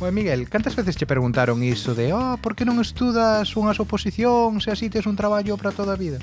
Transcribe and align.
Bueno, 0.00 0.16
Miguel, 0.16 0.48
cantas 0.48 0.74
veces 0.74 0.96
che 0.96 1.06
preguntaron 1.06 1.62
iso 1.62 1.94
de 1.94 2.12
oh, 2.12 2.36
por 2.42 2.56
que 2.56 2.66
non 2.66 2.82
estudas 2.82 3.54
unhas 3.54 3.78
oposicións 3.78 4.66
e 4.66 4.74
así 4.74 4.90
tes 4.90 5.06
un 5.06 5.14
traballo 5.14 5.54
para 5.54 5.70
toda 5.70 5.94
a 5.94 6.00
vida? 6.00 6.18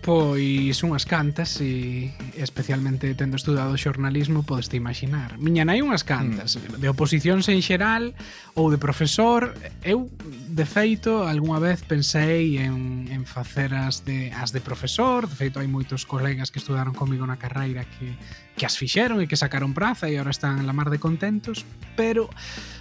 Pois 0.00 0.80
unhas 0.80 1.04
cantas 1.04 1.60
e 1.60 2.08
especialmente 2.40 3.12
tendo 3.12 3.36
estudado 3.36 3.76
xornalismo 3.76 4.48
podes 4.48 4.72
te 4.72 4.80
imaginar. 4.80 5.36
Miña 5.36 5.68
nai 5.68 5.84
unhas 5.84 6.08
cantas, 6.08 6.56
mm. 6.56 6.80
de 6.80 6.88
oposicións 6.88 7.52
en 7.52 7.60
xeral 7.60 8.16
ou 8.56 8.72
de 8.72 8.80
profesor. 8.80 9.52
Eu, 9.84 10.08
de 10.48 10.64
feito, 10.64 11.28
algunha 11.28 11.60
vez 11.60 11.84
pensei 11.84 12.56
en, 12.56 13.12
en 13.12 13.28
facer 13.28 13.76
as 13.76 14.00
de, 14.08 14.32
as 14.32 14.56
de 14.56 14.64
profesor. 14.64 15.28
De 15.28 15.36
feito, 15.36 15.60
hai 15.60 15.68
moitos 15.68 16.08
colegas 16.08 16.48
que 16.48 16.64
estudaron 16.64 16.96
comigo 16.96 17.28
na 17.28 17.36
carreira 17.36 17.84
que, 17.84 18.16
que 18.56 18.64
as 18.64 18.80
fixeron 18.80 19.20
e 19.20 19.28
que 19.28 19.36
sacaron 19.36 19.76
praza 19.76 20.08
e 20.08 20.16
ahora 20.16 20.32
están 20.32 20.64
la 20.64 20.72
mar 20.72 20.88
de 20.88 20.96
contentos. 20.96 21.68
Pero 21.92 22.32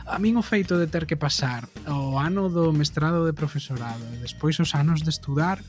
a 0.07 0.23
min 0.23 0.39
o 0.39 0.43
feito 0.43 0.79
de 0.79 0.87
ter 0.87 1.03
que 1.03 1.19
pasar 1.19 1.67
o 1.83 2.15
ano 2.15 2.47
do 2.47 2.71
mestrado 2.71 3.27
de 3.27 3.35
profesorado 3.35 4.07
e 4.15 4.23
despois 4.23 4.55
os 4.63 4.71
anos 4.71 5.03
de 5.03 5.11
estudar 5.11 5.59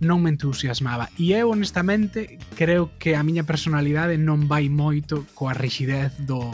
non 0.00 0.20
me 0.20 0.28
entusiasmaba 0.28 1.08
e 1.16 1.32
eu 1.32 1.48
honestamente 1.48 2.36
creo 2.52 2.92
que 3.00 3.16
a 3.16 3.24
miña 3.24 3.48
personalidade 3.48 4.20
non 4.20 4.44
vai 4.44 4.68
moito 4.68 5.24
coa 5.32 5.56
rigidez 5.56 6.12
do, 6.20 6.52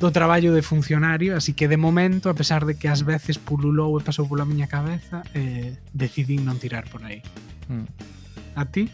do 0.00 0.08
traballo 0.08 0.56
de 0.56 0.64
funcionario 0.64 1.36
así 1.36 1.52
que 1.52 1.68
de 1.68 1.76
momento, 1.76 2.32
a 2.32 2.36
pesar 2.36 2.64
de 2.64 2.80
que 2.80 2.88
ás 2.88 3.04
veces 3.04 3.36
pululou 3.36 4.00
e 4.00 4.04
pasou 4.04 4.24
pola 4.24 4.48
miña 4.48 4.64
cabeza 4.64 5.20
eh, 5.36 5.76
decidí 5.92 6.40
non 6.40 6.56
tirar 6.56 6.88
por 6.88 7.04
aí 7.04 7.20
mm. 7.68 7.86
a 8.56 8.64
ti? 8.64 8.88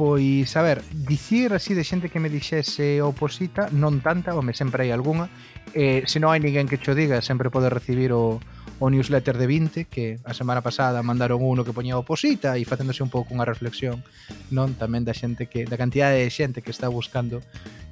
Pois, 0.00 0.56
a 0.56 0.62
ver, 0.62 0.80
dicir 1.04 1.52
así 1.52 1.76
de 1.76 1.84
xente 1.84 2.08
que 2.08 2.24
me 2.24 2.32
dixese 2.32 3.04
oposita 3.04 3.68
non 3.74 4.00
tanta, 4.00 4.32
home, 4.32 4.56
sempre 4.56 4.86
hai 4.86 4.94
algunha 4.94 5.28
eh, 5.74 6.06
se 6.06 6.22
non 6.22 6.30
hai 6.30 6.40
ninguén 6.40 6.70
que 6.70 6.78
cho 6.78 6.94
diga 6.94 7.20
sempre 7.20 7.50
pode 7.50 7.68
recibir 7.68 8.14
o, 8.14 8.38
o 8.80 8.88
newsletter 8.88 9.36
de 9.36 9.46
20 9.46 9.84
que 9.86 10.18
a 10.24 10.32
semana 10.32 10.64
pasada 10.64 11.04
mandaron 11.04 11.44
uno 11.44 11.62
que 11.62 11.76
poñía 11.76 12.00
oposita 12.00 12.56
e 12.56 12.64
facéndose 12.64 13.04
un 13.04 13.12
pouco 13.12 13.36
unha 13.36 13.44
reflexión 13.44 14.00
non 14.48 14.72
tamén 14.74 15.04
da 15.04 15.12
xente 15.12 15.46
que 15.46 15.68
da 15.68 15.76
cantidade 15.76 16.18
de 16.18 16.32
xente 16.32 16.64
que 16.64 16.72
está 16.72 16.88
buscando 16.88 17.44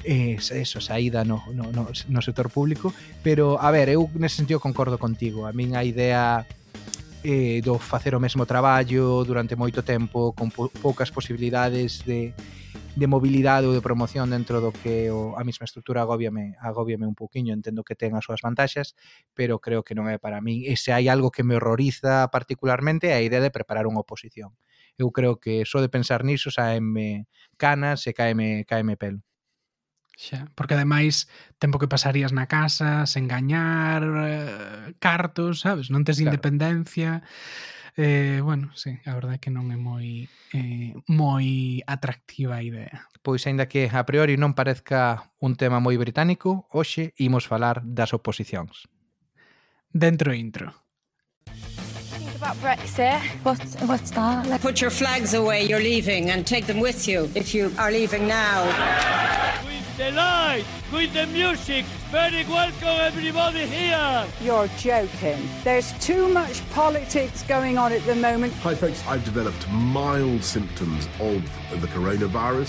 eh, 0.08 0.40
eso, 0.40 0.80
saída 0.80 1.24
no, 1.28 1.44
no, 1.52 1.70
no, 1.72 1.92
no 1.92 2.20
sector 2.22 2.48
público. 2.50 2.94
Pero 3.22 3.60
a 3.60 3.70
ver, 3.70 3.92
eu 3.92 4.08
nese 4.16 4.40
sentido 4.40 4.58
concordo 4.58 4.96
contigo. 4.96 5.44
A 5.44 5.52
min 5.52 5.76
a 5.76 5.84
idea 5.84 6.48
eh, 7.28 7.60
do 7.60 7.76
facer 7.76 8.16
o 8.16 8.20
mesmo 8.20 8.48
traballo 8.48 9.20
durante 9.28 9.52
moito 9.52 9.84
tempo 9.84 10.32
con 10.32 10.48
po 10.48 10.72
poucas 10.80 11.12
posibilidades 11.12 12.00
de, 12.08 12.32
de 12.96 13.06
mobilidade 13.06 13.68
ou 13.68 13.76
de 13.76 13.84
promoción 13.84 14.32
dentro 14.32 14.64
do 14.64 14.72
que 14.72 15.12
o, 15.12 15.36
a 15.36 15.44
mesma 15.44 15.68
estrutura 15.68 16.00
agobiame, 16.00 16.56
agobiame 16.56 17.04
un 17.04 17.12
poquinho 17.12 17.52
entendo 17.52 17.84
que 17.84 17.92
ten 17.92 18.16
as 18.16 18.24
súas 18.24 18.40
vantaxes, 18.40 18.96
pero 19.36 19.60
creo 19.60 19.84
que 19.84 19.92
non 19.92 20.08
é 20.08 20.16
para 20.16 20.40
min. 20.40 20.64
E 20.64 20.80
se 20.80 20.88
hai 20.88 21.12
algo 21.12 21.28
que 21.28 21.44
me 21.44 21.60
horroriza 21.60 22.32
particularmente 22.32 23.12
é 23.12 23.20
a 23.20 23.24
idea 23.24 23.44
de 23.44 23.52
preparar 23.52 23.84
unha 23.84 24.00
oposición. 24.00 24.56
Eu 24.96 25.12
creo 25.12 25.36
que 25.36 25.68
só 25.68 25.84
de 25.84 25.92
pensar 25.92 26.24
niso 26.24 26.48
saeme 26.48 27.28
canas 27.60 28.08
e 28.08 28.16
caeme, 28.16 28.64
caeme 28.64 28.96
pelo. 28.96 29.27
Xa, 30.18 30.50
porque 30.58 30.74
ademais 30.74 31.30
tempo 31.62 31.78
que 31.78 31.86
pasarías 31.86 32.34
na 32.34 32.50
casa, 32.50 33.06
sen 33.06 33.30
gañar, 33.30 34.02
eh, 34.02 34.98
cartos, 34.98 35.62
sabes? 35.62 35.94
Non 35.94 36.02
tes 36.02 36.18
claro. 36.18 36.34
independencia. 36.34 37.22
Eh, 37.94 38.42
bueno, 38.42 38.74
sí, 38.74 38.98
a 39.06 39.14
verdade 39.14 39.38
é 39.38 39.42
que 39.42 39.54
non 39.54 39.70
é 39.70 39.78
moi 39.78 40.26
eh, 40.58 40.98
moi 41.06 41.78
atractiva 41.86 42.58
a 42.58 42.66
idea. 42.66 43.06
Pois 43.22 43.46
aínda 43.46 43.70
que 43.70 43.86
a 43.86 44.02
priori 44.02 44.34
non 44.34 44.58
parezca 44.58 45.30
un 45.38 45.54
tema 45.54 45.78
moi 45.78 45.94
británico, 45.94 46.66
hoxe 46.74 47.14
imos 47.22 47.46
falar 47.46 47.78
das 47.86 48.10
oposicións. 48.10 48.90
Dentro 49.94 50.34
intro. 50.34 50.74
about 52.38 52.54
Brexit. 52.62 53.18
What, 53.42 53.58
what's 53.86 54.10
that? 54.12 54.46
Like... 54.46 54.62
Put 54.62 54.80
your 54.80 54.90
flags 54.90 55.34
away, 55.34 55.66
you're 55.66 55.82
leaving, 55.82 56.30
and 56.30 56.46
take 56.46 56.66
them 56.66 56.80
with 56.80 57.06
you 57.06 57.30
if 57.34 57.54
you 57.54 57.72
are 57.78 57.90
leaving 57.90 58.26
now. 58.26 58.66
The 59.98 60.12
light, 60.12 60.64
with 60.92 61.12
the 61.12 61.26
music. 61.26 61.84
Very 62.12 62.44
welcome 62.44 62.86
everybody 62.86 63.66
here. 63.66 64.26
You're 64.40 64.68
joking. 64.78 65.48
There's 65.64 65.92
too 65.98 66.28
much 66.28 66.66
politics 66.70 67.42
going 67.42 67.76
on 67.76 67.92
at 67.92 68.04
the 68.06 68.14
moment. 68.14 68.52
Hi 68.62 68.76
folks, 68.76 69.04
I've 69.08 69.24
developed 69.24 69.68
mild 69.70 70.44
symptoms 70.44 71.08
of 71.18 71.42
the 71.80 71.88
coronavirus. 71.88 72.68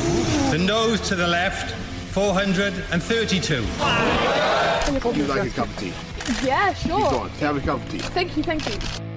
The 0.50 0.58
nose 0.58 1.00
to 1.02 1.16
the 1.16 1.28
left, 1.28 1.76
432. 2.14 3.62
Would 5.08 5.16
you 5.16 5.26
like 5.26 5.52
a 5.52 5.52
cup 5.52 5.68
of 5.68 5.78
tea? 5.78 5.94
Yeah, 6.44 6.74
sure. 6.74 7.12
Go 7.12 7.20
on, 7.20 7.30
have 7.30 7.58
a 7.58 7.62
cup 7.62 7.80
of 7.80 7.90
tea. 7.90 8.00
Thank 8.00 8.38
you, 8.38 8.44
thank 8.44 8.68
you. 8.68 9.09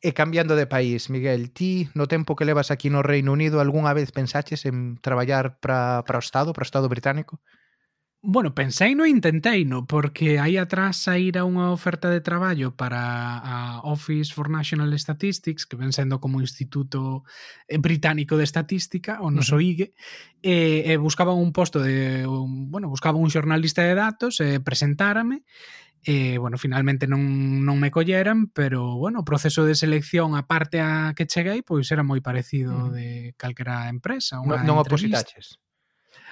E 0.00 0.12
cambiando 0.12 0.54
de 0.56 0.68
país, 0.68 1.08
Miguel, 1.08 1.52
ti 1.56 1.88
no 1.96 2.04
tempo 2.06 2.36
que 2.36 2.44
levas 2.44 2.70
aquí 2.70 2.90
no 2.90 3.00
Reino 3.00 3.32
Unido 3.32 3.60
algunha 3.60 3.96
vez 3.96 4.12
pensaches 4.12 4.68
en 4.68 5.00
traballar 5.00 5.56
para 5.58 6.04
o 6.04 6.18
Estado, 6.20 6.52
para 6.52 6.64
o 6.64 6.68
Estado 6.68 6.88
británico? 6.88 7.40
Bueno, 8.28 8.54
pensei 8.54 8.96
no 8.96 9.06
e 9.06 9.10
intentei 9.10 9.64
no, 9.64 9.86
porque 9.86 10.40
aí 10.42 10.58
atrás 10.58 10.98
saíra 10.98 11.46
unha 11.46 11.70
oferta 11.70 12.10
de 12.10 12.18
traballo 12.18 12.74
para 12.74 12.98
a 13.38 13.86
Office 13.86 14.34
for 14.34 14.50
National 14.50 14.90
Statistics, 14.98 15.62
que 15.62 15.78
ven 15.78 15.94
sendo 15.94 16.18
como 16.18 16.42
Instituto 16.42 17.22
eh, 17.70 17.78
Británico 17.78 18.34
de 18.34 18.42
Estatística, 18.42 19.22
o 19.22 19.30
noso 19.30 19.56
uh 19.56 19.62
-huh. 19.62 19.70
IGE, 19.70 19.86
e, 20.42 20.90
e 20.90 20.92
buscaban 20.98 21.38
un 21.38 21.54
posto 21.54 21.78
de, 21.78 22.26
un, 22.26 22.66
bueno, 22.66 22.90
buscaban 22.90 23.22
un 23.22 23.30
xornalista 23.30 23.86
de 23.86 23.94
datos, 23.94 24.42
e 24.42 24.58
presentárame, 24.58 25.46
E, 26.06 26.38
bueno, 26.38 26.54
finalmente 26.54 27.10
non, 27.10 27.66
non 27.66 27.82
me 27.82 27.90
colleran, 27.90 28.46
pero, 28.54 28.94
bueno, 28.94 29.26
o 29.26 29.28
proceso 29.28 29.66
de 29.66 29.74
selección 29.74 30.38
a 30.38 30.46
parte 30.46 30.78
a 30.78 31.18
que 31.18 31.26
cheguei, 31.26 31.66
pois 31.66 31.90
era 31.90 32.06
moi 32.06 32.22
parecido 32.22 32.86
mm. 32.86 32.90
de 32.94 33.06
calquera 33.34 33.90
empresa. 33.90 34.38
Unha 34.38 34.62
non, 34.62 34.78
non 34.78 34.86
opositaches? 34.86 35.58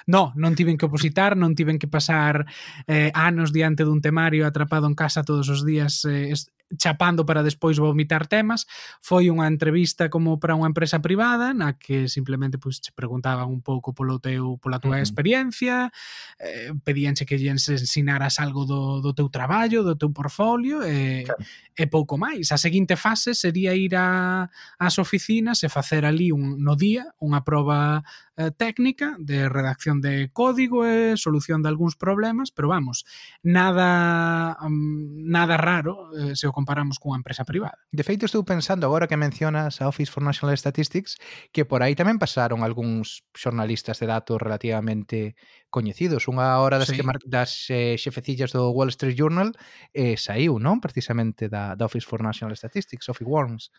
No, 0.07 0.31
non 0.39 0.55
tiven 0.55 0.79
que 0.79 0.87
opositar, 0.87 1.35
non 1.35 1.59
tiven 1.59 1.75
que 1.75 1.91
pasar 1.91 2.47
eh, 2.87 3.11
anos 3.11 3.51
diante 3.51 3.83
dun 3.83 3.99
temario 3.99 4.47
atrapado 4.47 4.87
en 4.87 4.95
casa 4.95 5.27
todos 5.27 5.51
os 5.51 5.67
días 5.67 6.07
eh, 6.07 6.31
chapando 6.77 7.25
para 7.25 7.43
despois 7.43 7.77
vomitar 7.77 8.27
temas, 8.27 8.67
foi 9.01 9.29
unha 9.29 9.47
entrevista 9.47 10.09
como 10.09 10.39
para 10.39 10.55
unha 10.55 10.69
empresa 10.69 10.99
privada 10.99 11.53
na 11.53 11.77
que 11.77 12.07
simplemente 12.07 12.57
pois, 12.57 12.79
pues, 12.79 12.93
preguntaban 12.95 13.49
un 13.49 13.61
pouco 13.61 13.93
polo 13.93 14.19
teu, 14.19 14.57
pola 14.59 14.79
túa 14.79 14.95
uh 14.95 14.99
-huh. 14.99 15.05
experiencia, 15.05 15.91
eh, 16.39 16.73
pedíanche 16.83 17.25
que 17.25 17.37
lles 17.37 17.67
ensinaras 17.69 18.39
algo 18.39 18.65
do, 18.65 19.01
do 19.01 19.11
teu 19.13 19.29
traballo, 19.29 19.83
do 19.83 19.95
teu 19.95 20.11
portfolio, 20.11 20.83
e, 20.83 21.23
claro. 21.23 21.43
e 21.75 21.83
pouco 21.87 22.17
máis. 22.17 22.51
A 22.51 22.57
seguinte 22.57 22.95
fase 22.95 23.33
sería 23.33 23.75
ir 23.75 23.95
a, 23.95 24.49
as 24.79 24.95
oficinas 24.99 25.63
e 25.63 25.69
facer 25.69 26.05
ali 26.05 26.31
un, 26.31 26.61
no 26.61 26.75
día 26.75 27.05
unha 27.19 27.41
proba 27.43 28.03
eh, 28.37 28.51
técnica 28.51 29.15
de 29.19 29.47
redacción 29.49 30.01
de 30.01 30.29
código 30.31 30.85
e 30.85 31.15
solución 31.15 31.63
de 31.63 31.69
algúns 31.69 31.95
problemas, 31.95 32.51
pero 32.51 32.67
vamos, 32.67 33.05
nada 33.43 34.57
mm, 34.59 35.29
nada 35.31 35.55
raro 35.57 36.11
eh, 36.15 36.35
se 36.35 36.47
o 36.47 36.53
comparamos 36.65 36.97
cunha 36.97 37.21
empresa 37.21 37.45
privada. 37.45 37.77
De 37.93 38.01
feito, 38.01 38.25
estou 38.25 38.41
pensando 38.41 38.89
agora 38.89 39.05
que 39.05 39.13
mencionas 39.13 39.77
a 39.77 39.87
Office 39.87 40.09
for 40.09 40.25
National 40.25 40.57
Statistics 40.57 41.21
que 41.53 41.61
por 41.61 41.85
aí 41.85 41.93
tamén 41.93 42.17
pasaron 42.17 42.65
algúns 42.65 43.21
xornalistas 43.37 44.01
de 44.01 44.09
datos 44.09 44.41
relativamente 44.41 45.37
coñecidos. 45.69 46.25
Unha 46.25 46.57
hora 46.57 46.81
das, 46.81 46.89
sí. 46.89 46.97
que 46.97 47.05
das 47.29 47.69
eh, 47.69 48.01
xefecillas 48.01 48.49
do 48.49 48.73
Wall 48.73 48.89
Street 48.89 49.13
Journal 49.13 49.53
eh, 49.93 50.17
saiu, 50.17 50.57
non? 50.57 50.81
Precisamente 50.81 51.45
da, 51.45 51.77
da 51.77 51.85
Office 51.85 52.09
for 52.09 52.25
National 52.25 52.57
Statistics, 52.57 53.05
Sophie 53.05 53.29
Worms. 53.29 53.69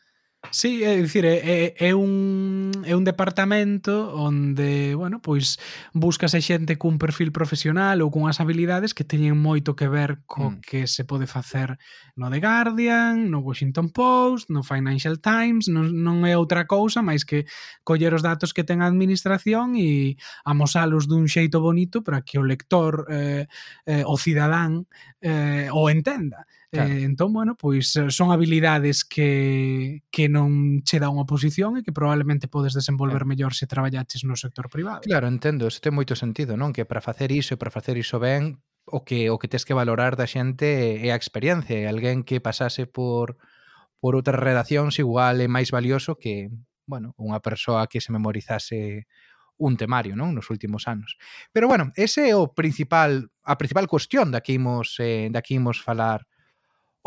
Sí, 0.50 0.84
é 0.84 0.96
dicir, 1.00 1.24
é, 1.26 1.74
é, 1.76 1.94
un, 1.94 2.70
é 2.84 2.94
un 2.94 3.04
departamento 3.04 4.14
onde, 4.14 4.94
bueno, 4.94 5.20
pois 5.20 5.58
buscase 5.92 6.40
xente 6.40 6.78
cun 6.78 6.98
perfil 7.02 7.34
profesional 7.34 7.98
ou 8.00 8.14
cunhas 8.14 8.38
habilidades 8.38 8.94
que 8.94 9.04
teñen 9.04 9.36
moito 9.36 9.74
que 9.74 9.90
ver 9.90 10.22
co 10.24 10.54
mm. 10.54 10.62
que 10.62 10.86
se 10.86 11.02
pode 11.04 11.26
facer 11.26 11.76
no 12.14 12.30
The 12.30 12.38
Guardian, 12.40 13.28
no 13.28 13.42
Washington 13.42 13.90
Post, 13.90 14.48
no 14.48 14.62
Financial 14.62 15.18
Times, 15.18 15.66
non, 15.66 15.90
non 15.92 16.22
é 16.22 16.38
outra 16.38 16.64
cousa 16.64 17.02
máis 17.02 17.26
que 17.26 17.44
coller 17.82 18.14
os 18.14 18.22
datos 18.22 18.54
que 18.54 18.64
ten 18.64 18.80
a 18.80 18.88
administración 18.88 19.74
e 19.74 20.14
amosalos 20.46 21.10
dun 21.10 21.26
xeito 21.26 21.58
bonito 21.58 22.06
para 22.06 22.22
que 22.22 22.38
o 22.38 22.46
lector, 22.46 23.04
eh, 23.10 23.50
eh, 23.84 24.04
o 24.06 24.14
cidadán, 24.14 24.86
eh, 25.20 25.68
o 25.74 25.90
entenda. 25.90 26.46
Claro. 26.70 26.92
Eh, 26.92 27.04
entón, 27.04 27.32
bueno, 27.32 27.54
pois 27.54 27.94
eh, 27.96 28.10
son 28.10 28.32
habilidades 28.32 29.04
que, 29.04 30.02
que 30.10 30.28
non 30.28 30.82
che 30.82 30.98
dá 30.98 31.06
unha 31.06 31.24
posición 31.24 31.78
e 31.78 31.86
que 31.86 31.94
probablemente 31.94 32.50
podes 32.50 32.74
desenvolver 32.74 33.22
claro. 33.22 33.30
mellor 33.30 33.52
se 33.54 33.70
traballaches 33.70 34.26
no 34.26 34.34
sector 34.34 34.66
privado. 34.66 35.06
Claro, 35.06 35.30
entendo, 35.30 35.70
isto 35.70 35.84
ten 35.86 35.94
moito 35.94 36.18
sentido, 36.18 36.58
non? 36.58 36.74
Que 36.74 36.82
para 36.82 36.98
facer 36.98 37.30
iso 37.30 37.54
e 37.54 37.60
para 37.60 37.70
facer 37.70 37.94
iso 37.94 38.18
ben, 38.18 38.58
o 38.86 39.06
que 39.06 39.30
o 39.30 39.38
que 39.38 39.46
tes 39.46 39.62
que 39.62 39.78
valorar 39.78 40.18
da 40.18 40.26
xente 40.26 40.98
é 41.02 41.14
a 41.14 41.18
experiencia, 41.18 41.78
e 41.78 41.86
alguén 41.86 42.26
que 42.26 42.42
pasase 42.42 42.90
por 42.90 43.38
por 44.02 44.14
outras 44.14 44.38
redaccións 44.38 44.98
igual 45.02 45.40
é 45.42 45.48
máis 45.48 45.70
valioso 45.74 46.14
que, 46.18 46.50
bueno, 46.86 47.14
unha 47.18 47.42
persoa 47.42 47.88
que 47.90 48.02
se 48.02 48.14
memorizase 48.14 49.06
un 49.56 49.74
temario, 49.80 50.14
non, 50.14 50.36
nos 50.36 50.52
últimos 50.52 50.84
anos. 50.86 51.16
Pero 51.50 51.66
bueno, 51.66 51.90
ese 51.96 52.28
é 52.28 52.34
o 52.36 52.52
principal 52.52 53.32
a 53.42 53.56
principal 53.56 53.88
cuestión 53.88 54.30
da 54.30 54.44
que 54.44 54.52
imos 54.54 55.00
eh, 55.00 55.32
da 55.32 55.40
que 55.40 55.56
imos 55.56 55.80
falar 55.80 56.28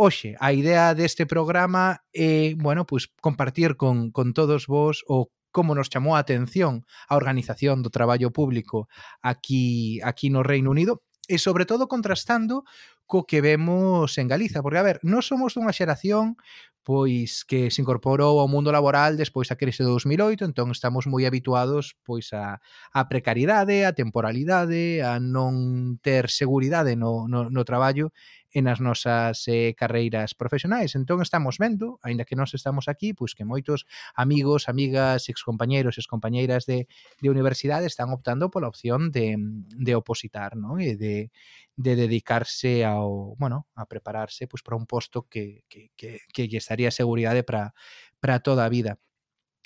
Oxe, 0.01 0.37
a 0.39 0.53
idea 0.53 0.95
deste 0.95 1.27
programa 1.27 1.99
é, 2.15 2.55
bueno, 2.55 2.87
pois 2.87 3.11
pues, 3.11 3.19
compartir 3.19 3.75
con, 3.75 4.15
con 4.15 4.31
todos 4.31 4.63
vos 4.65 5.03
o 5.11 5.27
como 5.51 5.75
nos 5.75 5.91
chamou 5.91 6.15
a 6.15 6.23
atención 6.23 6.87
a 7.11 7.19
organización 7.19 7.83
do 7.83 7.91
traballo 7.91 8.31
público 8.31 8.87
aquí 9.19 9.99
aquí 9.99 10.31
no 10.31 10.39
Reino 10.39 10.71
Unido 10.71 11.03
e 11.27 11.35
sobre 11.35 11.67
todo 11.67 11.91
contrastando 11.91 12.63
co 13.11 13.27
que 13.27 13.43
vemos 13.43 14.15
en 14.15 14.31
Galiza, 14.31 14.63
porque 14.63 14.79
a 14.79 14.87
ver, 14.87 15.03
non 15.03 15.19
somos 15.19 15.59
dunha 15.59 15.75
xeración 15.75 16.39
pois 16.87 17.43
que 17.43 17.69
se 17.69 17.83
incorporou 17.83 18.39
ao 18.39 18.49
mundo 18.49 18.71
laboral 18.71 19.19
despois 19.19 19.51
da 19.51 19.59
crise 19.59 19.83
de 19.83 19.91
2008, 19.91 20.47
entón 20.47 20.71
estamos 20.71 21.05
moi 21.11 21.27
habituados 21.27 21.99
pois 22.07 22.31
a, 22.31 22.63
a 22.95 23.01
precariedade, 23.11 23.83
a 23.83 23.91
temporalidade, 23.91 25.03
a 25.03 25.19
non 25.19 25.99
ter 25.99 26.31
seguridade 26.31 26.95
no, 26.95 27.27
no, 27.27 27.51
no 27.51 27.61
traballo 27.67 28.15
e 28.49 28.61
nas 28.65 28.81
nosas 28.81 29.45
eh, 29.47 29.77
carreiras 29.77 30.33
profesionais. 30.33 30.97
Entón 30.97 31.21
estamos 31.21 31.61
vendo, 31.61 32.01
aínda 32.01 32.25
que 32.25 32.33
nós 32.33 32.53
estamos 32.57 32.89
aquí, 32.89 33.13
pois 33.13 33.37
que 33.37 33.45
moitos 33.45 33.85
amigos, 34.17 34.67
amigas, 34.67 35.29
excompañeiros, 35.29 36.01
excompañeiras 36.01 36.65
de, 36.65 36.89
de 37.21 37.27
universidade 37.29 37.85
están 37.85 38.09
optando 38.09 38.49
pola 38.49 38.67
opción 38.67 39.11
de, 39.13 39.37
de 39.73 39.93
opositar, 39.93 40.57
non? 40.57 40.81
E 40.81 40.97
de, 40.97 41.29
de 41.77 41.93
dedicarse 41.93 42.81
ao, 42.81 43.37
bueno, 43.37 43.69
a 43.77 43.85
prepararse 43.85 44.49
pois 44.49 44.65
para 44.65 44.77
un 44.77 44.89
posto 44.89 45.29
que, 45.29 45.63
que, 45.69 45.93
que, 45.93 46.25
que 46.33 46.47
lle 46.49 46.57
estaría 46.57 46.89
seguridade 46.89 47.45
para 47.45 47.77
para 48.19 48.39
toda 48.39 48.65
a 48.65 48.69
vida. 48.69 48.99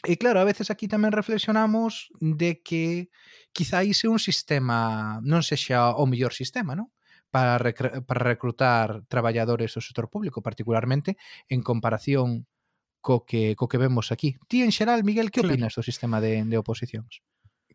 E 0.04 0.20
claro, 0.20 0.44
a 0.44 0.44
veces 0.44 0.68
aquí 0.68 0.92
tamén 0.92 1.16
reflexionamos 1.16 2.12
de 2.20 2.60
que 2.60 3.08
quizá 3.56 3.88
ise 3.88 4.12
un 4.12 4.20
sistema 4.20 5.24
non 5.24 5.40
sexa 5.48 5.96
o 5.96 6.04
mellor 6.04 6.36
sistema, 6.36 6.76
non? 6.76 6.92
para, 7.34 7.58
para 8.06 8.22
recrutar 8.22 9.02
traballadores 9.10 9.74
do 9.74 9.82
sector 9.82 10.06
público, 10.06 10.46
particularmente 10.46 11.18
en 11.50 11.66
comparación 11.66 12.46
co 13.02 13.26
que, 13.26 13.58
co 13.58 13.66
que 13.66 13.82
vemos 13.82 14.14
aquí. 14.14 14.38
Ti, 14.46 14.62
en 14.62 14.70
xeral, 14.70 15.02
Miguel, 15.02 15.34
que 15.34 15.42
opinas 15.42 15.74
claro. 15.74 15.82
do 15.82 15.90
sistema 15.90 16.22
de, 16.22 16.46
de 16.46 16.58
oposicións? 16.62 17.26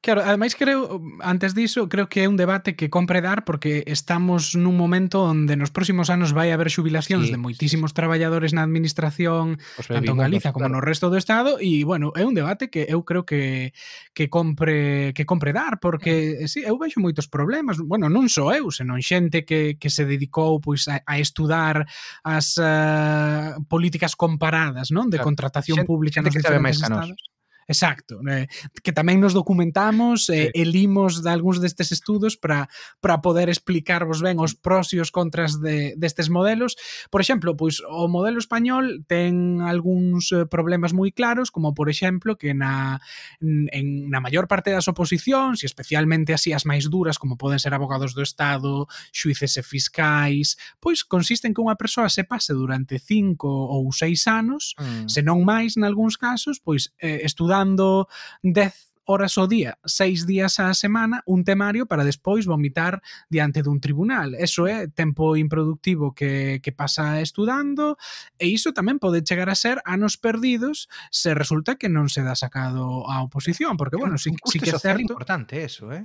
Claro, 0.01 0.23
ademais 0.23 0.55
creo, 0.55 1.03
antes 1.21 1.55
diso, 1.55 1.89
creo 1.89 2.09
que 2.09 2.23
é 2.23 2.29
un 2.29 2.37
debate 2.37 2.77
que 2.77 2.89
compre 2.89 3.21
dar 3.21 3.43
porque 3.43 3.83
estamos 3.91 4.55
nun 4.55 4.79
momento 4.79 5.27
onde 5.27 5.59
nos 5.59 5.75
próximos 5.75 6.07
anos 6.07 6.31
vai 6.31 6.55
haber 6.55 6.71
xubilacións 6.71 7.27
sí, 7.27 7.35
de 7.35 7.39
moitísimos 7.41 7.91
sí, 7.91 7.95
sí. 7.95 7.99
traballadores 7.99 8.55
na 8.55 8.63
administración, 8.63 9.59
pues 9.75 9.91
tanto 9.91 10.15
en 10.15 10.23
Galiza 10.23 10.55
como 10.55 10.71
claro. 10.71 10.79
no 10.79 10.87
resto 10.87 11.11
do 11.11 11.19
estado 11.19 11.59
e 11.59 11.83
bueno, 11.83 12.15
é 12.15 12.23
un 12.23 12.39
debate 12.39 12.71
que 12.71 12.87
eu 12.87 13.03
creo 13.03 13.27
que 13.27 13.75
que 14.15 14.31
compre 14.31 15.11
que 15.19 15.27
compre 15.27 15.51
dar 15.51 15.83
porque 15.83 16.47
sí, 16.47 16.63
eu 16.63 16.79
vexo 16.79 17.03
moitos 17.03 17.27
problemas, 17.27 17.83
bueno, 17.83 18.07
non 18.07 18.31
só 18.31 18.55
eu, 18.55 18.71
senón 18.71 19.03
xente 19.03 19.43
que, 19.43 19.75
que 19.83 19.91
se 19.91 20.07
dedicou 20.07 20.63
pois 20.63 20.87
a, 20.87 21.03
a 21.03 21.19
estudar 21.19 21.91
as 22.23 22.55
uh, 22.63 23.59
políticas 23.67 24.15
comparadas, 24.15 24.95
non, 24.95 25.11
de 25.11 25.19
claro. 25.19 25.35
contratación 25.35 25.83
xente, 25.83 25.91
pública 25.91 26.23
xente 26.23 26.31
nos 26.31 26.39
diferentes 26.39 26.79
estados. 26.79 27.38
Exacto, 27.69 28.17
eh, 28.25 28.49
que 28.81 28.97
tamén 28.97 29.21
nos 29.21 29.37
documentamos 29.37 30.33
eh, 30.33 30.49
e 30.57 30.65
limos 30.65 31.21
de 31.21 31.29
algúns 31.29 31.61
destes 31.61 31.93
estudos 31.93 32.41
para 32.41 32.73
para 33.05 33.21
poder 33.21 33.53
explicarvos 33.53 34.25
ben 34.25 34.41
os 34.41 34.57
pros 34.57 34.97
e 34.97 35.05
os 35.05 35.13
contras 35.13 35.61
de, 35.61 35.93
destes 36.01 36.33
modelos. 36.33 36.81
Por 37.13 37.21
exemplo, 37.21 37.61
pois 37.61 37.85
o 37.85 38.09
modelo 38.09 38.41
español 38.41 39.05
ten 39.05 39.61
algúns 39.61 40.33
eh, 40.33 40.49
problemas 40.49 40.97
moi 40.97 41.13
claros, 41.13 41.53
como 41.53 41.77
por 41.77 41.93
exemplo 41.93 42.41
que 42.41 42.57
na 42.57 43.05
en 43.45 44.09
na 44.09 44.25
maior 44.25 44.49
parte 44.49 44.73
das 44.73 44.89
oposicións, 44.89 45.61
e 45.61 45.69
especialmente 45.69 46.33
así 46.33 46.57
as 46.57 46.65
máis 46.65 46.89
duras 46.89 47.21
como 47.21 47.37
poden 47.37 47.61
ser 47.61 47.77
abogados 47.77 48.17
do 48.17 48.25
Estado, 48.25 48.89
xuíces 49.13 49.61
e 49.61 49.63
fiscais, 49.63 50.57
pois 50.81 51.05
consisten 51.05 51.53
que 51.53 51.61
unha 51.61 51.77
persoa 51.77 52.09
se 52.09 52.25
pase 52.25 52.57
durante 52.57 52.97
5 52.97 53.45
ou 53.45 53.93
6 53.93 54.25
anos, 54.25 54.73
mm. 54.81 55.05
se 55.13 55.21
non 55.21 55.45
máis 55.45 55.77
nalgúns 55.77 56.17
casos, 56.17 56.57
pois 56.65 56.97
eh, 56.97 57.21
estudando 57.29 57.58
estudando 57.59 58.09
10 58.43 58.89
horas 59.09 59.39
ao 59.39 59.49
día, 59.49 59.81
seis 59.89 60.29
días 60.29 60.61
á 60.61 60.69
semana, 60.77 61.25
un 61.25 61.41
temario 61.41 61.89
para 61.89 62.05
despois 62.05 62.45
vomitar 62.45 63.01
diante 63.33 63.65
dun 63.65 63.81
tribunal. 63.81 64.37
Eso 64.37 64.69
é 64.69 64.85
tempo 64.85 65.33
improductivo 65.33 66.13
que, 66.13 66.61
que 66.61 66.77
pasa 66.77 67.25
estudando 67.25 67.97
e 68.37 68.53
iso 68.53 68.77
tamén 68.77 69.01
pode 69.01 69.25
chegar 69.25 69.49
a 69.49 69.57
ser 69.57 69.81
anos 69.89 70.21
perdidos 70.21 70.93
se 71.09 71.33
resulta 71.33 71.81
que 71.81 71.89
non 71.89 72.13
se 72.13 72.21
dá 72.21 72.37
sacado 72.37 73.09
a 73.09 73.25
oposición, 73.25 73.81
porque, 73.81 73.97
bueno, 73.97 74.21
sí, 74.21 74.29
sí 74.45 74.61
que 74.61 74.77
é 74.77 74.79
certo... 74.79 75.01
importante 75.01 75.65
eso, 75.65 75.89
eh? 75.89 76.05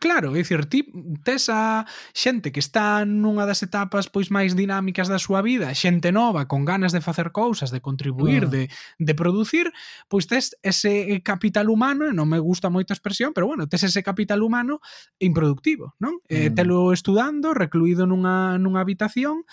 Claro, 0.00 0.32
é 0.32 0.40
dicir, 0.40 0.64
ti 0.64 0.88
tes 1.20 1.52
a 1.52 1.84
xente 2.16 2.56
que 2.56 2.58
está 2.64 3.04
nunha 3.04 3.44
das 3.44 3.60
etapas 3.60 4.08
pois 4.08 4.32
máis 4.32 4.56
dinámicas 4.56 5.12
da 5.12 5.20
súa 5.20 5.44
vida, 5.44 5.76
xente 5.76 6.08
nova, 6.08 6.48
con 6.48 6.64
ganas 6.64 6.96
de 6.96 7.04
facer 7.04 7.36
cousas, 7.36 7.68
de 7.68 7.84
contribuir, 7.84 8.48
uh. 8.48 8.48
de, 8.48 8.62
de 8.96 9.12
producir, 9.12 9.68
pois 10.08 10.24
tes 10.24 10.56
ese 10.64 11.20
capital 11.20 11.68
humano, 11.68 12.08
e 12.08 12.16
non 12.16 12.32
me 12.32 12.40
gusta 12.40 12.72
moito 12.72 12.90
a 12.90 12.96
expresión, 12.96 13.36
pero 13.36 13.44
bueno, 13.44 13.68
tes 13.68 13.84
ese 13.84 14.00
capital 14.00 14.40
humano 14.40 14.80
improductivo, 15.20 15.92
non? 16.00 16.16
Uh. 16.32 16.32
Eh, 16.32 16.48
telo 16.48 16.96
estudando, 16.96 17.52
recluído 17.52 18.08
nunha, 18.08 18.56
nunha 18.56 18.80
habitación, 18.80 19.44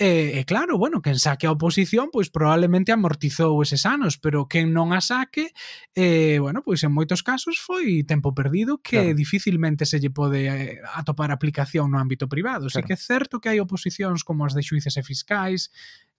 e, 0.00 0.08
eh, 0.08 0.40
eh, 0.40 0.44
claro, 0.48 0.80
bueno, 0.80 1.04
quen 1.04 1.20
saque 1.20 1.44
a 1.44 1.52
oposición, 1.52 2.08
pois 2.08 2.32
probablemente 2.32 2.96
amortizou 2.96 3.60
eses 3.60 3.84
anos, 3.84 4.16
pero 4.16 4.48
quen 4.48 4.72
non 4.72 4.96
a 4.96 5.04
saque, 5.04 5.52
eh, 5.92 6.40
bueno, 6.40 6.64
pois 6.64 6.80
en 6.80 6.96
moitos 6.96 7.20
casos 7.20 7.60
foi 7.60 8.00
tempo 8.08 8.32
perdido 8.32 8.80
que 8.80 8.96
claro. 8.96 9.20
dificilmente 9.20 9.81
realmente 9.82 9.86
se 9.86 10.00
lle 10.00 10.10
pode 10.10 10.46
eh, 10.46 10.80
atopar 10.94 11.30
aplicación 11.30 11.90
no 11.90 11.98
ámbito 11.98 12.28
privado. 12.28 12.68
Claro. 12.68 12.86
Que 12.86 12.94
é 12.94 12.96
certo 12.96 13.40
que 13.40 13.48
hai 13.50 13.60
oposicións 13.60 14.24
como 14.24 14.44
as 14.46 14.54
de 14.54 14.62
xuíces 14.62 14.96
e 14.96 15.02
fiscais, 15.02 15.70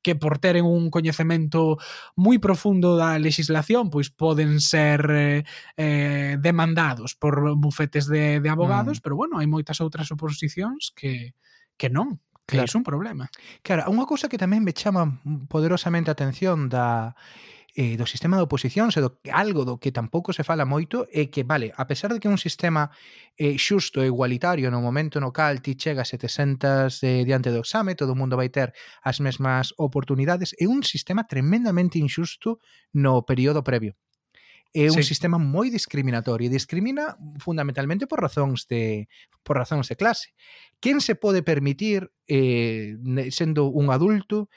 que 0.04 0.16
por 0.16 0.38
teren 0.38 0.68
un 0.68 0.92
coñecemento 0.92 1.80
moi 2.20 2.38
profundo 2.40 3.00
da 3.00 3.16
legislación, 3.16 3.88
pois 3.88 4.12
poden 4.12 4.60
ser 4.60 5.00
eh, 5.10 5.42
eh, 5.80 6.36
demandados 6.40 7.16
por 7.16 7.56
bufetes 7.56 8.08
de, 8.08 8.44
de 8.44 8.50
abogados, 8.50 9.00
mm. 9.00 9.02
pero 9.02 9.16
bueno, 9.16 9.40
hai 9.40 9.48
moitas 9.48 9.80
outras 9.80 10.12
oposicións 10.12 10.92
que 10.92 11.34
que 11.74 11.90
non, 11.90 12.22
que 12.46 12.62
claro. 12.62 12.70
é 12.70 12.78
un 12.78 12.86
problema. 12.86 13.26
Claro, 13.64 13.88
unha 13.90 14.06
cousa 14.06 14.28
que 14.28 14.38
tamén 14.38 14.62
me 14.62 14.76
chama 14.76 15.24
poderosamente 15.48 16.12
a 16.12 16.16
atención 16.20 16.68
da 16.68 17.16
eh, 17.76 17.98
do 17.98 18.06
sistema 18.06 18.38
de 18.38 18.46
oposicións 18.46 18.94
e 18.98 19.02
do, 19.02 19.18
algo 19.34 19.66
do 19.66 19.82
que 19.82 19.90
tampouco 19.90 20.30
se 20.30 20.46
fala 20.46 20.62
moito 20.62 21.10
é 21.10 21.26
que, 21.34 21.42
vale, 21.42 21.74
a 21.74 21.90
pesar 21.90 22.14
de 22.14 22.22
que 22.22 22.30
un 22.30 22.38
sistema 22.38 22.94
eh, 23.34 23.58
xusto 23.58 24.06
e 24.06 24.10
igualitario 24.14 24.70
no 24.70 24.78
momento 24.78 25.18
no 25.18 25.34
cal 25.34 25.58
ti 25.58 25.74
chegas 25.74 26.14
e 26.14 26.22
te 26.22 26.30
sentas 26.30 27.02
eh, 27.02 27.26
diante 27.26 27.50
do 27.50 27.66
exame, 27.66 27.98
todo 27.98 28.14
o 28.14 28.20
mundo 28.20 28.38
vai 28.38 28.54
ter 28.54 28.78
as 29.02 29.18
mesmas 29.18 29.74
oportunidades, 29.82 30.54
é 30.62 30.70
un 30.70 30.86
sistema 30.86 31.26
tremendamente 31.26 31.98
injusto 31.98 32.62
no 32.94 33.26
período 33.26 33.66
previo. 33.66 33.98
É 34.74 34.90
un 34.90 35.06
sí. 35.06 35.14
sistema 35.14 35.38
moi 35.38 35.70
discriminatorio 35.70 36.50
e 36.50 36.54
discrimina 36.54 37.14
fundamentalmente 37.38 38.10
por 38.10 38.18
razóns 38.18 38.66
de 38.66 39.06
por 39.46 39.54
razóns 39.54 39.86
de 39.86 39.94
clase. 39.94 40.34
Quen 40.82 40.98
se 40.98 41.14
pode 41.14 41.46
permitir 41.46 42.10
eh, 42.26 42.98
sendo 43.30 43.70
un 43.70 43.94
adulto 43.94 44.50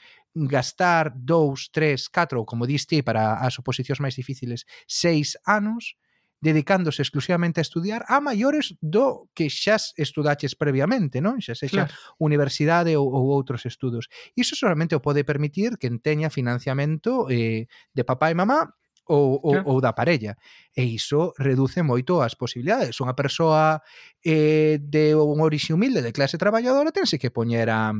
gastar 0.45 1.09
dous, 1.15 1.73
tres, 1.73 2.05
catro, 2.05 2.43
ou 2.43 2.45
como 2.45 2.69
dis 2.69 2.85
ti, 2.85 3.01
para 3.01 3.41
as 3.41 3.57
oposicións 3.57 3.97
máis 3.97 4.13
difíciles, 4.13 4.69
seis 4.85 5.33
anos, 5.47 5.97
dedicándose 6.39 7.01
exclusivamente 7.01 7.59
a 7.59 7.65
estudiar 7.65 8.05
a 8.07 8.21
maiores 8.21 8.77
do 8.77 9.29
que 9.33 9.49
xa 9.49 9.81
estudaches 9.97 10.53
previamente, 10.53 11.17
non? 11.17 11.41
Xa 11.41 11.57
sexa 11.57 11.89
claro. 11.89 11.93
universidade 12.21 12.93
ou, 12.93 13.09
ou 13.09 13.33
outros 13.33 13.65
estudos. 13.65 14.05
Iso 14.37 14.53
solamente 14.53 14.93
o 14.93 15.01
pode 15.01 15.25
permitir 15.25 15.81
que 15.81 15.89
teña 15.97 16.29
financiamento 16.29 17.25
eh, 17.33 17.65
de 17.89 18.03
papá 18.05 18.29
e 18.29 18.37
mamá 18.37 18.69
ou, 19.09 19.39
ou, 19.41 19.51
claro. 19.57 19.65
ou 19.65 19.81
da 19.81 19.97
parella. 19.97 20.37
E 20.77 20.85
iso 20.85 21.33
reduce 21.41 21.81
moito 21.81 22.21
as 22.21 22.37
posibilidades. 22.37 23.01
Unha 23.01 23.17
persoa 23.17 23.81
eh, 24.21 24.77
de 24.77 25.17
un 25.17 25.41
orixe 25.41 25.73
humilde, 25.73 26.05
de 26.05 26.13
clase 26.13 26.37
traballadora, 26.37 26.93
tense 26.93 27.17
que 27.17 27.33
poñer 27.33 27.73
a 27.73 27.97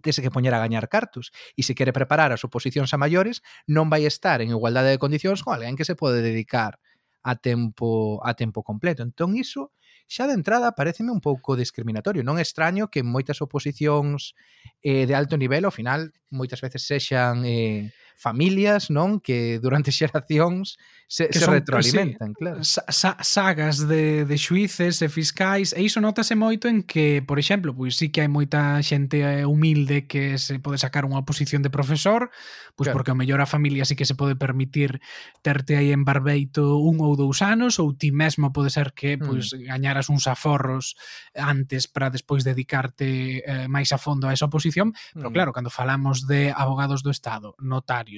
tese 0.00 0.24
que 0.24 0.32
poñer 0.32 0.56
a 0.56 0.62
gañar 0.62 0.88
cartos 0.88 1.30
e 1.54 1.62
se 1.62 1.76
quere 1.76 1.92
preparar 1.92 2.32
as 2.32 2.42
oposicións 2.42 2.90
a 2.92 3.00
maiores 3.00 3.44
non 3.68 3.92
vai 3.92 4.08
estar 4.08 4.40
en 4.40 4.50
igualdade 4.50 4.90
de 4.90 5.02
condicións 5.02 5.44
con 5.44 5.54
alguén 5.54 5.76
que 5.76 5.86
se 5.86 5.94
pode 5.94 6.24
dedicar 6.24 6.80
a 7.22 7.36
tempo 7.36 8.20
a 8.24 8.32
tempo 8.34 8.64
completo. 8.64 9.04
Entón 9.04 9.36
iso 9.36 9.72
xa 10.10 10.26
de 10.26 10.34
entrada 10.34 10.74
pareceme 10.74 11.14
un 11.14 11.22
pouco 11.22 11.54
discriminatorio. 11.54 12.26
Non 12.26 12.40
é 12.40 12.42
extraño 12.42 12.90
que 12.90 13.06
moitas 13.06 13.38
oposicións 13.38 14.34
eh, 14.82 15.06
de 15.06 15.14
alto 15.14 15.38
nivel 15.38 15.62
ao 15.62 15.74
final 15.74 16.10
moitas 16.34 16.58
veces 16.58 16.82
sexan 16.82 17.46
eh, 17.46 17.94
familias, 18.20 18.92
non? 18.92 19.24
Que 19.24 19.56
durante 19.56 19.88
xeracións 19.96 20.76
se, 21.10 21.26
que 21.26 21.40
se 21.40 21.44
son, 21.44 21.54
retroalimentan, 21.54 22.28
sí, 22.28 22.34
claro. 22.38 22.62
Sa, 22.62 23.16
sagas 23.20 23.88
de, 23.88 24.24
de 24.24 24.36
xuíces 24.38 25.02
e 25.02 25.08
fiscais, 25.10 25.74
e 25.74 25.82
iso 25.82 25.98
notase 25.98 26.38
moito 26.38 26.70
en 26.70 26.86
que, 26.86 27.18
por 27.18 27.42
exemplo, 27.42 27.74
pois 27.74 27.98
sí 27.98 28.14
que 28.14 28.22
hai 28.22 28.30
moita 28.30 28.78
xente 28.86 29.18
eh, 29.26 29.42
humilde 29.42 30.06
que 30.06 30.38
se 30.38 30.62
pode 30.62 30.78
sacar 30.78 31.02
unha 31.02 31.26
posición 31.26 31.66
de 31.66 31.72
profesor, 31.74 32.30
pois 32.78 32.86
claro. 32.86 32.94
porque 32.94 33.10
o 33.10 33.18
mellor 33.18 33.42
a 33.42 33.50
familia 33.50 33.82
sí 33.82 33.98
que 33.98 34.06
se 34.06 34.14
pode 34.14 34.38
permitir 34.38 35.02
terte 35.42 35.74
aí 35.74 35.90
en 35.90 36.06
Barbeito 36.06 36.78
un 36.78 37.02
ou 37.02 37.18
dous 37.18 37.42
anos, 37.42 37.82
ou 37.82 37.90
ti 37.90 38.14
mesmo 38.14 38.54
pode 38.54 38.70
ser 38.70 38.94
que 38.94 39.18
pois 39.18 39.50
mm. 39.50 39.66
gañaras 39.66 40.14
uns 40.14 40.30
aforros 40.30 40.94
antes 41.34 41.90
para 41.90 42.14
despois 42.14 42.46
dedicarte 42.46 43.42
eh, 43.42 43.66
máis 43.66 43.90
a 43.90 43.98
fondo 43.98 44.30
a 44.30 44.34
esa 44.36 44.46
oposición, 44.46 44.94
pero 45.10 45.28
mm. 45.28 45.34
claro, 45.34 45.50
cando 45.50 45.74
falamos 45.74 46.30
de 46.30 46.54
abogados 46.54 47.02
do 47.02 47.10
Estado, 47.10 47.58
notarios, 47.58 48.09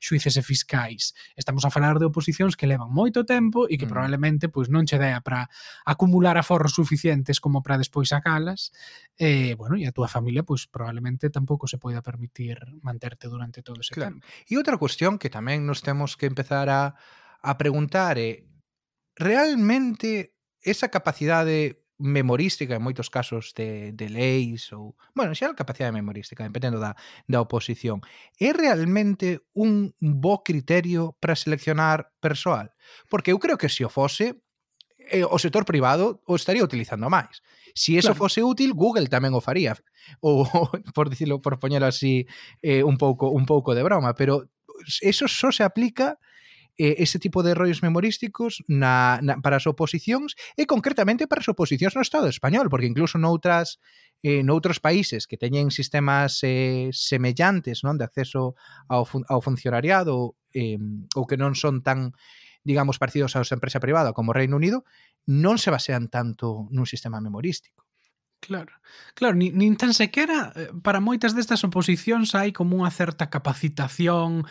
xuíces 0.00 0.34
e 0.38 0.42
fiscais. 0.42 1.12
Estamos 1.36 1.64
a 1.66 1.70
falar 1.70 2.00
de 2.00 2.08
oposicións 2.08 2.56
que 2.56 2.70
levan 2.70 2.88
moito 2.88 3.28
tempo 3.28 3.68
e 3.68 3.76
que 3.76 3.84
mm. 3.84 3.92
probablemente 3.92 4.44
pois 4.48 4.72
non 4.72 4.88
che 4.88 4.96
dea 4.96 5.20
para 5.20 5.50
acumular 5.84 6.38
aforros 6.40 6.72
suficientes 6.72 7.42
como 7.42 7.60
para 7.60 7.76
despois 7.76 8.08
sacalas. 8.14 8.72
E, 9.18 9.52
eh, 9.52 9.52
bueno, 9.54 9.76
e 9.76 9.84
a 9.84 9.92
túa 9.92 10.08
familia 10.08 10.46
pois 10.46 10.64
probablemente 10.70 11.28
tampouco 11.28 11.68
se 11.68 11.76
poida 11.76 12.00
permitir 12.00 12.58
manterte 12.80 13.28
durante 13.28 13.60
todo 13.60 13.82
ese 13.82 13.92
claro. 13.92 14.16
tempo. 14.16 14.26
E 14.48 14.56
outra 14.56 14.80
cuestión 14.80 15.20
que 15.20 15.28
tamén 15.28 15.68
nos 15.68 15.84
temos 15.84 16.16
que 16.16 16.30
empezar 16.30 16.70
a 16.72 16.96
a 17.44 17.60
preguntar 17.60 18.16
é 18.16 18.48
realmente 19.14 20.32
esa 20.64 20.88
capacidade 20.88 21.83
memorística 21.98 22.74
en 22.74 22.82
moitos 22.82 23.06
casos 23.06 23.54
de, 23.54 23.94
de 23.94 24.08
leis 24.10 24.72
ou, 24.74 24.98
bueno, 25.14 25.30
xa 25.34 25.50
a 25.50 25.58
capacidade 25.58 25.94
memorística, 25.94 26.42
dependendo 26.42 26.82
da, 26.82 26.98
da 27.30 27.38
oposición. 27.38 28.02
É 28.36 28.50
realmente 28.50 29.46
un 29.54 29.94
bo 30.02 30.42
criterio 30.42 31.14
para 31.22 31.38
seleccionar 31.38 32.10
persoal? 32.18 32.74
Porque 33.06 33.30
eu 33.30 33.38
creo 33.38 33.54
que 33.54 33.70
se 33.70 33.86
o 33.86 33.90
fose, 33.90 34.42
eh, 34.98 35.22
o 35.22 35.38
sector 35.38 35.62
privado 35.62 36.22
o 36.26 36.34
estaría 36.34 36.66
utilizando 36.66 37.06
máis. 37.06 37.42
Se 37.74 37.94
eso 37.94 38.14
claro. 38.14 38.26
fose 38.26 38.42
útil, 38.42 38.74
Google 38.74 39.06
tamén 39.06 39.34
o 39.34 39.42
faría. 39.42 39.78
Ou, 40.20 40.44
por 40.92 41.08
dicirlo, 41.08 41.38
por 41.38 41.62
poñelo 41.62 41.86
así, 41.86 42.26
eh, 42.60 42.82
un 42.82 42.98
pouco 42.98 43.30
un 43.30 43.46
pouco 43.46 43.74
de 43.74 43.86
broma, 43.86 44.18
pero 44.18 44.50
eso 45.00 45.30
só 45.30 45.54
se 45.54 45.62
aplica 45.62 46.18
eh, 46.78 46.96
ese 46.98 47.18
tipo 47.18 47.42
de 47.42 47.54
rollos 47.54 47.82
memorísticos 47.82 48.64
na, 48.66 49.20
na, 49.22 49.38
para 49.38 49.62
as 49.62 49.66
oposicións 49.66 50.34
e 50.58 50.66
concretamente 50.66 51.30
para 51.30 51.40
as 51.40 51.50
oposicións 51.50 51.94
no 51.94 52.02
Estado 52.02 52.26
español, 52.26 52.66
porque 52.66 52.90
incluso 52.90 53.18
noutras 53.18 53.78
eh, 54.24 54.42
noutros 54.42 54.80
países 54.80 55.28
que 55.28 55.36
teñen 55.36 55.68
sistemas 55.70 56.40
eh, 56.42 56.88
semellantes 56.90 57.84
non 57.84 58.00
de 58.00 58.08
acceso 58.08 58.56
ao, 58.88 59.04
fun 59.04 59.22
ao 59.28 59.44
funcionariado 59.44 60.34
eh, 60.56 60.80
ou 61.14 61.28
que 61.28 61.36
non 61.36 61.52
son 61.52 61.84
tan 61.84 62.16
digamos, 62.64 62.96
parecidos 62.96 63.36
aos 63.36 63.52
empresa 63.52 63.78
privada 63.78 64.16
como 64.16 64.32
o 64.32 64.36
Reino 64.36 64.56
Unido, 64.56 64.88
non 65.28 65.60
se 65.60 65.68
basean 65.68 66.08
tanto 66.08 66.66
nun 66.72 66.88
sistema 66.88 67.20
memorístico. 67.20 67.83
Claro, 68.44 68.76
claro, 69.16 69.34
nin, 69.40 69.56
nin 69.56 69.80
tan 69.80 69.96
sequera 69.96 70.52
eh, 70.52 70.68
para 70.84 71.00
moitas 71.00 71.32
destas 71.32 71.64
oposicións 71.64 72.36
hai 72.36 72.52
como 72.52 72.76
unha 72.76 72.92
certa 72.92 73.32
capacitación 73.32 74.44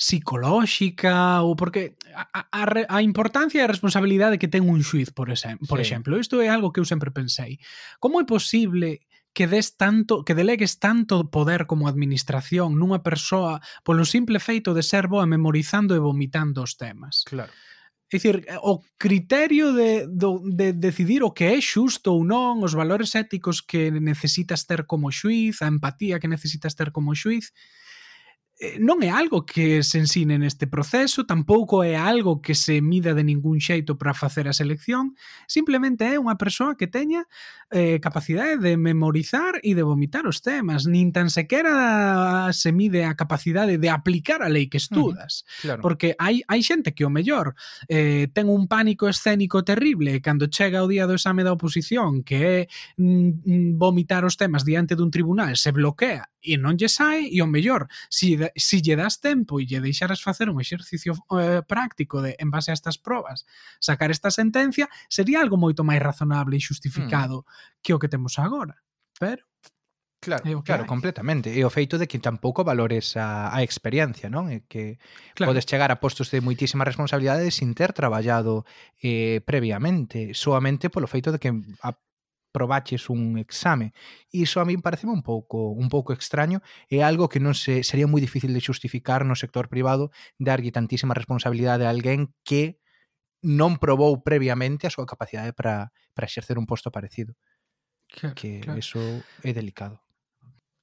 psicolóxica 0.00 1.44
ou 1.44 1.52
porque 1.52 2.00
a, 2.16 2.48
a, 2.48 2.62
a 2.88 2.98
importancia 3.04 3.60
e 3.60 3.64
a 3.68 3.70
responsabilidade 3.70 4.40
que 4.40 4.48
ten 4.48 4.64
un 4.64 4.80
xuiz, 4.80 5.12
por, 5.12 5.28
exem, 5.28 5.60
por 5.68 5.78
sí. 5.78 5.84
exemplo. 5.84 6.16
Isto 6.16 6.40
é 6.40 6.48
algo 6.48 6.72
que 6.72 6.80
eu 6.80 6.88
sempre 6.88 7.12
pensei. 7.12 7.60
Como 8.00 8.16
é 8.16 8.24
posible 8.24 9.04
que 9.36 9.44
des 9.46 9.76
tanto, 9.76 10.24
que 10.24 10.32
delegues 10.32 10.80
tanto 10.80 11.28
poder 11.28 11.66
como 11.68 11.84
administración 11.84 12.80
nunha 12.80 13.04
persoa 13.04 13.60
polo 13.84 14.08
simple 14.08 14.40
feito 14.40 14.72
de 14.72 14.80
ser 14.80 15.10
boa 15.10 15.28
memorizando 15.28 15.92
e 15.92 16.00
vomitando 16.00 16.64
os 16.64 16.80
temas? 16.80 17.28
Claro. 17.28 17.52
É 18.12 18.16
dicir, 18.16 18.44
o 18.62 18.80
criterio 18.98 19.72
de, 19.72 20.06
do, 20.06 20.38
de 20.50 20.72
decidir 20.72 21.22
o 21.22 21.32
que 21.32 21.44
é 21.44 21.60
xusto 21.60 22.12
ou 22.12 22.24
non, 22.24 22.62
os 22.62 22.76
valores 22.76 23.14
éticos 23.16 23.64
que 23.64 23.90
necesitas 23.90 24.68
ter 24.68 24.84
como 24.84 25.10
xuiz, 25.10 25.62
a 25.64 25.66
empatía 25.66 26.20
que 26.20 26.28
necesitas 26.28 26.76
ter 26.76 26.92
como 26.92 27.16
xuiz, 27.16 27.50
Eh, 28.60 28.78
non 28.78 29.02
é 29.02 29.10
algo 29.10 29.42
que 29.42 29.82
se 29.82 29.98
ensine 29.98 30.38
neste 30.38 30.70
proceso, 30.70 31.26
tampouco 31.26 31.82
é 31.82 31.98
algo 31.98 32.38
que 32.38 32.54
se 32.54 32.78
mida 32.78 33.10
de 33.10 33.26
ningún 33.26 33.58
xeito 33.58 33.98
para 33.98 34.14
facer 34.14 34.46
a 34.46 34.54
selección, 34.54 35.18
simplemente 35.50 36.06
é 36.06 36.22
unha 36.22 36.38
persoa 36.38 36.78
que 36.78 36.86
teña 36.86 37.26
eh, 37.74 37.98
capacidade 37.98 38.62
de 38.62 38.78
memorizar 38.78 39.58
e 39.66 39.74
de 39.74 39.82
vomitar 39.82 40.30
os 40.30 40.38
temas, 40.38 40.86
nin 40.86 41.10
tan 41.10 41.34
sequera 41.34 42.46
se 42.54 42.70
mide 42.70 43.02
a 43.02 43.18
capacidade 43.18 43.74
de 43.74 43.90
aplicar 43.90 44.38
a 44.38 44.46
lei 44.46 44.70
que 44.70 44.78
estudas, 44.78 45.42
uh 45.42 45.42
-huh, 45.42 45.62
claro. 45.66 45.80
porque 45.82 46.14
hai, 46.22 46.46
hai 46.46 46.62
xente 46.62 46.94
que 46.94 47.02
o 47.02 47.10
mellor 47.10 47.58
eh, 47.90 48.30
ten 48.30 48.46
un 48.46 48.70
pánico 48.70 49.10
escénico 49.10 49.66
terrible 49.66 50.22
cando 50.22 50.46
chega 50.46 50.86
o 50.86 50.90
día 50.90 51.10
do 51.10 51.18
exame 51.18 51.42
da 51.42 51.50
oposición 51.50 52.22
que 52.22 52.38
é 52.38 52.58
mm, 53.02 53.74
vomitar 53.82 54.22
os 54.22 54.38
temas 54.38 54.62
diante 54.62 54.94
dun 54.94 55.10
tribunal, 55.10 55.58
se 55.58 55.74
bloquea 55.74 56.30
e 56.44 56.60
non 56.60 56.76
lle 56.76 56.92
sai 56.92 57.32
e 57.32 57.40
o 57.40 57.48
mellor, 57.48 57.88
si, 58.12 58.36
si 58.52 58.84
lle 58.84 58.94
das 58.94 59.18
tempo 59.18 59.56
e 59.56 59.64
lle 59.64 59.80
deixaras 59.80 60.20
facer 60.20 60.52
un 60.52 60.60
exercicio 60.60 61.16
eh, 61.40 61.64
práctico 61.64 62.20
de 62.20 62.36
en 62.36 62.52
base 62.52 62.70
a 62.70 62.76
estas 62.76 63.00
probas 63.00 63.48
sacar 63.80 64.12
esta 64.12 64.28
sentencia, 64.28 64.86
sería 65.08 65.40
algo 65.40 65.56
moito 65.56 65.82
máis 65.82 66.04
razonable 66.04 66.54
e 66.56 66.60
hmm. 66.60 66.68
xustificado 66.68 67.42
mm. 67.42 67.80
que 67.80 67.94
o 67.96 67.98
que 67.98 68.12
temos 68.12 68.36
agora. 68.36 68.76
Pero 69.16 69.48
Claro, 70.24 70.62
claro, 70.64 70.84
hai. 70.84 70.88
completamente. 70.88 71.52
E 71.52 71.60
o 71.68 71.70
feito 71.70 72.00
de 72.00 72.08
que 72.08 72.16
tampouco 72.16 72.64
valores 72.64 73.12
a, 73.20 73.52
a 73.52 73.60
experiencia, 73.60 74.32
non? 74.32 74.48
E 74.48 74.64
que 74.64 74.96
claro. 75.36 75.52
podes 75.52 75.68
chegar 75.68 75.92
a 75.92 76.00
postos 76.00 76.32
de 76.32 76.40
moitísima 76.40 76.88
responsabilidade 76.88 77.52
sin 77.52 77.76
ter 77.76 77.92
traballado 77.92 78.64
eh, 79.04 79.44
previamente, 79.44 80.32
soamente 80.32 80.88
polo 80.88 81.04
feito 81.04 81.28
de 81.28 81.38
que 81.38 81.52
a, 81.84 81.92
probaches 82.54 83.10
un 83.10 83.34
exame. 83.36 83.90
Iso 84.30 84.62
a 84.62 84.64
min 84.64 84.78
pareceme 84.78 85.10
un 85.10 85.26
pouco 85.26 85.74
un 85.74 85.90
pouco 85.90 86.14
extraño 86.14 86.62
e 86.86 87.02
algo 87.02 87.26
que 87.26 87.42
non 87.42 87.58
se 87.58 87.82
sería 87.82 88.06
moi 88.06 88.22
difícil 88.22 88.54
de 88.54 88.62
xustificar 88.62 89.26
no 89.26 89.34
sector 89.34 89.66
privado 89.66 90.14
darlle 90.38 90.70
tantísima 90.70 91.18
responsabilidade 91.18 91.82
a 91.82 91.90
alguén 91.90 92.30
que 92.46 92.78
non 93.42 93.82
probou 93.82 94.22
previamente 94.22 94.86
a 94.86 94.94
súa 94.94 95.10
capacidade 95.10 95.50
para 95.50 95.90
para 96.14 96.30
exercer 96.30 96.56
un 96.62 96.70
posto 96.70 96.94
parecido. 96.94 97.34
Claro, 98.06 98.38
que 98.38 98.62
claro. 98.62 98.78
eso 98.78 99.02
é 99.42 99.50
delicado. 99.50 100.03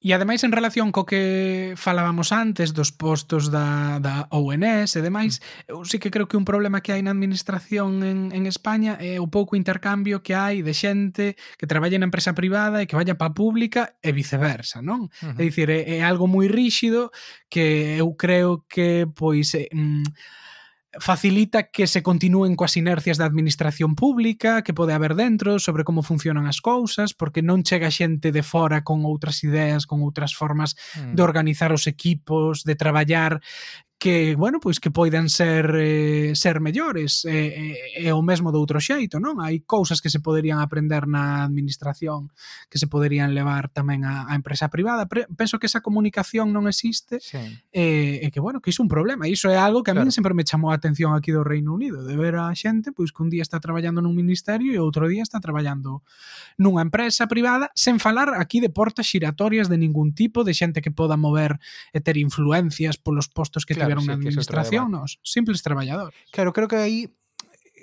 E 0.02 0.18
ademais 0.18 0.42
en 0.42 0.50
relación 0.50 0.90
co 0.90 1.06
que 1.06 1.78
falábamos 1.78 2.34
antes 2.34 2.74
dos 2.74 2.90
postos 2.90 3.54
da, 3.54 4.02
da 4.02 4.26
ONS 4.34 4.98
e 4.98 5.02
demais, 5.06 5.46
eu 5.70 5.86
sí 5.86 6.02
que 6.02 6.10
creo 6.10 6.26
que 6.26 6.42
un 6.42 6.46
problema 6.46 6.82
que 6.82 6.90
hai 6.90 7.06
na 7.06 7.14
administración 7.14 8.02
en, 8.02 8.34
en 8.34 8.50
España 8.50 8.98
é 8.98 9.22
o 9.22 9.30
pouco 9.30 9.54
intercambio 9.54 10.26
que 10.26 10.34
hai 10.34 10.66
de 10.66 10.74
xente 10.74 11.38
que 11.54 11.70
traballa 11.70 12.02
na 12.02 12.10
empresa 12.10 12.34
privada 12.34 12.82
e 12.82 12.90
que 12.90 12.98
vaya 12.98 13.14
pa 13.14 13.30
pública 13.30 13.94
e 14.02 14.10
viceversa, 14.10 14.82
non? 14.82 15.06
Uh 15.22 15.38
-huh. 15.38 15.38
É 15.38 15.44
dicir, 15.46 15.70
é, 15.70 15.86
é 15.86 16.00
algo 16.02 16.26
moi 16.26 16.50
ríxido 16.50 17.14
que 17.46 18.02
eu 18.02 18.18
creo 18.18 18.66
que 18.66 19.06
pois 19.06 19.54
eh, 19.54 19.70
mm, 19.70 20.02
facilita 21.00 21.72
que 21.72 21.88
se 21.88 22.04
continúen 22.04 22.60
coas 22.60 22.76
inercias 22.76 23.16
da 23.16 23.24
administración 23.24 23.96
pública 23.96 24.60
que 24.60 24.76
pode 24.76 24.92
haber 24.92 25.16
dentro 25.16 25.56
sobre 25.56 25.88
como 25.88 26.04
funcionan 26.04 26.52
as 26.52 26.60
cousas, 26.60 27.16
porque 27.16 27.40
non 27.40 27.64
chega 27.64 27.88
xente 27.88 28.36
de 28.36 28.44
fora 28.44 28.84
con 28.84 29.08
outras 29.08 29.40
ideas, 29.48 29.88
con 29.88 30.04
outras 30.04 30.36
formas 30.36 30.76
mm. 31.00 31.16
de 31.16 31.22
organizar 31.24 31.72
os 31.72 31.88
equipos, 31.88 32.68
de 32.68 32.76
traballar 32.76 33.40
que, 34.02 34.34
bueno, 34.36 34.60
pois 34.60 34.80
que 34.80 34.90
poidan 34.90 35.30
ser 35.30 35.78
eh, 35.78 36.34
ser 36.34 36.58
mellores 36.58 37.22
e, 37.24 38.02
e, 38.02 38.10
e 38.10 38.12
o 38.12 38.26
mesmo 38.26 38.50
de 38.50 38.58
outro 38.58 38.82
xeito, 38.82 39.22
non? 39.22 39.38
Hai 39.38 39.62
cousas 39.62 40.02
que 40.02 40.10
se 40.10 40.18
poderían 40.18 40.58
aprender 40.58 41.06
na 41.06 41.46
administración 41.46 42.34
que 42.66 42.82
se 42.82 42.90
poderían 42.90 43.38
levar 43.38 43.70
tamén 43.70 44.02
a, 44.02 44.26
a 44.26 44.34
empresa 44.34 44.74
privada. 44.74 45.06
Pre, 45.06 45.30
penso 45.38 45.62
que 45.62 45.70
esa 45.70 45.86
comunicación 45.86 46.50
non 46.50 46.66
existe 46.66 47.22
sí. 47.22 47.46
e, 47.70 48.26
e 48.26 48.28
que, 48.34 48.42
bueno, 48.42 48.58
que 48.58 48.74
iso 48.74 48.82
é 48.82 48.90
un 48.90 48.90
problema. 48.90 49.30
Iso 49.30 49.54
é 49.54 49.62
algo 49.62 49.86
que 49.86 49.94
a 49.94 50.02
claro. 50.02 50.10
min 50.10 50.18
sempre 50.18 50.34
me 50.34 50.50
chamou 50.50 50.74
a 50.74 50.82
atención 50.82 51.14
aquí 51.14 51.30
do 51.30 51.46
Reino 51.46 51.70
Unido, 51.70 52.02
de 52.02 52.18
ver 52.18 52.42
a 52.42 52.50
xente 52.58 52.90
pois 52.90 53.14
que 53.14 53.22
un 53.22 53.30
día 53.30 53.46
está 53.46 53.62
traballando 53.62 54.02
nun 54.02 54.18
ministerio 54.18 54.74
e 54.74 54.82
outro 54.82 55.06
día 55.06 55.22
está 55.22 55.38
traballando 55.38 56.02
nunha 56.58 56.82
empresa 56.82 57.30
privada 57.30 57.70
sen 57.78 58.02
falar 58.02 58.34
aquí 58.34 58.66
de 58.66 58.74
portas 58.74 59.06
xiratorias 59.06 59.70
de 59.70 59.78
ningún 59.78 60.18
tipo, 60.18 60.42
de 60.42 60.58
xente 60.58 60.82
que 60.82 60.90
poda 60.90 61.22
mover 61.22 61.62
e 61.94 62.02
ter 62.02 62.18
influencias 62.18 62.98
polos 62.98 63.30
postos 63.30 63.62
que 63.62 63.78
claro 63.78 63.91
haber 63.92 64.00
unha 64.00 64.16
sí, 64.16 64.20
administración 64.24 64.88
nos 64.96 65.20
simples 65.22 65.60
traballadores. 65.60 66.16
Claro, 66.32 66.56
creo 66.56 66.72
que 66.72 66.80
aí 66.80 67.12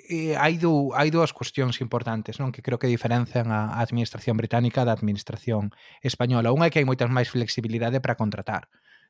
eh, 0.09 0.33
hai, 0.33 0.57
dou, 0.57 0.97
hai 0.97 1.13
dúas 1.13 1.29
cuestións 1.29 1.77
importantes 1.85 2.41
non 2.41 2.49
que 2.49 2.65
creo 2.65 2.81
que 2.81 2.89
diferencian 2.89 3.53
a, 3.53 3.77
a 3.77 3.85
administración 3.85 4.35
británica 4.41 4.81
da 4.81 4.97
administración 4.97 5.69
española. 6.01 6.49
Unha 6.49 6.67
é 6.67 6.71
que 6.73 6.81
hai 6.81 6.87
moitas 6.89 7.13
máis 7.13 7.29
flexibilidade 7.29 8.01
para 8.01 8.17
contratar 8.17 8.67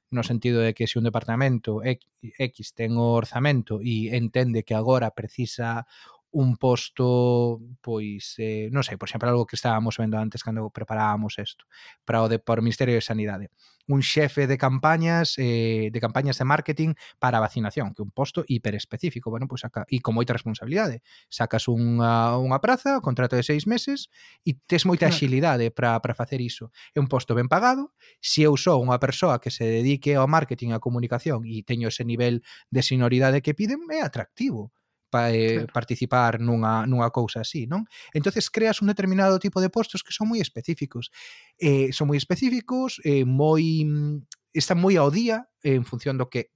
no 0.10 0.24
sentido 0.24 0.60
de 0.60 0.74
que 0.74 0.88
se 0.88 0.98
un 0.98 1.06
departamento 1.06 1.82
X 1.86 2.74
ten 2.74 2.98
o 2.98 3.14
orzamento 3.14 3.78
e 3.80 4.10
entende 4.18 4.66
que 4.66 4.74
agora 4.74 5.14
precisa 5.14 5.86
un 6.32 6.58
posto, 6.58 7.60
pois, 7.82 8.38
eh, 8.38 8.70
non 8.70 8.86
sei, 8.86 9.02
por 9.02 9.10
exemplo, 9.10 9.30
algo 9.30 9.50
que 9.50 9.58
estábamos 9.58 9.98
vendo 9.98 10.18
antes 10.22 10.46
cando 10.46 10.70
preparábamos 10.70 11.42
isto, 11.42 11.66
para 12.06 12.22
o 12.22 12.30
de 12.30 12.38
por 12.38 12.62
Ministerio 12.62 12.94
de 12.94 13.02
Sanidade, 13.02 13.50
un 13.90 14.06
xefe 14.06 14.46
de 14.46 14.58
campañas 14.58 15.34
eh, 15.42 15.90
de 15.90 16.00
campañas 16.00 16.38
de 16.38 16.46
marketing 16.46 16.94
para 17.18 17.42
a 17.42 17.44
vacinación, 17.44 17.98
que 17.98 18.02
é 18.02 18.06
un 18.06 18.14
posto 18.14 18.46
hiperespecífico, 18.46 19.34
bueno, 19.34 19.50
pois 19.50 19.66
saca, 19.66 19.90
e 19.90 19.98
con 20.06 20.14
moita 20.14 20.38
responsabilidade, 20.38 21.02
sacas 21.34 21.66
unha, 21.66 22.38
unha 22.38 22.62
praza, 22.62 23.02
contrato 23.02 23.34
de 23.34 23.42
seis 23.42 23.66
meses, 23.66 24.14
e 24.46 24.54
tes 24.70 24.86
moita 24.86 25.10
axilidade 25.10 25.74
para 25.74 25.98
para 25.98 26.14
facer 26.14 26.38
iso. 26.46 26.70
É 26.94 27.02
un 27.02 27.10
posto 27.10 27.34
ben 27.34 27.50
pagado, 27.50 27.90
se 28.22 28.46
eu 28.46 28.54
sou 28.54 28.78
unha 28.78 29.02
persoa 29.02 29.42
que 29.42 29.50
se 29.50 29.66
dedique 29.66 30.14
ao 30.14 30.30
marketing 30.30 30.72
e 30.72 30.76
á 30.78 30.80
comunicación 30.80 31.42
e 31.50 31.66
teño 31.66 31.90
ese 31.90 32.06
nivel 32.06 32.46
de 32.70 32.86
senioridade 32.86 33.42
que 33.42 33.58
piden, 33.58 33.82
é 33.90 34.06
atractivo 34.06 34.70
pa, 35.10 35.34
eh, 35.34 35.66
claro. 35.66 35.74
participar 35.74 36.40
nunha, 36.40 36.86
nunha 36.86 37.10
cousa 37.10 37.42
así, 37.42 37.66
non? 37.66 37.90
entonces 38.14 38.50
creas 38.50 38.82
un 38.82 38.88
determinado 38.88 39.40
tipo 39.40 39.60
de 39.62 39.70
postos 39.70 40.06
que 40.06 40.14
son 40.14 40.30
moi 40.30 40.40
específicos. 40.40 41.12
Eh, 41.58 41.92
son 41.92 42.08
moi 42.08 42.18
específicos, 42.18 43.02
eh, 43.04 43.26
moi 43.26 43.84
mm, 43.84 44.30
están 44.54 44.78
moi 44.78 44.96
ao 44.98 45.10
día 45.10 45.50
eh, 45.66 45.76
en 45.76 45.86
función 45.86 46.18
do 46.18 46.30
que 46.30 46.54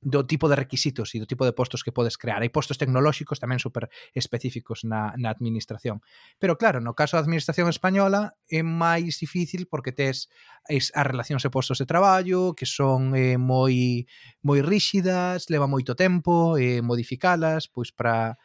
do 0.00 0.26
tipo 0.26 0.48
de 0.48 0.56
requisitos 0.56 1.14
e 1.14 1.20
do 1.20 1.26
tipo 1.26 1.44
de 1.44 1.52
postos 1.52 1.82
que 1.82 1.92
podes 1.92 2.16
crear. 2.18 2.40
Hai 2.42 2.50
postos 2.52 2.78
tecnolóxicos 2.78 3.40
tamén 3.40 3.60
super 3.62 3.88
específicos 4.12 4.84
na, 4.84 5.14
na 5.16 5.32
administración. 5.32 6.02
Pero 6.38 6.56
claro, 6.56 6.80
no 6.80 6.94
caso 6.94 7.16
da 7.16 7.22
administración 7.24 7.68
española 7.68 8.36
é 8.46 8.62
máis 8.62 9.20
difícil 9.20 9.66
porque 9.66 9.92
tes 9.92 10.28
es, 10.68 10.90
as 10.94 11.06
relacións 11.06 11.44
e 11.44 11.52
postos 11.52 11.78
de 11.78 11.86
traballo 11.88 12.54
que 12.54 12.66
son 12.66 13.14
eh, 13.14 13.38
moi 13.38 14.06
moi 14.42 14.60
ríxidas, 14.62 15.50
leva 15.50 15.70
moito 15.70 15.94
tempo 15.94 16.56
eh, 16.56 16.82
modificalas 16.82 17.68
pois 17.68 17.92
para 17.92 18.36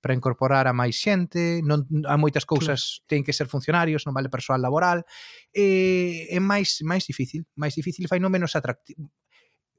para 0.00 0.14
incorporar 0.14 0.66
a 0.66 0.72
máis 0.72 0.96
xente, 0.96 1.60
non 1.60 1.84
a 2.08 2.16
moitas 2.16 2.48
cousas 2.48 2.80
claro. 2.80 3.06
ten 3.08 3.20
que 3.20 3.36
ser 3.36 3.52
funcionarios, 3.52 4.08
non 4.08 4.16
vale 4.16 4.32
persoal 4.32 4.64
laboral. 4.64 5.04
Eh, 5.52 6.32
é 6.32 6.40
máis 6.40 6.80
máis 6.80 7.04
difícil, 7.04 7.44
máis 7.52 7.76
difícil 7.76 8.08
fai 8.08 8.16
non 8.16 8.32
menos 8.32 8.56
atractivo 8.56 9.12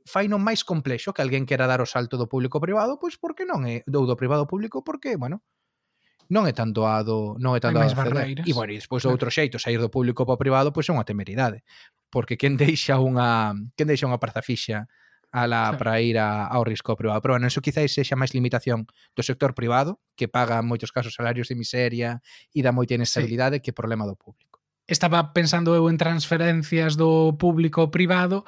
faino 0.05 0.38
máis 0.41 0.65
complexo 0.65 1.13
que 1.13 1.22
alguén 1.22 1.46
quera 1.46 1.70
dar 1.70 1.81
o 1.81 1.89
salto 1.89 2.17
do 2.17 2.29
público 2.29 2.60
privado, 2.60 2.98
pois 2.98 3.17
porque 3.17 3.46
non 3.46 3.65
é 3.65 3.86
do, 3.86 4.05
do 4.05 4.15
privado 4.17 4.48
público, 4.50 4.81
porque, 4.81 5.17
bueno, 5.17 5.41
non 6.31 6.48
é 6.48 6.55
tanto 6.55 6.88
a 6.88 7.03
do, 7.03 7.36
non 7.43 7.53
é 7.53 7.60
tanto 7.60 7.84
Hai 7.84 7.91
a 7.91 7.98
Barreiras. 7.98 8.48
E 8.48 8.55
bueno, 8.55 8.72
e 8.72 8.79
despois 8.79 9.03
claro. 9.03 9.20
outro 9.20 9.27
xeito 9.27 9.60
sair 9.60 9.84
do 9.84 9.91
público 9.91 10.24
para 10.24 10.39
o 10.39 10.41
privado, 10.41 10.72
pois 10.72 10.88
é 10.88 10.96
unha 10.96 11.03
temeridade, 11.03 11.67
porque 12.08 12.39
quen 12.39 12.55
deixa 12.63 12.96
unha, 12.96 13.51
quen 13.75 13.88
deixa 13.91 14.08
unha 14.08 14.15
parza 14.17 14.39
fixa 14.39 14.88
ala 15.31 15.72
claro. 15.72 15.77
para 15.79 15.93
ir 16.00 16.20
a, 16.20 16.48
ao 16.48 16.63
risco 16.63 16.96
privado. 16.96 17.20
Pero 17.20 17.34
bueno, 17.36 17.48
eso 17.48 17.60
quizáis 17.60 17.91
sexa 17.91 18.15
máis 18.15 18.31
limitación 18.31 18.88
do 19.15 19.24
sector 19.24 19.51
privado, 19.51 20.00
que 20.15 20.31
paga 20.31 20.60
en 20.60 20.67
moitos 20.67 20.96
casos 20.96 21.15
salarios 21.15 21.51
de 21.51 21.60
miseria 21.60 22.24
e 22.55 22.63
dá 22.63 22.72
moita 22.72 22.96
inestabilidade 22.96 23.60
sí. 23.60 23.63
que 23.67 23.75
problema 23.75 24.08
do 24.08 24.15
público. 24.15 24.63
Estaba 24.88 25.31
pensando 25.31 25.72
eu 25.75 25.88
en 25.88 25.96
transferencias 25.96 27.00
do 27.00 27.36
público 27.39 27.84
ao 27.84 27.91
privado 27.91 28.43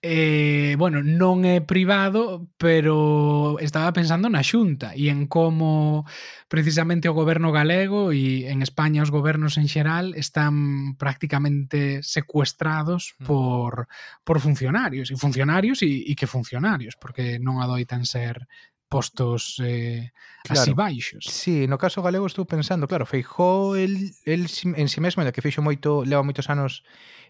eh, 0.00 0.76
bueno, 0.78 1.02
non 1.02 1.42
é 1.42 1.58
privado, 1.58 2.46
pero 2.54 3.58
estaba 3.58 3.90
pensando 3.90 4.30
na 4.30 4.46
Xunta 4.46 4.94
e 4.94 5.10
en 5.10 5.26
como 5.26 6.06
precisamente 6.46 7.10
o 7.10 7.18
goberno 7.18 7.50
galego 7.50 8.14
e 8.14 8.46
en 8.46 8.62
España 8.62 9.02
os 9.02 9.10
gobernos 9.10 9.58
en 9.58 9.66
xeral 9.66 10.14
están 10.14 10.94
prácticamente 10.94 12.06
secuestrados 12.06 13.18
mm. 13.18 13.26
por, 13.26 13.90
por 14.22 14.38
funcionarios 14.38 15.10
e 15.10 15.18
funcionarios 15.18 15.82
e, 15.82 16.06
e 16.06 16.14
que 16.14 16.30
funcionarios, 16.30 16.94
porque 16.94 17.42
non 17.42 17.58
adoitan 17.58 18.06
ser 18.06 18.46
postos 18.88 19.60
eh, 19.62 20.12
claro. 20.44 20.62
así 20.62 20.72
baixos. 20.72 21.24
Sí, 21.28 21.66
no 21.68 21.76
caso 21.76 22.02
galego 22.02 22.26
estou 22.26 22.48
pensando, 22.48 22.88
claro, 22.88 23.04
Feijó 23.04 23.76
el, 23.76 24.16
el 24.24 24.48
en 24.48 24.88
si 24.88 24.94
sí 24.96 25.00
mesmo, 25.00 25.22
en 25.22 25.30
que 25.32 25.44
fixo 25.44 25.60
moito, 25.60 26.08
leva 26.08 26.24
moitos 26.24 26.48
anos 26.48 26.82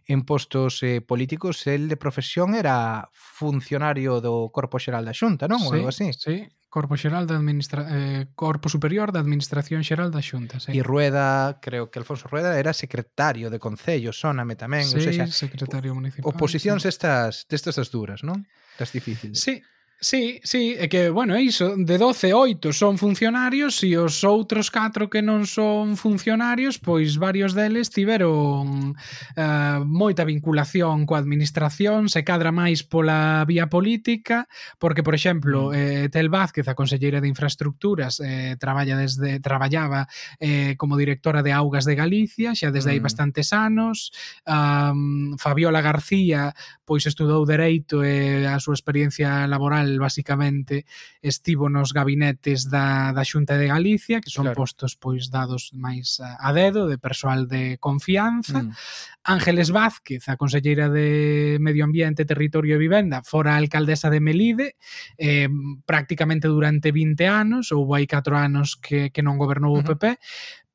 en 0.06 0.22
postos 0.24 0.80
eh, 0.82 1.02
políticos, 1.02 1.66
el 1.66 1.90
de 1.90 1.98
profesión 1.98 2.54
era 2.54 3.10
funcionario 3.12 4.22
do 4.22 4.48
Corpo 4.54 4.78
Xeral 4.78 5.04
da 5.04 5.12
Xunta, 5.12 5.50
non? 5.50 5.60
Sí, 5.60 5.74
algo 5.74 5.90
así. 5.90 6.08
Sí, 6.14 6.48
Corpo 6.70 6.96
Xeral 6.96 7.26
da 7.26 7.34
Administra 7.36 7.84
eh, 7.90 8.30
Corpo 8.38 8.70
Superior 8.70 9.10
da 9.10 9.20
Administración 9.20 9.82
Xeral 9.82 10.14
da 10.14 10.22
Xunta, 10.22 10.62
sí. 10.62 10.72
E 10.72 10.80
Rueda, 10.86 11.58
creo 11.58 11.90
que 11.90 11.98
Alfonso 11.98 12.30
Rueda 12.30 12.54
era 12.54 12.70
secretario 12.70 13.50
de 13.50 13.58
Concello, 13.58 14.14
sóname 14.14 14.54
tamén, 14.54 14.86
sí, 14.86 14.96
ou 14.96 15.02
seja, 15.02 15.24
secretario 15.26 15.90
municipal. 15.92 16.28
Oposicións 16.30 16.86
sí. 16.86 16.92
estas 16.94 17.50
destas 17.50 17.76
das 17.76 17.90
duras, 17.90 18.22
non? 18.22 18.46
Das 18.78 18.94
difíciles. 18.94 19.42
Sí, 19.42 19.58
Sí, 20.00 20.38
sí, 20.44 20.76
é 20.78 20.86
que, 20.86 21.10
bueno, 21.10 21.34
é 21.34 21.42
iso, 21.42 21.74
de 21.74 21.98
12, 21.98 22.32
8 22.32 22.72
son 22.72 22.98
funcionarios 23.02 23.82
e 23.82 23.98
os 23.98 24.22
outros 24.22 24.70
4 24.70 25.10
que 25.10 25.26
non 25.26 25.42
son 25.42 25.98
funcionarios, 25.98 26.78
pois 26.78 27.18
varios 27.18 27.50
deles 27.50 27.90
tiveron 27.90 28.94
uh, 28.94 29.78
moita 29.82 30.22
vinculación 30.22 31.02
coa 31.02 31.18
administración, 31.18 32.06
se 32.06 32.22
cadra 32.22 32.54
máis 32.54 32.86
pola 32.86 33.42
vía 33.42 33.66
política, 33.66 34.46
porque, 34.78 35.02
por 35.02 35.18
exemplo, 35.18 35.74
mm. 35.74 35.74
eh, 35.74 36.06
Tel 36.14 36.30
Vázquez, 36.30 36.70
a 36.70 36.78
conselleira 36.78 37.18
de 37.18 37.34
Infraestructuras, 37.34 38.22
eh, 38.22 38.54
traballa 38.54 38.94
desde, 38.94 39.42
traballaba 39.42 40.06
eh, 40.38 40.78
como 40.78 40.94
directora 40.94 41.42
de 41.42 41.50
Augas 41.50 41.82
de 41.82 41.98
Galicia, 41.98 42.54
xa 42.54 42.70
desde 42.70 42.94
mm. 42.94 42.94
aí 42.94 43.00
bastantes 43.02 43.50
anos, 43.50 44.14
um, 44.46 45.34
Fabiola 45.42 45.82
García, 45.82 46.54
pois 46.86 47.02
estudou 47.02 47.42
Dereito 47.42 48.06
e 48.06 48.46
eh, 48.46 48.46
a 48.46 48.62
súa 48.62 48.78
experiencia 48.78 49.42
laboral 49.50 49.87
Basicamente 49.96 50.84
estivo 51.24 51.72
nos 51.72 51.96
gabinetes 51.96 52.68
da, 52.68 53.16
da 53.16 53.24
Xunta 53.24 53.56
de 53.56 53.72
Galicia, 53.72 54.20
que 54.20 54.28
son 54.28 54.52
claro. 54.52 54.60
postos 54.60 55.00
pois 55.00 55.32
dados 55.32 55.72
máis 55.72 56.20
a 56.20 56.52
dedo 56.52 56.84
de 56.84 57.00
persoal 57.00 57.48
de 57.48 57.80
confianza. 57.80 58.68
Mm. 58.68 58.76
Ángeles 59.24 59.72
Vázquez, 59.72 60.28
a 60.28 60.36
conselleira 60.36 60.88
de 60.88 61.56
Medio 61.60 61.84
Ambiente, 61.84 62.28
Territorio 62.28 62.76
e 62.76 62.82
Vivenda, 62.84 63.24
fora 63.24 63.56
alcaldesa 63.56 64.12
de 64.12 64.20
Melide, 64.20 64.76
eh, 65.16 65.48
prácticamente 65.84 66.48
durante 66.48 66.92
20 66.92 67.24
anos, 67.24 67.72
houve 67.72 68.04
aí 68.04 68.06
4 68.06 68.36
anos 68.36 68.76
que, 68.76 69.08
que 69.08 69.24
non 69.24 69.40
gobernou 69.40 69.72
uh 69.72 69.80
-huh. 69.80 69.84
o 69.84 69.88
PP, 69.96 70.20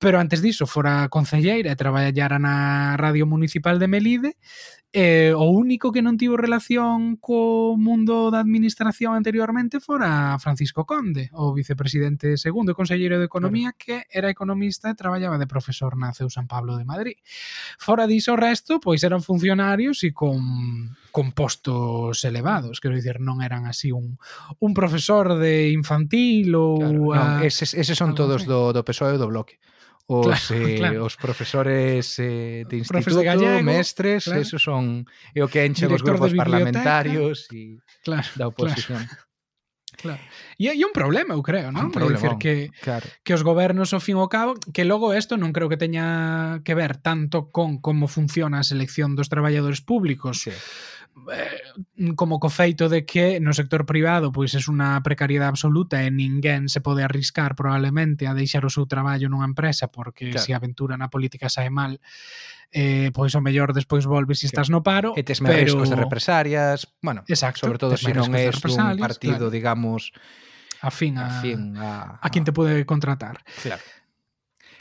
pero 0.04 0.19
antes 0.19 0.43
diso 0.43 0.67
fora 0.67 1.08
concelleira 1.08 1.71
e 1.71 1.80
traballara 1.80 2.36
na 2.36 2.99
Radio 2.99 3.23
Municipal 3.23 3.80
de 3.80 3.88
Melide 3.88 4.36
eh, 4.94 5.34
o 5.34 5.50
único 5.50 5.90
que 5.90 6.06
non 6.06 6.22
tivo 6.22 6.38
relación 6.38 7.18
co 7.18 7.74
mundo 7.82 8.30
da 8.30 8.46
administración 8.46 9.18
anteriormente 9.18 9.82
fora 9.82 10.38
Francisco 10.38 10.86
Conde, 10.86 11.34
o 11.34 11.50
vicepresidente 11.50 12.38
segundo 12.38 12.72
e 12.72 12.78
conselleiro 12.78 13.18
de 13.18 13.26
Economía, 13.26 13.74
claro. 13.74 13.82
que 13.82 13.98
era 14.14 14.30
economista 14.30 14.94
e 14.94 14.96
traballaba 14.96 15.42
de 15.42 15.50
profesor 15.50 15.98
na 15.98 16.14
CEU 16.14 16.30
San 16.30 16.46
Pablo 16.46 16.78
de 16.78 16.86
Madrid. 16.86 17.18
Fora 17.82 18.06
diso, 18.06 18.38
o 18.38 18.40
resto, 18.40 18.78
pois 18.78 19.02
eran 19.02 19.26
funcionarios 19.26 20.06
e 20.06 20.14
con, 20.14 20.94
con 21.10 21.34
postos 21.34 22.22
elevados, 22.22 22.78
quero 22.78 22.94
dicir, 22.94 23.18
non 23.18 23.42
eran 23.42 23.66
así 23.66 23.90
un, 23.90 24.22
un 24.62 24.72
profesor 24.78 25.42
de 25.42 25.74
infantil 25.74 26.54
ou... 26.54 26.78
Claro, 26.78 27.18
a... 27.18 27.18
non, 27.18 27.30
eses, 27.42 27.74
eses 27.74 27.98
son 27.98 28.14
todos 28.14 28.46
do, 28.46 28.70
do 28.70 28.86
PSOE 28.86 29.18
e 29.18 29.22
do 29.22 29.26
Bloque 29.26 29.58
os, 30.06 30.48
claro, 30.48 30.68
eh, 30.68 30.76
claro. 30.78 31.06
os 31.06 31.16
profesores 31.16 32.20
eh, 32.20 32.68
de 32.68 32.76
instituto, 32.84 33.00
Profes 33.00 33.16
de 33.16 33.24
gallego, 33.24 33.63
mestres, 33.63 34.26
claro. 34.26 34.42
esos 34.42 34.62
son 34.62 35.08
é 35.32 35.39
o 35.39 35.48
que 35.48 35.63
enche 35.63 35.88
Director 35.88 35.96
os 35.96 36.04
grupos 36.04 36.32
parlamentarios 36.36 37.48
e 37.56 37.80
claro, 38.04 38.28
da 38.36 38.52
oposición. 38.52 39.00
Claro. 39.08 39.32
Claro. 39.94 40.20
E 40.58 40.68
hai 40.68 40.82
un 40.82 40.92
problema, 40.92 41.38
eu 41.38 41.44
creo, 41.46 41.70
non? 41.70 41.88
Un 41.88 41.96
problema, 41.96 42.18
decir, 42.18 42.36
que, 42.42 42.54
claro. 42.82 43.06
que 43.22 43.32
os 43.32 43.46
gobernos, 43.46 43.94
ao 43.94 44.02
fin 44.02 44.18
e 44.18 44.22
ao 44.22 44.28
cabo, 44.28 44.58
que 44.74 44.84
logo 44.84 45.13
isto 45.13 45.38
non 45.38 45.54
creo 45.54 45.70
que 45.70 45.80
teña 45.80 46.60
que 46.66 46.74
ver 46.74 46.98
tanto 46.98 47.54
con 47.54 47.80
como 47.80 48.10
funciona 48.10 48.60
a 48.60 48.68
selección 48.68 49.16
dos 49.16 49.30
traballadores 49.30 49.86
públicos, 49.86 50.44
sí. 50.44 50.54
Eh, 51.32 51.62
como 52.15 52.39
co 52.39 52.49
feito 52.49 52.89
de 52.89 53.06
que 53.06 53.39
no 53.39 53.54
sector 53.54 53.86
privado 53.86 54.34
pois 54.34 54.58
é 54.58 54.62
unha 54.65 54.97
precariedade 55.06 55.54
absoluta 55.54 56.02
e 56.02 56.10
ninguén 56.10 56.65
se 56.73 56.82
pode 56.82 57.06
arriscar 57.06 57.54
probablemente 57.54 58.26
a 58.26 58.34
deixar 58.34 58.65
o 58.65 58.73
seu 58.73 58.89
traballo 58.89 59.30
nunha 59.30 59.45
empresa 59.45 59.93
porque 59.93 60.34
claro. 60.34 60.41
se 60.41 60.52
a 60.52 60.60
aventura 60.60 60.97
na 60.97 61.13
política 61.13 61.54
sae 61.54 61.69
mal 61.69 62.02
eh, 62.73 63.13
pois 63.13 63.38
o 63.38 63.45
mellor 63.45 63.78
despois 63.78 64.10
volves 64.10 64.41
se 64.41 64.49
estás 64.49 64.73
no 64.73 64.82
paro 64.82 65.13
e 65.13 65.21
tes 65.21 65.38
pero... 65.38 65.54
riscos 65.54 65.93
de 65.93 66.02
represarias 66.02 66.89
bueno, 66.97 67.21
Exacto, 67.30 67.69
sobre 67.69 67.78
todo 67.78 67.93
se 67.93 68.10
si 68.10 68.13
non 68.17 68.34
é 68.34 68.49
un 68.49 68.97
partido 68.97 69.47
claro. 69.47 69.54
digamos 69.54 70.17
afín 70.82 71.21
a, 71.21 71.30
afín 71.30 71.78
a, 71.78 72.17
a, 72.17 72.26
a, 72.26 72.26
a, 72.26 72.30
a, 72.34 73.30
a, 73.30 73.34
Claro. 73.62 73.84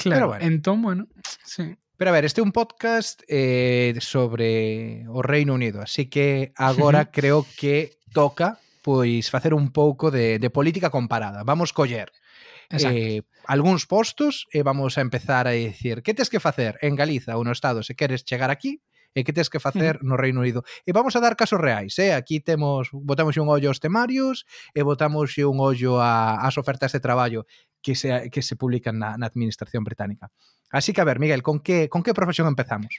claro, 0.01 0.27
a, 0.33 0.41
entón, 0.41 0.81
bueno 0.81 1.13
a, 1.13 1.77
Pero 2.03 2.11
a 2.11 2.15
ver, 2.15 2.25
este 2.25 2.41
é 2.41 2.43
un 2.43 2.51
podcast 2.51 3.23
eh, 3.29 3.95
sobre 4.03 5.07
o 5.07 5.23
Reino 5.23 5.55
Unido, 5.55 5.79
así 5.79 6.11
que 6.11 6.51
agora 6.59 7.15
creo 7.15 7.47
que 7.47 7.95
toca 8.11 8.59
pois 8.83 9.31
facer 9.31 9.55
un 9.55 9.71
pouco 9.71 10.11
de, 10.11 10.43
de 10.43 10.51
política 10.51 10.91
comparada. 10.91 11.47
Vamos 11.47 11.71
coller 11.71 12.11
Exacto. 12.75 12.99
eh, 12.99 13.23
algúns 13.47 13.87
postos 13.87 14.51
e 14.51 14.67
vamos 14.67 14.99
a 14.99 15.07
empezar 15.07 15.47
a 15.47 15.55
dicir 15.55 16.03
que 16.03 16.11
tes 16.11 16.27
que 16.27 16.43
facer 16.43 16.75
en 16.83 16.99
Galiza 16.99 17.39
ou 17.39 17.47
no 17.47 17.55
Estado 17.55 17.87
se 17.87 17.95
queres 17.95 18.27
chegar 18.27 18.51
aquí 18.51 18.83
e 19.15 19.25
que 19.25 19.33
tes 19.33 19.49
que 19.53 19.61
facer 19.61 20.01
no 20.03 20.17
Reino 20.17 20.41
Unido. 20.41 20.65
E 20.85 20.93
vamos 20.93 21.17
a 21.17 21.21
dar 21.21 21.37
casos 21.37 21.61
reais, 21.61 21.97
eh? 22.01 22.13
Aquí 22.17 22.41
temos, 22.41 22.89
botamos 22.93 23.37
un 23.37 23.49
ollo 23.49 23.69
aos 23.69 23.81
temarios 23.81 24.45
e 24.73 24.81
botamos 24.83 25.37
un 25.39 25.61
ollo 25.61 26.01
a, 26.01 26.41
as 26.43 26.57
ofertas 26.57 26.93
de 26.93 27.01
traballo 27.01 27.45
que 27.83 27.95
se, 27.95 28.31
que 28.31 28.41
se 28.41 28.57
publican 28.57 28.99
na, 28.99 29.19
na 29.21 29.27
administración 29.29 29.85
británica. 29.85 30.33
Así 30.73 30.93
que, 30.93 31.01
a 31.01 31.05
ver, 31.05 31.21
Miguel, 31.21 31.43
con 31.43 31.61
que, 31.61 31.89
con 31.93 32.03
que 32.03 32.15
profesión 32.17 32.49
empezamos? 32.49 32.97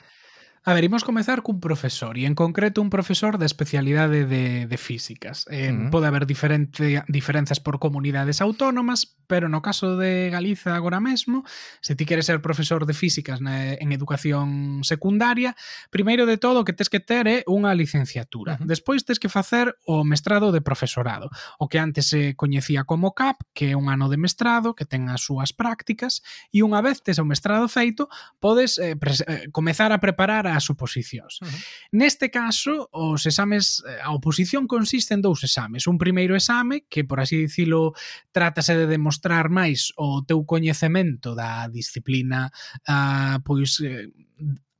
A 0.66 0.74
ver, 0.74 0.88
imos 0.88 1.04
comezar 1.04 1.44
cun 1.44 1.60
profesor, 1.60 2.16
e 2.16 2.24
en 2.24 2.40
concreto 2.40 2.80
un 2.80 2.88
profesor 2.88 3.36
da 3.36 3.44
especialidade 3.44 4.24
de, 4.24 4.64
de 4.64 4.78
físicas. 4.80 5.44
Eh, 5.52 5.68
uh 5.68 5.76
-huh. 5.76 5.92
Pode 5.92 6.08
haber 6.08 6.24
diferente, 6.24 7.04
diferenzas 7.12 7.60
por 7.60 7.84
comunidades 7.84 8.40
autónomas, 8.40 9.20
pero 9.28 9.52
no 9.52 9.60
caso 9.60 10.00
de 10.00 10.32
Galiza 10.32 10.72
agora 10.72 11.04
mesmo, 11.04 11.44
se 11.84 12.00
ti 12.00 12.08
queres 12.08 12.32
ser 12.32 12.40
profesor 12.40 12.88
de 12.88 12.96
físicas 12.96 13.44
na, 13.44 13.76
en 13.76 13.92
educación 13.92 14.88
secundaria, 14.88 15.52
primeiro 15.92 16.24
de 16.24 16.40
todo 16.40 16.62
o 16.62 16.64
que 16.64 16.72
tes 16.72 16.88
que 16.88 17.04
ter 17.04 17.28
é 17.28 17.44
unha 17.44 17.76
licenciatura. 17.76 18.56
Uh 18.56 18.64
-huh. 18.64 18.72
Despois 18.72 19.04
tes 19.04 19.20
que 19.20 19.28
facer 19.28 19.76
o 19.84 20.08
mestrado 20.08 20.56
de 20.56 20.64
profesorado, 20.64 21.28
o 21.60 21.68
que 21.68 21.76
antes 21.76 22.08
se 22.08 22.40
coñecía 22.40 22.88
como 22.88 23.12
CAP, 23.12 23.44
que 23.52 23.72
é 23.72 23.76
un 23.76 23.92
ano 23.92 24.08
de 24.08 24.16
mestrado, 24.16 24.80
que 24.80 24.88
ten 24.88 25.12
as 25.12 25.28
súas 25.28 25.52
prácticas, 25.52 26.24
e 26.56 26.64
unha 26.64 26.80
vez 26.80 27.04
tes 27.04 27.20
o 27.20 27.28
mestrado 27.28 27.68
feito, 27.68 28.08
podes 28.40 28.80
eh, 28.80 28.96
eh, 28.96 29.52
comezar 29.52 29.92
a 29.92 30.00
preparar 30.00 30.53
as 30.56 30.70
oposicións. 30.70 31.42
Uh 31.42 31.48
-huh. 31.48 31.60
Neste 31.92 32.30
caso, 32.30 32.90
os 32.92 33.26
exames 33.26 33.84
eh, 33.86 34.00
a 34.02 34.14
oposición 34.14 34.68
consiste 34.68 35.14
en 35.14 35.22
dous 35.22 35.44
exames. 35.44 35.88
Un 35.88 35.98
primeiro 35.98 36.36
exame, 36.36 36.86
que 36.90 37.04
por 37.04 37.20
así 37.20 37.38
dicilo, 37.38 37.94
trátase 38.32 38.78
de 38.78 38.88
demostrar 38.88 39.50
máis 39.50 39.92
o 39.98 40.24
teu 40.24 40.46
coñecemento 40.46 41.36
da 41.36 41.68
disciplina 41.68 42.52
uh, 42.88 43.42
pois 43.44 43.80
eh, 43.82 44.10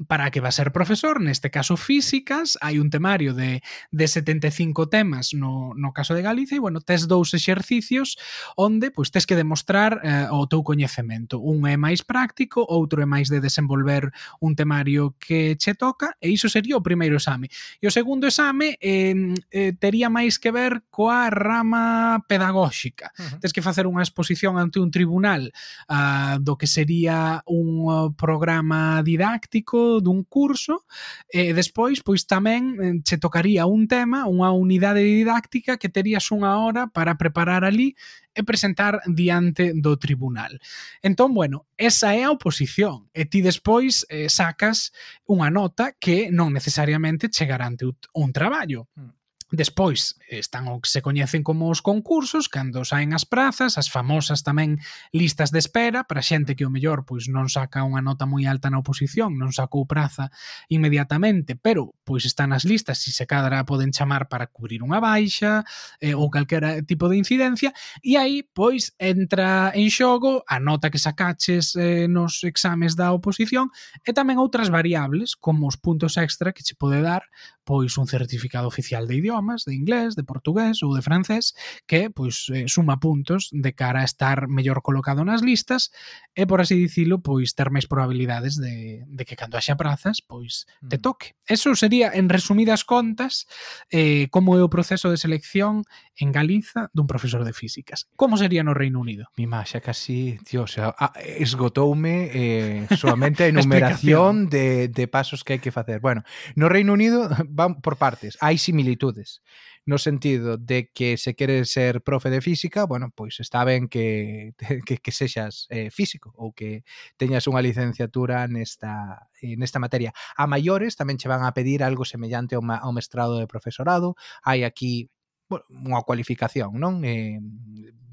para 0.08 0.32
que 0.32 0.40
va 0.40 0.50
a 0.50 0.56
ser 0.56 0.72
profesor, 0.72 1.22
neste 1.22 1.50
caso 1.50 1.78
físicas, 1.78 2.58
hai 2.62 2.80
un 2.80 2.90
temario 2.90 3.34
de, 3.34 3.62
de 3.92 4.06
75 4.08 4.90
temas 4.90 5.34
no, 5.34 5.74
no 5.76 5.94
caso 5.94 6.14
de 6.14 6.22
Galicia 6.22 6.58
e, 6.58 6.64
bueno, 6.64 6.82
tes 6.82 7.08
dous 7.08 7.34
exercicios 7.34 8.18
onde 8.56 8.92
pois, 8.92 9.12
tes 9.12 9.26
que 9.26 9.36
demostrar 9.36 10.02
eh, 10.04 10.28
o 10.32 10.48
teu 10.48 10.64
coñecemento. 10.64 11.40
Un 11.40 11.68
é 11.68 11.78
máis 11.78 12.02
práctico, 12.04 12.66
outro 12.66 13.02
é 13.02 13.08
máis 13.08 13.30
de 13.30 13.40
desenvolver 13.40 14.12
un 14.40 14.56
temario 14.56 15.16
que 15.20 15.56
che 15.58 15.76
toca 15.76 16.18
e 16.20 16.30
iso 16.30 16.50
sería 16.50 16.78
o 16.78 16.86
primeiro 16.86 17.18
exame. 17.18 17.50
E 17.82 17.88
o 17.88 17.94
segundo 17.94 18.28
exame 18.28 18.78
eh, 18.82 19.14
eh, 19.52 19.74
tería 19.78 20.10
máis 20.10 20.40
que 20.40 20.52
ver 20.52 20.86
coa 20.90 21.30
rama 21.30 22.24
pedagóxica. 22.28 23.12
Uh 23.18 23.22
-huh. 23.22 23.40
Tes 23.40 23.54
que 23.54 23.66
facer 23.66 23.86
unha 23.86 24.04
exposición 24.04 24.58
ante 24.58 24.80
un 24.80 24.92
tribunal 24.92 25.52
uh, 25.90 26.40
do 26.40 26.58
que 26.58 26.68
sería 26.68 27.42
un 27.46 27.70
eh, 27.88 28.10
programa 28.18 29.02
didáctico 29.04 29.93
dun 30.00 30.24
curso 30.24 30.86
e 31.28 31.54
despois 31.54 32.02
pois 32.02 32.26
tamén 32.26 32.64
eh, 32.80 32.98
che 33.04 33.20
tocaría 33.20 33.68
un 33.68 33.86
tema, 33.86 34.26
unha 34.26 34.50
unidade 34.56 35.04
didáctica 35.04 35.78
que 35.78 35.92
terías 35.92 36.32
unha 36.32 36.58
hora 36.58 36.88
para 36.90 37.20
preparar 37.20 37.68
ali 37.68 37.94
e 38.34 38.42
presentar 38.42 39.02
diante 39.06 39.78
do 39.78 39.98
tribunal. 39.98 40.58
Entón, 41.06 41.34
bueno, 41.38 41.70
esa 41.78 42.18
é 42.18 42.26
a 42.26 42.34
oposición 42.34 43.10
e 43.14 43.30
ti 43.30 43.46
despois 43.46 44.06
eh, 44.10 44.30
sacas 44.30 44.90
unha 45.30 45.54
nota 45.54 45.94
que 45.94 46.34
non 46.34 46.50
necesariamente 46.50 47.30
che 47.30 47.46
garante 47.46 47.86
un 47.86 48.30
traballo. 48.34 48.90
Hmm. 48.98 49.23
Despois 49.54 50.18
eh, 50.34 50.42
están 50.42 50.66
o 50.66 50.82
que 50.82 50.90
se 50.90 51.06
coñecen 51.06 51.46
como 51.46 51.70
os 51.70 51.86
concursos, 51.86 52.50
cando 52.50 52.82
saen 52.82 53.14
as 53.14 53.22
prazas, 53.22 53.78
as 53.78 53.86
famosas 53.86 54.42
tamén 54.42 54.82
listas 55.14 55.54
de 55.54 55.62
espera 55.62 56.10
para 56.10 56.26
xente 56.26 56.58
que 56.58 56.66
o 56.66 56.74
mellor 56.74 57.06
pois 57.06 57.30
non 57.30 57.46
saca 57.54 57.86
unha 57.86 58.02
nota 58.02 58.26
moi 58.26 58.50
alta 58.50 58.74
na 58.74 58.82
oposición, 58.82 59.38
non 59.38 59.54
sacou 59.54 59.86
praza 59.86 60.34
inmediatamente, 60.74 61.54
pero 61.54 61.94
pois 62.04 62.26
están 62.26 62.52
nas 62.52 62.66
listas, 62.68 63.00
se 63.00 63.12
se 63.12 63.26
cadra 63.26 63.64
poden 63.66 63.92
chamar 63.92 64.28
para 64.28 64.48
cubrir 64.48 64.84
unha 64.84 65.00
baixa 65.00 65.64
eh, 66.04 66.16
ou 66.16 66.28
calquera 66.30 66.84
tipo 66.84 67.08
de 67.08 67.18
incidencia 67.18 67.72
e 68.04 68.20
aí 68.20 68.44
pois 68.44 68.92
entra 69.00 69.72
en 69.74 69.88
xogo 69.88 70.44
a 70.48 70.60
nota 70.60 70.92
que 70.92 71.00
sacaches 71.00 71.76
eh, 71.76 72.08
nos 72.12 72.44
exames 72.44 73.00
da 73.00 73.16
oposición 73.16 73.72
e 74.04 74.12
tamén 74.12 74.38
outras 74.38 74.68
variables 74.68 75.40
como 75.40 75.66
os 75.72 75.80
puntos 75.80 76.20
extra 76.20 76.52
que 76.52 76.64
che 76.64 76.76
pode 76.76 77.00
dar 77.00 77.24
pois 77.64 77.96
un 77.98 78.08
certificado 78.08 78.68
oficial 78.68 79.08
de 79.08 79.16
idiomas, 79.16 79.64
de 79.64 79.74
inglés, 79.74 80.16
de 80.16 80.28
portugués 80.28 80.84
ou 80.84 80.92
de 80.92 81.02
francés 81.02 81.56
que 81.88 82.12
pois 82.12 82.52
eh, 82.52 82.68
suma 82.68 83.00
puntos 83.00 83.48
de 83.56 83.72
cara 83.72 84.04
a 84.04 84.08
estar 84.08 84.52
mellor 84.52 84.84
colocado 84.84 85.24
nas 85.24 85.40
listas 85.40 85.92
e 86.36 86.44
por 86.44 86.60
así 86.60 86.76
dicilo 86.76 87.24
pois 87.24 87.56
ter 87.56 87.72
máis 87.72 87.88
probabilidades 87.88 88.60
de, 88.60 89.08
de 89.08 89.24
que 89.24 89.40
cando 89.40 89.56
haxa 89.56 89.80
prazas 89.80 90.20
pois 90.20 90.68
te 90.84 91.00
mm. 91.00 91.04
toque. 91.04 91.28
Eso 91.48 91.72
sería 91.76 91.93
sería, 91.94 92.12
en 92.14 92.30
resumidas 92.30 92.84
contas, 92.84 93.48
eh, 93.92 94.28
como 94.32 94.58
é 94.58 94.66
o 94.66 94.70
proceso 94.74 95.14
de 95.14 95.22
selección 95.22 95.86
en 96.18 96.34
Galiza 96.34 96.90
dun 96.90 97.06
profesor 97.06 97.46
de 97.46 97.54
físicas. 97.54 98.10
Como 98.18 98.34
sería 98.34 98.66
no 98.66 98.74
Reino 98.74 98.98
Unido? 98.98 99.30
Mi 99.38 99.46
má, 99.46 99.62
xa 99.62 99.78
casi, 99.78 100.42
tío, 100.42 100.66
xa, 100.66 100.90
a, 100.98 101.14
esgotoume 101.22 102.34
eh, 102.34 102.90
solamente 102.98 103.46
a 103.46 103.50
enumeración 103.54 104.50
de, 104.50 104.90
de 104.90 105.06
pasos 105.06 105.46
que 105.46 105.54
hai 105.54 105.62
que 105.62 105.70
facer. 105.70 106.02
Bueno, 106.02 106.26
no 106.58 106.66
Reino 106.66 106.98
Unido 106.98 107.30
van 107.46 107.78
por 107.78 108.02
partes, 108.02 108.42
hai 108.42 108.58
similitudes 108.58 109.46
no 109.86 109.98
sentido 109.98 110.58
de 110.58 110.90
que 110.94 111.18
se 111.18 111.36
quere 111.36 111.66
ser 111.66 112.02
profe 112.02 112.30
de 112.30 112.42
física, 112.42 112.86
bueno, 112.86 113.12
pois 113.16 113.40
está 113.40 113.64
ben 113.64 113.88
que, 113.88 114.54
que, 114.86 114.98
que 114.98 115.12
sexas 115.12 115.68
eh, 115.70 115.92
físico 115.92 116.32
ou 116.36 116.56
que 116.56 116.84
teñas 117.20 117.48
unha 117.52 117.60
licenciatura 117.60 118.48
nesta, 118.48 119.28
eh, 119.44 119.60
nesta 119.60 119.84
materia. 119.84 120.16
A 120.40 120.48
maiores 120.48 120.96
tamén 120.96 121.20
che 121.20 121.28
van 121.28 121.44
a 121.44 121.52
pedir 121.52 121.84
algo 121.84 122.08
semellante 122.08 122.56
a, 122.56 122.60
un 122.60 122.96
mestrado 122.96 123.40
de 123.40 123.48
profesorado. 123.48 124.16
Hai 124.44 124.64
aquí 124.64 125.12
bueno, 125.52 125.68
unha 125.70 126.02
cualificación, 126.08 126.80
non? 126.80 127.04
Eh, 127.04 127.44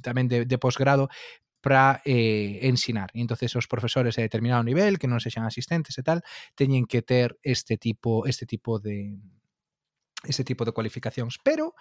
tamén 0.02 0.26
de, 0.26 0.48
de 0.48 0.58
posgrado, 0.58 1.06
para 1.60 2.00
eh, 2.04 2.58
ensinar. 2.62 3.10
E 3.14 3.20
entonces 3.20 3.52
os 3.54 3.68
profesores 3.68 4.16
de 4.16 4.24
determinado 4.24 4.64
nivel, 4.64 4.98
que 4.98 5.06
non 5.06 5.20
sexan 5.20 5.44
asistentes 5.44 5.94
e 6.00 6.02
tal, 6.02 6.24
teñen 6.56 6.88
que 6.88 7.04
ter 7.04 7.36
este 7.44 7.76
tipo 7.76 8.24
este 8.26 8.48
tipo 8.48 8.80
de 8.80 9.20
ese 10.24 10.44
tipo 10.44 10.64
de 10.64 10.72
cualificacións, 10.72 11.38
pero 11.42 11.74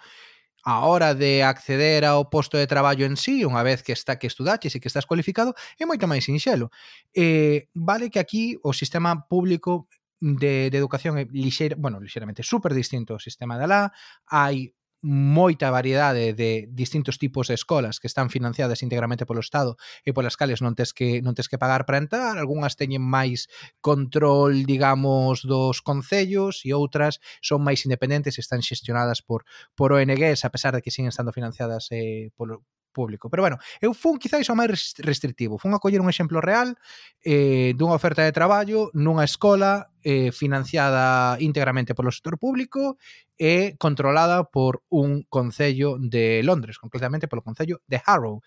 a 0.62 0.84
hora 0.84 1.14
de 1.14 1.42
acceder 1.42 2.04
ao 2.04 2.28
posto 2.28 2.60
de 2.60 2.68
traballo 2.68 3.08
en 3.08 3.16
sí, 3.16 3.44
unha 3.48 3.64
vez 3.64 3.80
que 3.80 3.96
está 3.96 4.20
que 4.20 4.28
estudaches 4.28 4.76
e 4.76 4.80
que 4.80 4.88
estás 4.92 5.08
cualificado, 5.08 5.56
é 5.80 5.88
moito 5.88 6.04
máis 6.04 6.28
sinxelo. 6.28 6.68
Eh, 7.16 7.72
vale 7.72 8.12
que 8.12 8.20
aquí 8.20 8.60
o 8.60 8.76
sistema 8.76 9.24
público 9.24 9.88
de, 10.20 10.68
de 10.68 10.76
educación 10.76 11.16
é 11.16 11.24
lixeira, 11.32 11.76
bueno, 11.80 11.96
lixeiramente 11.96 12.44
super 12.44 12.76
distinto 12.76 13.16
ao 13.16 13.24
sistema 13.24 13.56
da 13.56 13.64
alá, 13.64 13.82
hai 14.28 14.76
moita 15.02 15.72
variedade 15.72 16.36
de 16.36 16.68
distintos 16.68 17.16
tipos 17.16 17.48
de 17.48 17.54
escolas 17.54 18.00
que 18.00 18.06
están 18.06 18.28
financiadas 18.28 18.82
íntegramente 18.84 19.24
polo 19.24 19.40
Estado 19.40 19.80
e 20.04 20.12
polas 20.12 20.36
cales 20.36 20.60
non 20.60 20.76
tes 20.76 20.92
que 20.92 21.24
non 21.24 21.32
tes 21.32 21.48
que 21.48 21.56
pagar 21.56 21.88
para 21.88 22.00
entrar, 22.00 22.36
algunhas 22.36 22.76
teñen 22.76 23.00
máis 23.00 23.48
control, 23.80 24.68
digamos, 24.68 25.42
dos 25.48 25.80
concellos 25.80 26.64
e 26.68 26.76
outras 26.76 27.24
son 27.40 27.64
máis 27.64 27.88
independentes 27.88 28.36
e 28.36 28.44
están 28.44 28.60
xestionadas 28.60 29.24
por 29.24 29.48
por 29.72 29.96
ONGs 29.96 30.44
a 30.44 30.52
pesar 30.52 30.76
de 30.76 30.84
que 30.84 30.92
siguen 30.92 31.08
estando 31.08 31.32
financiadas 31.32 31.88
eh, 31.96 32.28
polo, 32.36 32.68
público. 32.92 33.30
Pero 33.30 33.42
bueno, 33.42 33.58
eu 33.80 33.94
fun 33.94 34.18
quizáis 34.18 34.50
o 34.50 34.58
máis 34.58 34.94
restrictivo. 34.98 35.56
Fun 35.58 35.72
a 35.74 35.80
coller 35.80 36.02
un 36.02 36.10
exemplo 36.10 36.42
real 36.42 36.76
eh, 37.22 37.72
dunha 37.78 37.96
oferta 37.96 38.22
de 38.26 38.34
traballo 38.34 38.90
nunha 38.92 39.24
escola 39.24 39.90
eh, 40.02 40.32
financiada 40.32 41.36
íntegramente 41.40 41.94
polo 41.94 42.10
sector 42.10 42.38
público 42.38 42.98
e 43.38 43.76
controlada 43.78 44.44
por 44.44 44.84
un 44.88 45.24
concello 45.28 45.96
de 45.96 46.42
Londres, 46.44 46.76
concretamente 46.76 47.28
polo 47.28 47.46
concello 47.46 47.80
de 47.86 48.02
Harrow. 48.04 48.42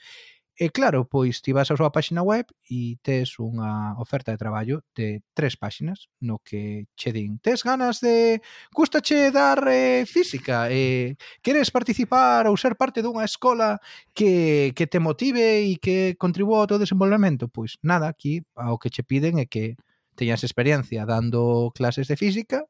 E 0.55 0.69
claro, 0.69 1.09
pois 1.09 1.41
ti 1.41 1.49
vas 1.49 1.73
á 1.73 1.75
súa 1.75 1.89
páxina 1.89 2.21
web 2.21 2.45
e 2.69 3.01
tes 3.01 3.41
unha 3.41 3.97
oferta 3.97 4.29
de 4.29 4.37
traballo 4.37 4.85
de 4.93 5.25
tres 5.33 5.57
páxinas 5.57 6.13
no 6.21 6.37
que 6.45 6.85
che 6.93 7.09
din 7.09 7.41
tes 7.41 7.65
ganas 7.65 7.97
de... 8.05 8.37
gustache 8.69 9.33
dar 9.33 9.65
eh, 9.65 10.05
física? 10.05 10.69
Eh, 10.69 11.17
queres 11.41 11.73
participar 11.73 12.45
ou 12.45 12.53
ser 12.53 12.77
parte 12.77 13.01
dunha 13.01 13.25
escola 13.25 13.81
que, 14.13 14.77
que 14.77 14.85
te 14.85 15.01
motive 15.01 15.65
e 15.65 15.81
que 15.81 16.13
contribúa 16.21 16.61
ao 16.61 16.69
teu 16.69 16.77
desenvolvemento? 16.77 17.49
Pois 17.49 17.81
nada, 17.81 18.05
aquí 18.05 18.45
ao 18.53 18.77
que 18.77 18.93
che 18.93 19.01
piden 19.01 19.41
é 19.41 19.49
que 19.49 19.73
teñas 20.13 20.45
experiencia 20.45 21.09
dando 21.09 21.73
clases 21.73 22.05
de 22.05 22.13
física 22.13 22.61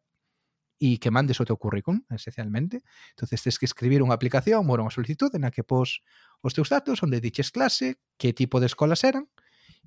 e 0.84 1.00
que 1.00 1.12
mandes 1.16 1.40
o 1.40 1.48
teu 1.48 1.56
currículum, 1.56 2.04
esencialmente. 2.12 2.84
entonces 3.16 3.40
tens 3.44 3.56
que 3.60 3.68
escribir 3.68 4.04
unha 4.04 4.16
aplicación, 4.16 4.68
bueno, 4.68 4.84
unha 4.84 4.92
solicitude 4.92 5.40
na 5.40 5.48
que 5.48 5.64
pos 5.64 6.04
os 6.44 6.52
teus 6.52 6.68
datos, 6.68 7.00
onde 7.02 7.24
diches 7.24 7.50
clase, 7.50 7.98
que 8.20 8.36
tipo 8.36 8.60
de 8.60 8.68
escolas 8.68 9.02
eran, 9.08 9.32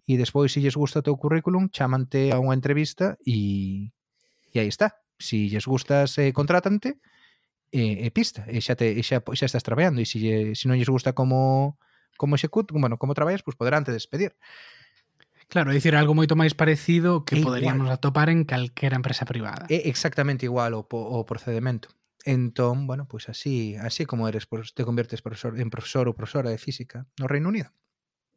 e 0.08 0.16
despois, 0.16 0.50
se 0.50 0.64
lles 0.64 0.74
gusta 0.74 1.04
o 1.04 1.06
teu 1.06 1.20
currículum, 1.20 1.68
chamante 1.68 2.32
a 2.32 2.40
unha 2.40 2.56
entrevista 2.56 3.20
e, 3.22 3.92
e 4.50 4.56
aí 4.56 4.70
está. 4.72 4.96
Se 5.20 5.52
lles 5.52 5.68
gustas, 5.68 6.16
eh, 6.16 6.32
contrátante, 6.32 6.96
e, 7.68 8.06
e 8.06 8.08
pista, 8.10 8.48
e 8.48 8.64
xa, 8.64 8.72
te, 8.72 8.88
e 8.96 9.02
xa, 9.04 9.20
xa 9.20 9.46
estás 9.46 9.62
traballando, 9.66 10.00
e 10.00 10.08
se, 10.08 10.16
lle, 10.16 10.56
se 10.56 10.64
non 10.64 10.80
lles 10.80 10.88
gusta 10.88 11.12
como 11.12 11.76
como 12.16 12.34
execut, 12.34 12.72
bueno, 12.72 12.96
como 12.96 13.12
traballas, 13.12 13.44
pois 13.44 13.60
poderán 13.60 13.84
te 13.84 13.92
despedir. 13.92 14.32
Claro, 15.46 15.70
é 15.70 15.78
dicir 15.78 15.94
algo 15.94 16.16
moito 16.16 16.34
máis 16.34 16.58
parecido 16.58 17.22
que 17.22 17.38
é 17.38 17.44
poderíamos 17.44 17.86
igual. 17.86 18.00
atopar 18.00 18.28
en 18.34 18.42
calquera 18.42 18.98
empresa 18.98 19.22
privada. 19.28 19.70
É 19.70 19.86
exactamente 19.86 20.42
igual 20.42 20.74
o, 20.74 20.82
o 20.82 21.22
procedimento. 21.22 21.94
Entón, 22.26 22.88
bueno, 22.88 23.06
pois 23.06 23.26
pues 23.26 23.38
así, 23.38 23.76
así 23.78 24.04
como 24.04 24.26
eres, 24.26 24.46
pois 24.46 24.74
te 24.74 24.82
convertes 24.84 25.22
profesor, 25.22 25.54
en 25.62 25.70
profesor 25.70 26.10
ou 26.10 26.18
profesora 26.18 26.50
de 26.50 26.58
física 26.58 27.06
no 27.22 27.30
Reino 27.30 27.46
Unido. 27.46 27.70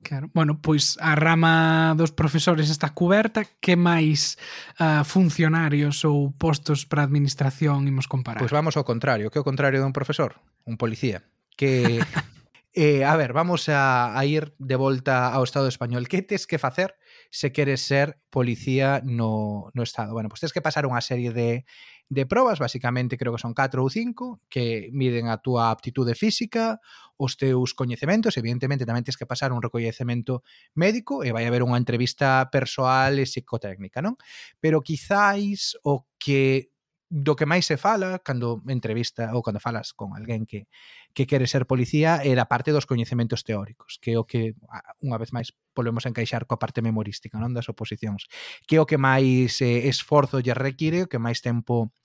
Claro. 0.06 0.30
Bueno, 0.32 0.62
pois 0.62 0.96
a 1.02 1.18
rama 1.18 1.98
dos 1.98 2.14
profesores 2.14 2.70
está 2.70 2.94
cuberta, 2.94 3.50
que 3.60 3.74
máis 3.74 4.38
uh, 4.78 5.02
funcionarios 5.02 6.06
ou 6.06 6.30
postos 6.38 6.86
para 6.86 7.02
administración 7.02 7.90
imos 7.90 8.06
comparar? 8.06 8.40
Pois 8.46 8.54
vamos 8.54 8.78
ao 8.78 8.86
contrario, 8.86 9.34
que 9.34 9.42
é 9.42 9.44
o 9.44 9.48
contrario 9.50 9.82
dun 9.82 9.92
profesor, 9.92 10.38
un 10.70 10.78
policía, 10.78 11.26
que 11.58 11.98
Eh, 12.74 13.04
a 13.04 13.16
ver, 13.16 13.34
vamos 13.34 13.68
a, 13.68 14.18
a 14.18 14.26
ir 14.26 14.54
de 14.60 14.76
volta 14.76 15.34
ao 15.34 15.44
Estado 15.44 15.68
español. 15.68 16.08
Que 16.08 16.22
tes 16.22 16.46
que 16.46 16.62
facer 16.62 16.96
se 17.32 17.52
queres 17.52 17.82
ser 17.82 18.22
policía 18.30 19.02
no, 19.04 19.72
no 19.74 19.84
Estado? 19.84 20.14
Bueno, 20.14 20.30
pois 20.30 20.40
pues 20.40 20.48
tes 20.48 20.54
que 20.54 20.62
pasar 20.62 20.86
unha 20.86 21.02
serie 21.02 21.34
de 21.34 21.66
de 22.10 22.26
probas, 22.26 22.58
basicamente 22.58 23.18
creo 23.18 23.34
que 23.34 23.42
son 23.42 23.54
4 23.54 23.86
ou 23.86 23.90
5, 23.90 24.42
que 24.50 24.90
miden 24.92 25.30
a 25.30 25.38
túa 25.38 25.70
aptitude 25.70 26.18
física, 26.18 26.82
os 27.22 27.38
teus 27.38 27.78
coñecementos, 27.78 28.34
evidentemente 28.42 28.90
tamén 28.90 29.06
tens 29.06 29.16
que 29.16 29.30
pasar 29.30 29.54
un 29.54 29.62
recoñecemento 29.62 30.42
médico 30.74 31.22
e 31.22 31.30
vai 31.30 31.46
haber 31.46 31.62
unha 31.62 31.78
entrevista 31.78 32.50
persoal 32.50 33.22
e 33.22 33.30
psicotécnica, 33.30 34.02
non? 34.02 34.18
Pero 34.58 34.82
quizáis 34.82 35.78
o 35.86 36.10
que 36.18 36.74
do 37.10 37.34
que 37.34 37.50
máis 37.50 37.66
se 37.66 37.78
fala 37.78 38.22
cando 38.22 38.62
entrevista 38.70 39.34
ou 39.34 39.42
cando 39.42 39.58
falas 39.58 39.98
con 39.98 40.14
alguén 40.14 40.46
que, 40.46 40.70
que 41.14 41.26
quere 41.26 41.50
ser 41.50 41.66
policía 41.66 42.22
é 42.22 42.38
da 42.38 42.46
parte 42.46 42.70
dos 42.70 42.86
coñecementos 42.86 43.42
teóricos, 43.42 43.98
que 43.98 44.14
é 44.14 44.18
o 44.22 44.30
que 44.30 44.54
unha 45.02 45.18
vez 45.18 45.34
máis 45.34 45.54
volvemos 45.80 46.04
a 46.04 46.12
encaixar 46.12 46.44
coa 46.44 46.60
parte 46.60 46.84
memorística 46.84 47.40
non 47.40 47.56
das 47.56 47.72
oposicións 47.72 48.28
que 48.68 48.76
é 48.78 48.84
o 48.84 48.90
que 48.90 49.00
máis 49.00 49.64
eh, 49.64 49.88
esforzo 49.88 50.44
lle 50.44 50.52
require 50.52 51.08
o 51.08 51.10
que 51.10 51.18
máis 51.18 51.40
tempo 51.40 51.96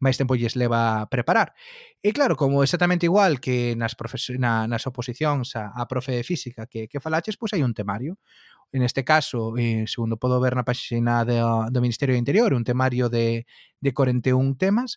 máis 0.00 0.20
tempo 0.20 0.36
lles 0.36 0.56
leva 0.56 1.00
a 1.00 1.06
preparar. 1.08 1.54
E 2.02 2.12
claro, 2.12 2.36
como 2.36 2.62
exactamente 2.62 3.06
igual 3.08 3.40
que 3.40 3.72
nas, 3.76 3.96
na, 4.36 4.68
nas 4.68 4.84
oposicións 4.84 5.56
a, 5.56 5.72
a 5.72 5.88
profe 5.88 6.12
de 6.12 6.24
física 6.24 6.68
que, 6.68 6.88
que 6.88 7.00
falaches, 7.00 7.40
pois 7.40 7.52
hai 7.56 7.64
un 7.64 7.72
temario. 7.72 8.20
En 8.72 8.80
este 8.80 9.04
caso, 9.04 9.52
eh, 9.60 9.84
segundo 9.84 10.16
podo 10.16 10.40
ver 10.40 10.56
na 10.56 10.64
páxina 10.64 11.24
do, 11.28 11.68
do 11.68 11.84
Ministerio 11.84 12.16
do 12.16 12.22
Interior, 12.24 12.56
un 12.56 12.64
temario 12.64 13.12
de, 13.12 13.44
de 13.80 13.90
41 13.92 14.56
temas, 14.56 14.96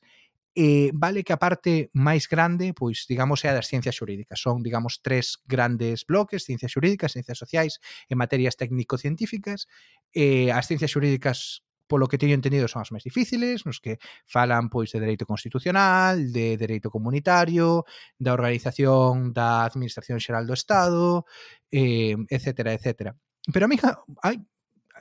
eh, 0.56 0.92
vale 0.94 1.24
que 1.24 1.34
a 1.34 1.38
parte 1.38 1.92
máis 1.92 2.32
grande, 2.32 2.72
pois, 2.72 3.04
digamos, 3.06 3.44
é 3.44 3.52
a 3.52 3.58
das 3.58 3.68
ciencias 3.68 4.00
xurídicas. 4.00 4.40
Son, 4.40 4.64
digamos, 4.64 5.04
tres 5.04 5.44
grandes 5.44 6.08
bloques, 6.08 6.48
ciencias 6.48 6.72
xurídicas, 6.72 7.12
ciencias 7.12 7.38
sociais 7.38 7.84
e 8.08 8.16
materias 8.16 8.56
técnico-científicas. 8.56 9.68
Eh, 10.16 10.56
as 10.56 10.66
ciencias 10.66 10.96
xurídicas 10.96 11.68
polo 11.88 12.08
que 12.08 12.18
teño 12.18 12.34
entendido 12.34 12.66
son 12.68 12.82
as 12.82 12.90
máis 12.90 13.06
difíciles, 13.06 13.68
nos 13.68 13.78
que 13.84 14.02
falan 14.26 14.72
pois 14.74 14.90
de 14.90 15.04
dereito 15.04 15.28
constitucional, 15.30 16.32
de 16.34 16.58
dereito 16.58 16.90
comunitario, 16.90 17.86
da 18.18 18.34
organización 18.34 19.36
da 19.36 19.68
Administración 19.68 20.18
Xeral 20.18 20.48
do 20.50 20.58
Estado, 20.58 21.28
eh, 21.70 22.18
etcétera, 22.32 22.74
etcétera. 22.74 23.12
Pero 23.54 23.66
a 23.66 23.70
mí 23.70 23.78
hai, 24.26 24.42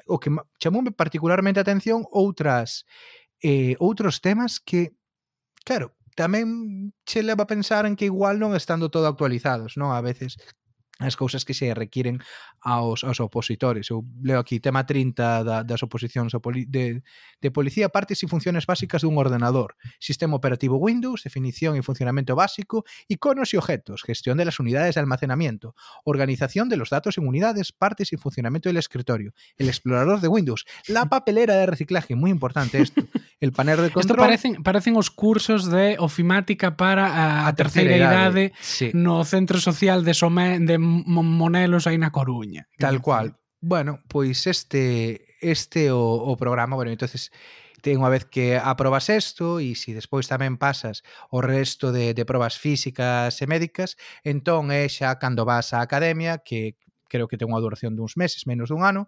o 0.07 0.21
que 0.21 0.29
chamoume 0.61 0.93
particularmente 0.93 1.57
a 1.61 1.65
atención 1.65 2.05
outras 2.13 2.85
eh, 3.41 3.77
outros 3.81 4.21
temas 4.21 4.61
que 4.61 4.93
Claro, 5.67 5.97
tamén 6.21 6.93
che 7.09 7.23
leva 7.25 7.45
a 7.45 7.51
pensar 7.55 7.83
en 7.89 7.97
que 7.97 8.05
igual 8.13 8.37
non 8.39 8.53
estando 8.53 8.93
todo 8.93 9.07
actualizados, 9.09 9.81
non? 9.81 9.91
A 9.97 10.05
veces 10.05 10.37
as 11.03 11.17
cousas 11.19 11.43
que 11.45 11.55
se 11.59 11.75
requiren 11.75 12.23
aos, 12.63 13.03
aos 13.03 13.19
opositores. 13.19 13.91
Eu 13.91 14.07
leo 14.23 14.39
aquí 14.39 14.63
tema 14.63 14.87
30 14.87 15.43
da, 15.43 15.57
das 15.67 15.83
oposicións 15.83 16.31
ao 16.35 16.41
poli, 16.41 16.71
de, 16.71 17.03
de 17.43 17.51
policía, 17.51 17.91
partes 17.91 18.23
e 18.23 18.31
funciones 18.31 18.63
básicas 18.63 19.03
dun 19.03 19.19
ordenador, 19.19 19.75
sistema 19.99 20.39
operativo 20.39 20.79
Windows, 20.79 21.27
definición 21.27 21.75
e 21.75 21.83
funcionamento 21.83 22.39
básico, 22.39 22.87
iconos 23.11 23.51
e 23.51 23.59
objetos, 23.59 24.07
gestión 24.07 24.39
de 24.39 24.47
las 24.47 24.63
unidades 24.63 24.95
de 24.95 25.03
almacenamiento, 25.03 25.75
organización 26.07 26.71
de 26.71 26.79
los 26.79 26.95
datos 26.95 27.19
en 27.19 27.27
unidades, 27.27 27.75
partes 27.75 28.15
y 28.15 28.17
funcionamiento 28.17 28.69
del 28.71 28.79
escritorio, 28.79 29.35
el 29.59 29.67
explorador 29.67 30.23
de 30.23 30.29
Windows, 30.31 30.63
la 30.87 31.07
papelera 31.11 31.59
de 31.59 31.67
reciclaje, 31.67 32.15
muy 32.15 32.31
importante 32.31 32.79
esto, 32.81 33.03
el 33.41 33.51
panel 33.51 33.83
de 33.83 33.91
control. 33.91 34.19
parecen, 34.31 34.63
parecen 34.63 34.95
os 34.95 35.11
cursos 35.11 35.67
de 35.67 35.97
ofimática 35.99 36.79
para 36.79 37.11
a, 37.11 37.49
a 37.49 37.55
terceira 37.59 37.99
idade, 37.99 38.55
Sí. 38.63 38.95
no 38.95 39.25
centro 39.27 39.59
social 39.59 40.05
de 40.07 40.15
Somé, 40.15 40.61
de 40.61 40.84
monelos 40.85 41.87
aí 41.87 41.99
na 41.99 42.13
Coruña. 42.13 42.69
Tal 42.79 43.01
cual. 43.01 43.37
Bueno, 43.61 44.01
pois 44.09 44.47
este 44.47 45.25
este 45.41 45.91
o, 45.91 46.01
o 46.01 46.37
programa, 46.37 46.77
bueno, 46.77 46.93
entonces 46.93 47.33
ten 47.85 48.01
unha 48.01 48.09
vez 48.09 48.25
que 48.25 48.57
aprobas 48.57 49.13
isto 49.13 49.61
e 49.61 49.77
se 49.77 49.93
despois 49.93 50.25
tamén 50.25 50.57
pasas 50.57 51.05
o 51.29 51.45
resto 51.45 51.93
de, 51.93 52.17
de 52.17 52.25
probas 52.25 52.57
físicas 52.57 53.37
e 53.41 53.45
médicas, 53.45 54.01
entón 54.25 54.73
é 54.73 54.89
xa 54.89 55.21
cando 55.21 55.45
vas 55.45 55.77
á 55.77 55.85
academia 55.85 56.41
que 56.41 56.81
creo 57.13 57.29
que 57.29 57.37
ten 57.37 57.53
unha 57.53 57.61
duración 57.61 57.93
duns 57.93 58.17
meses, 58.17 58.49
menos 58.49 58.73
dun 58.73 58.89
ano, 58.89 59.07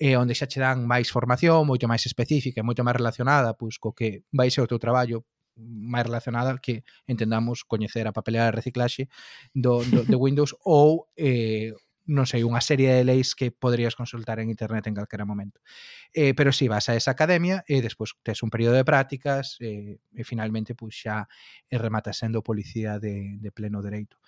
e 0.00 0.16
onde 0.16 0.32
xa 0.32 0.48
che 0.48 0.56
dan 0.56 0.88
máis 0.88 1.12
formación, 1.12 1.68
moito 1.68 1.84
máis 1.84 2.08
específica 2.08 2.64
e 2.64 2.66
moito 2.66 2.80
máis 2.80 2.96
relacionada 2.96 3.52
pois 3.60 3.76
co 3.76 3.92
que 3.92 4.24
vai 4.32 4.48
ser 4.48 4.64
o 4.64 4.70
teu 4.72 4.80
traballo 4.80 5.28
máis 5.56 6.06
relacionada 6.06 6.58
que 6.58 6.84
entendamos 7.06 7.64
coñecer 7.64 8.06
a 8.06 8.16
papelera 8.16 8.50
de 8.50 8.56
reciclaxe 8.56 9.08
do, 9.54 9.82
do, 9.86 10.04
de 10.04 10.16
Windows 10.16 10.54
ou 10.64 11.08
eh, 11.16 11.72
non 12.04 12.28
sei, 12.28 12.44
unha 12.44 12.60
serie 12.60 12.92
de 12.92 13.04
leis 13.04 13.32
que 13.32 13.48
poderías 13.48 13.96
consultar 13.96 14.36
en 14.36 14.52
internet 14.52 14.84
en 14.84 14.96
calquera 14.96 15.24
momento. 15.24 15.64
Eh, 16.12 16.36
pero 16.36 16.52
si 16.52 16.64
sí, 16.64 16.68
vas 16.68 16.92
a 16.92 16.96
esa 16.96 17.16
academia 17.16 17.64
e 17.64 17.80
despois 17.80 18.12
tes 18.20 18.44
un 18.44 18.52
período 18.52 18.76
de 18.76 18.84
prácticas 18.84 19.56
eh, 19.64 19.96
e 20.12 20.22
finalmente 20.22 20.76
pois, 20.76 20.92
xa 20.92 21.24
rematas 21.72 22.20
sendo 22.20 22.44
policía 22.44 23.00
de, 23.00 23.40
de 23.40 23.50
pleno 23.56 23.80
dereito. 23.80 24.20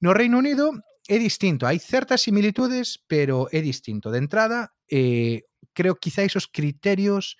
No 0.00 0.16
Reino 0.16 0.40
Unido 0.40 0.72
é 1.04 1.20
distinto, 1.20 1.68
hai 1.68 1.76
certas 1.76 2.24
similitudes, 2.24 2.96
pero 3.04 3.52
é 3.52 3.60
distinto. 3.60 4.08
De 4.08 4.16
entrada, 4.16 4.72
eh, 4.88 5.44
creo 5.76 6.00
quizáis 6.00 6.32
os 6.40 6.48
criterios 6.48 7.36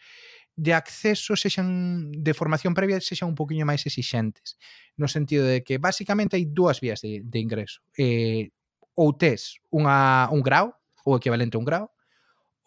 de 0.60 0.76
acceso 0.76 1.40
sexan 1.40 2.12
de 2.12 2.36
formación 2.36 2.76
previa 2.76 3.00
sexan 3.00 3.32
un 3.32 3.38
poquinho 3.38 3.64
máis 3.64 3.88
exixentes 3.88 4.60
no 5.00 5.08
sentido 5.08 5.48
de 5.48 5.64
que 5.64 5.80
basicamente 5.80 6.36
hai 6.36 6.44
dúas 6.44 6.84
vías 6.84 7.00
de, 7.00 7.24
de 7.24 7.38
ingreso 7.40 7.80
eh, 7.96 8.52
ou 8.92 9.16
tes 9.16 9.56
unha, 9.72 10.28
un 10.28 10.44
grau 10.44 10.76
ou 11.08 11.16
equivalente 11.16 11.56
a 11.56 11.60
un 11.60 11.64
grau 11.64 11.88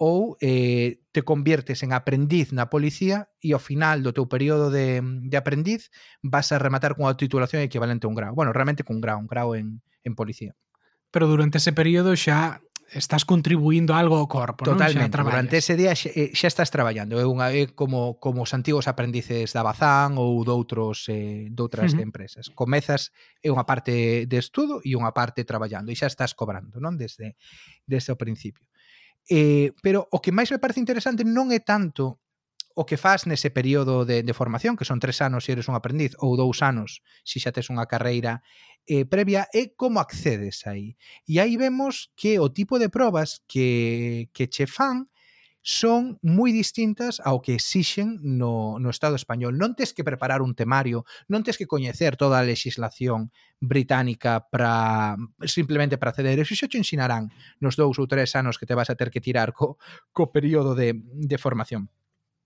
ou 0.02 0.42
eh, 0.42 1.06
te 1.14 1.22
conviertes 1.22 1.86
en 1.86 1.94
aprendiz 1.94 2.50
na 2.50 2.74
policía 2.74 3.30
e 3.46 3.54
ao 3.54 3.62
final 3.62 4.02
do 4.02 4.10
teu 4.10 4.26
período 4.26 4.74
de, 4.74 5.00
de 5.00 5.38
aprendiz 5.38 5.94
vas 6.26 6.50
a 6.50 6.58
rematar 6.58 6.98
cunha 6.98 7.14
titulación 7.14 7.62
equivalente 7.62 8.04
a 8.04 8.12
un 8.12 8.18
grau. 8.18 8.34
Bueno, 8.34 8.52
realmente 8.58 8.82
cun 8.82 9.00
grau, 9.00 9.22
un 9.22 9.30
grau 9.30 9.54
en, 9.54 9.86
en 10.02 10.14
policía. 10.18 10.58
Pero 11.14 11.30
durante 11.30 11.62
ese 11.62 11.78
período 11.78 12.18
xa 12.18 12.66
estás 12.96 13.26
contribuindo 13.26 13.94
algo 13.94 14.18
ao 14.18 14.28
corpo, 14.30 14.66
Totalmente, 14.66 15.18
non? 15.18 15.26
Xa 15.26 15.30
durante 15.30 15.56
ese 15.60 15.74
día 15.76 15.92
xa, 15.94 16.10
eh, 16.16 16.32
xa 16.32 16.48
estás 16.48 16.72
traballando, 16.72 17.20
é 17.20 17.26
unha 17.28 17.52
é 17.52 17.70
como 17.76 18.16
como 18.18 18.46
os 18.46 18.52
antigos 18.56 18.88
aprendices 18.88 19.52
da 19.52 19.66
Bazán 19.66 20.16
ou 20.16 20.42
doutros 20.48 21.06
eh, 21.12 21.52
doutras 21.52 21.92
uh 21.94 22.00
-huh. 22.00 22.08
empresas. 22.08 22.50
Comezas 22.56 23.12
é 23.44 23.52
unha 23.52 23.68
parte 23.68 24.26
de 24.26 24.38
estudo 24.40 24.80
e 24.82 24.96
unha 24.96 25.12
parte 25.12 25.44
traballando 25.44 25.92
e 25.92 25.98
xa 26.00 26.08
estás 26.08 26.32
cobrando, 26.34 26.80
non? 26.80 26.96
Desde 26.96 27.36
desde 27.84 28.16
o 28.16 28.18
principio. 28.18 28.64
Eh, 29.28 29.72
pero 29.84 30.08
o 30.12 30.20
que 30.24 30.36
máis 30.36 30.52
me 30.52 30.60
parece 30.60 30.80
interesante 30.80 31.28
non 31.28 31.52
é 31.52 31.60
tanto 31.60 32.23
o 32.74 32.86
que 32.86 32.98
faz 32.98 33.30
nese 33.30 33.54
período 33.54 34.06
de, 34.06 34.24
de 34.26 34.34
formación, 34.34 34.76
que 34.76 34.86
son 34.86 35.00
tres 35.00 35.22
anos 35.22 35.46
se 35.46 35.54
eres 35.54 35.70
un 35.70 35.78
aprendiz, 35.78 36.18
ou 36.18 36.34
dous 36.34 36.66
anos 36.66 37.06
se 37.22 37.38
xa 37.38 37.54
tes 37.54 37.70
unha 37.70 37.86
carreira 37.86 38.42
eh, 38.90 39.06
previa, 39.06 39.48
é 39.54 39.72
como 39.78 40.02
accedes 40.02 40.66
aí. 40.66 40.98
E 41.30 41.38
aí 41.38 41.56
vemos 41.56 42.12
que 42.18 42.42
o 42.42 42.50
tipo 42.50 42.82
de 42.82 42.90
probas 42.90 43.46
que, 43.48 44.30
que 44.34 44.50
che 44.50 44.66
fan 44.66 45.14
son 45.64 46.20
moi 46.20 46.52
distintas 46.52 47.24
ao 47.24 47.40
que 47.40 47.56
exixen 47.56 48.20
no, 48.20 48.76
no 48.84 48.92
Estado 48.92 49.16
español. 49.16 49.56
Non 49.56 49.80
tes 49.80 49.96
que 49.96 50.04
preparar 50.04 50.44
un 50.44 50.52
temario, 50.60 51.08
non 51.32 51.40
tes 51.40 51.56
que 51.56 51.72
coñecer 51.72 52.20
toda 52.20 52.36
a 52.36 52.44
legislación 52.44 53.32
británica 53.64 54.44
para 54.52 55.16
simplemente 55.48 55.96
para 55.96 56.12
acceder. 56.12 56.36
E 56.36 56.44
xo 56.44 56.68
te 56.68 56.76
ensinarán 56.76 57.32
nos 57.64 57.80
dous 57.80 57.96
ou 57.96 58.12
tres 58.12 58.36
anos 58.36 58.60
que 58.60 58.68
te 58.68 58.76
vas 58.76 58.92
a 58.92 59.00
ter 59.00 59.08
que 59.08 59.24
tirar 59.24 59.56
co, 59.56 59.80
co 60.12 60.36
período 60.36 60.76
de, 60.76 61.00
de 61.00 61.38
formación. 61.40 61.88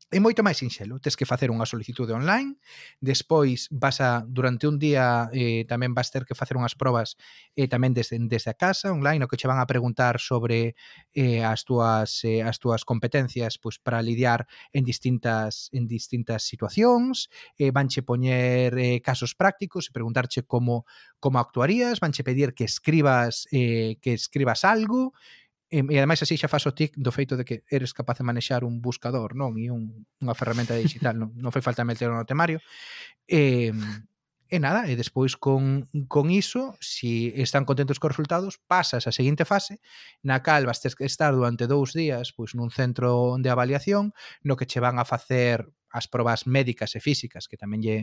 É 0.10 0.24
moito 0.24 0.39
máis 0.39 0.56
sinxelo, 0.56 1.04
tes 1.04 1.20
que 1.20 1.28
facer 1.28 1.52
unha 1.52 1.67
solicitude 1.67 2.15
online, 2.15 2.56
despois 3.04 3.67
vas 3.76 4.00
a 4.00 4.24
durante 4.24 4.63
un 4.63 4.80
día 4.80 5.28
eh, 5.36 5.67
tamén 5.67 5.91
vas 5.91 6.08
ter 6.15 6.24
que 6.24 6.32
facer 6.32 6.56
unhas 6.56 6.80
probas 6.80 7.20
eh, 7.60 7.67
tamén 7.67 7.91
desde, 7.91 8.15
desde 8.15 8.48
a 8.48 8.56
casa 8.56 8.96
online, 8.96 9.20
no 9.20 9.28
que 9.28 9.36
che 9.36 9.52
van 9.52 9.60
a 9.60 9.67
preguntar 9.67 10.15
sobre 10.24 10.80
eh, 11.12 11.43
as 11.43 11.67
túas 11.67 12.24
eh, 12.24 12.39
as 12.39 12.56
túas 12.56 12.88
competencias 12.88 13.60
pois 13.60 13.84
para 13.84 14.00
lidiar 14.00 14.48
en 14.72 14.88
distintas 14.88 15.67
en 15.76 15.91
distintas 15.91 16.48
situacións, 16.48 17.28
eh, 17.60 17.76
vanche 17.76 18.00
poñer 18.00 18.80
eh, 18.80 19.04
casos 19.04 19.36
prácticos 19.36 19.91
e 19.91 19.96
preguntarche 19.96 20.48
como 20.48 20.88
como 21.20 21.36
actuarías, 21.43 22.00
vanche 22.00 22.24
pedir 22.24 22.56
que 22.56 22.63
escribas 22.63 23.43
eh, 23.52 24.00
que 24.00 24.15
escribas 24.15 24.63
algo, 24.63 25.12
e, 25.69 25.84
e 25.84 25.95
ademais 25.99 26.23
así 26.23 26.39
xa 26.39 26.47
faz 26.47 26.63
o 26.65 26.75
tic 26.75 26.95
do 26.95 27.12
feito 27.12 27.36
de 27.36 27.43
que 27.43 27.63
eres 27.67 27.91
capaz 27.91 28.17
de 28.19 28.27
manexar 28.27 28.63
un 28.63 28.80
buscador, 28.80 29.36
non? 29.36 29.60
E 29.60 29.67
un, 29.67 30.08
unha 30.23 30.36
ferramenta 30.36 30.75
digital, 30.75 31.19
non, 31.19 31.36
non 31.36 31.51
foi 31.51 31.60
falta 31.60 31.84
meter 31.84 32.08
no 32.08 32.23
temario. 32.23 32.63
E, 33.27 33.75
e 34.47 34.58
nada, 34.63 34.88
e 34.88 34.95
despois 34.95 35.36
con, 35.36 35.91
con 36.08 36.32
iso, 36.32 36.80
se 36.80 37.03
si 37.03 37.12
están 37.36 37.67
contentos 37.67 37.99
cos 37.99 38.15
resultados, 38.15 38.63
pasas 38.63 39.03
a 39.03 39.12
seguinte 39.12 39.43
fase, 39.43 39.84
na 40.23 40.39
cal 40.39 40.63
vas 40.63 40.80
ter 40.80 40.95
que 40.95 41.03
estar 41.03 41.36
durante 41.36 41.67
dous 41.67 41.91
días 41.91 42.32
pois 42.32 42.56
nun 42.56 42.71
centro 42.71 43.36
de 43.36 43.51
avaliación, 43.51 44.15
no 44.47 44.56
que 44.56 44.67
che 44.67 44.80
van 44.80 45.03
a 45.03 45.06
facer 45.06 45.67
as 45.91 46.08
probas 46.08 46.47
médicas 46.47 46.95
e 46.95 47.00
físicas 47.00 47.47
que 47.47 47.56
tamén 47.56 47.84
lle 47.84 47.97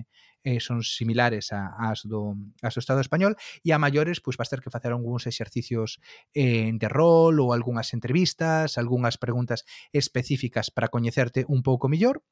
eh, 0.44 0.60
son 0.60 0.80
similares 0.80 1.52
a, 1.52 1.76
as, 1.78 2.04
do, 2.04 2.36
as 2.64 2.74
do 2.74 2.80
Estado 2.80 3.04
español 3.04 3.36
e 3.60 3.72
a 3.72 3.78
maiores 3.78 4.24
pois 4.24 4.36
vas 4.40 4.48
ter 4.48 4.64
que 4.64 4.72
facer 4.72 4.92
algúns 4.92 5.28
exercicios 5.28 6.00
eh, 6.32 6.72
de 6.72 6.88
rol 6.88 7.40
ou 7.40 7.52
algunhas 7.52 7.92
entrevistas, 7.92 8.80
algunhas 8.80 9.20
preguntas 9.20 9.68
específicas 9.92 10.72
para 10.72 10.88
coñecerte 10.88 11.44
un 11.48 11.60
pouco 11.60 11.88
millor 11.88 12.24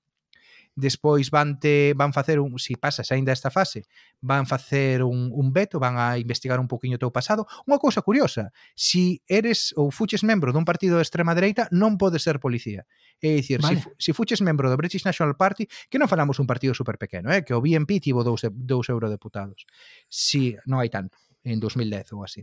despois 0.75 1.31
vante 1.31 1.93
van 1.95 2.13
facer 2.13 2.41
un, 2.41 2.59
si 2.59 2.77
pasas 2.77 3.13
aínda 3.13 3.33
esta 3.33 3.51
fase, 3.51 3.85
van 4.21 4.47
facer 4.47 5.03
un, 5.03 5.31
un 5.33 5.53
veto, 5.53 5.79
van 5.79 5.99
a 5.99 6.19
investigar 6.19 6.61
un 6.61 6.69
poquinho 6.69 6.97
o 6.97 7.03
teu 7.03 7.13
pasado. 7.13 7.45
Unha 7.69 7.77
cousa 7.77 8.01
curiosa, 8.01 8.51
si 8.73 9.21
eres 9.29 9.77
ou 9.77 9.93
fuches 9.93 10.25
membro 10.25 10.51
dun 10.51 10.65
partido 10.65 10.97
de 10.97 11.05
extrema 11.05 11.37
dereita, 11.37 11.69
non 11.71 12.01
podes 12.01 12.25
ser 12.25 12.41
policía. 12.41 12.89
É 13.21 13.37
dicir, 13.37 13.61
vale. 13.61 13.85
si, 13.99 14.11
si 14.11 14.11
fuches 14.17 14.41
membro 14.41 14.73
do 14.73 14.81
British 14.81 15.05
National 15.05 15.37
Party, 15.37 15.69
que 15.93 16.01
non 16.01 16.09
falamos 16.09 16.41
un 16.41 16.49
partido 16.49 16.73
super 16.73 16.97
pequeno, 16.97 17.29
eh, 17.29 17.45
que 17.45 17.53
o 17.53 17.61
BNP 17.61 18.01
tivo 18.01 18.25
dous, 18.25 18.49
dous 18.49 18.89
eurodeputados. 18.89 19.69
Si 20.09 20.57
non 20.65 20.81
hai 20.81 20.89
tanto, 20.89 21.21
en 21.45 21.61
2010 21.61 22.17
ou 22.17 22.25
así. 22.25 22.43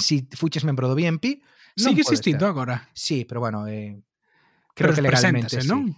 Si 0.00 0.26
fuches 0.32 0.64
membro 0.64 0.88
do 0.88 0.96
BNP, 0.96 1.44
non 1.76 1.92
Sigue 1.92 2.00
existindo 2.00 2.48
agora. 2.48 2.88
Sí, 2.96 3.28
pero 3.28 3.44
bueno, 3.44 3.68
eh, 3.68 4.00
creo 4.72 4.90
pero 4.90 4.94
que 4.96 5.02
legalmente, 5.04 5.60
sí. 5.60 5.68
non? 5.68 5.92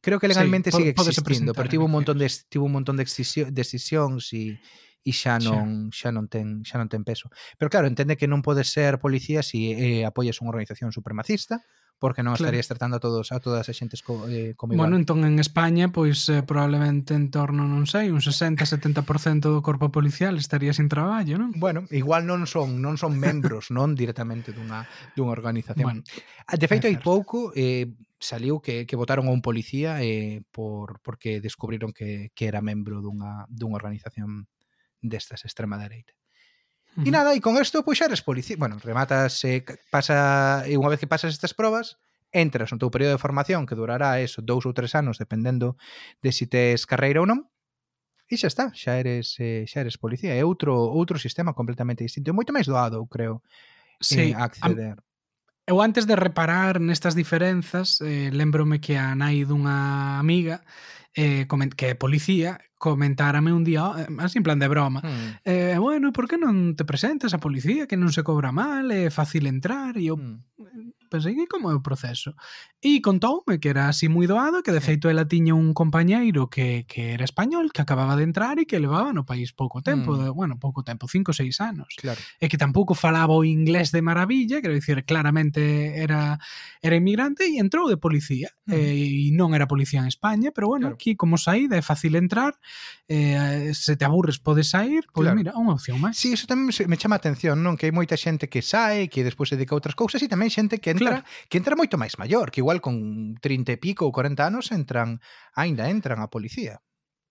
Creo 0.00 0.18
que 0.18 0.28
legalmente 0.28 0.70
sí, 0.70 0.78
sigue 0.78 0.90
existindo, 0.96 1.52
pero 1.52 1.68
tivo 1.68 1.84
un 1.84 1.92
montón 1.92 2.18
de 2.18 2.30
tivo 2.48 2.64
un 2.64 2.72
montón 2.72 2.96
de 2.96 3.04
decisións 3.04 4.32
e 4.32 4.56
e 5.00 5.12
xa 5.16 5.40
non 5.40 5.88
xa. 5.88 6.08
xa 6.08 6.08
non 6.12 6.28
ten 6.28 6.60
xa 6.64 6.76
non 6.76 6.88
ten 6.92 7.04
peso. 7.04 7.32
Pero 7.56 7.72
claro, 7.72 7.88
entende 7.88 8.20
que 8.20 8.28
non 8.28 8.44
podes 8.44 8.68
ser 8.68 9.00
policía 9.00 9.40
se 9.40 9.56
si, 9.56 9.60
eh, 9.72 10.04
apoias 10.04 10.40
unha 10.44 10.52
organización 10.52 10.92
supremacista 10.92 11.64
porque 12.00 12.24
non 12.24 12.32
claro. 12.32 12.48
estarías 12.48 12.66
tratando 12.66 12.96
a 12.96 13.02
todos 13.04 13.28
a 13.30 13.38
todas 13.44 13.68
as 13.68 13.76
xentes 13.76 14.00
co, 14.00 14.24
eh, 14.26 14.56
como 14.56 14.72
igual. 14.72 14.88
Bueno, 14.88 14.96
entón 14.96 15.22
en 15.28 15.36
España 15.36 15.92
pois 15.92 16.26
eh, 16.32 16.40
probablemente 16.40 17.12
en 17.12 17.28
torno, 17.28 17.68
non 17.68 17.84
sei, 17.84 18.08
un 18.08 18.24
60, 18.24 18.64
70% 18.64 19.52
do 19.52 19.60
corpo 19.60 19.92
policial 19.92 20.40
estaría 20.40 20.72
sin 20.72 20.88
traballo, 20.88 21.36
non? 21.36 21.52
Bueno, 21.60 21.84
igual 21.92 22.24
non 22.24 22.48
son 22.48 22.80
non 22.80 22.96
son 22.96 23.20
membros, 23.20 23.68
non 23.76 23.92
directamente 23.92 24.56
dunha 24.56 24.88
dunha 25.12 25.36
organización. 25.36 25.84
Bueno, 25.84 26.02
ah, 26.48 26.56
de 26.56 26.66
feito 26.66 26.88
hai 26.88 26.96
pouco 26.96 27.52
eh 27.52 27.92
saliu 28.20 28.60
que, 28.60 28.84
que 28.84 28.96
votaron 28.96 29.28
a 29.28 29.32
un 29.32 29.40
policía 29.40 30.00
eh, 30.04 30.44
por 30.52 31.00
porque 31.00 31.40
descubriron 31.40 31.92
que, 31.92 32.32
que 32.32 32.48
era 32.48 32.60
membro 32.60 33.00
dunha, 33.00 33.44
dunha 33.48 33.76
organización 33.76 34.48
destas 35.00 35.44
extrema 35.44 35.76
dereita. 35.80 36.12
-huh. 36.96 37.06
E 37.06 37.10
nada, 37.10 37.34
e 37.34 37.40
con 37.40 37.54
isto 37.60 37.82
pois 37.84 38.00
eres 38.00 38.22
policía. 38.22 38.56
Bueno, 38.58 38.78
rematas, 38.82 39.44
eh, 39.44 39.62
pasa, 39.90 40.64
e 40.66 40.74
unha 40.74 40.90
vez 40.90 40.98
que 40.98 41.10
pasas 41.10 41.34
estas 41.34 41.54
probas, 41.54 42.00
entras 42.32 42.70
no 42.70 42.78
teu 42.78 42.90
período 42.90 43.18
de 43.18 43.22
formación 43.22 43.66
que 43.66 43.74
durará 43.74 44.22
eso 44.22 44.42
dous 44.42 44.64
ou 44.66 44.74
tres 44.74 44.94
anos 44.94 45.18
dependendo 45.18 45.74
de 46.22 46.30
si 46.30 46.46
tes 46.46 46.86
carreira 46.86 47.20
ou 47.22 47.26
non 47.26 47.50
e 48.30 48.38
xa 48.38 48.46
está, 48.46 48.70
xa 48.70 49.02
eres 49.02 49.34
eh, 49.42 49.66
xa 49.66 49.82
eres 49.82 49.98
policía, 49.98 50.38
é 50.38 50.46
outro 50.46 50.70
outro 50.70 51.18
sistema 51.18 51.50
completamente 51.50 52.06
distinto, 52.06 52.30
moito 52.30 52.54
máis 52.54 52.70
doado, 52.70 53.02
creo, 53.10 53.42
sí, 53.98 54.30
eh, 54.30 54.38
en 54.38 54.38
acceder. 54.38 55.02
A, 55.02 55.09
Eu 55.70 55.80
antes 55.80 56.02
de 56.04 56.18
reparar 56.18 56.82
nestas 56.82 57.14
diferenzas, 57.14 58.02
eh, 58.02 58.34
lembrome 58.34 58.82
que 58.82 58.98
a 58.98 59.14
nai 59.14 59.46
dunha 59.46 60.18
amiga 60.18 60.66
eh, 61.14 61.46
que 61.46 61.86
é 61.86 61.94
policía, 61.94 62.58
comentárame 62.74 63.54
un 63.54 63.62
día, 63.62 63.86
eh, 64.02 64.10
así 64.18 64.38
en 64.38 64.42
plan 64.42 64.58
de 64.58 64.66
broma, 64.66 64.98
mm. 64.98 65.46
eh, 65.46 65.76
bueno, 65.78 66.10
por 66.10 66.26
que 66.26 66.42
non 66.42 66.74
te 66.74 66.82
presentas 66.82 67.38
a 67.38 67.42
policía, 67.42 67.86
que 67.86 67.94
non 67.94 68.10
se 68.10 68.26
cobra 68.26 68.50
mal, 68.50 68.90
é 68.90 69.14
fácil 69.14 69.46
entrar, 69.46 69.94
e 69.94 70.10
eu, 70.10 70.18
mm 70.18 70.89
pensei 71.10 71.34
que 71.34 71.50
como 71.50 71.68
é 71.70 71.74
o 71.74 71.82
proceso 71.82 72.38
e 72.78 73.02
contoume 73.02 73.58
que 73.58 73.66
era 73.66 73.90
así 73.90 74.06
moi 74.06 74.30
doado 74.30 74.62
que 74.62 74.70
de 74.70 74.78
feito 74.78 75.10
ela 75.10 75.26
tiña 75.26 75.58
un 75.58 75.74
compañeiro 75.74 76.46
que, 76.46 76.86
que 76.86 77.18
era 77.18 77.26
español 77.26 77.74
que 77.74 77.82
acababa 77.82 78.14
de 78.14 78.22
entrar 78.22 78.62
e 78.62 78.70
que 78.70 78.78
levaba 78.78 79.10
no 79.10 79.26
país 79.26 79.50
pouco 79.50 79.82
tempo 79.82 80.14
mm. 80.14 80.18
de, 80.22 80.28
bueno, 80.30 80.54
pouco 80.62 80.86
tempo, 80.86 81.10
5 81.10 81.34
ou 81.34 81.36
6 81.36 81.58
anos 81.66 81.90
claro. 81.98 82.22
e 82.38 82.46
que 82.46 82.54
tampouco 82.54 82.94
falaba 82.94 83.34
o 83.34 83.42
inglés 83.42 83.90
de 83.90 84.06
maravilla 84.06 84.62
quero 84.62 84.78
dicir, 84.78 85.02
claramente 85.02 85.98
era 85.98 86.38
era 86.78 86.94
inmigrante 86.94 87.50
e 87.50 87.58
entrou 87.58 87.90
de 87.90 87.98
policía 87.98 88.54
mm. 88.70 88.78
e, 88.78 89.28
e 89.28 89.34
non 89.34 89.50
era 89.50 89.66
policía 89.66 89.98
en 89.98 90.08
España 90.08 90.54
pero 90.54 90.70
bueno, 90.70 90.94
claro. 90.94 90.96
aquí 90.96 91.18
como 91.18 91.34
saída 91.34 91.74
é 91.74 91.82
fácil 91.82 92.14
entrar 92.14 92.54
eh, 93.10 93.74
se 93.74 93.98
te 93.98 94.06
aburres 94.06 94.38
podes 94.38 94.70
sair 94.70 95.10
pois 95.10 95.26
claro. 95.26 95.34
mira, 95.34 95.52
unha 95.58 95.74
opción 95.74 95.98
máis 95.98 96.20
Si, 96.20 96.28
sí, 96.28 96.34
eso 96.34 96.44
tamén 96.44 96.68
me 96.68 97.00
chama 97.00 97.16
a 97.16 97.20
atención, 97.22 97.64
non? 97.64 97.80
Que 97.80 97.88
hai 97.88 97.94
moita 97.96 98.12
xente 98.12 98.52
que 98.52 98.60
sai, 98.60 99.08
que 99.08 99.24
despois 99.24 99.48
se 99.48 99.56
dedica 99.56 99.72
a 99.72 99.80
outras 99.80 99.96
cousas 99.96 100.20
e 100.20 100.28
tamén 100.28 100.52
xente 100.52 100.76
que 100.76 100.92
entra, 101.00 101.24
claro. 101.24 101.48
que 101.48 101.56
entra 101.56 101.80
moito 101.80 101.96
máis 101.96 102.20
maior, 102.20 102.52
que 102.52 102.60
igual 102.60 102.84
con 102.84 103.34
30 103.40 103.74
e 103.74 103.78
pico 103.80 104.04
ou 104.04 104.12
40 104.12 104.44
anos 104.44 104.68
entran, 104.70 105.18
aínda 105.56 105.88
entran 105.88 106.20
a 106.20 106.28
policía. 106.28 106.84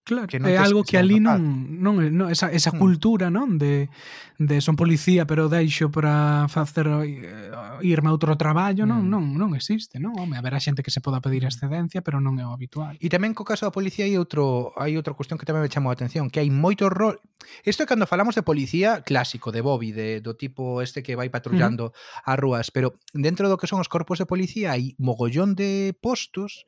Claro, 0.10 0.26
que 0.26 0.41
non 0.41 0.50
é 0.50 0.58
algo 0.58 0.82
que 0.82 0.98
ali 0.98 1.22
non, 1.22 1.69
non, 1.69 2.02
non 2.02 2.34
esa, 2.34 2.50
esa 2.50 2.74
mm. 2.74 2.82
cultura, 2.82 3.30
non, 3.30 3.62
de, 3.62 3.93
de 4.41 4.58
son 4.58 4.74
policía, 4.74 5.30
pero 5.30 5.54
deixo 5.54 5.93
para 5.93 6.50
facer 6.50 6.89
eh, 7.06 7.54
irme 7.86 8.10
a 8.10 8.15
outro 8.17 8.34
traballo, 8.34 8.89
non, 8.89 9.06
mm. 9.06 9.10
non, 9.13 9.24
non 9.38 9.54
existe, 9.54 10.02
non? 10.02 10.17
Home, 10.17 10.34
haberá 10.34 10.58
xente 10.58 10.82
que 10.82 10.89
se 10.89 10.98
poda 10.98 11.22
pedir 11.22 11.45
excedencia, 11.45 12.02
pero 12.02 12.17
non 12.17 12.41
é 12.41 12.45
o 12.50 12.50
habitual. 12.50 12.98
E 12.98 13.06
tamén 13.06 13.38
co 13.38 13.45
caso 13.45 13.69
da 13.69 13.76
policía 13.78 14.10
hai 14.10 14.17
outro 14.17 14.74
hai 14.82 14.98
outra 14.98 15.13
cuestión 15.13 15.38
que 15.38 15.45
tamén 15.45 15.62
me 15.62 15.69
chamou 15.69 15.93
a 15.93 15.95
atención, 15.95 16.34
que 16.34 16.41
hai 16.41 16.50
moito 16.50 16.89
rol. 16.89 17.22
Isto 17.62 17.86
é 17.86 17.89
cando 17.89 18.10
falamos 18.10 18.34
de 18.34 18.41
policía 18.41 19.06
clásico, 19.06 19.54
de 19.54 19.62
Bobby, 19.62 19.93
de 19.93 20.26
do 20.26 20.34
tipo 20.34 20.82
este 20.82 21.06
que 21.06 21.13
vai 21.13 21.30
patrullando 21.30 21.93
as 22.26 22.38
rúas, 22.41 22.74
pero 22.74 22.98
dentro 23.13 23.45
do 23.45 23.62
que 23.62 23.69
son 23.69 23.78
os 23.78 23.86
corpos 23.93 24.17
de 24.17 24.26
policía 24.26 24.74
hai 24.74 24.98
mogollón 24.98 25.54
de 25.54 25.93
postos 26.02 26.65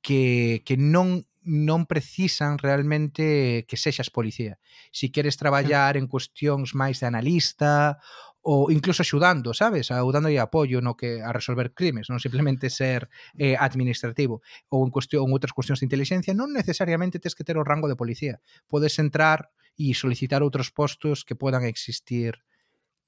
que, 0.00 0.64
que 0.64 0.80
non 0.80 1.28
non 1.42 1.90
precisan 1.90 2.58
realmente 2.58 3.66
que 3.66 3.76
sexas 3.76 4.10
policía. 4.10 4.62
Si 4.94 5.10
queres 5.10 5.36
traballar 5.36 5.98
en 5.98 6.06
cuestións 6.06 6.74
máis 6.78 7.02
de 7.02 7.10
analista 7.10 7.98
ou 8.42 8.70
incluso 8.74 9.02
axudando, 9.02 9.54
sabes? 9.54 9.90
axudando 9.90 10.26
e 10.26 10.38
apoio 10.38 10.82
no 10.82 10.98
que 10.98 11.22
a 11.22 11.30
resolver 11.30 11.74
crimes, 11.74 12.10
non 12.10 12.18
simplemente 12.18 12.70
ser 12.70 13.06
eh, 13.38 13.54
administrativo 13.58 14.42
ou 14.70 14.82
en 14.82 14.90
cuestión 14.90 15.30
outras 15.30 15.54
cuestións 15.54 15.82
de 15.82 15.86
inteligencia, 15.86 16.34
non 16.34 16.50
necesariamente 16.50 17.22
tes 17.22 17.38
que 17.38 17.46
ter 17.46 17.54
o 17.58 17.66
rango 17.66 17.86
de 17.86 17.98
policía. 17.98 18.42
Podes 18.66 18.98
entrar 18.98 19.50
e 19.78 19.94
solicitar 19.94 20.42
outros 20.42 20.74
postos 20.74 21.22
que 21.26 21.38
podan 21.38 21.66
existir 21.66 22.42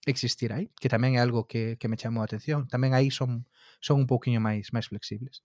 existir 0.07 0.53
aí, 0.53 0.69
que 0.79 0.93
tamén 0.93 1.17
é 1.17 1.21
algo 1.25 1.49
que, 1.49 1.81
que 1.81 1.89
me 1.89 1.97
chamou 1.97 2.23
a 2.23 2.29
atención. 2.29 2.69
Tamén 2.71 2.93
aí 2.95 3.11
son 3.11 3.49
son 3.83 4.05
un 4.05 4.07
pouquiño 4.07 4.39
máis 4.39 4.71
máis 4.71 4.87
flexibles. 4.87 5.43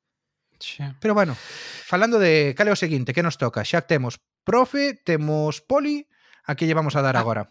Xa. 0.60 0.96
Pero 1.00 1.14
bueno, 1.16 1.36
falando 1.36 2.20
de 2.20 2.54
cal 2.56 2.68
é 2.68 2.74
o 2.76 2.80
seguinte, 2.80 3.14
que 3.16 3.24
nos 3.24 3.40
toca? 3.40 3.64
Xa 3.64 3.82
temos 3.88 4.20
profe, 4.44 4.94
temos 4.94 5.62
poli, 5.64 6.08
a 6.46 6.56
que 6.56 6.68
lle 6.68 6.76
vamos 6.78 6.96
a 6.96 7.02
dar 7.02 7.16
Ah, 7.16 7.24
agora? 7.24 7.50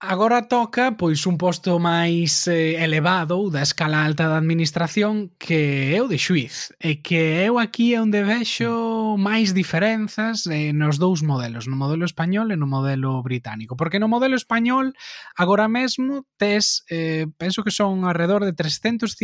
Agora 0.00 0.46
toca 0.46 0.94
pois 0.94 1.26
un 1.26 1.34
posto 1.42 1.82
máis 1.82 2.46
eh, 2.46 2.78
elevado 2.78 3.50
da 3.50 3.66
escala 3.66 4.06
alta 4.06 4.30
da 4.30 4.38
administración 4.38 5.34
que 5.42 5.90
é 5.90 5.98
o 5.98 6.06
de 6.06 6.22
xuiz 6.22 6.70
e 6.78 7.02
que 7.02 7.42
eu 7.42 7.58
aquí 7.58 7.98
é 7.98 7.98
onde 7.98 8.22
vexo 8.22 9.18
máis 9.18 9.50
diferenzas 9.58 10.46
eh, 10.46 10.70
nos 10.70 11.02
dous 11.02 11.26
modelos, 11.26 11.66
no 11.66 11.74
modelo 11.74 12.06
español 12.06 12.54
e 12.54 12.56
no 12.56 12.70
modelo 12.70 13.18
británico, 13.26 13.74
porque 13.74 13.98
no 13.98 14.06
modelo 14.06 14.38
español 14.38 14.94
agora 15.34 15.66
mesmo 15.66 16.22
tes 16.38 16.86
eh, 16.86 17.26
penso 17.34 17.66
que 17.66 17.74
son 17.74 18.06
alrededor 18.06 18.46
de 18.46 18.54
350 18.54 19.18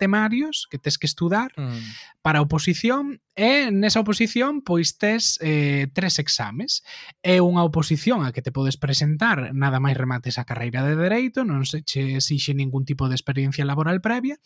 temarios 0.00 0.72
que 0.72 0.80
tes 0.80 0.96
que 0.96 1.04
estudar 1.04 1.52
mm. 1.52 2.24
para 2.24 2.40
oposición 2.40 3.20
e 3.36 3.68
nesa 3.68 4.00
oposición 4.00 4.64
pois 4.64 4.96
tes 4.96 5.36
eh, 5.44 5.92
tres 5.92 6.16
exames 6.16 6.80
é 7.20 7.44
unha 7.44 7.60
oposición 7.60 8.24
a 8.24 8.32
que 8.32 8.40
te 8.40 8.56
podes 8.56 8.80
presentar 8.80 9.52
nada 9.52 9.84
máis 9.84 9.97
remates 9.98 10.38
a 10.38 10.46
carreira 10.46 10.86
de 10.86 10.94
Dereito, 10.94 11.42
non 11.42 11.66
se 11.66 11.82
che 11.82 12.16
exixe 12.16 12.54
ningún 12.54 12.86
tipo 12.86 13.10
de 13.10 13.18
experiencia 13.18 13.66
laboral 13.66 13.98
previa, 13.98 14.38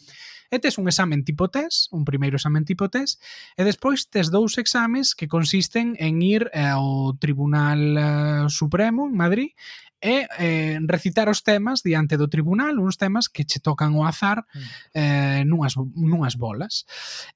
e 0.53 0.61
tes 0.61 0.77
un 0.77 0.89
examen 0.89 1.25
tipo 1.25 1.49
test, 1.49 1.93
un 1.93 2.05
primeiro 2.05 2.37
examen 2.37 2.65
tipo 2.65 2.89
test, 2.93 3.21
e 3.57 3.65
despois 3.65 4.09
tes 4.09 4.29
dous 4.29 4.57
exames 4.57 5.17
que 5.17 5.29
consisten 5.29 5.97
en 6.01 6.21
ir 6.21 6.49
ao 6.53 7.17
Tribunal 7.17 7.81
eh, 7.97 8.45
Supremo 8.53 9.09
en 9.09 9.17
Madrid 9.17 9.53
é 10.03 10.27
eh, 10.39 10.79
recitar 10.91 11.31
os 11.31 11.47
temas 11.47 11.83
diante 11.87 12.19
do 12.19 12.27
tribunal, 12.27 12.75
uns 12.83 12.99
temas 12.99 13.31
que 13.31 13.47
che 13.47 13.63
tocan 13.63 13.95
o 13.95 14.05
azar 14.05 14.43
mm. 14.43 14.69
eh, 14.99 15.43
nunhas, 15.47 15.79
nunhas 15.95 16.35
bolas. 16.35 16.85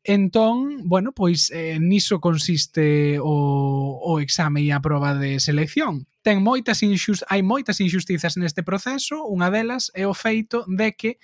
Entón, 0.03 0.83
bueno, 0.85 1.15
pois 1.15 1.55
eh, 1.55 1.79
niso 1.79 2.19
consiste 2.19 3.23
o, 3.23 4.03
o 4.03 4.19
exame 4.19 4.67
e 4.67 4.75
a 4.75 4.83
proba 4.83 5.15
de 5.15 5.39
selección. 5.39 6.11
Ten 6.27 6.43
moitas 6.43 6.83
injust, 6.83 7.23
hai 7.31 7.47
moitas 7.47 7.79
injustizas 7.79 8.35
neste 8.35 8.67
proceso, 8.67 9.23
unha 9.31 9.47
delas 9.55 9.95
é 9.95 10.11
o 10.11 10.13
feito 10.13 10.67
de 10.67 10.91
que 10.99 11.23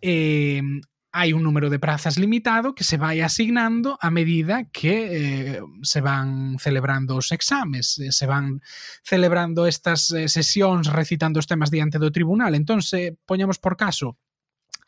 eh, 0.00 0.64
hai 1.10 1.32
un 1.32 1.42
número 1.42 1.70
de 1.70 1.78
prazas 1.80 2.18
limitado 2.18 2.74
que 2.74 2.84
se 2.84 3.00
vai 3.00 3.20
asignando 3.24 3.96
a 4.00 4.10
medida 4.10 4.68
que 4.68 5.56
eh, 5.56 5.60
se 5.82 6.00
van 6.00 6.58
celebrando 6.60 7.16
os 7.16 7.32
exames, 7.32 7.98
eh, 7.98 8.12
se 8.12 8.26
van 8.28 8.60
celebrando 9.02 9.64
estas 9.64 10.12
eh, 10.12 10.28
sesións 10.28 10.92
recitando 10.92 11.40
os 11.40 11.48
temas 11.48 11.72
diante 11.72 11.96
do 11.96 12.12
tribunal. 12.12 12.52
Entón, 12.54 12.84
se 12.84 13.16
poñamos 13.24 13.56
por 13.56 13.76
caso 13.80 14.20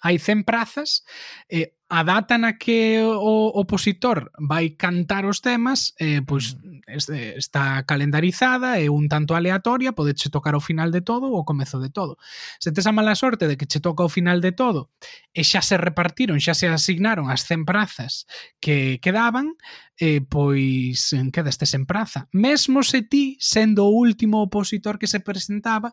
hai 0.01 0.18
100 0.18 0.44
prazas, 0.44 1.05
eh, 1.48 1.76
a 1.90 2.05
data 2.05 2.38
na 2.38 2.55
que 2.55 3.03
o 3.03 3.51
opositor 3.59 4.30
vai 4.38 4.78
cantar 4.78 5.26
os 5.26 5.42
temas 5.42 5.92
eh, 5.98 6.22
pois 6.22 6.55
este, 6.86 7.34
está 7.34 7.82
calendarizada 7.82 8.78
é 8.78 8.86
un 8.86 9.11
tanto 9.11 9.34
aleatoria, 9.34 9.90
podeche 9.90 10.30
tocar 10.30 10.55
ao 10.55 10.62
final 10.62 10.94
de 10.94 11.03
todo 11.03 11.26
ou 11.26 11.42
ao 11.42 11.44
comezo 11.44 11.82
de 11.82 11.90
todo. 11.90 12.14
Se 12.62 12.70
tes 12.70 12.86
a 12.86 12.94
mala 12.94 13.18
sorte 13.18 13.51
de 13.51 13.59
que 13.59 13.66
che 13.66 13.82
toca 13.82 14.07
ao 14.07 14.09
final 14.09 14.38
de 14.38 14.55
todo 14.55 14.94
e 15.34 15.42
xa 15.42 15.66
se 15.66 15.74
repartiron, 15.74 16.38
xa 16.38 16.55
se 16.55 16.70
asignaron 16.70 17.26
as 17.26 17.42
100 17.42 17.66
prazas 17.66 18.24
que 18.62 19.03
quedaban, 19.03 19.59
eh, 19.98 20.22
pois 20.22 21.11
quedaste 21.34 21.66
sen 21.66 21.90
praza. 21.90 22.30
Mesmo 22.30 22.86
se 22.86 23.03
ti, 23.03 23.34
sendo 23.42 23.90
o 23.90 23.98
último 23.98 24.46
opositor 24.46 24.94
que 24.94 25.11
se 25.11 25.18
presentaba, 25.18 25.90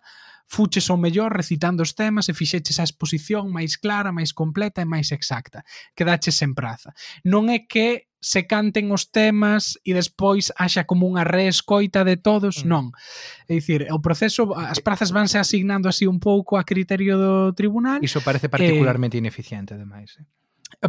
fuches 0.47 0.89
ao 0.89 0.97
mellor 0.97 1.35
recitando 1.35 1.83
os 1.83 1.93
temas 1.93 2.31
e 2.31 2.33
fixeches 2.33 2.79
a 2.79 2.87
exposición 2.87 3.51
máis 3.51 3.75
clara, 3.75 4.15
máis 4.15 4.31
completa 4.31 4.81
e 4.81 4.87
máis 4.87 5.11
exacta. 5.11 5.67
Quedaches 5.93 6.39
en 6.41 6.55
praza. 6.55 6.95
Non 7.27 7.51
é 7.51 7.67
que 7.67 8.07
se 8.17 8.47
canten 8.47 8.89
os 8.89 9.11
temas 9.11 9.77
e 9.85 9.93
despois 9.93 10.49
haxa 10.57 10.89
como 10.89 11.05
unha 11.05 11.27
reescoita 11.27 12.01
de 12.01 12.17
todos, 12.17 12.63
mm. 12.63 12.67
non. 12.67 12.85
É 13.45 13.59
dicir, 13.59 13.85
o 13.93 13.99
proceso, 14.01 14.49
as 14.57 14.81
prazas 14.81 15.13
vanse 15.13 15.37
asignando 15.37 15.85
así 15.85 16.09
un 16.09 16.17
pouco 16.17 16.57
a 16.57 16.65
criterio 16.65 17.19
do 17.19 17.53
tribunal. 17.53 18.01
Iso 18.01 18.23
parece 18.25 18.49
particularmente 18.49 19.19
eh, 19.19 19.21
ineficiente, 19.21 19.77
ademais. 19.77 20.17
Eh? 20.17 20.25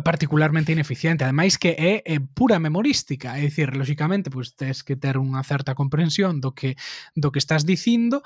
particularmente 0.04 0.72
ineficiente. 0.72 1.24
Ademais 1.24 1.56
que 1.56 1.74
é, 1.78 2.02
é 2.04 2.20
pura 2.20 2.58
memorística, 2.58 3.38
é 3.38 3.42
dicir, 3.42 3.74
lógicamente, 3.76 4.30
pois 4.30 4.52
tes 4.54 4.82
que 4.82 4.96
ter 4.96 5.16
unha 5.18 5.40
certa 5.42 5.74
comprensión 5.74 6.40
do 6.42 6.52
que 6.52 6.76
do 7.14 7.30
que 7.32 7.40
estás 7.40 7.64
dicindo, 7.64 8.22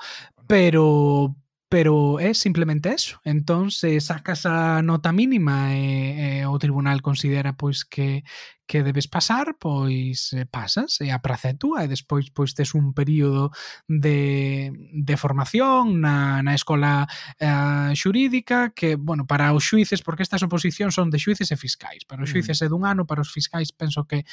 pero 0.47 1.35
pero 1.73 2.19
é 2.19 2.37
simplemente 2.37 2.93
eso. 2.93 3.17
Entón, 3.25 3.73
se 3.73 3.97
sacas 3.97 4.45
a 4.45 4.85
nota 4.85 5.09
mínima 5.09 5.73
e, 5.73 6.41
e 6.41 6.45
o 6.45 6.53
tribunal 6.61 7.01
considera 7.01 7.57
pois 7.57 7.81
que 7.81 8.21
que 8.65 8.83
debes 8.83 9.07
pasar, 9.07 9.55
pois 9.59 10.31
pasas 10.51 11.01
eh, 11.01 11.07
e 11.07 11.11
a 11.11 11.19
praza 11.19 11.51
é 11.51 11.55
túa 11.55 11.83
e 11.83 11.85
eh, 11.85 11.91
despois 11.91 12.31
pois 12.31 12.55
tes 12.55 12.73
un 12.73 12.93
período 12.93 13.51
de, 13.87 14.71
de 14.93 15.15
formación 15.17 15.99
na, 15.99 16.41
na 16.41 16.55
escola 16.55 17.07
eh, 17.39 17.91
xurídica 17.95 18.71
que, 18.71 18.95
bueno, 18.95 19.27
para 19.27 19.51
os 19.53 19.67
xuíces, 19.67 20.01
porque 20.01 20.23
estas 20.23 20.43
oposicións 20.43 20.95
son 20.95 21.11
de 21.11 21.19
xuíces 21.19 21.51
e 21.51 21.57
fiscais, 21.59 22.07
para 22.07 22.23
os 22.23 22.29
mm. 22.29 22.33
xuíces 22.33 22.57
é 22.63 22.67
dun 22.71 22.87
ano, 22.87 23.03
para 23.03 23.21
os 23.21 23.31
fiscais 23.31 23.75
penso 23.75 24.07
que 24.07 24.23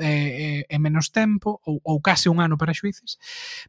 é, 0.00 0.04
é, 0.04 0.66
é 0.68 0.78
menos 0.78 1.08
tempo 1.10 1.60
ou, 1.64 1.80
ou 1.82 2.04
case 2.04 2.28
un 2.28 2.44
ano 2.44 2.60
para 2.60 2.76
xuíces, 2.76 3.16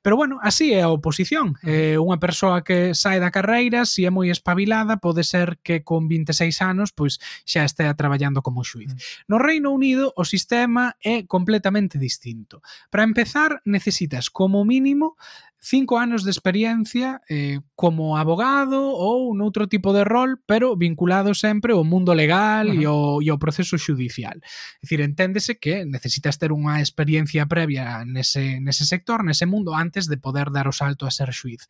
pero 0.03 0.19
bueno, 0.19 0.37
así 0.43 0.75
é 0.75 0.83
a 0.83 0.91
oposición, 0.91 1.55
é 1.63 1.95
unha 1.95 2.19
persoa 2.19 2.61
que 2.61 2.91
sae 2.91 3.23
da 3.23 3.31
carreira, 3.31 3.87
se 3.87 3.99
si 3.99 4.05
é 4.05 4.11
moi 4.11 4.27
espabilada, 4.27 4.99
pode 4.99 5.23
ser 5.23 5.57
que 5.63 5.81
con 5.81 6.11
26 6.11 6.59
anos 6.61 6.91
pois 6.91 7.23
xa 7.47 7.63
estea 7.63 7.95
traballando 7.95 8.43
como 8.43 8.67
xuiz. 8.67 8.91
Mm. 8.91 8.99
No 9.31 9.37
Reino 9.39 9.71
Unido 9.71 10.08
o 10.15 10.23
sistema 10.25 10.95
é 11.03 11.23
completamente 11.23 11.97
distinto. 11.97 12.61
Para 12.89 13.03
empezar, 13.03 13.61
necesitas 13.65 14.29
como 14.29 14.63
mínimo 14.65 15.15
cinco 15.59 15.97
anos 15.97 16.23
de 16.23 16.31
experiencia 16.31 17.21
eh, 17.29 17.59
como 17.75 18.15
abogado 18.15 18.79
ou 18.79 19.35
noutro 19.35 19.67
tipo 19.67 19.91
de 19.91 20.03
rol, 20.07 20.39
pero 20.47 20.75
vinculado 20.79 21.35
sempre 21.35 21.73
ao 21.73 21.83
mundo 21.83 22.13
legal 22.15 22.67
uh 22.67 22.71
-huh. 22.71 22.81
e, 22.81 22.85
ao, 22.85 23.21
e 23.21 23.29
ao 23.29 23.37
proceso 23.37 23.77
judicial. 23.77 24.39
É 24.39 24.81
dicir, 24.81 25.01
enténdese 25.01 25.59
que 25.59 25.83
necesitas 25.85 26.39
ter 26.39 26.55
unha 26.55 26.79
experiencia 26.79 27.45
previa 27.45 28.07
nese, 28.07 28.63
nese 28.63 28.87
sector, 28.87 29.23
nese 29.23 29.45
mundo, 29.45 29.75
antes 29.75 30.07
de 30.07 30.17
poder 30.17 30.49
dar 30.49 30.67
o 30.67 30.75
salto 30.75 31.05
a 31.05 31.11
ser 31.11 31.35
xuiz. 31.35 31.67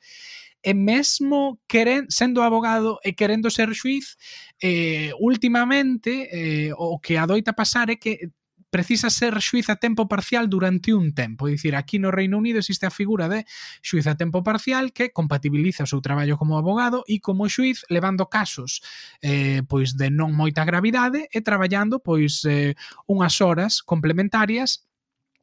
E 0.62 0.74
mesmo 0.74 1.60
queren, 1.68 2.12
sendo 2.12 2.44
abogado 2.44 3.00
e 3.04 3.14
querendo 3.16 3.50
ser 3.50 3.72
xuiz, 3.74 4.20
eh, 4.62 5.16
últimamente 5.18 6.28
eh, 6.30 6.72
o 6.76 7.00
que 7.00 7.16
adoita 7.16 7.56
pasar 7.56 7.90
é 7.90 7.96
que 7.96 8.30
precisa 8.70 9.10
ser 9.10 9.34
xuiz 9.42 9.70
a 9.70 9.76
tempo 9.78 10.08
parcial 10.08 10.48
durante 10.48 10.94
un 10.94 11.14
tempo. 11.14 11.48
É 11.48 11.58
dicir, 11.58 11.76
aquí 11.76 11.98
no 11.98 12.12
Reino 12.12 12.38
Unido 12.38 12.60
existe 12.60 12.86
a 12.86 12.94
figura 12.94 13.28
de 13.28 13.46
xuiz 13.82 14.06
a 14.08 14.16
tempo 14.16 14.44
parcial 14.44 14.92
que 14.94 15.12
compatibiliza 15.12 15.84
o 15.84 15.92
seu 15.92 16.02
traballo 16.02 16.38
como 16.38 16.58
abogado 16.58 17.04
e 17.08 17.20
como 17.20 17.50
xuiz 17.50 17.86
levando 17.90 18.30
casos 18.30 18.82
eh, 19.22 19.62
pois 19.68 19.98
de 19.98 20.10
non 20.10 20.34
moita 20.34 20.66
gravidade 20.66 21.30
e 21.32 21.40
traballando 21.42 22.00
pois 22.00 22.46
eh, 22.46 22.78
unhas 23.10 23.42
horas 23.42 23.82
complementarias 23.82 24.89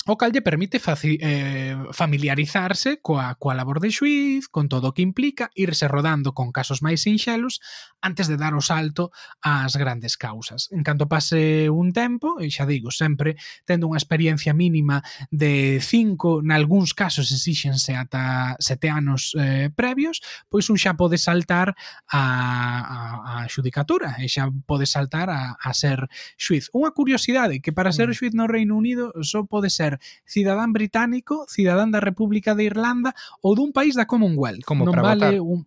o 0.07 0.17
cal 0.17 0.31
lle 0.31 0.43
permite 0.43 0.79
faci, 0.79 1.19
eh, 1.21 1.75
familiarizarse 1.91 3.03
coa, 3.03 3.35
coa 3.35 3.59
labor 3.59 3.83
de 3.83 3.91
xuiz, 3.91 4.47
con 4.47 4.71
todo 4.71 4.91
o 4.91 4.95
que 4.95 5.03
implica, 5.03 5.51
irse 5.59 5.91
rodando 5.91 6.31
con 6.31 6.55
casos 6.55 6.79
máis 6.79 7.03
sinxelos 7.03 7.59
antes 7.99 8.31
de 8.31 8.39
dar 8.39 8.55
o 8.55 8.63
salto 8.63 9.11
ás 9.43 9.75
grandes 9.75 10.15
causas. 10.15 10.71
En 10.71 10.87
canto 10.87 11.11
pase 11.11 11.67
un 11.67 11.91
tempo, 11.91 12.39
e 12.39 12.47
xa 12.55 12.71
digo, 12.71 12.95
sempre 12.95 13.35
tendo 13.67 13.91
unha 13.91 13.99
experiencia 13.99 14.55
mínima 14.55 15.03
de 15.35 15.83
5, 15.83 16.47
nalgúns 16.47 16.95
casos 16.95 17.35
exíxense 17.35 17.99
ata 17.99 18.55
sete 18.63 18.87
anos 18.87 19.35
eh, 19.35 19.75
previos, 19.75 20.23
pois 20.47 20.71
un 20.71 20.79
xa 20.79 20.95
pode 20.95 21.19
saltar 21.19 21.75
a, 22.07 22.23
a, 22.23 23.43
a 23.43 23.51
xudicatura, 23.51 24.23
e 24.23 24.31
xa 24.31 24.55
pode 24.71 24.87
saltar 24.87 25.35
a, 25.35 25.59
a 25.59 25.71
ser 25.75 26.07
xuiz. 26.39 26.71
Unha 26.71 26.95
curiosidade, 26.95 27.59
que 27.59 27.75
para 27.75 27.91
ser 27.91 28.07
mm. 28.07 28.15
xuiz 28.15 28.33
no 28.39 28.47
Reino 28.47 28.79
Unido 28.79 29.11
só 29.27 29.43
pode 29.43 29.67
ser 29.67 29.96
cidadán 30.25 30.73
británico, 30.73 31.47
cidadán 31.49 31.91
da 31.91 32.01
República 32.03 32.55
de 32.55 32.65
Irlanda 32.69 33.17
ou 33.41 33.57
dun 33.57 33.71
país 33.73 33.97
da 33.97 34.09
Commonwealth. 34.09 34.65
Como 34.65 34.85
non 34.85 34.93
para 34.93 35.15
vale 35.15 35.39
votar. 35.39 35.45
un 35.45 35.61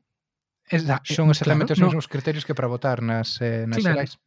Esa, 0.69 1.01
Son 1.03 1.27
eh, 1.27 1.33
exactamente 1.33 1.73
claro, 1.73 1.89
os 1.89 1.93
mesmos 1.93 2.07
criterios 2.07 2.45
que 2.45 2.53
para 2.53 2.69
votar 2.69 3.01
nas, 3.01 3.41
eh, 3.41 3.65
nas 3.65 3.81
claro. 3.81 4.05
xerais 4.05 4.21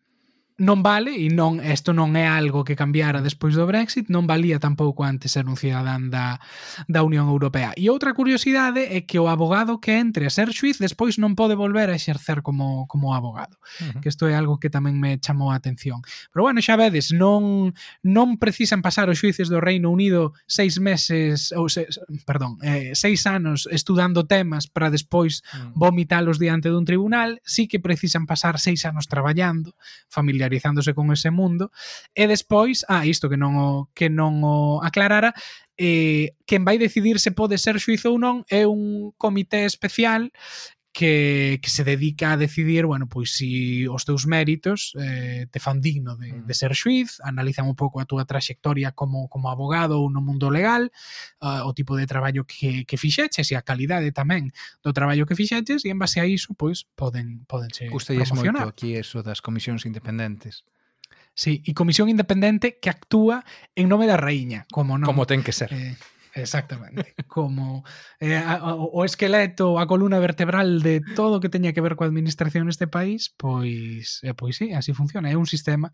non 0.62 0.86
vale 0.86 1.10
e 1.10 1.26
non 1.26 1.58
isto 1.58 1.90
non 1.90 2.14
é 2.14 2.30
algo 2.30 2.62
que 2.62 2.78
cambiara 2.78 3.18
despois 3.18 3.58
do 3.58 3.66
Brexit, 3.66 4.06
non 4.14 4.30
valía 4.30 4.62
tampouco 4.62 5.02
antes 5.02 5.34
ser 5.34 5.50
un 5.50 5.58
cidadán 5.58 6.06
da, 6.14 6.38
da 6.86 7.02
Unión 7.02 7.26
Europea. 7.26 7.74
E 7.74 7.90
outra 7.90 8.14
curiosidade 8.14 8.94
é 8.94 9.02
que 9.02 9.18
o 9.18 9.26
abogado 9.26 9.82
que 9.82 9.98
entre 9.98 10.22
a 10.22 10.30
ser 10.30 10.54
xuiz 10.54 10.78
despois 10.78 11.18
non 11.18 11.34
pode 11.34 11.58
volver 11.58 11.90
a 11.90 11.98
exercer 11.98 12.46
como, 12.46 12.86
como 12.86 13.10
abogado, 13.10 13.58
uh 13.58 13.90
-huh. 13.90 14.00
que 14.06 14.06
isto 14.06 14.30
é 14.30 14.38
algo 14.38 14.62
que 14.62 14.70
tamén 14.70 15.02
me 15.02 15.18
chamou 15.18 15.50
a 15.50 15.58
atención. 15.58 15.98
Pero 16.30 16.46
bueno, 16.46 16.62
xa 16.62 16.78
vedes, 16.78 17.10
non, 17.10 17.74
non 18.06 18.38
precisan 18.38 18.86
pasar 18.86 19.10
os 19.10 19.18
xuices 19.18 19.50
do 19.50 19.58
Reino 19.58 19.90
Unido 19.90 20.30
seis 20.46 20.78
meses, 20.78 21.50
ou 21.58 21.66
se, 21.66 21.90
perdón, 22.22 22.62
eh, 22.62 22.94
seis 22.94 23.26
anos 23.26 23.66
estudando 23.66 24.30
temas 24.30 24.70
para 24.70 24.94
despois 24.94 25.42
mm. 25.42 25.74
vomitalos 25.74 26.38
diante 26.38 26.70
dun 26.70 26.86
tribunal, 26.86 27.42
sí 27.42 27.66
que 27.66 27.82
precisan 27.82 28.30
pasar 28.30 28.62
seis 28.62 28.86
anos 28.86 29.10
traballando, 29.10 29.74
familiar 30.06 30.51
familiarizándose 30.52 30.94
con 30.94 31.10
ese 31.12 31.30
mundo 31.30 31.70
e 32.14 32.26
despois, 32.26 32.84
ah, 32.88 33.06
isto 33.06 33.28
que 33.28 33.36
non 33.36 33.56
o 33.56 33.88
que 33.94 34.12
non 34.12 34.44
o 34.44 34.84
aclarara, 34.84 35.32
eh, 35.80 36.36
quen 36.44 36.64
vai 36.64 36.76
decidir 36.76 37.16
se 37.18 37.32
pode 37.32 37.56
ser 37.56 37.80
xuizo 37.80 38.12
ou 38.12 38.20
non 38.20 38.44
é 38.52 38.68
un 38.68 39.16
comité 39.16 39.64
especial 39.64 40.28
que, 40.92 41.58
que 41.62 41.70
se 41.70 41.84
dedica 41.84 42.32
a 42.32 42.36
decidir, 42.36 42.84
bueno, 42.84 43.08
pois 43.08 43.32
si 43.32 43.88
os 43.88 44.04
teus 44.04 44.26
méritos 44.26 44.92
eh, 45.00 45.46
te 45.50 45.58
fan 45.58 45.80
digno 45.80 46.16
de, 46.16 46.32
mm. 46.32 46.46
de 46.46 46.54
ser 46.54 46.76
xuiz, 46.76 47.16
analizan 47.24 47.64
un 47.66 47.74
pouco 47.74 47.98
a 48.00 48.04
túa 48.04 48.28
traxectoria 48.28 48.92
como, 48.92 49.28
como 49.32 49.48
abogado 49.48 49.96
ou 49.96 50.12
no 50.12 50.20
mundo 50.20 50.52
legal, 50.52 50.92
uh, 51.40 51.64
o 51.64 51.72
tipo 51.72 51.96
de 51.96 52.04
traballo 52.04 52.44
que, 52.44 52.84
que 52.84 53.00
fixeches 53.00 53.48
e 53.48 53.56
a 53.56 53.64
calidade 53.64 54.12
tamén 54.12 54.52
do 54.84 54.92
traballo 54.92 55.24
que 55.24 55.32
fixeches 55.32 55.88
e 55.88 55.90
en 55.90 55.98
base 55.98 56.20
a 56.20 56.28
iso, 56.28 56.52
pois, 56.52 56.84
poden, 56.92 57.48
podense 57.48 57.88
Gustelles 57.88 58.28
promocionar. 58.28 58.68
moito 58.68 58.76
aquí 58.76 58.92
eso 58.92 59.24
das 59.24 59.40
comisións 59.40 59.88
independentes. 59.88 60.68
Sí, 61.32 61.64
e 61.64 61.72
comisión 61.72 62.12
independente 62.12 62.76
que 62.76 62.92
actúa 62.92 63.40
en 63.72 63.88
nome 63.88 64.04
da 64.04 64.20
raíña, 64.20 64.68
como 64.68 65.00
non. 65.00 65.08
Como 65.08 65.24
ten 65.24 65.40
que 65.40 65.56
ser. 65.56 65.72
Eh, 65.72 65.96
Exactamente, 66.34 67.14
como 67.28 67.84
eh, 68.18 68.36
a, 68.36 68.64
o 68.64 69.04
esqueleto, 69.04 69.78
a 69.78 69.86
columna 69.86 70.18
vertebral 70.18 70.80
de 70.80 71.02
todo 71.14 71.36
o 71.36 71.40
que 71.44 71.52
teña 71.52 71.76
que 71.76 71.84
ver 71.84 71.92
coa 71.92 72.08
administración 72.08 72.64
neste 72.64 72.88
país, 72.88 73.28
pois 73.36 74.24
eh, 74.24 74.32
pois 74.32 74.56
sí, 74.56 74.72
así 74.72 74.96
funciona, 74.96 75.28
é 75.28 75.36
un 75.36 75.44
sistema 75.44 75.92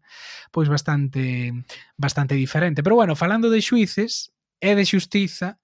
pois 0.55 0.71
bastante 0.71 1.51
bastante 1.99 2.39
diferente. 2.39 2.87
Pero 2.87 2.95
bueno, 2.95 3.19
falando 3.19 3.51
de 3.51 3.59
xuíces 3.59 4.31
é 4.63 4.79
de 4.79 4.87
xustiza, 4.87 5.59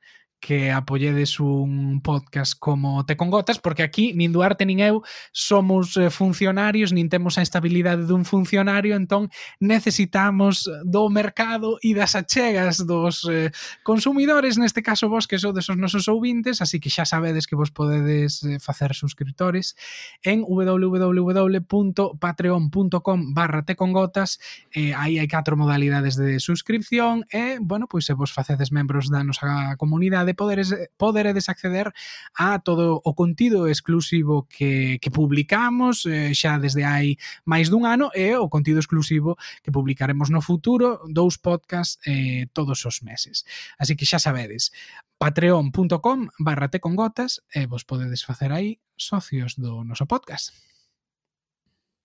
que 0.45 0.71
apoyedes 0.71 1.41
un 1.41 2.03
podcast 2.03 2.53
como 2.59 3.07
Te 3.07 3.17
con 3.17 3.31
Gotas, 3.31 3.59
porque 3.59 3.83
aquí 3.83 4.13
nin 4.13 4.29
Duarte 4.29 4.69
nin 4.69 4.85
eu 4.85 5.01
somos 5.33 5.97
eh, 5.97 6.13
funcionarios, 6.13 6.93
nin 6.93 7.09
temos 7.09 7.41
a 7.41 7.43
estabilidade 7.43 8.05
dun 8.05 8.29
funcionario, 8.29 8.93
entón 8.93 9.33
necesitamos 9.57 10.69
do 10.85 11.09
mercado 11.09 11.81
e 11.81 11.97
das 11.97 12.13
achegas 12.13 12.85
dos 12.85 13.25
eh, 13.25 13.57
consumidores, 13.81 14.61
neste 14.61 14.85
caso 14.85 15.09
vos 15.09 15.25
que 15.25 15.41
sodes 15.41 15.65
os 15.73 15.81
nosos 15.81 16.13
ouvintes, 16.13 16.61
así 16.61 16.77
que 16.77 16.93
xa 16.93 17.09
sabedes 17.09 17.49
que 17.49 17.57
vos 17.57 17.73
podedes 17.73 18.45
eh, 18.45 18.61
facer 18.61 18.93
suscriptores 18.93 19.81
en 20.21 20.45
www.patreon.com 20.45 23.19
barra 23.33 23.65
tecongotas 23.65 24.37
eh, 24.77 24.93
aí 24.93 25.17
hai 25.17 25.25
catro 25.25 25.57
modalidades 25.57 26.21
de 26.21 26.37
suscripción 26.37 27.25
e, 27.33 27.57
bueno, 27.65 27.89
pois 27.89 28.05
se 28.05 28.13
vos 28.13 28.29
facedes 28.29 28.77
membros 28.77 29.09
da 29.09 29.25
nosa 29.25 29.81
comunidade 29.81 30.34
poderes, 30.35 30.75
poderedes 30.97 31.49
acceder 31.49 31.93
a 32.35 32.59
todo 32.61 33.01
o 33.05 33.15
contido 33.15 33.69
exclusivo 33.69 34.47
que, 34.47 34.99
que 35.01 35.11
publicamos 35.11 36.07
eh, 36.07 36.35
xa 36.35 36.59
desde 36.59 36.85
hai 36.85 37.17
máis 37.47 37.71
dun 37.71 37.87
ano 37.87 38.11
e 38.13 38.35
o 38.37 38.51
contido 38.51 38.83
exclusivo 38.83 39.39
que 39.63 39.73
publicaremos 39.73 40.29
no 40.29 40.43
futuro, 40.43 41.01
dous 41.07 41.39
podcast 41.39 42.03
eh, 42.05 42.51
todos 42.53 42.83
os 42.85 43.03
meses. 43.03 43.47
Así 43.79 43.97
que 43.97 44.07
xa 44.07 44.19
sabedes, 44.19 44.75
patreon.com 45.19 46.29
barra 46.39 46.69
te 46.69 46.83
con 46.83 46.99
gotas 46.99 47.41
e 47.55 47.65
vos 47.71 47.87
podedes 47.87 48.27
facer 48.27 48.53
aí 48.53 48.83
socios 48.99 49.57
do 49.57 49.87
noso 49.87 50.05
podcast. 50.05 50.74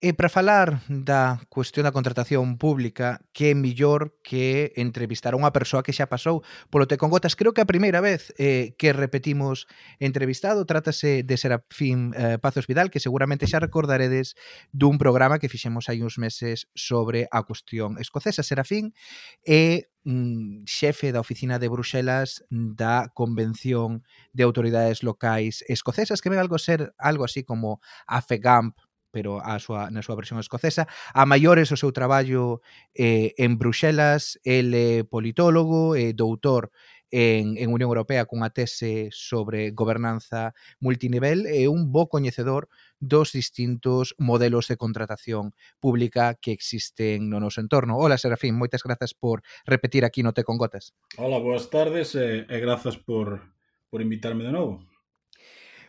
E 0.02 0.16
para 0.16 0.32
falar 0.32 0.80
da 0.88 1.43
cuestión 1.52 1.84
da 1.84 1.91
contratación 1.91 2.56
pública, 2.56 3.20
que 3.36 3.52
é 3.52 3.54
millor 3.54 4.16
que 4.24 4.72
entrevistar 4.80 5.36
a 5.36 5.39
unha 5.43 5.52
persoa 5.52 5.84
que 5.84 5.91
xa 5.91 6.08
pasou 6.08 6.39
polo 6.72 6.88
Te 6.88 6.95
con 6.95 7.12
Gotas. 7.12 7.36
Creo 7.36 7.52
que 7.52 7.60
a 7.60 7.68
primeira 7.68 8.00
vez 8.00 8.32
eh, 8.39 8.80
que 8.80 8.95
repetimos 8.95 9.68
entrevistado 10.00 10.64
trátase 10.64 11.28
de 11.28 11.36
Serafín 11.36 12.16
eh, 12.16 12.39
Pazos 12.39 12.64
Vidal, 12.64 12.88
que 12.88 13.04
seguramente 13.04 13.43
xa 13.43 13.60
recordaredes 13.60 14.39
dun 14.72 14.95
programa 14.95 15.36
que 15.36 15.52
fixemos 15.52 15.91
hai 15.91 16.00
uns 16.00 16.16
meses 16.16 16.72
sobre 16.80 17.28
a 17.28 17.43
cuestión 17.43 18.00
escocesa. 18.00 18.39
Serafín 18.39 18.95
é 19.43 19.91
mm, 20.08 20.64
xefe 20.64 21.12
da 21.12 21.20
oficina 21.20 21.60
de 21.60 21.68
Bruxelas 21.68 22.39
da 22.47 23.12
Convención 23.12 24.08
de 24.32 24.47
Autoridades 24.47 25.04
Locais 25.04 25.60
Escocesas, 25.68 26.24
que 26.24 26.32
ven 26.32 26.39
algo 26.39 26.56
ser 26.56 26.95
algo 26.95 27.28
así 27.28 27.43
como 27.43 27.84
a 28.08 28.24
FEGAMP 28.24 28.80
pero 29.12 29.41
a 29.41 29.60
súa, 29.60 29.89
na 29.89 30.01
súa 30.01 30.18
versión 30.18 30.39
escocesa. 30.39 30.88
A 31.14 31.26
maiores 31.26 31.74
o 31.74 31.78
seu 31.78 31.91
traballo 31.91 32.62
eh, 32.93 33.34
en 33.38 33.57
Bruxelas, 33.57 34.38
el 34.45 34.74
é 34.74 35.03
politólogo 35.03 35.97
e 35.97 36.10
eh, 36.10 36.14
doutor 36.14 36.72
en, 37.12 37.57
en 37.57 37.74
Unión 37.74 37.89
Europea 37.89 38.26
cunha 38.26 38.53
tese 38.53 39.10
sobre 39.12 39.72
gobernanza 39.74 40.53
multinivel 40.80 41.49
e 41.49 41.66
un 41.66 41.91
bo 41.91 42.05
coñecedor 42.05 42.70
dos 42.99 43.34
distintos 43.34 44.14
modelos 44.18 44.68
de 44.68 44.78
contratación 44.78 45.57
pública 45.80 46.38
que 46.38 46.51
existen 46.51 47.30
no 47.30 47.39
noso 47.41 47.62
entorno. 47.62 47.97
Ola, 47.97 48.22
Serafín, 48.22 48.53
moitas 48.55 48.86
grazas 48.86 49.18
por 49.18 49.41
repetir 49.66 50.05
aquí 50.05 50.22
no 50.22 50.34
Te 50.34 50.45
con 50.45 50.57
Gotas. 50.62 50.93
Ola, 51.18 51.41
boas 51.41 51.70
tardes 51.74 52.14
e, 52.14 52.45
e 52.45 52.57
grazas 52.62 52.97
por, 52.97 53.41
por 53.89 54.01
invitarme 54.01 54.45
de 54.45 54.53
novo. 54.53 54.89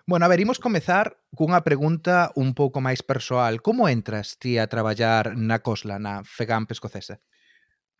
Bueno, 0.07 0.27
a 0.27 0.29
ver, 0.29 0.41
imos 0.41 0.59
comezar 0.59 1.21
cunha 1.35 1.63
pregunta 1.63 2.33
un 2.35 2.55
pouco 2.55 2.81
máis 2.81 3.05
persoal. 3.05 3.61
Como 3.61 3.89
entras 3.89 4.39
ti 4.41 4.59
a 4.59 4.67
traballar 4.67 5.37
na 5.37 5.61
Cosla, 5.61 5.99
na 6.01 6.25
FEGAMP 6.25 6.73
escocesa? 6.73 7.21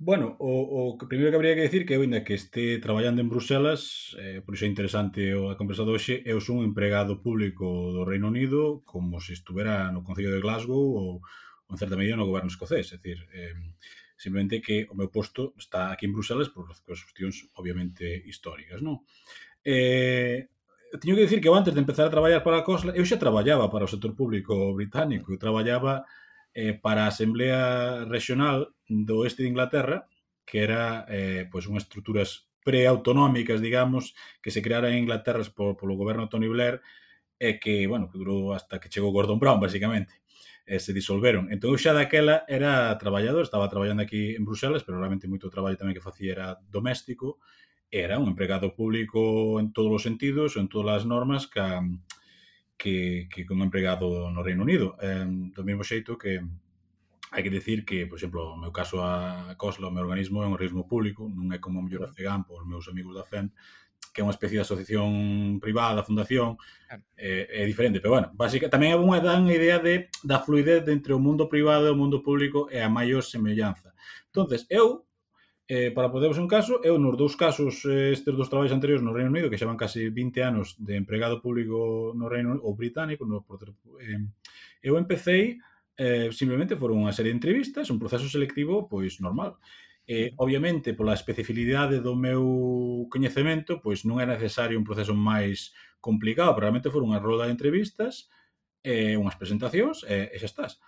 Bueno, 0.03 0.35
o, 0.41 0.97
o 0.97 0.97
que 0.97 1.05
primeiro 1.05 1.29
que 1.31 1.37
habría 1.37 1.55
que 1.55 1.69
decir 1.69 1.85
que 1.85 1.93
eu 1.93 2.01
ainda 2.01 2.25
que 2.25 2.33
este 2.33 2.81
traballando 2.81 3.21
en 3.21 3.29
Bruselas, 3.29 4.17
eh, 4.17 4.41
por 4.41 4.57
iso 4.57 4.65
é 4.65 4.73
interesante 4.73 5.37
a 5.37 5.61
conversa 5.61 5.85
de 5.85 5.93
hoxe, 5.93 6.15
eu 6.25 6.41
son 6.41 6.65
un 6.65 6.65
empregado 6.65 7.21
público 7.21 7.93
do 7.93 8.09
Reino 8.09 8.33
Unido 8.33 8.81
como 8.89 9.21
se 9.21 9.37
estuvera 9.37 9.93
no 9.93 10.01
Concello 10.01 10.33
de 10.33 10.41
Glasgow 10.41 10.81
ou, 10.81 11.21
ou 11.21 11.71
en 11.73 11.77
certa 11.77 12.01
medida 12.01 12.17
no 12.17 12.25
goberno 12.25 12.49
escocés, 12.49 12.89
é 12.91 12.97
dicir, 12.97 13.29
eh, 13.37 13.53
simplemente 14.17 14.65
que 14.65 14.89
o 14.89 14.97
meu 14.97 15.13
posto 15.13 15.53
está 15.61 15.93
aquí 15.93 16.09
en 16.09 16.17
Bruselas 16.17 16.49
por 16.49 16.65
cuestións 16.81 17.53
obviamente 17.61 18.09
históricas, 18.25 18.81
non? 18.81 19.05
Eh, 19.61 20.49
teño 20.99 21.15
que 21.15 21.23
dicir 21.23 21.41
que 21.41 21.47
eu 21.47 21.55
antes 21.55 21.75
de 21.75 21.81
empezar 21.81 22.07
a 22.07 22.15
traballar 22.15 22.43
para 22.43 22.59
a 22.59 22.67
COSLA, 22.67 22.97
eu 22.99 23.07
xa 23.07 23.21
traballaba 23.21 23.71
para 23.71 23.87
o 23.87 23.93
sector 23.93 24.17
público 24.19 24.75
británico, 24.75 25.31
eu 25.31 25.39
traballaba 25.39 26.03
eh, 26.55 26.75
para 26.75 27.07
a 27.07 27.13
Asamblea 27.15 28.05
Regional 28.11 28.75
do 28.89 29.23
Oeste 29.23 29.47
de 29.47 29.51
Inglaterra, 29.55 30.11
que 30.43 30.59
era 30.67 31.07
eh, 31.07 31.47
pois 31.47 31.71
unhas 31.71 31.87
estruturas 31.87 32.51
preautonómicas, 32.67 33.63
digamos, 33.63 34.15
que 34.43 34.51
se 34.51 34.63
creara 34.63 34.91
en 34.91 35.07
Inglaterra 35.07 35.47
por, 35.55 35.79
polo 35.79 35.95
goberno 35.95 36.29
Tony 36.29 36.49
Blair 36.49 36.83
e 37.41 37.57
que, 37.63 37.87
bueno, 37.87 38.11
que 38.11 38.19
durou 38.19 38.53
hasta 38.53 38.83
que 38.83 38.91
chegou 38.93 39.15
Gordon 39.15 39.41
Brown, 39.41 39.63
basicamente. 39.63 40.21
E 40.67 40.79
se 40.79 40.93
disolveron. 40.93 41.49
Entón, 41.55 41.73
eu 41.73 41.81
xa 41.81 41.97
daquela 41.97 42.45
era 42.47 42.95
traballador, 43.01 43.43
estaba 43.43 43.71
traballando 43.71 44.05
aquí 44.05 44.37
en 44.37 44.45
Bruxelas, 44.45 44.85
pero 44.85 44.99
realmente 45.01 45.31
moito 45.31 45.49
traballo 45.49 45.79
tamén 45.79 45.97
que 45.97 46.05
facía 46.05 46.35
era 46.37 46.47
doméstico, 46.69 47.41
era 47.91 48.19
un 48.19 48.29
empregado 48.29 48.75
público 48.75 49.59
en 49.59 49.73
todos 49.73 49.93
os 49.93 50.03
sentidos, 50.03 50.57
en 50.57 50.69
todas 50.69 51.03
as 51.03 51.07
normas 51.07 51.47
que, 51.47 51.67
que, 52.79 53.29
que 53.29 53.53
un 53.53 53.63
empregado 53.63 54.31
no 54.31 54.43
Reino 54.43 54.63
Unido. 54.63 54.97
Eh, 55.03 55.27
do 55.27 55.63
mesmo 55.67 55.83
xeito 55.83 56.17
que 56.17 56.41
hai 57.31 57.43
que 57.43 57.51
decir 57.51 57.85
que, 57.85 58.07
por 58.07 58.19
exemplo, 58.19 58.55
no 58.55 58.63
meu 58.63 58.73
caso 58.75 59.03
a 59.03 59.55
COSLA, 59.55 59.91
o 59.91 59.95
meu 59.95 60.03
organismo 60.03 60.43
é 60.43 60.47
un 60.47 60.55
organismo 60.55 60.87
público, 60.87 61.31
non 61.31 61.51
é 61.55 61.59
como 61.59 61.79
o 61.79 61.85
mellor 61.85 62.07
a 62.07 62.15
FEGAMP 62.15 62.51
os 62.51 62.67
meus 62.67 62.87
amigos 62.91 63.15
da 63.15 63.27
FEM, 63.27 63.51
que 64.11 64.23
é 64.23 64.27
unha 64.27 64.35
especie 64.35 64.59
de 64.59 64.67
asociación 64.67 65.59
privada, 65.63 66.07
fundación, 66.07 66.59
eh, 67.15 67.47
é 67.47 67.63
diferente, 67.67 68.03
pero 68.03 68.19
bueno, 68.19 68.35
básicamente 68.35 68.75
tamén 68.75 68.95
é 68.95 68.99
unha 68.99 69.23
dan 69.23 69.47
idea 69.47 69.79
de 69.79 70.11
da 70.27 70.43
fluidez 70.43 70.83
entre 70.91 71.15
o 71.15 71.23
mundo 71.23 71.47
privado 71.47 71.87
e 71.87 71.95
o 71.95 71.99
mundo 71.99 72.23
público 72.23 72.67
e 72.71 72.83
a 72.83 72.91
maior 72.91 73.23
semellanza. 73.23 73.95
Entonces, 74.31 74.67
eu 74.67 75.07
eh, 75.71 75.93
para 75.93 76.11
poderos 76.11 76.35
un 76.43 76.51
caso, 76.51 76.83
eu 76.83 76.99
nos 76.99 77.15
dous 77.15 77.39
casos 77.39 77.87
eh, 77.87 78.11
estes 78.11 78.35
dos 78.35 78.51
traballos 78.51 78.75
anteriores 78.75 79.07
no 79.07 79.15
Reino 79.15 79.31
Unido 79.31 79.47
que 79.47 79.55
xevan 79.55 79.79
case 79.79 80.11
20 80.11 80.43
anos 80.43 80.75
de 80.83 80.99
empregado 80.99 81.39
público 81.39 82.11
no 82.19 82.27
Reino 82.27 82.59
Unido, 82.59 82.67
ou 82.67 82.75
británico 82.75 83.23
no, 83.23 83.47
por, 83.47 83.63
eh, 84.03 84.19
eu 84.83 84.99
empecé 84.99 85.63
eh, 85.95 86.35
simplemente 86.35 86.75
foron 86.75 87.07
unha 87.07 87.15
serie 87.15 87.31
de 87.31 87.39
entrevistas 87.39 87.87
un 87.95 88.03
proceso 88.03 88.27
selectivo 88.27 88.91
pois 88.91 89.23
normal 89.23 89.63
eh, 90.11 90.35
obviamente 90.43 90.91
pola 90.91 91.15
especificidade 91.15 92.03
do 92.03 92.19
meu 92.19 93.07
coñecemento 93.07 93.79
pois 93.79 94.03
non 94.03 94.19
é 94.19 94.27
necesario 94.27 94.75
un 94.75 94.83
proceso 94.83 95.15
máis 95.15 95.71
complicado, 96.03 96.51
pero 96.59 96.67
realmente 96.67 96.91
foron 96.91 97.15
unha 97.15 97.23
rolda 97.23 97.47
de 97.47 97.55
entrevistas 97.55 98.27
eh, 98.83 99.15
unhas 99.15 99.39
presentacións 99.39 100.03
e 100.03 100.35
eh, 100.35 100.39
xa 100.43 100.51
estás 100.51 100.83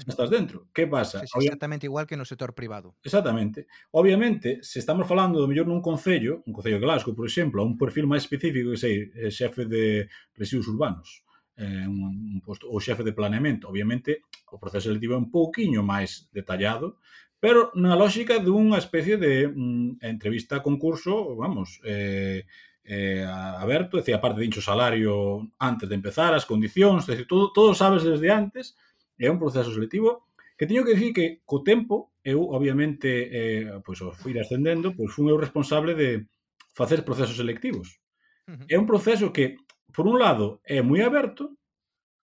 xa 0.00 0.10
estás 0.12 0.30
dentro. 0.30 0.68
Que 0.72 0.86
pasa? 0.86 1.20
Sí, 1.20 1.26
sí, 1.26 1.46
exactamente 1.46 1.86
igual 1.86 2.06
que 2.06 2.16
no 2.16 2.24
sector 2.24 2.54
privado. 2.54 2.96
Exactamente. 3.02 3.66
Obviamente, 3.92 4.60
se 4.62 4.78
estamos 4.78 5.06
falando 5.08 5.40
do 5.40 5.48
mellor 5.48 5.66
nun 5.66 5.80
concello, 5.80 6.44
un 6.44 6.52
concello 6.52 6.78
de 6.78 6.84
Glasgow, 6.84 7.14
por 7.14 7.26
exemplo, 7.26 7.62
a 7.62 7.66
un 7.66 7.76
perfil 7.76 8.04
máis 8.04 8.24
específico 8.24 8.74
que 8.74 8.80
sei, 8.80 8.94
eh, 9.14 9.32
xefe 9.32 9.64
de 9.64 10.08
residuos 10.36 10.68
urbanos, 10.68 11.26
eh, 11.56 11.86
un, 11.88 12.36
un 12.36 12.40
posto, 12.44 12.68
ou 12.68 12.80
xefe 12.80 13.00
de 13.02 13.16
planeamento, 13.16 13.68
obviamente 13.68 14.28
o 14.52 14.60
proceso 14.60 14.92
selectivo 14.92 15.16
é 15.16 15.20
un 15.20 15.32
pouquiño 15.32 15.80
máis 15.80 16.28
detallado, 16.30 17.00
pero 17.40 17.72
na 17.76 17.96
lógica 17.96 18.40
dunha 18.40 18.80
especie 18.80 19.16
de 19.16 19.48
mm, 19.48 20.04
entrevista 20.04 20.60
concurso, 20.64 21.36
vamos, 21.36 21.80
eh, 21.84 22.44
eh, 22.84 23.24
aberto, 23.24 23.96
é 23.96 24.00
dicir, 24.00 24.14
aparte 24.14 24.44
incho 24.44 24.62
salario 24.62 25.44
antes 25.58 25.88
de 25.88 25.96
empezar, 25.96 26.32
as 26.32 26.44
condicións, 26.44 27.08
é 27.08 27.12
dicir, 27.12 27.28
todo, 27.28 27.52
todo 27.52 27.74
sabes 27.74 28.04
desde 28.04 28.30
antes, 28.30 28.76
é 29.18 29.28
un 29.30 29.40
proceso 29.40 29.72
selectivo 29.72 30.28
que 30.56 30.66
teño 30.66 30.84
que 30.84 30.96
dicir 30.96 31.12
que 31.12 31.26
co 31.44 31.60
tempo 31.60 32.12
eu 32.24 32.48
obviamente 32.50 33.08
eh, 33.30 33.80
pois 33.84 34.00
ao 34.00 34.12
fui 34.12 34.32
ascendendo, 34.38 34.96
pois 34.96 35.12
fui 35.12 35.28
eu 35.28 35.36
responsable 35.36 35.94
de 35.94 36.26
facer 36.74 37.04
procesos 37.04 37.36
selectivos. 37.36 38.00
Uh 38.48 38.56
-huh. 38.56 38.66
É 38.68 38.76
un 38.78 38.86
proceso 38.86 39.32
que 39.32 39.56
por 39.92 40.04
un 40.08 40.18
lado 40.18 40.60
é 40.64 40.82
moi 40.82 41.00
aberto, 41.04 41.56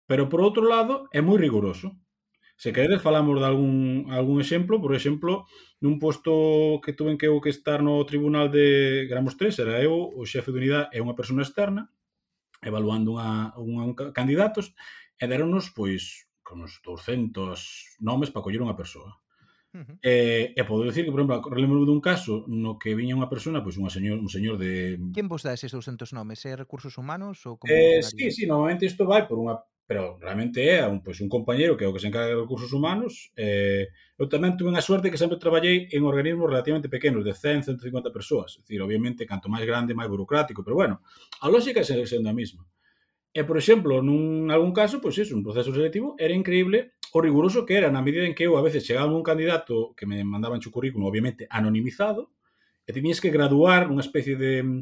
pero 0.09 0.27
por 0.27 0.39
outro 0.41 0.63
lado 0.67 1.07
é 1.11 1.19
moi 1.21 1.37
rigoroso. 1.39 1.95
Se 2.61 2.73
queredes 2.75 3.01
falamos 3.01 3.39
de 3.39 3.45
algún, 3.45 4.05
algún 4.13 4.37
exemplo, 4.39 4.77
por 4.77 4.93
exemplo, 4.93 5.47
nun 5.81 5.97
posto 5.97 6.77
que 6.83 6.93
tuven 6.93 7.17
que 7.17 7.25
eu 7.25 7.41
que 7.41 7.49
estar 7.49 7.81
no 7.81 8.05
tribunal 8.05 8.53
de 8.53 9.07
Gramos 9.09 9.33
3, 9.33 9.65
era 9.65 9.81
eu, 9.81 9.95
o 9.97 10.21
xefe 10.29 10.53
de 10.53 10.59
unidade 10.61 10.91
é 10.93 11.01
unha 11.01 11.17
persona 11.17 11.41
externa, 11.41 11.89
evaluando 12.61 13.17
unha, 13.17 13.49
unha, 13.57 13.83
un 13.89 13.93
candidatos, 14.13 14.77
e 15.17 15.25
deronnos, 15.25 15.73
pois, 15.73 16.29
con 16.43 16.61
uns 16.61 16.81
200 16.83 18.01
nomes 18.01 18.29
para 18.29 18.43
coller 18.43 18.61
unha 18.61 18.77
persoa. 18.77 19.17
Uh 19.71 19.87
-huh. 19.87 19.95
E, 20.03 20.51
e 20.51 20.61
podo 20.67 20.83
dicir 20.83 21.07
que, 21.07 21.13
por 21.15 21.23
exemplo, 21.23 21.47
relembro 21.47 21.87
dun 21.87 22.03
caso 22.03 22.43
no 22.51 22.75
que 22.75 22.91
viña 22.91 23.15
unha 23.15 23.31
persona, 23.31 23.63
pois 23.63 23.79
unha 23.79 23.87
señor, 23.87 24.19
un 24.19 24.27
señor 24.27 24.59
de... 24.59 24.99
Quen 25.15 25.31
vos 25.31 25.47
dá 25.47 25.55
eses 25.55 25.71
200 25.71 26.11
nomes? 26.11 26.43
É 26.43 26.59
recursos 26.59 26.99
humanos? 26.99 27.39
Ou 27.47 27.55
como 27.55 27.71
eh, 27.71 28.03
sí, 28.03 28.27
sí, 28.35 28.43
normalmente 28.43 28.83
isto 28.83 29.07
vai 29.07 29.23
por 29.29 29.39
unha 29.39 29.55
pero 29.91 30.17
realmente 30.21 30.63
é 30.63 30.87
un, 30.87 31.03
pois, 31.03 31.19
un 31.19 31.27
compañeiro 31.27 31.75
que 31.75 31.83
é 31.83 31.87
o 31.87 31.91
que 31.91 31.99
se 31.99 32.07
encarga 32.07 32.31
de 32.31 32.39
recursos 32.39 32.71
humanos. 32.71 33.35
Eh, 33.35 33.91
eu 34.15 34.31
tamén 34.31 34.55
tuve 34.55 34.71
a 34.71 34.79
sorte 34.79 35.11
que 35.11 35.19
sempre 35.19 35.35
traballei 35.35 35.91
en 35.91 36.07
organismos 36.07 36.47
relativamente 36.47 36.87
pequenos, 36.87 37.27
de 37.27 37.35
100, 37.35 37.75
150 37.75 38.07
persoas. 38.07 38.55
É 38.55 38.63
dicir, 38.63 38.79
obviamente, 38.79 39.27
canto 39.27 39.51
máis 39.51 39.67
grande, 39.67 39.91
máis 39.91 40.07
burocrático, 40.07 40.63
pero 40.63 40.79
bueno, 40.79 41.03
a 41.43 41.51
lógica 41.51 41.83
é 41.83 42.07
sendo 42.07 42.31
a 42.31 42.35
mesma. 42.39 42.63
E, 43.31 43.47
por 43.47 43.55
exemplo, 43.55 44.03
nun 44.03 44.51
algún 44.51 44.75
caso, 44.75 44.99
pois 44.99 45.15
iso, 45.15 45.39
un 45.39 45.43
proceso 45.43 45.71
selectivo, 45.71 46.19
era 46.19 46.35
increíble 46.35 46.99
o 47.15 47.23
riguroso 47.23 47.63
que 47.63 47.79
era, 47.79 47.87
na 47.87 48.03
medida 48.03 48.27
en 48.27 48.35
que 48.35 48.43
eu 48.43 48.59
a 48.59 48.63
veces 48.63 48.83
chegaba 48.83 49.11
un 49.11 49.23
candidato 49.23 49.95
que 49.95 50.03
me 50.03 50.19
mandaban 50.23 50.59
o 50.59 50.71
currículo, 50.71 51.07
obviamente, 51.07 51.47
anonimizado, 51.47 52.35
e 52.83 52.91
tiñes 52.91 53.23
que 53.23 53.31
graduar 53.31 53.87
unha 53.87 54.03
especie 54.03 54.35
de 54.35 54.59
mm, 54.59 54.79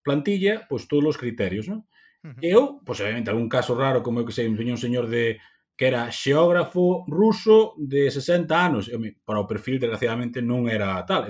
plantilla, 0.00 0.64
pois 0.72 0.88
todos 0.88 1.16
os 1.16 1.20
criterios, 1.20 1.68
non? 1.68 1.84
Uh 2.24 2.32
-huh. 2.32 2.40
Eu, 2.40 2.62
pois 2.80 2.96
obviamente, 3.04 3.28
algún 3.28 3.52
caso 3.52 3.76
raro, 3.76 4.00
como 4.00 4.20
eu 4.20 4.26
que 4.28 4.32
sei, 4.32 4.48
un 4.48 4.56
señor 4.80 5.12
de 5.12 5.36
que 5.76 5.88
era 5.88 6.08
xeógrafo 6.08 7.04
ruso 7.08 7.74
de 7.76 8.08
60 8.08 8.52
anos. 8.56 8.88
Eu, 8.88 9.00
para 9.24 9.40
o 9.40 9.48
perfil, 9.48 9.76
desgraciadamente, 9.80 10.40
non 10.40 10.68
era 10.68 10.96
tal. 11.04 11.28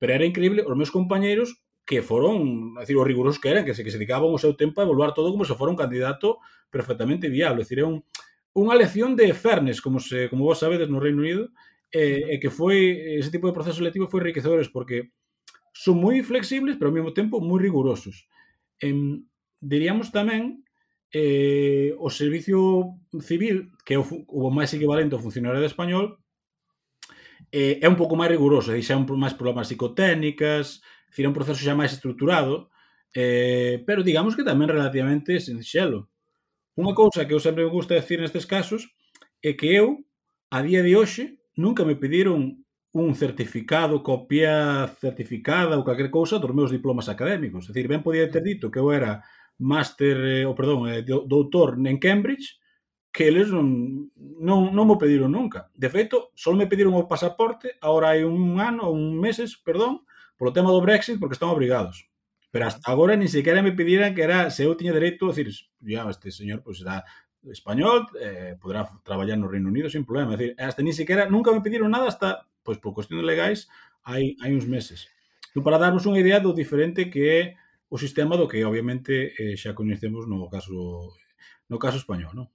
Pero 0.00 0.16
era 0.16 0.24
increíble, 0.24 0.64
os 0.64 0.76
meus 0.76 0.92
compañeiros 0.92 1.60
que 1.90 2.06
foron, 2.06 2.78
a 2.78 2.86
decir, 2.86 2.94
os 2.94 3.02
rigurosos 3.02 3.42
que 3.42 3.50
eran, 3.50 3.66
que 3.66 3.74
se, 3.74 3.82
que 3.82 3.90
se 3.90 3.98
dedicaban 3.98 4.30
o 4.30 4.38
seu 4.38 4.54
tempo 4.54 4.78
a 4.78 4.86
evaluar 4.86 5.10
todo 5.10 5.34
como 5.34 5.42
se 5.42 5.58
fora 5.58 5.74
un 5.74 5.80
candidato 5.82 6.38
perfectamente 6.70 7.26
viable. 7.26 7.62
É 7.62 7.64
dicir, 7.66 7.82
é 7.82 7.86
un, 7.90 8.06
unha 8.54 8.78
lección 8.78 9.18
de 9.18 9.34
fairness, 9.34 9.82
como, 9.82 9.98
se, 9.98 10.30
como 10.30 10.46
vos 10.46 10.62
sabedes 10.62 10.86
no 10.86 11.02
Reino 11.02 11.18
Unido, 11.26 11.50
e 11.90 12.30
eh, 12.30 12.38
que 12.38 12.46
foi, 12.46 13.18
ese 13.18 13.34
tipo 13.34 13.50
de 13.50 13.56
proceso 13.58 13.82
selectivo 13.82 14.06
foi 14.06 14.22
enriquecedores 14.22 14.70
porque 14.70 15.10
son 15.74 15.98
moi 15.98 16.22
flexibles, 16.22 16.78
pero 16.78 16.94
ao 16.94 16.96
mesmo 16.96 17.10
tempo 17.10 17.42
moi 17.42 17.58
rigurosos. 17.58 18.30
eh, 18.78 18.94
diríamos 19.58 20.14
tamén 20.14 20.62
eh, 21.10 21.90
o 21.98 22.06
servicio 22.06 23.02
civil, 23.18 23.74
que 23.82 23.94
é 23.94 23.98
o, 23.98 24.06
o 24.30 24.46
máis 24.54 24.70
equivalente 24.70 25.18
ao 25.18 25.24
funcionario 25.26 25.58
de 25.58 25.66
español, 25.66 26.22
eh, 27.50 27.82
é 27.82 27.86
un 27.90 27.98
pouco 27.98 28.14
máis 28.14 28.30
riguroso, 28.30 28.70
e 28.70 28.82
xa 28.86 28.94
un 28.94 29.10
máis 29.18 29.34
problemas 29.34 29.66
psicotécnicas, 29.66 30.86
Decir, 31.10 31.26
é 31.26 31.30
un 31.30 31.36
proceso 31.36 31.58
xa 31.58 31.74
máis 31.74 31.90
estruturado, 31.90 32.70
eh, 33.12 33.82
pero 33.82 34.06
digamos 34.06 34.38
que 34.38 34.46
tamén 34.46 34.70
relativamente 34.70 35.42
sinxelo. 35.42 36.06
Unha 36.78 36.94
cousa 36.94 37.26
que 37.26 37.34
eu 37.34 37.42
sempre 37.42 37.66
me 37.66 37.74
gusta 37.74 37.98
decir 37.98 38.22
nestes 38.22 38.46
casos 38.46 38.86
é 39.42 39.58
que 39.58 39.74
eu, 39.74 40.06
a 40.54 40.62
día 40.62 40.80
de 40.86 40.94
hoxe, 40.94 41.42
nunca 41.58 41.82
me 41.82 41.98
pediron 41.98 42.62
un 42.92 43.14
certificado, 43.14 44.02
copia 44.02 44.86
certificada 44.98 45.78
ou 45.78 45.86
calquer 45.86 46.10
cousa 46.10 46.38
dos 46.38 46.54
meus 46.54 46.70
diplomas 46.70 47.10
académicos. 47.10 47.66
É 47.66 47.74
dicir, 47.74 47.86
ben 47.90 48.02
podía 48.02 48.30
ter 48.30 48.42
dito 48.42 48.70
que 48.70 48.78
eu 48.78 48.94
era 48.94 49.22
máster, 49.58 50.16
eh, 50.16 50.46
ou 50.46 50.54
perdón, 50.54 50.86
eh, 50.90 51.02
doutor 51.04 51.78
en 51.78 51.98
Cambridge, 51.98 52.58
que 53.12 53.26
eles 53.26 53.50
non, 53.50 54.10
non, 54.38 54.70
non 54.70 54.86
mo 54.86 54.98
pediron 54.98 55.34
nunca. 55.34 55.70
De 55.74 55.90
feito, 55.90 56.30
só 56.34 56.54
me 56.54 56.70
pediron 56.70 56.94
o 56.94 57.10
pasaporte, 57.10 57.74
agora 57.82 58.14
hai 58.14 58.22
un 58.22 58.58
ano 58.62 58.90
ou 58.90 58.94
un 58.94 59.18
meses, 59.18 59.58
perdón, 59.58 60.06
polo 60.40 60.56
tema 60.56 60.72
do 60.72 60.80
Brexit 60.80 61.20
porque 61.20 61.36
están 61.36 61.52
obrigados. 61.52 62.08
Pero 62.48 62.64
hasta 62.64 62.80
agora 62.88 63.12
ni 63.12 63.28
sequera 63.28 63.60
me 63.60 63.76
pidieran 63.76 64.16
que 64.16 64.24
era 64.24 64.48
se 64.48 64.64
eu 64.64 64.72
tiña 64.72 64.96
dereito 64.96 65.28
a 65.28 65.36
decir, 65.36 65.52
ya, 65.84 66.08
este 66.08 66.32
señor 66.32 66.64
pues 66.64 66.80
será 66.80 67.04
español, 67.44 68.08
eh, 68.16 68.56
podrá 68.56 68.88
traballar 69.04 69.36
no 69.36 69.52
Reino 69.52 69.68
Unido 69.68 69.92
sin 69.92 70.08
problema. 70.08 70.32
Es 70.32 70.38
decir, 70.40 70.56
hasta 70.56 70.80
ni 70.80 70.96
sequera, 70.96 71.28
nunca 71.28 71.52
me 71.52 71.60
pidieron 71.60 71.92
nada 71.92 72.08
hasta, 72.08 72.48
pois, 72.64 72.78
pues, 72.78 72.78
por 72.80 72.94
cuestións 72.96 73.22
legais, 73.22 73.68
hai, 74.02 74.34
hai 74.40 74.56
uns 74.56 74.64
meses. 74.64 75.12
Tú 75.52 75.60
para 75.60 75.76
darvos 75.76 76.08
unha 76.08 76.24
idea 76.24 76.40
do 76.40 76.56
diferente 76.56 77.12
que 77.12 77.22
é 77.28 77.40
o 77.92 78.00
sistema 78.00 78.40
do 78.40 78.48
que 78.48 78.64
obviamente 78.64 79.36
eh, 79.36 79.60
xa 79.60 79.76
coñecemos 79.76 80.24
no 80.24 80.48
caso 80.48 81.12
no 81.68 81.76
caso 81.76 82.00
español, 82.00 82.32
non? 82.32 82.48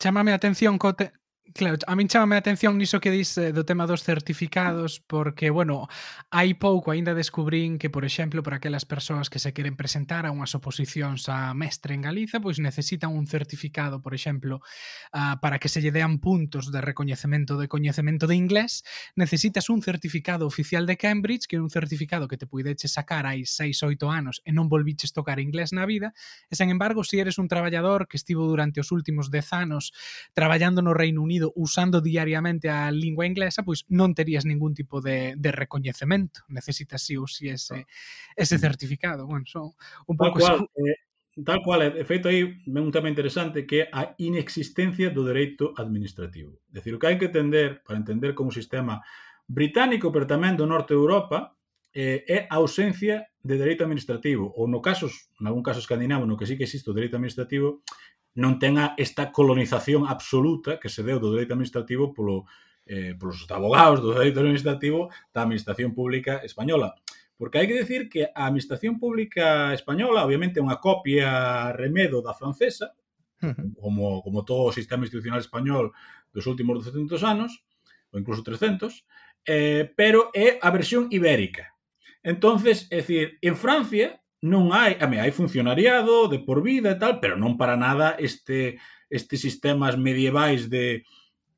Chámame 0.00 0.32
a 0.32 0.40
atención 0.40 0.80
co, 0.80 0.96
te, 0.96 1.12
Claro, 1.54 1.78
a 1.86 1.96
min 1.96 2.08
chamame 2.12 2.36
a 2.36 2.42
atención 2.44 2.76
niso 2.76 3.00
que 3.00 3.08
dis 3.08 3.32
do 3.32 3.64
tema 3.64 3.88
dos 3.88 4.04
certificados 4.04 5.00
porque, 5.00 5.48
bueno, 5.48 5.88
hai 6.28 6.52
pouco 6.60 6.92
aínda 6.92 7.16
descubrín 7.16 7.80
que, 7.80 7.88
por 7.88 8.04
exemplo, 8.04 8.44
para 8.44 8.60
aquelas 8.60 8.84
persoas 8.84 9.32
que 9.32 9.40
se 9.40 9.56
queren 9.56 9.72
presentar 9.72 10.28
a 10.28 10.34
unhas 10.34 10.52
oposicións 10.52 11.24
a 11.32 11.56
mestre 11.56 11.96
en 11.96 12.04
Galiza, 12.04 12.36
pois 12.42 12.60
necesitan 12.60 13.16
un 13.16 13.24
certificado, 13.24 14.04
por 14.04 14.12
exemplo, 14.12 14.60
uh, 15.16 15.40
para 15.40 15.56
que 15.56 15.72
se 15.72 15.80
lle 15.80 15.88
dean 15.94 16.20
puntos 16.20 16.68
de 16.68 16.84
recoñecemento 16.84 17.56
de 17.56 17.64
coñecemento 17.64 18.28
de 18.28 18.36
inglés, 18.36 18.84
necesitas 19.16 19.72
un 19.72 19.80
certificado 19.80 20.44
oficial 20.44 20.84
de 20.84 21.00
Cambridge, 21.00 21.48
que 21.48 21.56
é 21.56 21.64
un 21.64 21.72
certificado 21.72 22.28
que 22.28 22.36
te 22.36 22.44
puideche 22.44 22.92
sacar 22.92 23.24
hai 23.24 23.48
6 23.48 23.80
8 23.86 24.10
anos 24.12 24.44
e 24.44 24.52
non 24.52 24.68
volviches 24.68 25.16
tocar 25.16 25.40
inglés 25.40 25.72
na 25.72 25.88
vida, 25.88 26.12
e, 26.50 26.58
sen 26.58 26.68
embargo, 26.68 27.00
se 27.08 27.16
si 27.16 27.24
eres 27.24 27.40
un 27.40 27.48
traballador 27.48 28.04
que 28.04 28.20
estivo 28.20 28.44
durante 28.44 28.84
os 28.84 28.92
últimos 28.92 29.32
10 29.32 29.48
anos 29.56 29.96
traballando 30.36 30.84
no 30.84 30.92
Reino 30.92 31.24
Unido 31.24 31.37
Unido 31.38 31.52
usando 31.54 32.00
diariamente 32.00 32.68
a 32.68 32.90
lingua 32.90 33.26
inglesa, 33.26 33.62
pois 33.62 33.86
non 33.88 34.10
terías 34.12 34.42
ningún 34.42 34.74
tipo 34.74 34.98
de, 34.98 35.38
de 35.38 35.50
recoñecemento. 35.54 36.42
Necesitas 36.50 37.06
sí 37.06 37.14
ou 37.14 37.30
sí 37.30 37.46
ese, 37.46 37.86
ese 38.34 38.58
certificado. 38.58 39.24
Bueno, 39.26 39.46
son 39.46 39.78
un 40.10 40.16
pouco... 40.18 40.42
Eh, 40.42 40.42
tal 40.42 40.58
cual, 40.58 40.58
eh, 40.74 40.98
tal 41.46 41.60
cual, 41.62 41.80
de 41.94 42.04
feito, 42.04 42.26
aí 42.26 42.42
un 42.66 42.90
tema 42.90 43.06
interesante 43.06 43.62
que 43.62 43.86
é 43.86 43.90
a 43.94 44.18
inexistencia 44.18 45.14
do 45.14 45.22
dereito 45.22 45.70
administrativo. 45.78 46.58
É 46.74 46.82
dicir, 46.82 46.92
o 46.94 46.98
que 46.98 47.06
hai 47.06 47.16
que 47.16 47.30
entender 47.30 47.86
para 47.86 48.02
entender 48.02 48.34
como 48.34 48.50
sistema 48.50 48.98
británico, 49.46 50.10
pero 50.10 50.26
tamén 50.26 50.58
do 50.58 50.66
norte 50.66 50.92
de 50.92 51.00
Europa, 51.00 51.54
eh, 51.94 52.26
é 52.26 52.38
a 52.50 52.58
ausencia 52.58 53.30
de 53.38 53.54
dereito 53.56 53.86
administrativo, 53.86 54.50
ou 54.58 54.66
no 54.66 54.82
casos, 54.82 55.30
en 55.38 55.46
algún 55.46 55.62
caso 55.62 55.78
escandinavo, 55.78 56.26
no 56.26 56.36
que 56.36 56.44
sí 56.44 56.58
que 56.58 56.66
existe 56.66 56.90
o 56.90 56.96
dereito 56.96 57.16
administrativo, 57.16 57.86
non 58.38 58.62
tenga 58.62 58.94
esta 58.94 59.34
colonización 59.34 60.06
absoluta 60.06 60.78
que 60.78 60.86
se 60.86 61.02
deu 61.02 61.18
do 61.18 61.34
dereito 61.34 61.58
administrativo 61.58 62.14
polo, 62.14 62.46
eh, 62.86 63.18
polos 63.18 63.42
abogados 63.50 63.98
do 63.98 64.14
dereito 64.14 64.38
administrativo 64.38 65.10
da 65.34 65.42
administración 65.42 65.90
pública 65.90 66.38
española. 66.46 66.94
Porque 67.34 67.58
hai 67.58 67.66
que 67.66 67.82
decir 67.82 68.06
que 68.06 68.30
a 68.30 68.46
administración 68.46 69.02
pública 69.02 69.74
española, 69.74 70.22
obviamente, 70.22 70.62
é 70.62 70.66
unha 70.66 70.78
copia 70.78 71.74
remedo 71.74 72.22
da 72.22 72.30
francesa, 72.30 72.94
como, 73.82 74.22
como 74.22 74.46
todo 74.46 74.70
o 74.70 74.74
sistema 74.74 75.02
institucional 75.02 75.42
español 75.42 75.90
dos 76.30 76.46
últimos 76.46 76.78
200 76.82 77.18
anos, 77.26 77.62
ou 78.14 78.22
incluso 78.22 78.46
300, 78.46 79.02
eh, 79.46 79.90
pero 79.98 80.30
é 80.30 80.62
a 80.62 80.70
versión 80.70 81.10
ibérica. 81.10 81.74
Entonces, 82.22 82.86
é 82.90 83.02
dicir, 83.02 83.38
en 83.42 83.54
Francia 83.58 84.22
non 84.42 84.70
hai, 84.70 84.94
a 85.02 85.06
me 85.10 85.18
hai 85.18 85.34
funcionariado 85.34 86.30
de 86.30 86.38
por 86.38 86.62
vida 86.62 86.94
e 86.94 86.98
tal, 87.00 87.18
pero 87.18 87.34
non 87.34 87.58
para 87.58 87.74
nada 87.74 88.14
este 88.18 88.78
estes 89.10 89.40
sistemas 89.40 89.96
medievais 89.96 90.68
de 90.68 91.02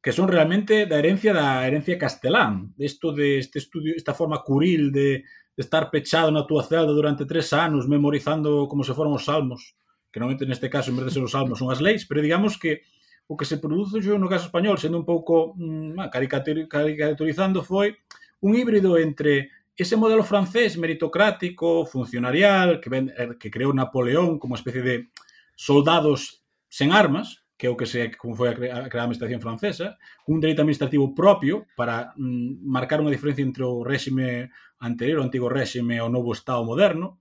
que 0.00 0.16
son 0.16 0.32
realmente 0.32 0.88
da 0.88 0.96
herencia 0.96 1.36
da 1.36 1.66
herencia 1.66 2.00
castelán. 2.00 2.72
Isto 2.80 3.12
de 3.12 3.36
este 3.36 3.60
estudio, 3.60 3.92
esta 3.92 4.16
forma 4.16 4.40
curil 4.40 4.92
de, 4.92 5.28
de 5.52 5.60
estar 5.60 5.92
pechado 5.92 6.32
na 6.32 6.48
túa 6.48 6.64
celda 6.64 6.96
durante 6.96 7.28
tres 7.28 7.52
anos 7.52 7.84
memorizando 7.84 8.64
como 8.64 8.80
se 8.80 8.96
foron 8.96 9.12
os 9.12 9.28
salmos, 9.28 9.76
que 10.08 10.16
normalmente 10.16 10.48
neste 10.48 10.72
caso 10.72 10.88
en 10.88 10.96
vez 10.96 11.12
de 11.12 11.20
ser 11.20 11.24
os 11.26 11.36
salmos 11.36 11.60
son 11.60 11.68
as 11.68 11.84
leis, 11.84 12.08
pero 12.08 12.24
digamos 12.24 12.56
que 12.56 12.80
o 13.28 13.36
que 13.36 13.44
se 13.44 13.60
produciu 13.62 14.18
no 14.18 14.26
caso 14.26 14.48
español, 14.48 14.80
sendo 14.80 14.98
un 14.98 15.06
pouco 15.06 15.52
mmm, 15.54 16.00
caricaturizando, 16.10 17.62
foi 17.62 18.00
un 18.40 18.56
híbrido 18.56 18.96
entre 18.96 19.52
ese 19.82 19.96
modelo 19.96 20.22
francés 20.22 20.76
meritocrático, 20.76 21.86
funcionarial, 21.86 22.80
que, 22.80 22.90
ven, 22.90 23.12
eh, 23.16 23.36
que 23.40 23.50
creou 23.50 23.72
Napoleón 23.72 24.38
como 24.38 24.54
especie 24.54 24.82
de 24.82 25.08
soldados 25.56 26.44
sen 26.68 26.92
armas, 26.92 27.40
que 27.56 27.68
é 27.68 27.70
o 27.72 27.76
que 27.76 27.88
se 27.88 28.12
como 28.16 28.36
foi 28.36 28.52
a 28.52 28.56
crear 28.56 28.88
a 28.88 29.04
administración 29.04 29.40
francesa, 29.40 29.96
un 30.28 30.40
dereito 30.40 30.60
administrativo 30.60 31.12
propio 31.12 31.68
para 31.76 32.12
mm, 32.16 32.64
marcar 32.64 33.00
unha 33.00 33.12
diferencia 33.12 33.44
entre 33.44 33.64
o 33.64 33.84
réxime 33.84 34.52
anterior, 34.80 35.20
o 35.20 35.26
antigo 35.26 35.48
réxime 35.48 35.96
e 35.96 36.04
o 36.04 36.12
novo 36.12 36.32
Estado 36.32 36.64
moderno, 36.64 37.20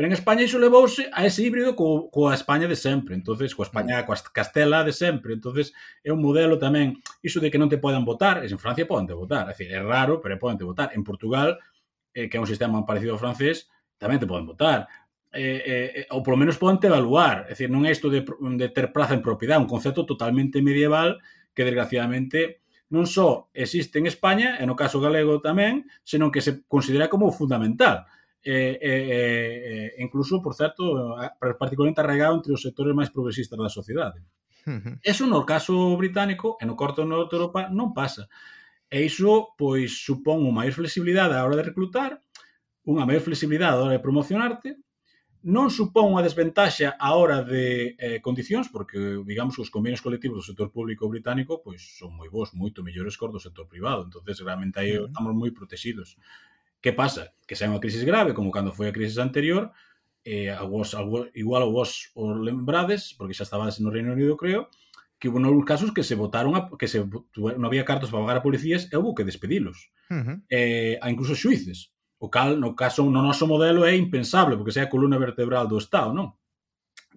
Pero 0.00 0.06
en 0.06 0.12
España 0.14 0.42
iso 0.42 0.58
levouse 0.58 1.10
a 1.12 1.26
ese 1.26 1.42
híbrido 1.42 1.74
co, 1.74 2.08
coa 2.08 2.32
España 2.32 2.64
de 2.64 2.78
sempre, 2.78 3.12
entonces 3.12 3.52
coa 3.52 3.66
España 3.66 4.00
mm. 4.00 4.06
coa 4.06 4.16
Castela 4.32 4.80
de 4.80 4.94
sempre, 4.94 5.34
entonces 5.34 5.74
é 6.00 6.08
un 6.08 6.22
modelo 6.22 6.56
tamén, 6.56 7.02
iso 7.20 7.36
de 7.36 7.50
que 7.50 7.58
non 7.58 7.68
te 7.68 7.76
podan 7.76 8.06
votar, 8.06 8.40
en 8.40 8.56
Francia 8.56 8.86
poden 8.86 9.10
te 9.10 9.18
votar, 9.18 9.44
é, 9.44 9.52
dicir, 9.52 9.68
é 9.68 9.82
raro, 9.82 10.22
pero 10.22 10.38
poden 10.38 10.56
te 10.56 10.64
votar. 10.64 10.94
En 10.94 11.02
Portugal 11.02 11.60
eh, 12.14 12.28
que 12.28 12.36
é 12.36 12.42
un 12.42 12.48
sistema 12.48 12.82
parecido 12.86 13.14
ao 13.14 13.22
francés, 13.22 13.70
tamén 14.00 14.18
te 14.18 14.28
poden 14.28 14.48
votar. 14.48 14.88
Eh, 15.30 15.62
eh, 15.62 15.88
eh 16.02 16.06
ou 16.10 16.24
polo 16.26 16.40
menos 16.40 16.58
poden 16.58 16.82
te 16.82 16.90
evaluar. 16.90 17.46
É 17.46 17.54
dicir, 17.54 17.70
non 17.70 17.86
é 17.86 17.94
isto 17.94 18.10
de, 18.10 18.26
de 18.26 18.66
ter 18.70 18.90
praza 18.90 19.14
en 19.14 19.22
propiedade, 19.22 19.62
un 19.62 19.70
concepto 19.70 20.02
totalmente 20.08 20.64
medieval 20.64 21.22
que 21.54 21.66
desgraciadamente 21.66 22.60
non 22.90 23.06
só 23.06 23.46
existe 23.54 24.02
en 24.02 24.10
España, 24.10 24.58
e 24.58 24.66
no 24.66 24.74
caso 24.74 24.98
galego 24.98 25.38
tamén, 25.38 25.86
senón 26.02 26.34
que 26.34 26.42
se 26.42 26.66
considera 26.66 27.06
como 27.06 27.30
fundamental. 27.30 28.10
Eh, 28.42 28.78
eh, 28.82 29.04
eh, 29.14 30.02
incluso, 30.02 30.42
por 30.42 30.58
certo, 30.58 31.14
particularmente 31.38 32.00
arraigado 32.00 32.34
entre 32.34 32.50
os 32.50 32.62
sectores 32.62 32.96
máis 32.96 33.14
progresistas 33.14 33.54
da 33.54 33.70
sociedade. 33.70 34.18
Uh 34.66 34.80
-huh. 34.82 34.94
Eso 35.06 35.24
no 35.30 35.46
caso 35.46 35.94
británico 35.96 36.58
e 36.58 36.66
no 36.66 36.74
corto 36.74 37.06
norte 37.06 37.36
de 37.36 37.38
Europa 37.38 37.70
non 37.70 37.94
pasa. 37.94 38.26
E 38.90 39.06
iso, 39.06 39.54
pois, 39.54 40.02
supón 40.02 40.42
unha 40.42 40.66
maior 40.66 40.74
flexibilidade 40.74 41.38
á 41.38 41.46
hora 41.46 41.58
de 41.58 41.68
reclutar, 41.70 42.18
unha 42.82 43.06
maior 43.06 43.22
flexibilidade 43.22 43.78
á 43.78 43.82
hora 43.86 43.96
de 43.96 44.02
promocionarte, 44.02 44.70
non 45.40 45.72
supón 45.72 46.12
unha 46.12 46.20
desventaxa 46.20 46.98
á 47.00 47.08
hora 47.16 47.40
de 47.40 47.96
eh, 47.96 48.18
condicións, 48.20 48.68
porque, 48.68 48.98
digamos, 49.24 49.56
os 49.56 49.72
convenios 49.72 50.04
colectivos 50.04 50.44
do 50.44 50.48
sector 50.52 50.68
público 50.68 51.08
británico 51.08 51.64
pois 51.64 51.80
son 51.96 52.12
moi 52.12 52.28
bons, 52.28 52.52
moito 52.52 52.84
mellores 52.84 53.16
cor 53.16 53.32
do 53.32 53.40
sector 53.40 53.64
privado. 53.64 54.04
entonces 54.04 54.42
realmente 54.44 54.82
aí 54.82 55.00
estamos 55.00 55.32
moi 55.32 55.48
protegidos. 55.54 56.20
Que 56.84 56.92
pasa? 56.92 57.32
Que 57.48 57.56
se 57.56 57.64
hai 57.64 57.72
unha 57.72 57.80
crisis 57.80 58.04
grave, 58.04 58.36
como 58.36 58.52
cando 58.52 58.74
foi 58.76 58.92
a 58.92 58.96
crisis 58.96 59.16
anterior, 59.16 59.72
eh, 60.28 60.52
a 60.52 60.66
vos, 60.68 60.92
a 60.92 61.00
vos, 61.00 61.32
igual 61.32 61.64
a 61.64 61.70
vos 61.72 62.12
o 62.12 62.36
lembrades, 62.36 63.16
porque 63.16 63.32
xa 63.32 63.48
estabades 63.48 63.80
no 63.80 63.88
Reino 63.88 64.12
Unido, 64.12 64.36
creo, 64.36 64.68
que 65.20 65.28
hubo 65.28 65.38
nalgúns 65.38 65.68
casos 65.68 65.92
que 65.92 66.02
se 66.02 66.16
votaron 66.16 66.56
a, 66.56 66.72
que 66.80 66.88
se 66.88 67.04
non 67.04 67.68
había 67.68 67.84
cartos 67.84 68.08
para 68.08 68.24
pagar 68.24 68.40
a 68.40 68.46
policías 68.46 68.88
e 68.88 68.96
houve 68.96 69.20
que 69.20 69.28
despedilos. 69.28 69.92
Uh 70.08 70.24
-huh. 70.24 70.36
eh, 70.48 70.96
a 70.98 71.12
incluso 71.12 71.36
xuices. 71.36 71.92
O 72.16 72.32
cal, 72.32 72.56
no 72.56 72.72
caso, 72.72 73.04
no 73.04 73.20
noso 73.20 73.44
modelo 73.44 73.84
é 73.84 73.92
impensable, 73.92 74.56
porque 74.56 74.72
sea 74.72 74.88
a 74.88 74.92
columna 74.92 75.20
vertebral 75.20 75.68
do 75.68 75.76
Estado, 75.76 76.16
non? 76.16 76.40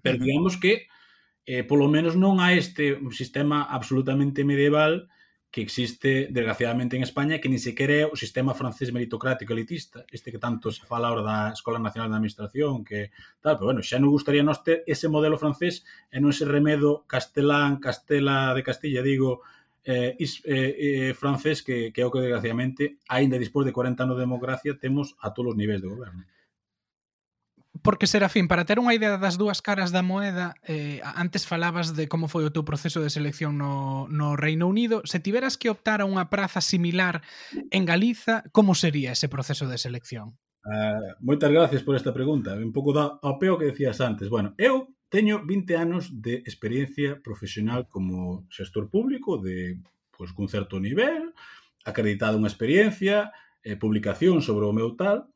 Pero 0.04 0.16
uh 0.16 0.20
-huh. 0.20 0.26
digamos 0.28 0.54
que 0.60 0.91
eh, 1.47 1.64
polo 1.64 1.88
menos 1.88 2.20
non 2.20 2.43
a 2.43 2.51
este 2.51 2.99
sistema 3.16 3.64
absolutamente 3.72 4.43
medieval 4.43 5.08
que 5.54 5.62
existe 5.62 6.30
desgraciadamente 6.32 6.97
en 6.97 7.04
España 7.04 7.38
que 7.38 7.47
ni 7.47 7.62
sequera 7.62 7.93
é 7.93 8.06
o 8.10 8.18
sistema 8.18 8.58
francés 8.58 8.89
meritocrático 8.89 9.54
elitista, 9.54 10.01
este 10.10 10.34
que 10.34 10.41
tanto 10.41 10.74
se 10.74 10.82
fala 10.82 11.14
ahora 11.14 11.22
da 11.22 11.54
Escola 11.54 11.78
Nacional 11.78 12.10
de 12.10 12.18
Administración, 12.18 12.82
que 12.82 13.14
tal, 13.38 13.62
pero 13.62 13.70
bueno, 13.70 13.86
xa 13.86 14.01
non 14.01 14.10
gustaría 14.10 14.41
nos 14.41 14.66
ter 14.66 14.82
ese 14.89 15.14
modelo 15.14 15.38
francés 15.38 15.86
e 16.10 16.18
non 16.18 16.34
ese 16.34 16.49
remedo 16.49 17.06
castelán, 17.06 17.78
castela 17.78 18.58
de 18.58 18.66
Castilla, 18.66 19.06
digo, 19.06 19.45
eh, 19.86 20.18
is, 20.18 20.41
eh, 20.41 20.74
eh, 20.74 21.12
francés 21.14 21.62
que, 21.62 21.93
que 21.93 22.01
é 22.01 22.06
o 22.08 22.10
que 22.10 22.26
desgraciadamente, 22.26 22.97
aínda 23.06 23.38
despois 23.38 23.70
de 23.70 23.78
40 23.78 24.10
anos 24.10 24.18
de 24.18 24.26
democracia, 24.26 24.74
temos 24.74 25.14
a 25.22 25.38
todos 25.38 25.54
os 25.54 25.60
niveis 25.62 25.86
de 25.86 25.93
goberno. 25.93 26.26
Porque, 27.84 28.07
Serafín, 28.07 28.47
para 28.47 28.63
ter 28.63 28.79
unha 28.79 28.95
idea 28.95 29.19
das 29.19 29.36
dúas 29.36 29.59
caras 29.59 29.91
da 29.91 29.99
moeda, 29.99 30.55
eh, 30.63 31.03
antes 31.03 31.43
falabas 31.43 31.91
de 31.91 32.07
como 32.07 32.31
foi 32.31 32.47
o 32.47 32.53
teu 32.55 32.63
proceso 32.63 33.03
de 33.03 33.11
selección 33.11 33.59
no, 33.59 34.07
no 34.07 34.39
Reino 34.39 34.71
Unido. 34.71 35.03
Se 35.03 35.19
tiveras 35.19 35.59
que 35.59 35.67
optar 35.67 35.99
a 35.99 36.07
unha 36.07 36.31
praza 36.31 36.63
similar 36.63 37.19
en 37.51 37.84
Galiza, 37.84 38.47
como 38.55 38.71
sería 38.71 39.11
ese 39.11 39.27
proceso 39.27 39.67
de 39.67 39.75
selección? 39.75 40.39
Uh, 40.63 41.11
moitas 41.19 41.51
gracias 41.51 41.84
por 41.84 41.99
esta 41.99 42.15
pregunta. 42.15 42.55
Un 42.55 42.71
pouco 42.71 42.95
da 42.95 43.19
ao 43.19 43.36
peo 43.36 43.59
que 43.59 43.67
decías 43.67 43.99
antes. 43.99 44.31
Bueno, 44.31 44.55
eu 44.55 44.95
teño 45.11 45.43
20 45.43 45.75
anos 45.75 46.07
de 46.09 46.39
experiencia 46.47 47.19
profesional 47.19 47.91
como 47.91 48.47
xestor 48.47 48.88
público 48.88 49.36
de 49.38 49.84
pois, 50.15 50.31
pues, 50.31 50.39
cun 50.39 50.47
certo 50.47 50.79
nivel, 50.79 51.36
acreditado 51.84 52.39
unha 52.39 52.47
experiencia, 52.47 53.36
eh, 53.59 53.75
publicación 53.75 54.39
sobre 54.39 54.63
o 54.63 54.71
meu 54.71 54.95
tal. 54.95 55.27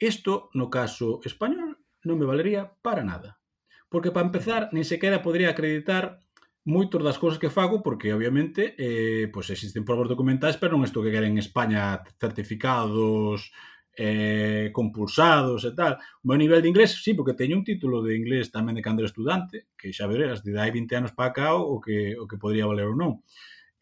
Isto, 0.00 0.48
no 0.56 0.66
caso 0.72 1.20
español, 1.22 1.71
non 2.04 2.18
me 2.18 2.28
valería 2.28 2.74
para 2.82 3.02
nada. 3.06 3.38
Porque, 3.92 4.10
para 4.14 4.26
empezar, 4.26 4.72
nin 4.72 4.86
sequera 4.88 5.20
podría 5.20 5.52
acreditar 5.52 6.22
moitos 6.64 7.02
das 7.02 7.18
cousas 7.18 7.42
que 7.42 7.50
fago 7.50 7.82
porque 7.82 8.14
obviamente 8.14 8.74
eh, 8.78 9.26
pois 9.34 9.50
existen 9.50 9.82
probas 9.82 10.06
documentais 10.06 10.54
pero 10.54 10.78
non 10.78 10.86
isto 10.86 11.02
que 11.02 11.10
queren 11.10 11.34
en 11.34 11.42
España 11.42 11.98
certificados 12.22 13.50
eh, 13.98 14.70
compulsados 14.70 15.66
e 15.66 15.74
tal 15.74 15.98
o 15.98 16.24
meu 16.30 16.38
nivel 16.38 16.62
de 16.62 16.70
inglés, 16.70 17.02
sí, 17.02 17.18
porque 17.18 17.34
teño 17.34 17.58
un 17.58 17.66
título 17.66 17.98
de 17.98 18.14
inglés 18.14 18.54
tamén 18.54 18.78
de 18.78 18.84
cando 18.84 19.02
era 19.02 19.10
estudante 19.10 19.74
que 19.74 19.90
xa 19.90 20.06
verás, 20.06 20.46
de 20.46 20.54
dai 20.54 20.70
20 20.70 21.02
anos 21.02 21.12
para 21.18 21.34
cá 21.34 21.58
o 21.58 21.82
que, 21.82 22.14
o 22.14 22.30
que 22.30 22.38
podría 22.38 22.70
valer 22.70 22.86
ou 22.86 22.94
non 22.94 23.26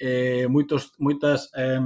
eh, 0.01 0.49
moitos, 0.49 0.97
moitas 0.97 1.53
eh, 1.53 1.85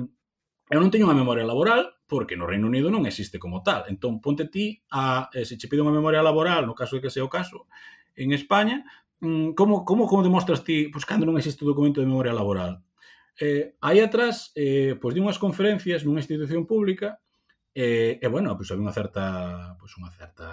eu 0.71 0.79
non 0.79 0.95
teño 0.95 1.11
unha 1.11 1.19
memoria 1.19 1.43
laboral 1.43 1.91
porque 2.07 2.37
no 2.37 2.47
Reino 2.47 2.69
Unido 2.69 2.93
non 2.93 3.09
existe 3.09 3.41
como 3.41 3.65
tal. 3.65 3.89
Entón, 3.89 4.21
ponte 4.21 4.47
ti 4.49 4.83
a, 4.93 5.29
eh, 5.33 5.45
se 5.49 5.57
che 5.57 5.69
pide 5.69 5.81
unha 5.81 5.95
memoria 5.95 6.21
laboral, 6.21 6.69
no 6.69 6.77
caso 6.77 6.97
de 6.97 7.03
que 7.03 7.13
sea 7.13 7.25
o 7.25 7.33
caso, 7.33 7.67
en 8.15 8.33
España, 8.37 8.85
mm, 9.21 9.57
como, 9.57 9.85
como, 9.85 10.07
como 10.07 10.23
demostras 10.23 10.63
ti 10.63 10.89
pois, 10.93 11.09
cando 11.09 11.25
non 11.25 11.41
existe 11.41 11.65
o 11.65 11.71
documento 11.71 12.05
de 12.05 12.11
memoria 12.11 12.37
laboral? 12.37 12.85
Eh, 13.41 13.75
aí 13.81 13.99
atrás, 13.99 14.53
eh, 14.55 14.95
pois, 15.01 15.17
de 15.17 15.21
unhas 15.25 15.41
conferencias 15.41 16.05
nunha 16.05 16.23
institución 16.23 16.69
pública, 16.69 17.19
eh, 17.75 18.21
e, 18.23 18.27
bueno, 18.29 18.55
pois, 18.55 18.71
había 18.71 18.85
unha 18.85 18.95
certa, 18.95 19.75
pois, 19.81 19.91
unha 19.99 20.13
certa, 20.13 20.47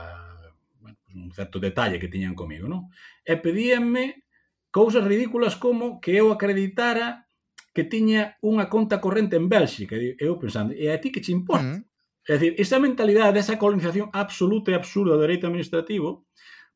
bueno, 0.82 0.97
pois, 1.04 1.14
un 1.14 1.30
certo 1.36 1.60
detalle 1.60 1.99
que 2.02 2.10
tiñan 2.10 2.34
comigo, 2.34 2.66
non? 2.66 2.89
E 3.22 3.38
pedíanme 3.38 4.26
cousas 4.72 5.04
ridículas 5.04 5.60
como 5.60 5.99
que 5.99 6.16
eu 6.16 6.32
acreditara 6.32 7.28
que 7.72 7.88
tiña 7.88 8.36
unha 8.43 8.67
conta 8.67 8.99
corrente 8.99 9.39
en 9.39 9.47
Bélxica. 9.47 9.95
E 9.95 10.19
eu 10.19 10.36
pensando, 10.36 10.76
e 10.76 10.91
a 10.91 10.99
ti 10.99 11.11
que 11.11 11.24
che 11.24 11.32
importa? 11.32 11.80
Mm. 11.80 11.84
É 12.30 12.38
dicir, 12.38 12.53
esa 12.61 12.78
mentalidade 12.78 13.34
desa 13.34 13.57
colonización 13.57 14.13
absoluta 14.13 14.69
e 14.69 14.78
absurda 14.78 15.17
do 15.17 15.24
dereito 15.26 15.49
administrativo 15.49 16.30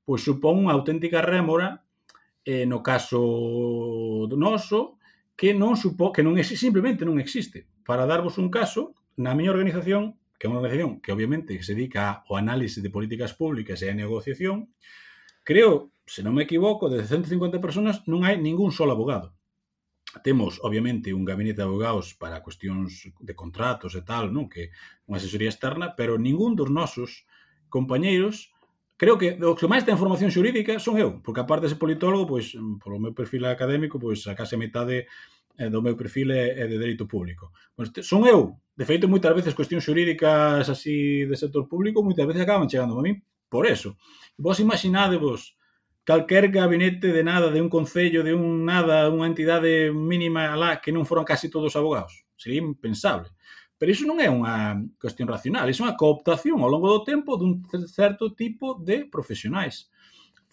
pois 0.06 0.22
supón 0.22 0.62
unha 0.62 0.74
auténtica 0.78 1.26
rémora 1.26 1.82
eh, 2.46 2.70
no 2.70 2.86
caso 2.86 3.20
do 4.30 4.38
noso 4.38 5.02
que 5.36 5.52
non 5.52 5.76
supo, 5.76 6.14
que 6.14 6.24
non 6.24 6.38
existe, 6.40 6.70
simplemente 6.70 7.04
non 7.04 7.20
existe. 7.20 7.68
Para 7.84 8.08
darvos 8.08 8.40
un 8.40 8.48
caso, 8.48 8.96
na 9.20 9.36
miña 9.36 9.52
organización, 9.52 10.16
que 10.40 10.48
é 10.48 10.50
unha 10.50 10.62
organización 10.62 11.04
que 11.04 11.12
obviamente 11.12 11.58
se 11.60 11.76
dedica 11.76 12.24
ao 12.24 12.40
análise 12.40 12.80
de 12.80 12.94
políticas 12.94 13.36
públicas 13.36 13.82
e 13.84 13.92
a 13.92 13.98
negociación, 13.98 14.72
creo, 15.44 15.92
se 16.06 16.24
non 16.24 16.38
me 16.38 16.46
equivoco, 16.48 16.88
de 16.88 17.04
150 17.04 17.60
personas 17.60 18.06
non 18.08 18.24
hai 18.24 18.40
ningún 18.40 18.72
só 18.72 18.88
abogado. 18.88 19.34
Temos, 20.24 20.60
obviamente, 20.64 21.14
un 21.14 21.26
gabinete 21.26 21.60
de 21.60 21.68
abogados 21.68 22.16
para 22.16 22.44
cuestións 22.44 23.12
de 23.20 23.34
contratos 23.36 23.96
e 23.96 24.04
tal, 24.04 24.32
non? 24.32 24.48
que 24.48 24.72
unha 25.10 25.20
asesoría 25.20 25.52
externa, 25.52 25.98
pero 25.98 26.16
ningún 26.16 26.56
dos 26.56 26.72
nosos 26.72 27.28
compañeiros 27.68 28.56
creo 28.96 29.20
que 29.20 29.36
os 29.36 29.60
que 29.60 29.68
máis 29.68 29.84
ten 29.84 30.00
formación 30.00 30.32
xurídica 30.32 30.80
son 30.80 30.96
eu, 30.96 31.20
porque 31.20 31.44
aparte 31.44 31.68
de 31.68 31.76
ser 31.76 31.82
politólogo, 31.82 32.26
pois, 32.32 32.56
polo 32.80 33.00
meu 33.00 33.12
perfil 33.12 33.44
académico, 33.46 34.00
pois 34.00 34.24
a 34.28 34.38
case 34.40 34.56
a 34.56 34.62
metade 34.62 35.08
eh, 35.60 35.70
do 35.70 35.84
meu 35.84 35.96
perfil 36.00 36.32
é, 36.32 36.64
de 36.68 36.78
dereito 36.80 37.08
público. 37.08 37.52
Pois, 37.76 37.92
son 38.04 38.24
eu, 38.24 38.56
de 38.76 38.86
feito, 38.88 39.12
moitas 39.12 39.36
veces 39.36 39.52
cuestións 39.52 39.84
xurídicas 39.84 40.68
así 40.72 41.28
de 41.28 41.36
sector 41.36 41.68
público, 41.68 42.04
moitas 42.04 42.28
veces 42.28 42.44
acaban 42.48 42.72
chegando 42.72 42.96
a 42.96 43.04
mí 43.04 43.20
por 43.52 43.68
eso. 43.68 44.00
Vos 44.40 44.60
imaginadevos 44.60 45.56
calquer 46.06 46.50
gabinete 46.50 47.12
de 47.12 47.24
nada, 47.24 47.50
de 47.50 47.60
un 47.60 47.68
concello, 47.68 48.24
de 48.24 48.34
un 48.34 48.64
nada, 48.64 49.10
unha 49.10 49.26
entidade 49.26 49.90
mínima 49.90 50.54
alá 50.54 50.78
que 50.78 50.94
non 50.94 51.04
foran 51.04 51.26
casi 51.26 51.50
todos 51.50 51.74
abogados. 51.74 52.24
Sería 52.38 52.62
impensable. 52.62 53.34
Pero 53.76 53.92
iso 53.92 54.08
non 54.08 54.22
é 54.22 54.30
unha 54.30 54.80
cuestión 55.02 55.28
racional, 55.28 55.68
iso 55.68 55.84
é 55.84 55.92
unha 55.92 56.00
cooptación 56.00 56.62
ao 56.62 56.72
longo 56.72 56.88
do 56.88 57.02
tempo 57.04 57.36
dun 57.36 57.66
certo 57.90 58.32
tipo 58.38 58.78
de 58.80 59.10
profesionais. 59.10 59.90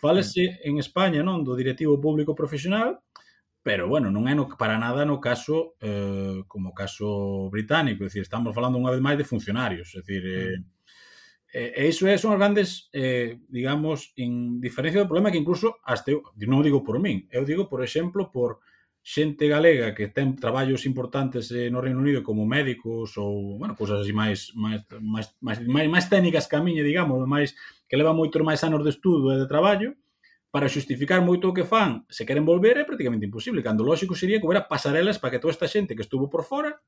Fálese 0.01 0.59
en 0.67 0.81
España 0.81 1.23
non 1.23 1.47
do 1.47 1.55
directivo 1.55 2.01
público 2.01 2.35
profesional, 2.35 2.99
pero 3.63 3.87
bueno, 3.87 4.11
non 4.11 4.27
é 4.27 4.35
no, 4.35 4.51
para 4.59 4.75
nada 4.75 5.07
no 5.07 5.23
caso 5.23 5.79
eh, 5.79 6.43
como 6.51 6.75
caso 6.75 7.47
británico, 7.53 8.03
é 8.03 8.11
dicir, 8.11 8.27
estamos 8.27 8.51
falando 8.51 8.81
unha 8.81 8.91
vez 8.91 9.05
máis 9.05 9.21
de 9.21 9.29
funcionarios, 9.29 9.95
é 9.95 10.03
dicir, 10.03 10.23
eh, 10.27 10.59
E 11.53 11.85
iso 11.85 12.09
é, 12.09 12.17
son 12.17 12.33
as 12.33 12.41
grandes, 12.41 12.89
eh, 12.97 13.37
digamos, 13.53 14.17
en 14.17 14.57
diferencia 14.57 15.05
do 15.05 15.09
problema 15.11 15.29
que 15.29 15.37
incluso, 15.37 15.77
hasta 15.85 16.09
eu, 16.09 16.25
non 16.49 16.65
digo 16.65 16.81
por 16.81 16.97
min, 16.97 17.29
eu 17.29 17.45
digo, 17.45 17.69
por 17.69 17.85
exemplo, 17.85 18.33
por 18.33 18.65
xente 19.05 19.51
galega 19.51 19.93
que 19.93 20.09
ten 20.09 20.33
traballos 20.39 20.89
importantes 20.89 21.53
eh, 21.53 21.69
no 21.69 21.85
Reino 21.85 22.01
Unido 22.01 22.25
como 22.25 22.49
médicos 22.49 23.19
ou, 23.21 23.61
bueno, 23.61 23.77
cousas 23.77 24.01
así 24.01 24.17
máis 24.17 24.57
máis, 24.57 24.81
máis, 25.03 25.27
máis, 25.45 25.59
máis, 25.69 25.89
máis 25.93 26.07
técnicas 26.09 26.49
que 26.49 26.57
a 26.57 26.65
miña, 26.65 26.81
digamos, 26.81 27.21
máis 27.29 27.53
que 27.85 28.01
leva 28.01 28.17
moito 28.17 28.41
máis 28.41 28.65
anos 28.65 28.81
de 28.81 28.95
estudo 28.95 29.35
e 29.35 29.37
de 29.37 29.45
traballo, 29.45 29.93
para 30.53 30.73
xustificar 30.73 31.21
moito 31.21 31.49
o 31.49 31.57
que 31.57 31.69
fan, 31.69 32.05
se 32.09 32.25
queren 32.25 32.49
volver 32.49 32.81
é 32.81 32.85
prácticamente 32.89 33.29
imposible, 33.29 33.61
cando 33.61 33.85
lóxico 33.85 34.17
sería 34.17 34.41
que 34.41 34.47
houbera 34.49 34.69
pasarelas 34.69 35.21
para 35.21 35.37
que 35.37 35.41
toda 35.43 35.53
esta 35.53 35.69
xente 35.69 35.97
que 35.97 36.05
estuvo 36.05 36.33
por 36.33 36.49
fora 36.49 36.81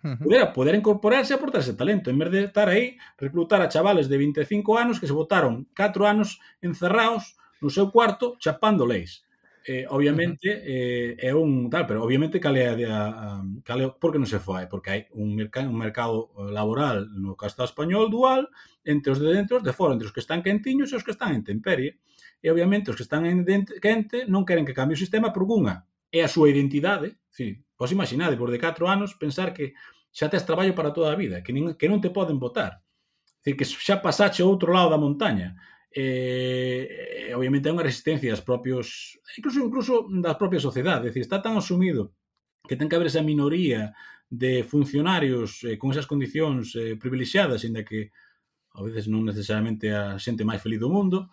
Pudera, 0.00 0.52
poder 0.52 0.74
incorporarse 0.74 1.32
e 1.32 1.36
aportarse 1.36 1.76
talento, 1.76 2.08
en 2.08 2.16
vez 2.16 2.30
de 2.32 2.40
estar 2.48 2.68
aí, 2.72 2.96
reclutar 3.20 3.60
a 3.60 3.68
chavales 3.68 4.08
de 4.08 4.16
25 4.16 4.80
anos 4.80 4.96
que 4.96 5.06
se 5.06 5.12
votaron 5.12 5.68
4 5.76 6.08
anos 6.08 6.40
encerrados 6.64 7.36
no 7.60 7.68
seu 7.68 7.92
cuarto 7.92 8.40
chapando 8.40 8.88
leis. 8.88 9.28
Eh, 9.60 9.84
obviamente 9.92 10.48
eh, 10.48 11.20
é 11.20 11.36
un 11.36 11.68
tal, 11.68 11.84
pero 11.84 12.00
obviamente 12.00 12.40
cal 12.40 12.56
é 12.56 12.72
a, 12.88 13.44
cal 13.60 13.78
é, 13.84 13.86
porque 13.92 14.16
non 14.16 14.24
se 14.24 14.40
fai, 14.40 14.64
porque 14.72 14.88
hai 14.88 15.00
un 15.12 15.36
mercado 15.36 15.68
un 15.68 15.76
mercado 15.76 16.32
eh, 16.32 16.48
laboral 16.48 17.12
no 17.12 17.36
caso 17.36 17.60
español 17.60 18.08
dual 18.08 18.48
entre 18.88 19.12
os 19.12 19.20
de 19.20 19.28
dentro 19.28 19.54
e 19.54 19.58
os 19.60 19.66
de 19.68 19.76
fora, 19.76 19.92
entre 19.92 20.08
os 20.08 20.16
que 20.16 20.24
están 20.24 20.40
quentiños 20.40 20.88
e 20.90 20.96
os 20.96 21.04
que 21.04 21.12
están 21.12 21.36
en 21.36 21.44
temperie. 21.44 22.00
E 22.40 22.48
obviamente 22.48 22.88
os 22.88 22.96
que 22.96 23.04
están 23.04 23.28
en 23.28 23.44
dente, 23.44 23.76
quente 23.84 24.24
non 24.24 24.48
queren 24.48 24.64
que 24.64 24.72
cambie 24.72 24.96
o 24.96 25.02
sistema 25.04 25.28
por 25.28 25.44
unha, 25.44 25.84
é 26.10 26.20
a 26.26 26.28
súa 26.28 26.50
identidade, 26.50 27.16
sí, 27.30 27.62
vos 27.78 27.88
pois 27.88 27.96
imaginade, 27.96 28.36
por 28.36 28.50
de 28.50 28.58
4 28.58 28.84
anos, 28.86 29.14
pensar 29.14 29.54
que 29.54 29.72
xa 30.10 30.26
tes 30.28 30.44
traballo 30.44 30.74
para 30.74 30.90
toda 30.90 31.14
a 31.14 31.18
vida, 31.18 31.42
que, 31.42 31.54
nin, 31.54 31.74
que 31.78 31.88
non 31.88 32.02
te 32.02 32.10
poden 32.10 32.42
votar, 32.42 32.82
decir, 33.40 33.54
que 33.54 33.64
xa 33.64 34.02
pasache 34.02 34.42
ao 34.42 34.50
outro 34.50 34.74
lado 34.74 34.90
da 34.90 34.98
montaña, 35.00 35.54
eh, 35.94 37.32
obviamente 37.34 37.70
hai 37.70 37.74
unha 37.74 37.86
resistencia 37.86 38.30
das 38.30 38.42
propios, 38.42 39.18
incluso, 39.38 39.58
incluso 39.62 39.92
da 40.10 40.34
propia 40.34 40.58
sociedade, 40.58 41.10
decir, 41.10 41.22
está 41.22 41.38
tan 41.38 41.54
asumido 41.54 42.14
que 42.66 42.76
ten 42.78 42.90
que 42.90 42.94
haber 42.98 43.10
esa 43.10 43.22
minoría 43.22 43.94
de 44.30 44.62
funcionarios 44.62 45.62
eh, 45.66 45.74
con 45.78 45.90
esas 45.90 46.06
condicións 46.06 46.74
eh, 46.78 46.94
privilexiadas, 46.94 47.66
inda 47.66 47.82
que 47.82 48.14
a 48.74 48.82
veces 48.86 49.10
non 49.10 49.26
necesariamente 49.26 49.90
a 49.90 50.14
xente 50.22 50.46
máis 50.46 50.62
feliz 50.62 50.78
do 50.78 50.90
mundo, 50.90 51.30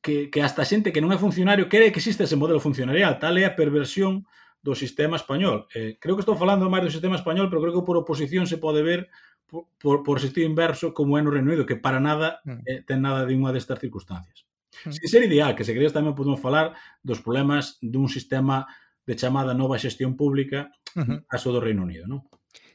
que, 0.00 0.30
que 0.30 0.42
hasta 0.42 0.64
xente 0.64 0.92
que 0.92 1.02
non 1.02 1.10
é 1.10 1.18
funcionario 1.18 1.66
quere 1.66 1.90
que 1.90 2.00
existe 2.00 2.24
ese 2.24 2.38
modelo 2.38 2.62
funcionarial. 2.62 3.18
Tal 3.18 3.36
é 3.38 3.44
a 3.44 3.56
perversión 3.58 4.26
do 4.62 4.74
sistema 4.74 5.16
español. 5.16 5.66
Eh, 5.74 5.98
creo 5.98 6.14
que 6.18 6.24
estou 6.24 6.38
falando 6.38 6.70
máis 6.70 6.84
do 6.86 6.94
sistema 6.94 7.18
español, 7.18 7.50
pero 7.50 7.62
creo 7.62 7.74
que 7.74 7.86
por 7.86 7.96
oposición 7.98 8.46
se 8.46 8.58
pode 8.58 8.82
ver 8.82 9.10
por, 9.46 9.66
por, 9.78 10.02
por 10.04 10.16
sentido 10.20 10.46
inverso 10.46 10.92
como 10.92 11.16
é 11.16 11.22
no 11.22 11.32
Reino 11.32 11.48
Unido, 11.50 11.66
que 11.66 11.78
para 11.78 11.98
nada 11.98 12.40
mm. 12.44 12.60
eh, 12.66 12.80
ten 12.84 13.00
nada 13.02 13.24
de 13.24 13.34
unha 13.34 13.50
destas 13.50 13.80
circunstancias. 13.80 14.46
Mm. 14.84 14.92
Sin 14.94 15.08
ser 15.08 15.22
ideal, 15.24 15.56
que 15.56 15.64
se 15.64 15.72
querías 15.74 15.94
tamén 15.94 16.14
podemos 16.14 16.38
falar 16.38 16.76
dos 17.02 17.22
problemas 17.22 17.80
dun 17.82 18.06
sistema 18.06 18.68
de 19.08 19.16
chamada 19.16 19.56
nova 19.56 19.80
xestión 19.80 20.14
pública 20.20 20.68
uh 20.94 21.02
-huh. 21.02 21.18
caso 21.24 21.48
do 21.48 21.64
Reino 21.64 21.82
Unido, 21.82 22.04
non? 22.04 22.28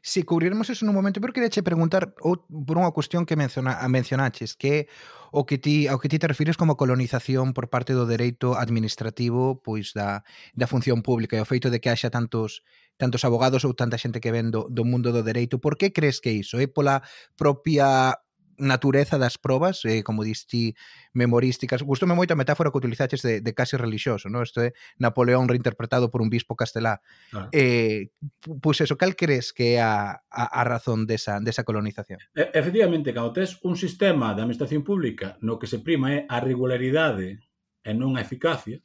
se 0.04 0.28
cubriremos 0.28 0.68
eso 0.68 0.84
nun 0.84 1.00
momento, 1.00 1.24
pero 1.24 1.32
quereche 1.32 1.64
preguntar 1.64 2.12
ou, 2.20 2.44
por 2.44 2.76
unha 2.76 2.92
cuestión 2.92 3.24
que 3.24 3.40
menciona, 3.40 3.80
mencionaches, 3.88 4.60
que 4.60 4.92
o 5.32 5.48
que 5.48 5.56
ti 5.56 5.88
ao 5.88 5.96
que 5.96 6.12
ti 6.12 6.20
te 6.20 6.28
refires 6.28 6.60
como 6.60 6.76
colonización 6.76 7.56
por 7.56 7.72
parte 7.72 7.96
do 7.96 8.04
dereito 8.04 8.60
administrativo 8.60 9.64
pois 9.64 9.96
da, 9.96 10.28
da 10.52 10.68
función 10.68 11.08
pública 11.08 11.40
e 11.40 11.42
o 11.42 11.48
feito 11.48 11.72
de 11.72 11.80
que 11.80 11.88
haxa 11.88 12.12
tantos 12.12 12.68
tantos 13.00 13.24
abogados 13.24 13.64
ou 13.64 13.72
tanta 13.72 13.96
xente 13.96 14.20
que 14.20 14.36
ven 14.36 14.52
do, 14.52 14.68
do 14.68 14.84
mundo 14.84 15.16
do 15.16 15.24
dereito. 15.24 15.64
Por 15.64 15.80
que 15.80 15.96
crees 15.96 16.20
que 16.20 16.36
iso? 16.36 16.60
É 16.60 16.68
pola 16.68 17.00
propia 17.40 18.20
natureza 18.58 19.18
das 19.18 19.38
probas, 19.38 19.86
eh, 19.86 20.04
como 20.04 20.24
diste 20.24 20.76
memorísticas. 21.14 21.82
Gustoume 21.82 22.14
moito 22.14 22.34
a 22.34 22.40
metáfora 22.40 22.72
que 22.72 22.80
utilizaches 22.80 23.22
de, 23.22 23.42
de 23.42 23.52
casi 23.54 23.78
relixioso, 23.78 24.30
no? 24.30 24.44
Isto 24.44 24.62
é 24.62 24.74
Napoleón 24.98 25.50
reinterpretado 25.50 26.10
por 26.12 26.22
un 26.22 26.30
bispo 26.30 26.56
castelá. 26.56 27.02
Claro. 27.32 27.50
Eh, 27.52 28.14
pois 28.62 28.78
pues 28.78 28.82
eso, 28.82 28.98
cal 28.98 29.16
crees 29.16 29.54
que 29.54 29.78
é 29.78 29.82
a, 29.82 30.24
a, 30.30 30.44
a 30.50 30.62
razón 30.64 31.06
desa, 31.06 31.40
desa 31.40 31.64
colonización? 31.64 32.20
E, 32.34 32.50
efectivamente, 32.54 33.14
cando 33.14 33.34
tes 33.34 33.58
un 33.64 33.78
sistema 33.78 34.34
de 34.34 34.42
administración 34.42 34.84
pública 34.84 35.38
no 35.42 35.58
que 35.58 35.70
se 35.70 35.80
prima 35.80 36.14
é 36.14 36.26
a 36.30 36.42
regularidade 36.42 37.40
e 37.84 37.92
non 37.94 38.16
a 38.16 38.24
eficacia, 38.24 38.80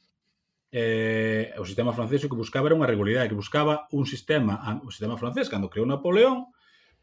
eh, 0.71 1.53
o 1.57 1.65
sistema 1.65 1.93
francés 1.93 2.21
o 2.23 2.29
que 2.29 2.37
buscaba 2.37 2.69
era 2.69 2.77
unha 2.77 2.89
regularidade, 2.89 3.29
que 3.31 3.39
buscaba 3.39 3.89
un 3.89 4.05
sistema, 4.05 4.61
o 4.85 4.93
sistema 4.93 5.17
francés, 5.17 5.49
cando 5.49 5.69
creou 5.71 5.87
Napoleón, 5.87 6.53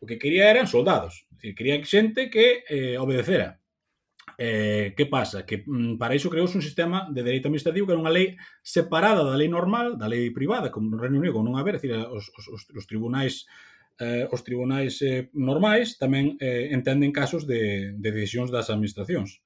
o 0.00 0.06
que 0.06 0.18
quería 0.18 0.50
eran 0.50 0.66
soldados, 0.66 1.26
decir, 1.30 1.54
quería 1.54 1.76
xente 1.84 2.28
que 2.30 2.64
eh, 2.68 2.98
obedecera. 2.98 3.60
Eh, 4.38 4.92
que 4.96 5.06
pasa? 5.06 5.46
Que 5.46 5.64
mm, 5.64 5.96
para 5.96 6.14
iso 6.14 6.28
creouse 6.28 6.58
un 6.58 6.62
sistema 6.62 7.08
de 7.08 7.24
dereito 7.24 7.48
administrativo 7.48 7.86
que 7.86 7.94
era 7.96 8.02
unha 8.04 8.12
lei 8.12 8.36
separada 8.60 9.24
da 9.24 9.38
lei 9.38 9.48
normal, 9.48 9.96
da 9.96 10.10
lei 10.10 10.28
privada, 10.34 10.68
como 10.68 10.92
no 10.92 11.00
Reino 11.00 11.16
Unido, 11.16 11.32
como 11.32 11.48
non 11.48 11.56
haber, 11.56 11.80
decir, 11.80 11.96
eh, 11.96 12.04
os, 12.04 12.28
os, 12.36 12.68
os 12.68 12.84
tribunais 12.84 13.48
eh, 13.98 14.28
os 14.28 14.44
tribunais 14.44 15.00
eh, 15.00 15.32
normais 15.32 15.96
tamén 15.96 16.36
eh, 16.36 16.68
entenden 16.76 17.16
casos 17.16 17.48
de, 17.48 17.96
de 17.96 18.08
decisións 18.12 18.52
das 18.52 18.68
administracións. 18.68 19.40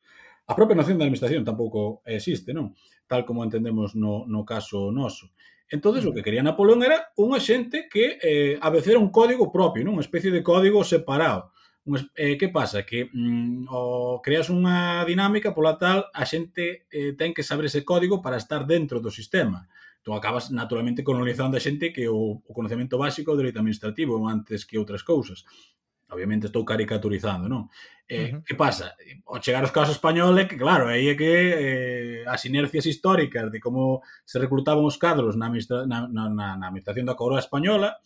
A 0.51 0.59
propia 0.59 0.75
noción 0.75 0.99
da 0.99 1.07
administración 1.07 1.47
tampouco 1.47 2.03
existe, 2.03 2.51
non? 2.51 2.75
Tal 3.07 3.23
como 3.23 3.47
entendemos 3.47 3.95
no, 3.95 4.27
no 4.27 4.43
caso 4.43 4.91
noso. 4.91 5.31
Entonces 5.71 6.05
o 6.05 6.13
que 6.13 6.27
quería 6.27 6.43
Napoleón 6.43 6.83
era 6.83 7.15
unha 7.15 7.39
xente 7.39 7.87
que 7.87 8.19
eh, 8.19 8.59
abecera 8.59 8.99
un 8.99 9.15
código 9.15 9.55
propio, 9.55 9.87
non? 9.87 9.95
Unha 9.95 10.07
especie 10.07 10.35
de 10.35 10.43
código 10.43 10.83
separado. 10.83 11.55
Un, 11.87 12.11
Eh, 12.19 12.37
que 12.37 12.51
pasa? 12.51 12.83
Que 12.83 13.09
mm, 13.09 13.71
o 13.71 14.19
creas 14.21 14.51
unha 14.51 15.07
dinámica 15.07 15.55
pola 15.55 15.79
tal 15.79 16.11
a 16.11 16.27
xente 16.27 16.91
eh, 16.91 17.15
ten 17.15 17.31
que 17.31 17.47
saber 17.47 17.71
ese 17.71 17.87
código 17.87 18.19
para 18.19 18.37
estar 18.37 18.67
dentro 18.67 18.99
do 18.99 19.15
sistema. 19.15 19.71
Entón 20.03 20.19
acabas 20.19 20.51
naturalmente 20.51 21.07
colonizando 21.07 21.55
a 21.55 21.63
xente 21.63 21.95
que 21.95 22.11
o, 22.11 22.43
o 22.43 22.53
conocemento 22.53 22.99
básico 22.99 23.33
do 23.33 23.41
dereito 23.41 23.63
administrativo 23.63 24.19
antes 24.27 24.67
que 24.67 24.75
outras 24.75 25.07
cousas 25.07 25.47
obviamente 26.11 26.47
estou 26.47 26.65
caricaturizando, 26.65 27.49
non? 27.49 27.71
Eh, 28.11 28.23
uh 28.23 28.27
-huh. 28.35 28.43
Que 28.45 28.55
pasa? 28.55 28.99
Ao 29.27 29.39
chegar 29.39 29.63
aos 29.63 29.71
casos 29.71 29.95
español 29.95 30.35
que, 30.47 30.59
claro, 30.59 30.91
aí 30.91 31.09
é 31.09 31.15
que 31.15 31.33
eh, 31.33 32.25
as 32.27 32.43
inercias 32.45 32.87
históricas 32.87 33.51
de 33.51 33.61
como 33.63 34.03
se 34.27 34.39
reclutaban 34.39 34.85
os 34.85 34.99
cadros 34.99 35.39
na, 35.39 35.47
administra 35.47 35.87
na, 35.87 36.11
na, 36.11 36.27
na, 36.29 36.49
na 36.59 36.67
administración 36.67 37.07
da 37.07 37.15
coroa 37.15 37.39
española 37.39 38.03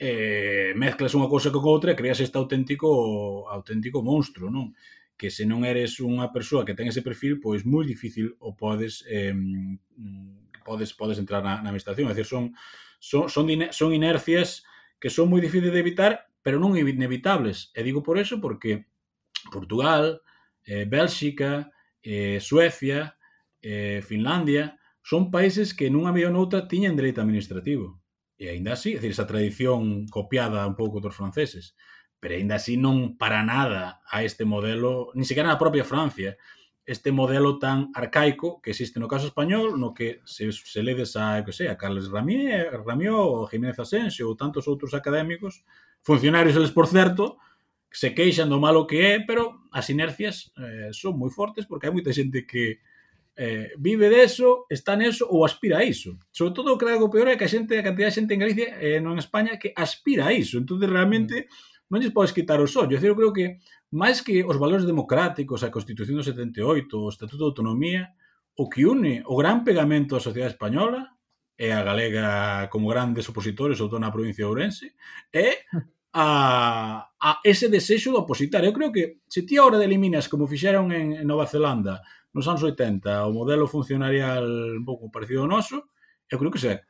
eh, 0.00 0.72
mezclas 0.78 1.12
unha 1.12 1.28
cousa 1.28 1.52
con 1.52 1.66
outra 1.68 1.92
e 1.92 1.98
creas 1.98 2.22
este 2.24 2.40
auténtico 2.40 3.44
auténtico 3.52 4.00
monstro, 4.00 4.48
non? 4.48 4.72
Que 5.20 5.28
se 5.28 5.44
non 5.44 5.66
eres 5.68 6.00
unha 6.00 6.32
persoa 6.32 6.64
que 6.64 6.72
ten 6.72 6.88
ese 6.88 7.04
perfil, 7.04 7.36
pois 7.36 7.68
moi 7.68 7.84
difícil 7.84 8.32
o 8.40 8.56
podes 8.56 9.04
eh, 9.04 9.36
podes 10.64 10.96
podes 10.96 11.20
entrar 11.20 11.44
na, 11.44 11.60
na 11.60 11.68
administración, 11.68 12.08
é 12.08 12.16
dicir, 12.16 12.24
son 12.24 12.56
son 12.96 13.28
son, 13.28 13.44
son 13.74 13.90
inercias 13.92 14.64
que 14.96 15.12
son 15.12 15.28
moi 15.28 15.44
difíciles 15.44 15.74
de 15.74 15.82
evitar 15.84 16.29
pero 16.42 16.58
non 16.58 16.76
inevitables. 16.76 17.72
E 17.76 17.84
digo 17.84 18.02
por 18.02 18.16
eso 18.16 18.40
porque 18.40 18.88
Portugal, 19.52 20.22
eh, 20.64 20.84
Bélxica, 20.84 21.72
eh, 22.02 22.38
Suecia, 22.40 23.16
eh, 23.60 24.00
Finlandia, 24.02 24.80
son 25.02 25.30
países 25.30 25.72
que 25.74 25.88
nunha 25.88 26.12
mellor 26.12 26.32
noutra 26.32 26.68
tiñan 26.68 26.96
dereito 26.96 27.20
administrativo. 27.20 28.00
E 28.40 28.48
aínda 28.48 28.72
así, 28.72 28.96
é 28.96 29.00
dicir, 29.00 29.12
esa 29.12 29.28
tradición 29.28 30.08
copiada 30.08 30.64
un 30.64 30.76
pouco 30.76 31.00
dos 31.00 31.12
franceses, 31.12 31.76
pero 32.20 32.36
aínda 32.36 32.56
así 32.56 32.76
non 32.76 33.16
para 33.20 33.44
nada 33.44 34.00
a 34.08 34.24
este 34.24 34.48
modelo, 34.48 35.12
ni 35.12 35.28
sequera 35.28 35.52
na 35.52 35.60
propia 35.60 35.84
Francia, 35.84 36.40
este 36.84 37.12
modelo 37.12 37.60
tan 37.60 37.92
arcaico 37.94 38.60
que 38.60 38.72
existe 38.72 39.00
no 39.00 39.08
caso 39.08 39.28
español, 39.28 39.76
no 39.76 39.92
que 39.92 40.20
se, 40.24 40.52
se 40.52 40.80
ledes 40.82 41.16
a, 41.16 41.44
que 41.44 41.52
sei, 41.52 41.68
a 41.68 41.76
Carles 41.76 42.08
Ramier, 42.08 42.72
Ramió, 42.80 43.44
Jiménez 43.46 43.78
Asensio 43.78 44.28
ou 44.28 44.36
tantos 44.36 44.68
outros 44.68 44.96
académicos, 44.96 45.64
Funcionarios, 46.02 46.56
eles, 46.56 46.70
por 46.70 46.86
certo, 46.86 47.38
se 47.90 48.14
queixan 48.14 48.48
do 48.48 48.62
malo 48.62 48.86
que 48.86 49.02
é, 49.02 49.12
pero 49.20 49.66
as 49.74 49.90
inercias 49.90 50.54
eh, 50.54 50.94
son 50.94 51.18
moi 51.18 51.30
fortes 51.30 51.66
porque 51.66 51.90
hai 51.90 51.94
moita 51.94 52.14
xente 52.14 52.46
que 52.46 52.78
eh, 53.34 53.72
vive 53.78 54.06
deso, 54.12 54.66
está 54.70 54.94
neso 54.94 55.26
ou 55.26 55.42
aspira 55.44 55.80
a 55.80 55.84
iso. 55.84 56.18
Sobre 56.30 56.54
todo, 56.54 56.78
creo 56.78 56.98
que 56.98 57.08
o 57.08 57.12
peor 57.12 57.28
é 57.32 57.36
que 57.36 57.46
a 57.46 57.50
xente, 57.50 57.78
a 57.78 57.82
cantidad 57.82 58.12
de 58.12 58.16
xente 58.16 58.34
en 58.34 58.42
Galicia 58.44 58.76
e 58.78 58.96
eh, 58.96 59.00
non 59.02 59.18
en 59.18 59.24
España 59.24 59.58
que 59.58 59.74
aspira 59.74 60.28
a 60.28 60.34
iso. 60.36 60.62
Entón, 60.62 60.78
realmente, 60.84 61.48
mm. 61.48 61.88
non 61.90 61.98
lles 61.98 62.14
podes 62.14 62.36
quitar 62.36 62.62
os 62.62 62.76
ollos. 62.78 63.02
Eu 63.02 63.18
creo 63.18 63.34
que, 63.34 63.58
máis 63.90 64.22
que 64.22 64.46
os 64.46 64.60
valores 64.60 64.86
democráticos, 64.86 65.66
a 65.66 65.72
Constitución 65.74 66.20
do 66.20 66.26
78, 66.26 66.94
o 66.94 67.10
Estatuto 67.10 67.42
de 67.42 67.50
Autonomía, 67.50 68.14
o 68.54 68.68
que 68.68 68.86
une 68.86 69.24
o 69.26 69.34
gran 69.34 69.64
pegamento 69.64 70.14
da 70.14 70.22
sociedade 70.22 70.54
española 70.54 71.16
e 71.60 71.68
a 71.76 71.84
galega 71.84 72.72
como 72.72 72.88
grandes 72.88 73.28
opositores, 73.28 73.76
sobre 73.76 73.92
todo 73.92 74.00
na 74.00 74.08
provincia 74.08 74.48
de 74.48 74.48
Ourense, 74.48 74.96
e 75.28 75.68
a, 76.16 77.04
a 77.20 77.30
ese 77.44 77.68
desexo 77.68 78.16
do 78.16 78.24
opositar. 78.24 78.64
Eu 78.64 78.72
creo 78.72 78.88
que 78.88 79.20
se 79.28 79.44
ti 79.44 79.60
agora 79.60 79.84
eliminas 79.84 80.24
como 80.24 80.48
fixeron 80.48 80.88
en, 80.88 81.20
en 81.20 81.26
Nova 81.28 81.44
Zelanda 81.44 82.00
nos 82.32 82.48
anos 82.48 82.64
80 82.64 83.28
o 83.28 83.36
modelo 83.36 83.68
funcionarial 83.68 84.48
un 84.80 84.84
pouco 84.88 85.12
parecido 85.12 85.44
ao 85.44 85.52
noso, 85.52 85.92
eu 86.32 86.40
creo 86.40 86.48
que 86.48 86.62
se 86.62 86.80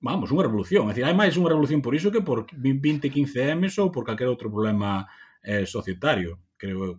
vamos, 0.00 0.32
unha 0.32 0.48
revolución. 0.48 0.88
É 0.88 0.96
dicir, 0.96 1.04
hai 1.04 1.16
máis 1.16 1.36
unha 1.36 1.52
revolución 1.52 1.84
por 1.84 1.92
iso 1.92 2.08
que 2.08 2.24
por 2.24 2.48
20, 2.48 3.12
15 3.12 3.60
M's 3.60 3.76
ou 3.76 3.92
por 3.92 4.08
calquer 4.08 4.32
outro 4.32 4.48
problema 4.48 5.04
eh, 5.44 5.68
societario, 5.68 6.40
creo 6.56 6.80
eu. 6.80 6.94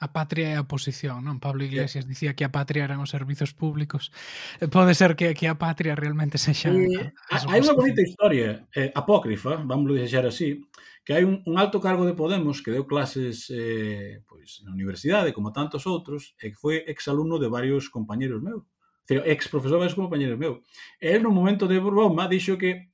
A 0.00 0.08
patria 0.12 0.52
é 0.52 0.56
a 0.60 0.64
oposición, 0.64 1.24
non? 1.24 1.40
Pablo 1.40 1.64
Iglesias 1.64 2.04
dicía 2.04 2.36
que 2.36 2.44
a 2.44 2.52
patria 2.52 2.84
eran 2.84 3.00
os 3.00 3.08
servizos 3.08 3.56
públicos. 3.56 4.12
Eh, 4.60 4.68
pode 4.68 4.92
ser 4.92 5.16
que, 5.16 5.32
que 5.32 5.48
a 5.48 5.56
patria 5.56 5.96
realmente 5.96 6.36
sexa... 6.36 6.68
Eh, 6.68 7.12
hai 7.32 7.60
unha 7.64 7.72
bonita 7.72 8.04
historia 8.04 8.68
eh, 8.76 8.92
apócrifa, 8.92 9.56
vamos 9.64 9.88
deixar 9.96 10.28
así, 10.28 10.60
que 11.04 11.16
hai 11.16 11.24
un, 11.24 11.40
un 11.48 11.56
alto 11.56 11.80
cargo 11.80 12.04
de 12.04 12.12
Podemos 12.12 12.60
que 12.60 12.70
deu 12.70 12.84
clases 12.84 13.48
eh, 13.48 14.20
pois, 14.28 14.60
na 14.62 14.76
universidade, 14.76 15.32
como 15.32 15.56
tantos 15.56 15.88
outros, 15.88 16.36
e 16.36 16.52
que 16.52 16.60
foi 16.60 16.84
exalumno 16.84 17.40
de 17.40 17.48
varios 17.48 17.88
compañeros 17.88 18.44
meus. 18.44 18.68
Ex 19.08 19.50
profesor 19.50 19.80
de 19.80 19.84
varios 19.88 19.98
compañeros 19.98 20.38
meus. 20.38 20.62
E 21.00 21.16
el, 21.16 21.24
no 21.24 21.34
momento 21.34 21.66
de 21.66 21.80
broma, 21.80 22.28
dixo 22.28 22.60
que 22.60 22.92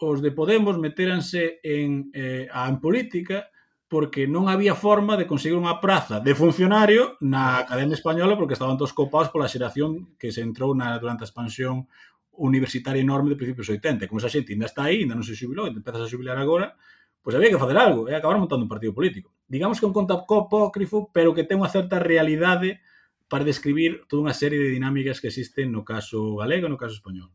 os 0.00 0.22
de 0.24 0.32
Podemos 0.32 0.80
meteranse 0.80 1.60
en, 1.60 2.08
eh, 2.14 2.48
en 2.48 2.80
política 2.80 3.50
porque 3.90 4.30
non 4.30 4.46
había 4.46 4.78
forma 4.78 5.18
de 5.18 5.26
conseguir 5.26 5.58
unha 5.58 5.82
praza 5.82 6.22
de 6.22 6.30
funcionario 6.38 7.18
na 7.18 7.58
ah. 7.58 7.66
Academia 7.66 7.98
Española 7.98 8.38
porque 8.38 8.54
estaban 8.54 8.78
todos 8.78 8.94
copados 8.94 9.34
pola 9.34 9.50
xeración 9.50 10.14
que 10.14 10.30
se 10.30 10.46
entrou 10.46 10.78
na, 10.78 10.94
durante 11.02 11.26
a 11.26 11.28
expansión 11.28 11.90
universitaria 12.38 13.02
enorme 13.02 13.34
de 13.34 13.36
principios 13.36 13.66
80. 13.66 14.06
Como 14.06 14.22
esa 14.22 14.30
xente 14.30 14.54
ainda 14.54 14.70
está 14.70 14.86
aí, 14.86 15.02
ainda 15.02 15.18
non 15.18 15.26
se 15.26 15.34
xubilou, 15.34 15.66
ainda 15.66 15.82
empezas 15.82 16.06
a 16.06 16.08
xubilar 16.08 16.38
agora, 16.38 16.78
pois 17.18 17.34
había 17.34 17.50
que 17.50 17.58
facer 17.58 17.74
algo 17.74 18.06
e 18.06 18.14
acabar 18.14 18.38
montando 18.38 18.62
un 18.62 18.70
partido 18.70 18.94
político. 18.94 19.34
Digamos 19.50 19.82
que 19.82 19.84
é 19.84 19.90
un 19.90 19.96
conto 19.98 20.14
apócrifo, 20.14 21.10
pero 21.10 21.34
que 21.34 21.42
ten 21.42 21.58
unha 21.58 21.68
certa 21.68 21.98
realidade 21.98 22.78
para 23.26 23.42
describir 23.42 24.06
toda 24.06 24.22
unha 24.22 24.38
serie 24.38 24.62
de 24.62 24.70
dinámicas 24.70 25.18
que 25.18 25.34
existen 25.34 25.74
no 25.74 25.82
caso 25.82 26.38
galego 26.38 26.70
e 26.70 26.72
no 26.72 26.78
caso 26.78 26.94
español. 26.94 27.34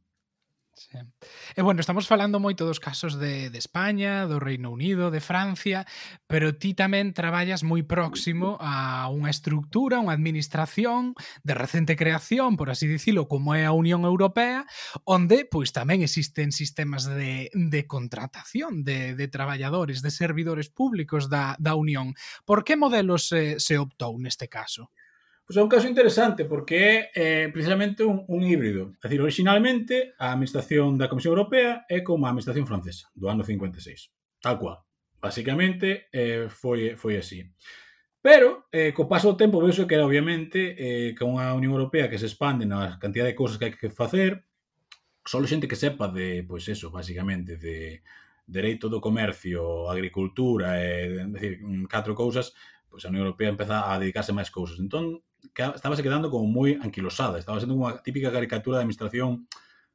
Sí. 0.76 0.98
E 1.56 1.62
bueno, 1.64 1.80
estamos 1.80 2.04
falando 2.04 2.44
moito 2.44 2.68
dos 2.68 2.84
casos 2.84 3.16
de, 3.16 3.48
de 3.48 3.60
España, 3.64 4.28
do 4.28 4.44
Reino 4.44 4.76
Unido, 4.76 5.08
de 5.08 5.24
Francia, 5.24 5.88
pero 6.28 6.60
ti 6.60 6.76
tamén 6.76 7.16
traballas 7.16 7.64
moi 7.64 7.88
próximo 7.88 8.60
a 8.60 9.08
unha 9.08 9.32
estructura, 9.32 10.04
unha 10.04 10.12
administración 10.12 11.16
de 11.48 11.56
recente 11.56 11.96
creación, 11.96 12.60
por 12.60 12.68
así 12.68 12.92
dicilo, 12.92 13.32
como 13.32 13.56
é 13.56 13.64
a 13.64 13.72
Unión 13.72 14.04
Europea, 14.04 14.68
onde 15.08 15.48
pois 15.48 15.72
tamén 15.72 16.04
existen 16.04 16.52
sistemas 16.52 17.08
de, 17.08 17.48
de 17.56 17.82
contratación 17.88 18.84
de, 18.84 19.16
de 19.16 19.32
traballadores, 19.32 20.04
de 20.04 20.12
servidores 20.12 20.68
públicos 20.68 21.32
da, 21.32 21.56
da 21.56 21.80
Unión. 21.80 22.20
Por 22.44 22.68
que 22.68 22.76
modelos 22.76 23.32
se, 23.32 23.64
se 23.64 23.80
optou 23.80 24.20
neste 24.20 24.52
caso? 24.52 24.92
Pois 25.46 25.58
é 25.58 25.62
un 25.62 25.70
caso 25.70 25.86
interesante 25.86 26.50
porque 26.50 26.74
é 26.74 26.94
eh, 27.14 27.48
precisamente 27.54 28.02
un, 28.02 28.26
un 28.26 28.42
híbrido. 28.42 28.98
É 28.98 29.06
dicir, 29.06 29.22
originalmente 29.22 30.18
a 30.18 30.34
administración 30.34 30.98
da 30.98 31.06
Comisión 31.06 31.38
Europea 31.38 31.86
é 31.86 32.02
como 32.02 32.26
a 32.26 32.34
administración 32.34 32.66
francesa 32.66 33.14
do 33.14 33.30
ano 33.30 33.46
56. 33.46 34.42
Tal 34.42 34.58
cual. 34.58 34.82
Basicamente 35.22 36.10
eh, 36.10 36.50
foi, 36.50 36.98
foi 36.98 37.22
así. 37.22 37.46
Pero, 38.26 38.66
eh, 38.74 38.90
co 38.90 39.06
paso 39.06 39.30
do 39.30 39.38
tempo, 39.38 39.62
vexo 39.62 39.86
que 39.86 39.94
era 39.94 40.10
obviamente 40.10 40.74
eh, 40.82 41.14
que 41.14 41.22
unha 41.22 41.54
Unión 41.54 41.78
Europea 41.78 42.10
que 42.10 42.18
se 42.18 42.26
expande 42.26 42.66
na 42.66 42.98
cantidad 42.98 43.30
de 43.30 43.38
cousas 43.38 43.62
que 43.62 43.70
hai 43.70 43.74
que 43.78 43.94
facer, 43.94 44.50
só 45.22 45.38
xente 45.46 45.70
que 45.70 45.78
sepa 45.78 46.10
de, 46.10 46.42
pois 46.42 46.66
eso, 46.66 46.90
basicamente, 46.90 47.54
de 47.54 48.02
dereito 48.50 48.90
do 48.90 48.98
comercio, 48.98 49.90
agricultura, 49.94 50.82
e, 50.82 51.22
eh, 51.22 51.26
decir, 51.30 51.62
catro 51.86 52.18
cousas, 52.18 52.58
pois 52.90 53.06
a 53.06 53.14
Unión 53.14 53.30
Europea 53.30 53.54
empeza 53.54 53.94
a 53.94 53.98
dedicarse 54.02 54.34
máis 54.34 54.50
cousas. 54.50 54.82
Entón, 54.82 55.22
estábase 55.54 56.02
quedando 56.02 56.32
como 56.32 56.48
moi 56.48 56.80
anquilosada, 56.82 57.38
estaba 57.38 57.60
sendo 57.60 57.78
unha 57.78 58.02
típica 58.02 58.34
caricatura 58.34 58.80
de 58.80 58.88
administración 58.88 59.46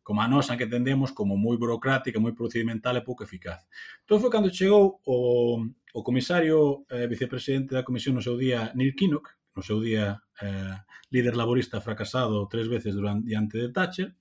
como 0.03 0.23
a 0.23 0.29
nosa 0.29 0.57
que 0.57 0.65
entendemos 0.65 1.13
como 1.13 1.37
moi 1.37 1.55
burocrática, 1.61 2.19
moi 2.19 2.35
procedimental 2.35 2.99
e 2.99 3.07
pouco 3.07 3.23
eficaz. 3.23 3.63
Entón 4.03 4.19
foi 4.19 4.31
cando 4.33 4.51
chegou 4.51 4.99
o, 5.07 5.17
o 5.95 6.01
comisario 6.03 6.83
eh, 6.91 7.07
vicepresidente 7.07 7.77
da 7.77 7.87
comisión 7.87 8.19
no 8.19 8.25
seu 8.25 8.35
día 8.35 8.73
Neil 8.75 8.97
Kinnock, 8.99 9.31
no 9.55 9.63
seu 9.63 9.79
día 9.79 10.19
eh, 10.41 10.77
líder 11.11 11.37
laborista 11.37 11.85
fracasado 11.85 12.49
tres 12.49 12.67
veces 12.67 12.95
durante 12.95 13.29
diante 13.29 13.59
de 13.59 13.71
Thatcher, 13.71 14.15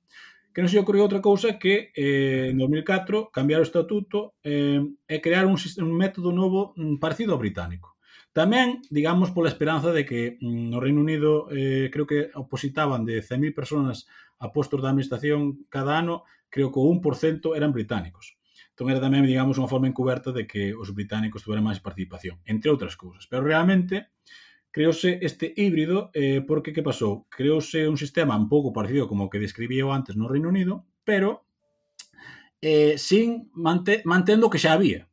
que 0.54 0.62
non 0.62 0.70
se 0.70 0.82
ocorreu 0.82 1.06
outra 1.06 1.22
cousa 1.22 1.62
que 1.62 1.94
eh, 1.94 2.50
en 2.52 2.58
2004 2.58 3.30
cambiar 3.30 3.62
o 3.62 3.68
estatuto 3.68 4.36
eh, 4.42 4.82
e 5.06 5.16
crear 5.22 5.46
un, 5.46 5.56
un 5.56 5.92
método 5.94 6.34
novo 6.34 6.74
mm, 6.76 6.98
parecido 6.98 7.38
ao 7.38 7.42
británico 7.42 7.99
Tamén, 8.30 8.86
digamos, 8.94 9.34
pola 9.34 9.50
esperanza 9.50 9.90
de 9.90 10.06
que 10.06 10.38
mm, 10.38 10.70
no 10.70 10.78
Reino 10.78 11.02
Unido 11.02 11.50
eh, 11.50 11.90
creo 11.90 12.06
que 12.06 12.30
opositaban 12.38 13.04
de 13.04 13.26
100.000 13.26 13.58
personas 13.58 14.06
a 14.38 14.54
postos 14.54 14.82
da 14.82 14.94
administración 14.94 15.66
cada 15.68 15.98
ano, 15.98 16.24
creo 16.50 16.72
que 16.72 16.80
o 16.80 16.86
1% 16.86 17.58
eran 17.58 17.74
británicos. 17.74 18.38
Entón 18.80 18.96
era 18.96 19.04
tamén, 19.04 19.28
digamos, 19.28 19.60
unha 19.60 19.68
forma 19.68 19.92
encuberta 19.92 20.32
de 20.32 20.48
que 20.48 20.72
os 20.72 20.96
británicos 20.96 21.44
tuveran 21.44 21.68
máis 21.68 21.84
participación, 21.84 22.40
entre 22.48 22.72
outras 22.72 22.96
cousas. 22.96 23.28
Pero 23.28 23.44
realmente, 23.44 24.16
creouse 24.72 25.20
este 25.20 25.52
híbrido 25.52 26.14
eh, 26.16 26.40
porque 26.40 26.72
que 26.72 26.86
pasou? 26.86 27.28
Creouse 27.28 27.90
un 27.90 28.00
sistema 28.00 28.40
un 28.40 28.48
pouco 28.48 28.72
parecido 28.72 29.12
como 29.12 29.28
o 29.28 29.30
que 29.30 29.44
describí 29.44 29.84
antes 29.84 30.16
no 30.16 30.32
Reino 30.32 30.48
Unido, 30.48 30.88
pero 31.04 31.44
eh, 32.64 32.96
sin 32.96 33.52
mante 33.52 34.00
mantendo 34.06 34.48
o 34.48 34.52
que 34.54 34.64
xa 34.64 34.80
había 34.80 35.09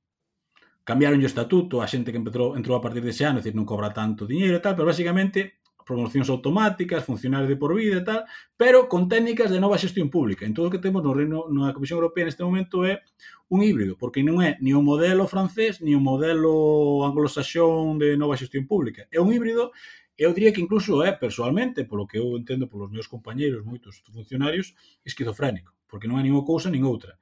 cambiaron 0.86 1.18
o 1.18 1.26
estatuto, 1.26 1.82
a 1.82 1.90
xente 1.90 2.14
que 2.14 2.20
entrou, 2.22 2.54
entrou 2.54 2.78
a 2.78 2.82
partir 2.84 3.02
dese 3.02 3.26
ano, 3.26 3.38
é 3.38 3.42
dicir, 3.42 3.58
non 3.58 3.66
cobra 3.66 3.90
tanto 3.90 4.22
diñeiro 4.22 4.56
e 4.56 4.62
tal, 4.62 4.78
pero 4.78 4.86
basicamente 4.86 5.58
promocións 5.82 6.30
automáticas, 6.30 7.06
funcionarios 7.06 7.50
de 7.50 7.58
por 7.58 7.74
vida 7.74 8.02
e 8.02 8.04
tal, 8.06 8.26
pero 8.58 8.86
con 8.90 9.06
técnicas 9.10 9.50
de 9.50 9.58
nova 9.58 9.78
xestión 9.78 10.10
pública. 10.10 10.46
En 10.46 10.54
todo 10.54 10.70
o 10.70 10.72
que 10.72 10.82
temos 10.82 11.02
no 11.02 11.14
Reino 11.14 11.46
na 11.50 11.74
Comisión 11.74 11.98
Europea 11.98 12.26
neste 12.26 12.46
momento 12.46 12.86
é 12.86 13.02
un 13.50 13.66
híbrido, 13.66 13.98
porque 13.98 14.22
non 14.22 14.38
é 14.42 14.58
ni 14.62 14.74
o 14.74 14.82
modelo 14.82 15.26
francés 15.26 15.82
ni 15.82 15.94
o 15.94 16.02
modelo 16.02 17.02
anglosaxón 17.06 17.98
de 17.98 18.14
nova 18.14 18.38
xestión 18.38 18.66
pública. 18.70 19.10
É 19.10 19.18
un 19.18 19.34
híbrido 19.34 19.74
eu 20.16 20.32
diría 20.32 20.52
que 20.52 20.64
incluso 20.64 21.04
é, 21.04 21.12
personalmente, 21.12 21.84
polo 21.84 22.06
que 22.08 22.16
eu 22.16 22.40
entendo 22.40 22.70
polos 22.72 22.90
meus 22.90 23.04
compañeiros, 23.04 23.68
moitos 23.68 24.00
funcionarios, 24.08 24.72
esquizofrénico, 25.04 25.76
porque 25.84 26.08
non 26.08 26.16
é 26.16 26.24
nin 26.24 26.32
unha 26.32 26.46
cousa 26.48 26.72
nin 26.72 26.88
outra. 26.88 27.20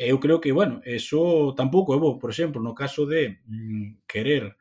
Eu 0.00 0.16
creo 0.16 0.40
que, 0.40 0.50
bueno, 0.50 0.80
eso 0.88 1.52
tampouco 1.52 1.92
é 1.92 1.98
bo. 2.00 2.16
Por 2.16 2.32
exemplo, 2.32 2.64
no 2.64 2.72
caso 2.72 3.04
de 3.04 3.44
mm, 3.44 4.08
querer 4.08 4.56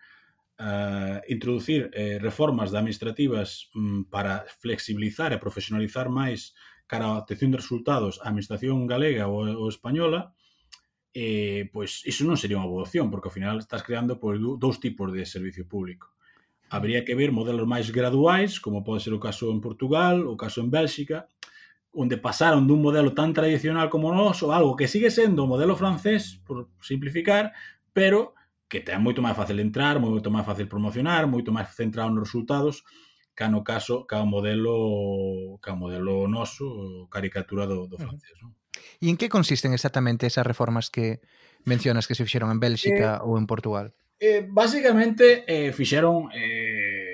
uh, 0.60 1.24
introducir 1.32 1.88
eh, 1.94 2.20
reformas 2.20 2.76
administrativas 2.76 3.72
mm, 3.72 4.12
para 4.12 4.44
flexibilizar 4.60 5.32
e 5.32 5.40
profesionalizar 5.40 6.12
máis 6.12 6.52
cara 6.92 7.08
a 7.08 7.24
obtención 7.24 7.56
de 7.56 7.64
resultados 7.64 8.20
a 8.20 8.28
administración 8.28 8.84
galega 8.84 9.32
ou, 9.32 9.48
ou 9.48 9.72
española, 9.72 10.36
eh, 11.16 11.72
pois 11.72 12.04
iso 12.04 12.28
non 12.28 12.36
sería 12.36 12.60
unha 12.60 12.68
boa 12.68 12.84
opción, 12.84 13.08
porque 13.08 13.32
ao 13.32 13.38
final 13.40 13.64
estás 13.64 13.88
creando 13.88 14.20
pois, 14.20 14.44
dous 14.44 14.76
tipos 14.84 15.08
de 15.16 15.24
servicio 15.24 15.64
público. 15.64 16.12
Habría 16.68 17.08
que 17.08 17.16
ver 17.16 17.32
modelos 17.32 17.64
máis 17.64 17.96
graduais, 17.96 18.60
como 18.60 18.84
pode 18.84 19.08
ser 19.08 19.16
o 19.16 19.24
caso 19.24 19.48
en 19.56 19.64
Portugal, 19.64 20.28
o 20.28 20.36
caso 20.36 20.60
en 20.60 20.68
Bélxica, 20.68 21.32
onde 22.00 22.16
pasaron 22.16 22.64
dun 22.64 22.80
modelo 22.80 23.12
tan 23.12 23.36
tradicional 23.36 23.92
como 23.92 24.08
o 24.08 24.16
noso, 24.16 24.56
algo 24.56 24.80
que 24.80 24.88
sigue 24.88 25.12
sendo 25.12 25.44
o 25.44 25.52
modelo 25.52 25.76
francés, 25.76 26.40
por 26.48 26.72
simplificar, 26.80 27.52
pero 27.92 28.40
que 28.72 28.80
ten 28.80 29.04
moito 29.04 29.20
máis 29.20 29.36
fácil 29.36 29.60
entrar, 29.60 30.00
moito 30.00 30.32
máis 30.32 30.48
fácil 30.48 30.72
promocionar, 30.72 31.28
moito 31.28 31.52
máis 31.52 31.76
centrado 31.76 32.08
nos 32.08 32.32
resultados, 32.32 32.88
ca 33.36 33.52
no 33.52 33.68
caso, 33.68 34.08
ca 34.08 34.24
o 34.24 34.28
modelo, 34.30 35.60
ca 35.60 35.76
o 35.76 35.80
modelo 35.82 36.32
noso, 36.32 37.10
caricatura 37.12 37.68
do, 37.68 37.92
do 37.92 38.00
francés. 38.00 38.32
Non? 38.40 38.56
E 39.04 39.12
en 39.12 39.20
que 39.20 39.28
consisten 39.28 39.76
exactamente 39.76 40.24
esas 40.24 40.48
reformas 40.48 40.88
que 40.88 41.20
mencionas 41.68 42.08
que 42.08 42.16
se 42.16 42.24
fixeron 42.24 42.54
en 42.56 42.64
Bélxica 42.64 43.20
eh, 43.20 43.26
ou 43.28 43.36
en 43.36 43.44
Portugal? 43.44 43.92
Eh, 44.20 44.48
básicamente, 44.48 45.44
eh, 45.48 45.76
fixeron 45.76 46.32
eh, 46.32 47.09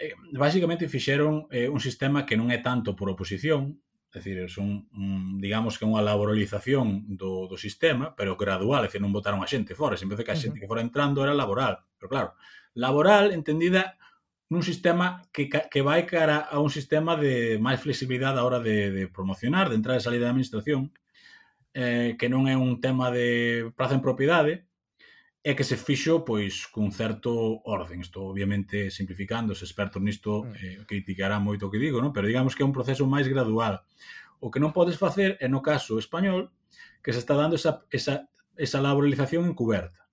Eh, 0.00 0.16
basicamente 0.32 0.88
fixeron 0.88 1.44
eh, 1.52 1.68
un 1.68 1.76
sistema 1.76 2.24
que 2.24 2.32
non 2.32 2.48
é 2.48 2.64
tanto 2.64 2.96
por 2.96 3.12
oposición, 3.12 3.76
é 4.08 4.16
dicir, 4.16 4.48
son, 4.48 4.88
un, 4.96 5.36
digamos 5.36 5.76
que 5.76 5.84
unha 5.84 6.00
laboralización 6.00 7.04
do, 7.20 7.44
do 7.44 7.60
sistema, 7.60 8.16
pero 8.16 8.32
gradual, 8.40 8.80
é 8.80 8.88
dicir, 8.88 9.04
non 9.04 9.12
votaron 9.12 9.44
a 9.44 9.50
xente 9.52 9.76
fora, 9.76 10.00
sempre 10.00 10.16
que 10.16 10.32
a 10.32 10.40
xente 10.40 10.56
que 10.56 10.64
fora 10.64 10.80
entrando 10.80 11.20
era 11.20 11.36
laboral, 11.36 11.84
pero 12.00 12.08
claro, 12.08 12.28
laboral 12.72 13.36
entendida 13.36 14.00
nun 14.48 14.64
sistema 14.64 15.20
que, 15.36 15.52
que 15.52 15.84
vai 15.84 16.08
cara 16.08 16.48
a 16.48 16.64
un 16.64 16.72
sistema 16.72 17.14
de 17.20 17.60
máis 17.60 17.84
flexibilidade 17.84 18.40
a 18.40 18.46
hora 18.48 18.58
de, 18.58 18.88
de 18.88 19.04
promocionar, 19.04 19.68
de 19.68 19.76
entrada 19.76 20.00
e 20.00 20.06
salir 20.08 20.24
da 20.24 20.32
administración, 20.32 20.96
eh, 21.76 22.16
que 22.16 22.32
non 22.32 22.48
é 22.48 22.56
un 22.56 22.80
tema 22.80 23.12
de 23.12 23.68
praza 23.76 23.94
en 23.94 24.02
propiedade, 24.02 24.64
e 25.40 25.56
que 25.56 25.64
se 25.64 25.80
fixo 25.80 26.20
pois 26.20 26.68
cun 26.68 26.92
certo 26.92 27.64
orden. 27.64 28.04
Estou 28.04 28.28
obviamente 28.28 28.92
simplificando, 28.92 29.56
os 29.56 29.64
expertos 29.64 30.04
nisto 30.04 30.44
mm. 30.44 30.52
eh, 30.60 30.76
criticarán 30.84 31.40
moito 31.40 31.68
o 31.68 31.72
que 31.72 31.80
digo, 31.80 32.04
non? 32.04 32.12
pero 32.12 32.28
digamos 32.28 32.52
que 32.52 32.60
é 32.60 32.68
un 32.68 32.76
proceso 32.76 33.08
máis 33.08 33.24
gradual. 33.24 33.80
O 34.40 34.52
que 34.52 34.60
non 34.60 34.76
podes 34.76 35.00
facer 35.00 35.40
é 35.40 35.48
no 35.48 35.64
caso 35.64 35.96
español 35.96 36.52
que 37.00 37.16
se 37.16 37.20
está 37.24 37.32
dando 37.32 37.56
esa, 37.56 37.88
esa, 37.88 38.28
esa 38.56 38.84
laboralización 38.84 39.48
encuberta. 39.48 40.04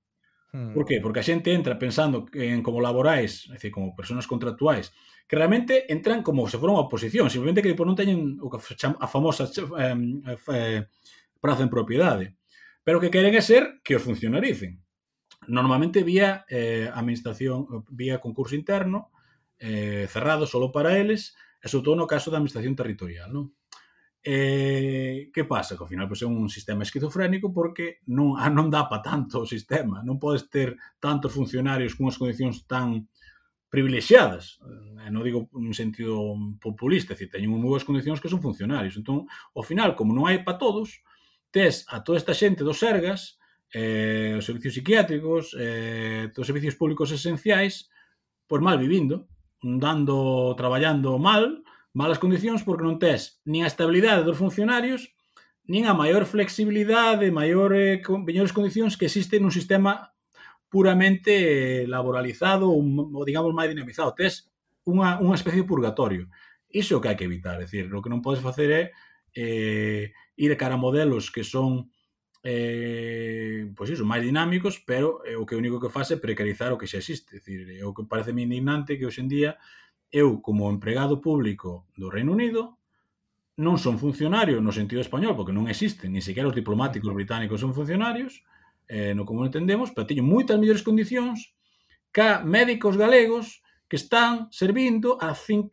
Mm. 0.56 0.72
Por 0.72 0.88
que? 0.88 1.04
Porque 1.04 1.20
a 1.20 1.28
xente 1.28 1.52
entra 1.52 1.76
pensando 1.76 2.24
en 2.32 2.64
como 2.64 2.80
laborais, 2.80 3.52
é 3.52 3.60
dicir, 3.60 3.76
como 3.76 3.92
persoas 3.92 4.32
contractuais, 4.32 4.96
que 5.28 5.36
realmente 5.36 5.92
entran 5.92 6.24
como 6.24 6.48
se 6.48 6.56
foron 6.56 6.80
a 6.80 6.88
oposición, 6.88 7.28
simplemente 7.28 7.60
que 7.60 7.76
non 7.76 8.00
teñen 8.00 8.40
o 8.40 8.48
que 8.48 8.64
a 8.64 9.08
famosa 9.12 9.44
eh, 9.52 9.92
eh, 10.56 10.88
praza 11.44 11.68
en 11.68 11.72
propiedade. 11.72 12.40
Pero 12.88 12.98
o 12.98 13.04
que 13.04 13.12
queren 13.12 13.36
é 13.36 13.44
ser 13.44 13.84
que 13.84 14.00
os 14.00 14.04
funcionaricen 14.08 14.87
normalmente 15.48 16.04
vía 16.04 16.46
eh, 16.50 16.92
administración, 16.94 17.86
vía 17.90 18.20
concurso 18.20 18.56
interno, 18.56 19.12
eh, 19.60 20.08
cerrado 20.10 20.46
solo 20.46 20.72
para 20.72 20.98
eles, 20.98 21.36
e 21.64 21.68
sobre 21.68 21.86
todo 21.90 21.96
no 21.96 22.10
caso 22.10 22.30
da 22.30 22.38
administración 22.38 22.78
territorial, 22.78 23.34
non? 23.34 23.52
Eh, 24.22 25.32
que 25.32 25.48
pasa? 25.48 25.80
Que 25.80 25.84
ao 25.84 25.92
final 25.92 26.06
pois, 26.06 26.22
é 26.22 26.28
un 26.28 26.52
sistema 26.52 26.84
esquizofrénico 26.84 27.54
porque 27.56 28.04
non, 28.12 28.36
ah, 28.36 28.52
non 28.58 28.68
dá 28.68 28.86
para 28.92 29.02
tanto 29.02 29.42
o 29.42 29.50
sistema, 29.50 30.04
non 30.04 30.20
podes 30.20 30.52
ter 30.52 30.76
tantos 31.00 31.32
funcionarios 31.32 31.96
con 31.96 32.12
as 32.12 32.20
condicións 32.20 32.68
tan 32.68 33.08
privilexiadas, 33.72 34.60
eh, 35.00 35.10
non 35.12 35.24
digo 35.24 35.48
en 35.56 35.72
sentido 35.72 36.36
populista, 36.60 37.14
é 37.14 37.16
dicir, 37.16 37.32
teñen 37.32 37.52
moi 37.52 37.64
boas 37.64 37.88
condicións 37.88 38.20
que 38.20 38.32
son 38.32 38.44
funcionarios. 38.44 39.00
Entón, 39.00 39.28
ao 39.56 39.64
final, 39.64 39.96
como 39.96 40.12
non 40.12 40.28
hai 40.28 40.44
para 40.44 40.60
todos, 40.60 41.02
tes 41.52 41.88
a 41.88 42.04
toda 42.04 42.20
esta 42.20 42.36
xente 42.36 42.68
dos 42.68 42.84
Sergas 42.84 43.40
eh, 43.74 44.36
os 44.38 44.46
servicios 44.46 44.76
psiquiátricos, 44.76 45.56
eh, 45.60 46.32
os 46.32 46.48
servicios 46.48 46.76
públicos 46.76 47.12
esenciais, 47.12 47.90
pois 48.48 48.64
mal 48.64 48.80
vivindo, 48.80 49.28
dando, 49.62 50.56
traballando 50.56 51.20
mal, 51.20 51.64
malas 51.92 52.22
condicións, 52.22 52.64
porque 52.64 52.86
non 52.86 53.02
tes 53.02 53.42
nin 53.44 53.66
a 53.66 53.72
estabilidade 53.72 54.24
dos 54.24 54.40
funcionarios, 54.40 55.12
nin 55.68 55.84
a 55.90 55.98
maior 55.98 56.24
flexibilidade, 56.24 57.28
maior, 57.34 57.76
eh, 57.76 58.00
con, 58.00 58.24
mellores 58.24 58.56
condicións 58.56 58.96
que 58.96 59.12
existe 59.12 59.42
nun 59.42 59.52
sistema 59.52 60.16
puramente 60.72 61.84
eh, 61.84 61.88
laboralizado 61.88 62.72
ou, 62.72 62.80
ou 62.84 63.24
digamos, 63.28 63.52
máis 63.52 63.72
dinamizado. 63.72 64.16
Tes 64.16 64.48
unha, 64.88 65.20
unha 65.20 65.36
especie 65.36 65.64
de 65.64 65.70
purgatorio. 65.70 66.32
Iso 66.72 67.04
que 67.04 67.12
hai 67.12 67.18
que 67.20 67.28
evitar, 67.28 67.60
é 67.60 67.68
dicir, 67.68 67.92
o 67.92 68.00
que 68.00 68.12
non 68.12 68.24
podes 68.24 68.40
facer 68.40 68.70
é 68.72 68.84
eh, 69.36 70.16
ir 70.40 70.52
cara 70.56 70.76
a 70.76 70.82
modelos 70.82 71.28
que 71.32 71.44
son 71.44 71.92
eh, 72.48 73.68
pois 73.76 73.92
iso, 73.92 74.08
máis 74.08 74.24
dinámicos, 74.24 74.80
pero 74.80 75.20
é 75.28 75.36
eh, 75.36 75.36
o 75.36 75.44
que 75.44 75.60
único 75.60 75.84
que 75.84 75.92
faz 75.92 76.16
é 76.16 76.18
precarizar 76.18 76.72
o 76.72 76.80
que 76.80 76.88
xa 76.88 77.04
existe. 77.04 77.44
Decir, 77.44 77.68
é 77.76 77.84
o 77.84 77.92
que 77.92 78.08
parece 78.08 78.32
mi 78.32 78.48
indignante 78.48 78.96
que 78.96 79.04
hoxe 79.04 79.20
en 79.20 79.28
día 79.28 79.60
eu, 80.08 80.40
como 80.40 80.72
empregado 80.72 81.20
público 81.20 81.92
do 82.00 82.08
Reino 82.08 82.32
Unido, 82.32 82.80
non 83.60 83.76
son 83.76 84.00
funcionario 84.00 84.64
no 84.64 84.72
sentido 84.72 85.04
español, 85.04 85.36
porque 85.36 85.52
non 85.52 85.68
existen, 85.68 86.16
ni 86.16 86.24
sequera 86.24 86.48
os 86.48 86.56
diplomáticos 86.56 87.12
británicos 87.12 87.60
son 87.60 87.76
funcionarios, 87.76 88.48
eh, 88.88 89.12
no 89.12 89.28
como 89.28 89.44
entendemos, 89.44 89.92
pero 89.92 90.08
teño 90.08 90.24
moitas 90.24 90.56
mellores 90.56 90.88
condicións 90.88 91.52
ca 92.16 92.40
médicos 92.48 92.96
galegos 92.96 93.60
que 93.92 94.00
están 94.00 94.48
servindo 94.56 95.20
a 95.20 95.36
500 95.36 95.68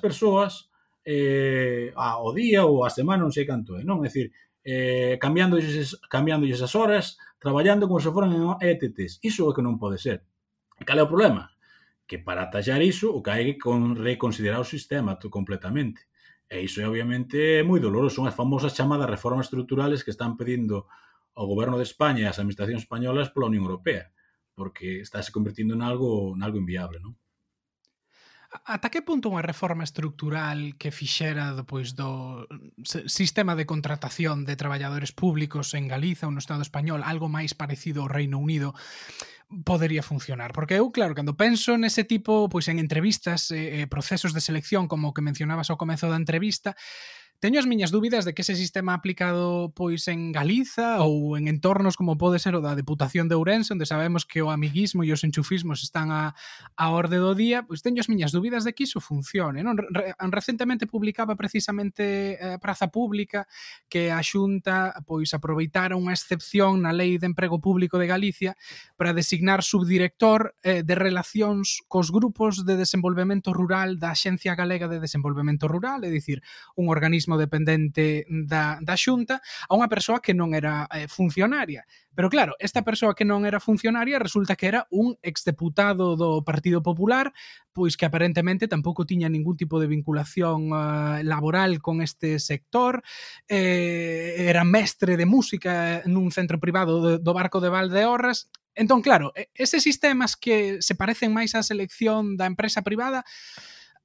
persoas 0.00 0.72
eh, 1.04 1.92
ao 1.92 2.32
día 2.32 2.64
ou 2.64 2.88
a 2.88 2.90
semana, 2.94 3.20
non 3.20 3.36
sei 3.36 3.44
canto 3.44 3.76
é, 3.76 3.84
non? 3.84 4.00
É 4.00 4.08
dicir, 4.08 4.32
eh, 4.64 5.18
cambiándolles, 5.20 6.00
cambiándolles 6.08 6.62
as 6.62 6.74
horas, 6.74 7.18
traballando 7.38 7.88
como 7.88 8.00
se 8.00 8.10
foran 8.10 8.32
en 8.36 8.44
ETTs. 8.60 9.18
Iso 9.24 9.48
é 9.48 9.54
que 9.56 9.64
non 9.64 9.80
pode 9.80 9.96
ser. 9.96 10.24
E 10.76 10.84
cal 10.84 11.00
é 11.00 11.04
o 11.04 11.10
problema? 11.10 11.52
Que 12.04 12.20
para 12.20 12.50
tallar 12.52 12.84
iso, 12.84 13.12
o 13.12 13.24
que 13.24 13.32
hai 13.32 13.44
que 13.56 13.62
con 13.62 13.96
reconsiderar 13.96 14.60
o 14.60 14.68
sistema 14.68 15.16
completamente. 15.16 16.08
E 16.50 16.60
iso 16.60 16.82
é 16.82 16.86
obviamente 16.88 17.62
moi 17.64 17.80
doloroso. 17.80 18.20
Son 18.20 18.26
as 18.28 18.36
famosas 18.36 18.76
chamadas 18.76 19.08
reformas 19.08 19.48
estructurales 19.48 20.04
que 20.04 20.12
están 20.12 20.36
pedindo 20.36 20.90
ao 21.32 21.46
goberno 21.48 21.78
de 21.80 21.86
España 21.86 22.26
e 22.26 22.28
as 22.28 22.36
administracións 22.36 22.84
españolas 22.84 23.32
pola 23.32 23.48
Unión 23.48 23.64
Europea, 23.64 24.12
porque 24.52 25.00
estáse 25.00 25.32
convertindo 25.32 25.72
en 25.72 25.80
algo, 25.80 26.36
en 26.36 26.42
algo 26.44 26.60
inviable, 26.60 27.00
non? 27.00 27.16
Ata 28.50 28.90
que 28.90 28.98
punto 29.06 29.30
unha 29.30 29.46
reforma 29.46 29.86
estructural 29.86 30.74
que 30.74 30.90
fixera 30.90 31.54
pois, 31.62 31.94
do 31.94 32.50
mm, 32.50 33.06
sistema 33.06 33.54
de 33.54 33.62
contratación 33.62 34.42
de 34.42 34.58
traballadores 34.58 35.14
públicos 35.14 35.70
en 35.78 35.86
Galiza 35.86 36.26
ou 36.26 36.34
no 36.34 36.42
Estado 36.42 36.66
español 36.66 37.06
algo 37.06 37.30
máis 37.30 37.54
parecido 37.54 38.02
ao 38.02 38.10
Reino 38.10 38.42
Unido 38.42 38.74
podería 39.62 40.02
funcionar? 40.02 40.50
Porque 40.50 40.82
eu, 40.82 40.90
claro, 40.90 41.14
cando 41.14 41.38
penso 41.38 41.78
nese 41.78 42.02
tipo, 42.02 42.50
pois 42.50 42.66
en 42.66 42.82
entrevistas, 42.82 43.54
eh, 43.54 43.82
eh 43.82 43.86
procesos 43.86 44.34
de 44.34 44.42
selección, 44.42 44.90
como 44.90 45.10
o 45.10 45.14
que 45.14 45.22
mencionabas 45.22 45.70
ao 45.70 45.78
comezo 45.78 46.10
da 46.10 46.18
entrevista, 46.18 46.74
Teño 47.40 47.56
as 47.56 47.64
miñas 47.64 47.88
dúbidas 47.88 48.28
de 48.28 48.36
que 48.36 48.44
ese 48.44 48.52
sistema 48.52 48.92
aplicado 48.92 49.72
pois 49.72 50.04
en 50.12 50.28
Galiza 50.28 51.00
ou 51.00 51.40
en 51.40 51.48
entornos 51.48 51.96
como 51.96 52.20
pode 52.20 52.36
ser 52.36 52.52
o 52.52 52.60
da 52.60 52.76
Deputación 52.76 53.32
de 53.32 53.36
Ourense, 53.40 53.72
onde 53.72 53.88
sabemos 53.88 54.28
que 54.28 54.44
o 54.44 54.52
amiguismo 54.52 55.08
e 55.08 55.12
os 55.16 55.24
enchufismos 55.24 55.80
están 55.80 56.12
a, 56.12 56.36
a 56.76 56.86
orde 56.92 57.16
do 57.16 57.32
día, 57.32 57.64
pois 57.64 57.80
teño 57.80 58.04
as 58.04 58.12
miñas 58.12 58.36
dúbidas 58.36 58.68
de 58.68 58.76
que 58.76 58.84
iso 58.84 59.00
funcione. 59.00 59.64
Non? 59.64 59.80
Re, 59.80 60.12
recentemente 60.20 60.84
publicaba 60.84 61.32
precisamente 61.32 62.36
eh, 62.36 62.60
Praza 62.60 62.92
Pública 62.92 63.48
que 63.88 64.12
a 64.12 64.20
Xunta 64.20 65.00
pois 65.08 65.32
aproveitara 65.32 65.96
unha 65.96 66.12
excepción 66.12 66.84
na 66.84 66.92
Lei 66.92 67.16
de 67.16 67.24
Emprego 67.24 67.56
Público 67.56 67.96
de 67.96 68.04
Galicia 68.04 68.52
para 69.00 69.16
designar 69.16 69.64
subdirector 69.64 70.60
eh, 70.60 70.84
de 70.84 70.92
relacións 70.92 71.80
cos 71.88 72.12
grupos 72.12 72.68
de 72.68 72.76
desenvolvemento 72.76 73.56
rural 73.56 73.96
da 73.96 74.12
Axencia 74.12 74.52
Galega 74.52 74.92
de 74.92 75.00
Desenvolvemento 75.00 75.64
Rural, 75.72 76.04
é 76.04 76.12
dicir, 76.12 76.44
un 76.76 76.92
organismo 76.92 77.29
organismo 77.30 77.38
dependente 77.38 78.26
da, 78.28 78.78
da 78.82 78.96
Xunta 78.96 79.40
a 79.68 79.74
unha 79.74 79.88
persoa 79.88 80.22
que 80.22 80.34
non 80.34 80.54
era 80.54 80.86
eh, 80.90 81.06
funcionaria. 81.06 81.86
Pero 82.14 82.28
claro, 82.28 82.56
esta 82.58 82.82
persoa 82.82 83.14
que 83.14 83.24
non 83.24 83.46
era 83.46 83.62
funcionaria 83.62 84.18
resulta 84.18 84.56
que 84.56 84.66
era 84.66 84.86
un 84.90 85.14
exdeputado 85.22 86.18
do 86.18 86.42
Partido 86.42 86.82
Popular, 86.82 87.32
pois 87.70 87.94
que 87.94 88.06
aparentemente 88.06 88.66
tampouco 88.66 89.06
tiña 89.06 89.30
ningún 89.30 89.56
tipo 89.56 89.78
de 89.78 89.86
vinculación 89.86 90.74
uh, 90.74 91.22
laboral 91.22 91.78
con 91.78 92.02
este 92.02 92.42
sector, 92.42 93.02
eh, 93.46 94.34
era 94.50 94.66
mestre 94.66 95.14
de 95.14 95.26
música 95.26 96.02
nun 96.10 96.34
centro 96.34 96.58
privado 96.58 96.98
do, 96.98 97.10
do 97.22 97.32
Barco 97.32 97.62
de 97.62 97.70
Valdeorras, 97.70 98.50
Entón, 98.74 99.02
claro, 99.02 99.34
eses 99.52 99.82
sistemas 99.82 100.36
que 100.38 100.78
se 100.80 100.94
parecen 100.94 101.34
máis 101.34 101.58
á 101.58 101.60
selección 101.66 102.38
da 102.38 102.46
empresa 102.46 102.86
privada 102.86 103.26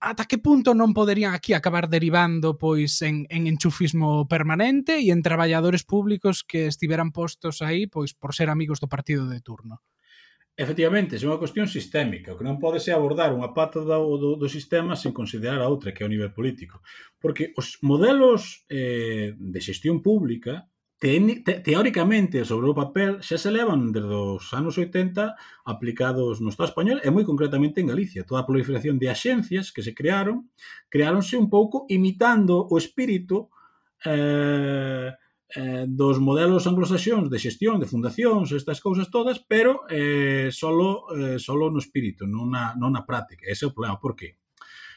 ata 0.05 0.29
que 0.29 0.37
punto 0.37 0.77
non 0.77 0.93
poderían 0.93 1.33
aquí 1.33 1.57
acabar 1.57 1.89
derivando 1.89 2.61
pois 2.61 3.01
en, 3.01 3.25
en 3.33 3.49
enchufismo 3.49 4.29
permanente 4.29 5.01
e 5.01 5.09
en 5.09 5.25
traballadores 5.25 5.81
públicos 5.81 6.45
que 6.45 6.69
estiveran 6.69 7.09
postos 7.09 7.65
aí 7.65 7.89
pois 7.89 8.13
por 8.13 8.37
ser 8.37 8.53
amigos 8.53 8.77
do 8.77 8.85
partido 8.85 9.25
de 9.25 9.41
turno? 9.41 9.81
Efectivamente, 10.55 11.19
é 11.19 11.27
unha 11.27 11.41
cuestión 11.41 11.67
sistémica, 11.67 12.31
o 12.31 12.37
que 12.39 12.47
non 12.47 12.61
pode 12.61 12.79
ser 12.79 12.95
abordar 12.95 13.33
unha 13.35 13.51
pata 13.51 13.83
do, 13.83 14.15
do, 14.15 14.29
do 14.39 14.47
sistema 14.47 14.95
sen 14.95 15.11
considerar 15.11 15.59
a 15.59 15.67
outra, 15.67 15.91
que 15.91 15.99
é 15.99 16.07
o 16.07 16.13
nivel 16.13 16.31
político. 16.31 16.79
Porque 17.19 17.51
os 17.59 17.75
modelos 17.83 18.63
eh, 18.71 19.35
de 19.35 19.59
xestión 19.59 19.99
pública 19.99 20.69
te, 21.05 21.41
te, 21.43 21.59
teóricamente 21.59 22.43
sobre 22.45 22.65
o 22.65 22.73
papel 22.73 23.21
xa 23.21 23.37
se 23.37 23.53
levan 23.53 23.93
desde 23.93 24.09
os 24.09 24.49
anos 24.57 24.73
80 24.73 25.37
aplicados 25.61 26.41
no 26.41 26.49
Estado 26.49 26.73
español 26.73 26.97
e 27.05 27.13
moi 27.13 27.21
concretamente 27.21 27.77
en 27.77 27.93
Galicia. 27.93 28.25
Toda 28.25 28.41
a 28.41 28.49
proliferación 28.49 28.97
de 28.97 29.13
axencias 29.13 29.69
que 29.69 29.85
se 29.85 29.93
crearon, 29.93 30.49
creáronse 30.89 31.37
un 31.37 31.45
pouco 31.45 31.85
imitando 31.93 32.57
o 32.57 32.73
espírito 32.81 33.53
eh, 34.01 35.13
eh, 35.13 35.85
dos 35.85 36.17
modelos 36.17 36.65
anglosaxóns 36.65 37.29
de 37.29 37.37
xestión, 37.37 37.77
de 37.77 37.85
fundacións, 37.85 38.49
estas 38.49 38.81
cousas 38.81 39.13
todas, 39.13 39.37
pero 39.37 39.85
eh, 39.93 40.49
solo, 40.49 41.05
eh, 41.13 41.37
solo 41.37 41.69
no 41.69 41.77
espírito, 41.77 42.25
non 42.25 42.49
na, 42.49 42.73
non 42.73 42.97
na 42.97 43.05
práctica. 43.05 43.45
Ese 43.45 43.63
é 43.65 43.69
o 43.69 43.75
problema. 43.77 44.01
Por 44.01 44.17
qué? 44.17 44.41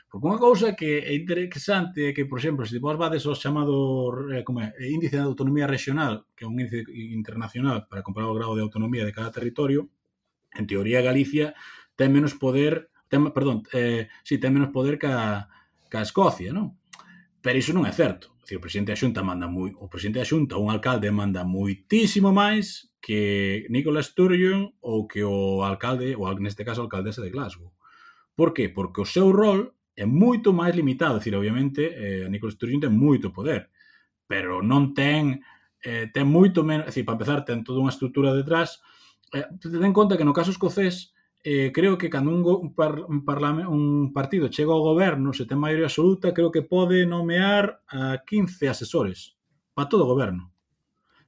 Porque 0.09 0.25
unha 0.25 0.41
cousa 0.41 0.73
que 0.73 1.05
é 1.05 1.13
interesante 1.13 2.09
é 2.09 2.13
que, 2.17 2.25
por 2.25 2.41
exemplo, 2.41 2.65
se 2.65 2.81
vos 2.81 2.97
vades 2.97 3.29
ao 3.29 3.37
chamado 3.37 4.09
eh, 4.33 4.41
como 4.41 4.65
é, 4.65 4.73
eh, 4.81 4.89
índice 4.89 5.21
de 5.21 5.29
autonomía 5.29 5.69
regional, 5.69 6.25
que 6.33 6.43
é 6.45 6.49
un 6.49 6.57
índice 6.57 6.89
internacional 7.13 7.85
para 7.85 8.01
comparar 8.01 8.33
o 8.33 8.37
grado 8.37 8.57
de 8.57 8.65
autonomía 8.65 9.05
de 9.05 9.13
cada 9.13 9.29
territorio, 9.29 9.93
en 10.57 10.65
teoría 10.65 11.05
Galicia 11.05 11.53
ten 11.93 12.09
menos 12.09 12.33
poder, 12.41 12.89
ten, 13.13 13.21
perdón, 13.37 13.69
eh, 13.77 14.09
si, 14.25 14.37
sí, 14.37 14.41
ten 14.41 14.57
menos 14.57 14.73
poder 14.73 14.97
que 14.97 15.13
a, 15.13 15.53
que 15.93 16.01
a 16.01 16.07
Escocia, 16.09 16.57
non? 16.57 16.81
Pero 17.45 17.61
iso 17.61 17.77
non 17.77 17.85
é 17.85 17.93
certo. 17.93 18.33
Dicir, 18.41 18.57
o 18.57 18.65
presidente 18.65 18.97
da 18.97 19.01
Xunta 19.01 19.21
manda 19.21 19.45
moi, 19.45 19.77
o 19.77 19.93
presidente 19.93 20.25
da 20.25 20.31
Xunta, 20.31 20.57
un 20.57 20.73
alcalde 20.73 21.13
manda 21.13 21.45
moitísimo 21.45 22.33
máis 22.33 22.89
que 23.05 23.69
Nicola 23.69 24.01
Sturgeon 24.01 24.73
ou 24.81 25.05
que 25.05 25.21
o 25.21 25.61
alcalde, 25.69 26.17
ou 26.17 26.25
neste 26.41 26.65
caso 26.65 26.81
a 26.81 26.89
alcaldesa 26.89 27.21
de 27.21 27.29
Glasgow. 27.29 27.77
Por 28.33 28.57
que? 28.57 28.73
Porque 28.73 29.05
o 29.05 29.09
seu 29.09 29.29
rol 29.37 29.77
é 29.99 30.07
moito 30.07 30.55
máis 30.55 30.79
limitado, 30.79 31.19
decir, 31.19 31.35
obviamente, 31.35 31.83
eh, 31.91 32.23
a 32.23 32.31
Nicolas 32.31 32.55
Sturgeon 32.55 32.87
ten 32.87 32.95
moito 32.95 33.35
poder, 33.35 33.67
pero 34.31 34.63
non 34.63 34.95
ten 34.95 35.43
eh, 35.83 36.07
ten 36.15 36.27
moito 36.31 36.63
menos, 36.63 36.87
decir, 36.87 37.03
para 37.03 37.19
empezar, 37.19 37.43
ten 37.43 37.67
toda 37.67 37.83
unha 37.83 37.91
estrutura 37.91 38.31
detrás. 38.31 38.79
Eh, 39.35 39.43
ten 39.59 39.83
en 39.83 39.95
conta 39.95 40.15
que 40.15 40.23
no 40.23 40.35
caso 40.35 40.55
escocés, 40.55 41.19
eh, 41.43 41.71
creo 41.75 41.99
que 41.99 42.11
cando 42.11 42.31
un, 42.31 42.47
un, 42.47 42.75
par, 42.75 43.03
un, 43.11 43.25
parlame, 43.27 43.67
un 43.67 44.13
partido 44.15 44.47
chega 44.47 44.71
ao 44.71 44.87
goberno, 44.87 45.35
se 45.35 45.47
ten 45.51 45.59
maioría 45.59 45.91
absoluta, 45.91 46.35
creo 46.35 46.55
que 46.55 46.63
pode 46.63 47.03
nomear 47.03 47.83
a 47.91 48.23
15 48.23 48.71
asesores 48.71 49.35
para 49.75 49.91
todo 49.91 50.07
o 50.07 50.11
goberno. 50.15 50.55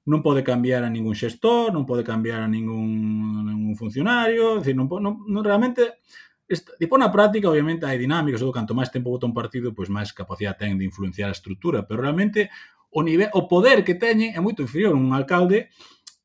Non 0.07 0.23
pode 0.23 0.47
cambiar 0.47 0.83
a 0.83 0.91
ningún 0.91 1.15
xestor, 1.15 1.71
non 1.71 1.87
pode 1.87 2.03
cambiar 2.03 2.43
a 2.43 2.51
ningún, 2.51 3.47
ningún 3.47 3.75
funcionario, 3.75 4.59
decir, 4.63 4.75
non, 4.75 4.87
non, 4.87 5.27
non 5.27 5.43
realmente 5.43 6.03
Esta, 6.51 6.75
tipo 6.75 6.99
na 6.99 7.15
práctica, 7.15 7.47
obviamente, 7.47 7.87
hai 7.87 7.95
dinámicas, 7.95 8.43
ou 8.43 8.51
canto 8.51 8.75
máis 8.75 8.91
tempo 8.91 9.15
vota 9.15 9.31
un 9.31 9.37
partido, 9.37 9.71
pois 9.71 9.87
máis 9.87 10.11
capacidade 10.11 10.67
ten 10.67 10.75
de 10.75 10.83
influenciar 10.83 11.31
a 11.31 11.37
estrutura, 11.39 11.87
pero 11.87 12.03
realmente 12.03 12.51
o 12.91 13.07
nivel, 13.07 13.31
o 13.39 13.47
poder 13.47 13.87
que 13.87 13.95
teñen 13.95 14.35
é 14.35 14.41
moito 14.43 14.67
inferior 14.67 14.99
un 14.99 15.15
alcalde 15.15 15.71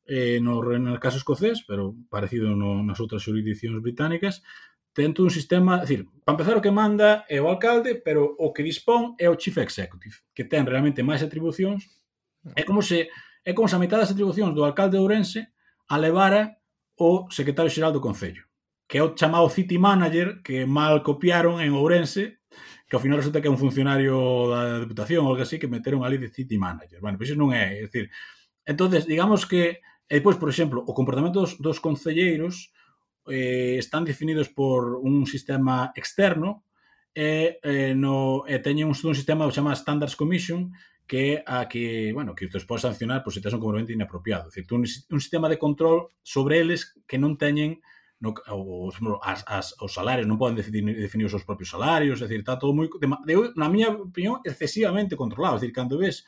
eh, 0.02 0.42
no, 0.42 0.58
no 0.62 0.98
caso 0.98 1.22
escocés, 1.22 1.62
pero 1.62 1.94
parecido 2.10 2.58
no, 2.58 2.82
nas 2.82 2.98
outras 2.98 3.22
jurisdiccións 3.22 3.78
británicas, 3.78 4.42
tento 4.90 5.22
un 5.22 5.30
sistema, 5.30 5.78
decir, 5.78 6.10
para 6.26 6.34
empezar 6.34 6.58
o 6.58 6.64
que 6.64 6.74
manda 6.74 7.22
é 7.30 7.38
o 7.38 7.46
alcalde, 7.46 7.94
pero 7.94 8.34
o 8.34 8.50
que 8.50 8.66
dispón 8.66 9.14
é 9.22 9.30
o 9.30 9.38
chief 9.38 9.62
executive, 9.62 10.26
que 10.34 10.42
ten 10.42 10.66
realmente 10.66 11.06
máis 11.06 11.22
atribucións. 11.22 11.86
É 12.58 12.66
como 12.66 12.82
se 12.82 13.06
é 13.46 13.54
como 13.54 13.70
se 13.70 13.78
a 13.78 13.82
metade 13.82 14.02
das 14.02 14.14
atribucións 14.14 14.50
do 14.58 14.66
alcalde 14.66 14.98
de 14.98 15.02
Ourense 15.02 15.54
a 15.86 15.96
levara 16.02 16.58
o 16.98 17.30
secretario 17.30 17.70
xeral 17.70 17.94
do 17.94 18.02
Concello 18.02 18.42
que 18.86 18.98
é 18.98 19.02
o 19.02 19.14
chamado 19.14 19.50
City 19.50 19.78
Manager 19.78 20.42
que 20.42 20.66
mal 20.66 21.02
copiaron 21.02 21.58
en 21.60 21.74
Ourense 21.74 22.38
que 22.86 22.94
ao 22.94 23.02
final 23.02 23.18
resulta 23.18 23.42
que 23.42 23.50
é 23.50 23.54
un 23.54 23.58
funcionario 23.58 24.46
da 24.50 24.78
Deputación 24.86 25.26
ou 25.26 25.34
algo 25.34 25.42
así 25.42 25.58
que 25.58 25.66
meteron 25.66 26.06
ali 26.06 26.22
de 26.22 26.30
City 26.30 26.54
Manager. 26.54 27.02
Bueno, 27.02 27.18
pois 27.18 27.30
iso 27.30 27.38
non 27.38 27.50
é, 27.50 27.82
é 27.82 27.90
dicir, 27.90 28.10
entonces 28.62 29.04
digamos 29.04 29.42
que 29.44 29.82
e 30.06 30.22
depois, 30.22 30.38
por 30.38 30.46
exemplo, 30.48 30.86
o 30.86 30.94
comportamento 30.94 31.42
dos, 31.42 31.58
dos 31.58 31.82
concelleiros 31.82 32.70
eh, 33.26 33.74
están 33.78 34.06
definidos 34.06 34.48
por 34.48 35.02
un 35.02 35.26
sistema 35.26 35.90
externo 35.98 36.62
e, 37.10 37.58
eh, 37.62 37.94
no, 37.98 38.46
e 38.46 38.62
teñen 38.62 38.86
un, 38.86 38.94
un 38.94 39.16
sistema 39.18 39.42
que 39.50 39.56
chama 39.58 39.74
Standards 39.74 40.14
Commission 40.14 40.70
que 41.10 41.42
a 41.46 41.66
que, 41.66 42.14
bueno, 42.14 42.34
que 42.34 42.46
te 42.46 42.60
podes 42.62 42.82
sancionar 42.82 43.22
por 43.22 43.34
se 43.34 43.42
tes 43.42 43.50
un 43.50 43.58
comportamento 43.58 43.90
inapropiado. 43.90 44.46
É 44.50 44.62
dicir, 44.62 44.70
un, 44.70 44.86
un 44.86 45.20
sistema 45.20 45.50
de 45.50 45.58
control 45.58 46.06
sobre 46.22 46.62
eles 46.62 46.94
que 47.06 47.18
non 47.18 47.34
teñen 47.34 47.82
no, 48.20 48.34
os, 48.48 48.96
as, 49.22 49.44
as, 49.46 49.66
os 49.80 49.92
salarios, 49.92 50.24
non 50.24 50.40
poden 50.40 50.56
decidir, 50.56 50.80
definir 50.82 51.28
os 51.28 51.34
seus 51.36 51.44
propios 51.44 51.68
salarios, 51.68 52.20
é 52.20 52.24
dicir, 52.24 52.40
está 52.40 52.56
todo 52.56 52.72
moi, 52.72 52.88
de, 52.88 53.08
de, 53.08 53.34
na 53.56 53.68
miña 53.68 53.92
opinión, 53.92 54.40
excesivamente 54.44 55.16
controlado, 55.20 55.60
é 55.60 55.68
dicir, 55.68 55.76
cando 55.76 56.00
ves 56.00 56.24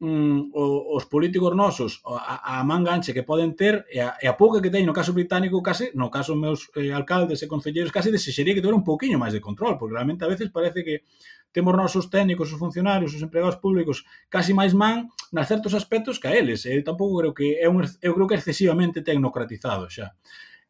mm, 0.00 0.50
o, 0.56 0.96
os 0.96 1.04
políticos 1.04 1.52
nosos 1.52 2.00
a, 2.08 2.60
a 2.60 2.64
manga 2.64 2.96
ganche 2.96 3.12
que 3.12 3.22
poden 3.22 3.52
ter 3.52 3.84
e 3.92 4.00
a, 4.00 4.16
e 4.16 4.26
a 4.26 4.34
pouca 4.34 4.64
que 4.64 4.72
teñen 4.72 4.88
no 4.88 4.96
caso 4.96 5.12
británico 5.12 5.60
case, 5.60 5.92
no 5.92 6.08
caso 6.08 6.32
meus 6.32 6.72
eh, 6.72 6.88
alcaldes 6.88 7.44
e 7.44 7.46
concelleiros 7.46 7.92
case 7.92 8.08
desexería 8.08 8.56
que 8.56 8.64
tivera 8.64 8.80
un 8.80 8.88
pouquiño 8.88 9.20
máis 9.20 9.36
de 9.36 9.44
control 9.44 9.76
porque 9.76 10.00
realmente 10.00 10.24
a 10.24 10.32
veces 10.32 10.48
parece 10.48 10.80
que 10.80 11.04
temos 11.52 11.74
nosos 11.74 12.08
técnicos, 12.08 12.52
os 12.52 12.58
funcionarios, 12.58 13.12
os 13.14 13.22
empregados 13.22 13.58
públicos 13.58 14.06
casi 14.30 14.54
máis 14.54 14.72
man 14.72 15.10
nas 15.34 15.50
certos 15.50 15.74
aspectos 15.74 16.18
que 16.18 16.28
a 16.30 16.34
eles. 16.34 16.64
E 16.64 16.78
tampouco 16.82 17.18
creo 17.20 17.34
que 17.34 17.58
é 17.58 17.68
un, 17.68 17.82
eu 18.00 18.14
creo 18.14 18.28
que 18.30 18.38
excesivamente 18.38 19.02
tecnocratizado 19.02 19.90
xa. 19.90 20.14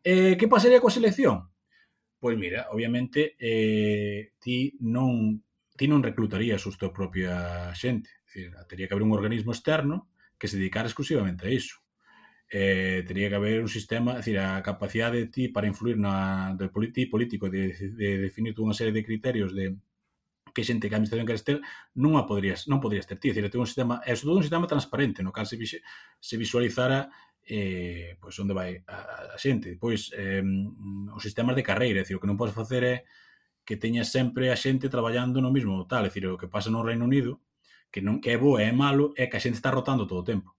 Eh, 0.05 0.37
que 0.41 0.49
pasaría 0.49 0.81
coa 0.81 0.93
selección? 0.93 1.53
Pois 2.21 2.37
mira, 2.37 2.69
obviamente 2.73 3.37
eh, 3.41 4.33
ti 4.41 4.77
non 4.81 5.41
ti 5.77 5.89
non 5.89 6.05
reclutarías 6.05 6.61
os 6.69 6.77
teu 6.77 6.93
propia 6.93 7.73
xente. 7.73 8.13
Dicir, 8.29 8.53
teria 8.69 8.85
que 8.85 8.93
haber 8.93 9.05
un 9.09 9.17
organismo 9.17 9.53
externo 9.53 10.13
que 10.37 10.49
se 10.49 10.61
dedicara 10.61 10.89
exclusivamente 10.89 11.49
a 11.49 11.53
iso. 11.53 11.81
Eh, 12.53 13.05
teria 13.09 13.29
que 13.31 13.39
haber 13.41 13.61
un 13.65 13.73
sistema, 13.73 14.21
dicir, 14.21 14.37
a 14.37 14.61
capacidade 14.61 15.17
de 15.17 15.29
ti 15.33 15.49
para 15.49 15.69
influir 15.69 15.97
na, 15.97 16.53
do 16.59 16.69
politi, 16.69 17.07
político 17.09 17.49
de, 17.49 17.73
de 17.73 18.09
definir 18.21 18.53
unha 18.61 18.77
serie 18.77 18.93
de 18.93 19.07
criterios 19.07 19.57
de 19.57 19.81
que 20.53 20.67
xente 20.67 20.91
que 20.91 20.95
a 20.95 20.99
administración 20.99 21.29
queres 21.29 21.47
ter 21.47 21.59
non 21.97 22.19
a 22.21 22.27
podrías, 22.29 22.69
non 22.69 22.83
podrías 22.83 23.09
ter 23.09 23.17
ti. 23.17 23.33
Dicir, 23.33 23.49
ter 23.49 23.61
un 23.61 23.71
sistema, 23.71 24.05
é 24.05 24.13
todo 24.19 24.37
un 24.37 24.45
sistema 24.45 24.69
transparente 24.69 25.25
no 25.25 25.33
cal 25.33 25.49
se, 25.49 25.57
se 25.57 26.35
visualizara 26.37 27.09
eh, 27.51 28.17
pois 28.23 28.39
onde 28.39 28.55
vai 28.55 28.87
a, 28.87 29.35
a 29.35 29.39
xente. 29.39 29.75
Pois 29.75 30.15
eh, 30.15 30.43
os 31.11 31.23
sistemas 31.23 31.59
de 31.59 31.67
carreira, 31.67 32.01
é 32.01 32.03
dicir, 32.07 32.15
o 32.17 32.23
que 32.23 32.31
non 32.31 32.39
podes 32.39 32.55
facer 32.55 32.87
é 32.87 32.97
que 33.67 33.75
teñas 33.75 34.15
sempre 34.15 34.55
a 34.55 34.57
xente 34.57 34.87
traballando 34.87 35.43
no 35.43 35.51
mesmo 35.51 35.83
tal, 35.91 36.07
é 36.07 36.09
dicir, 36.09 36.31
o 36.31 36.39
que 36.39 36.47
pasa 36.47 36.71
no 36.71 36.87
Reino 36.87 37.05
Unido, 37.05 37.43
que 37.91 37.99
non 37.99 38.23
que 38.23 38.31
é 38.31 38.39
bo 38.39 38.63
e 38.63 38.71
é 38.71 38.73
malo, 38.73 39.11
é 39.19 39.27
que 39.27 39.35
a 39.35 39.43
xente 39.43 39.59
está 39.59 39.75
rotando 39.75 40.07
todo 40.07 40.23
o 40.23 40.29
tempo. 40.31 40.55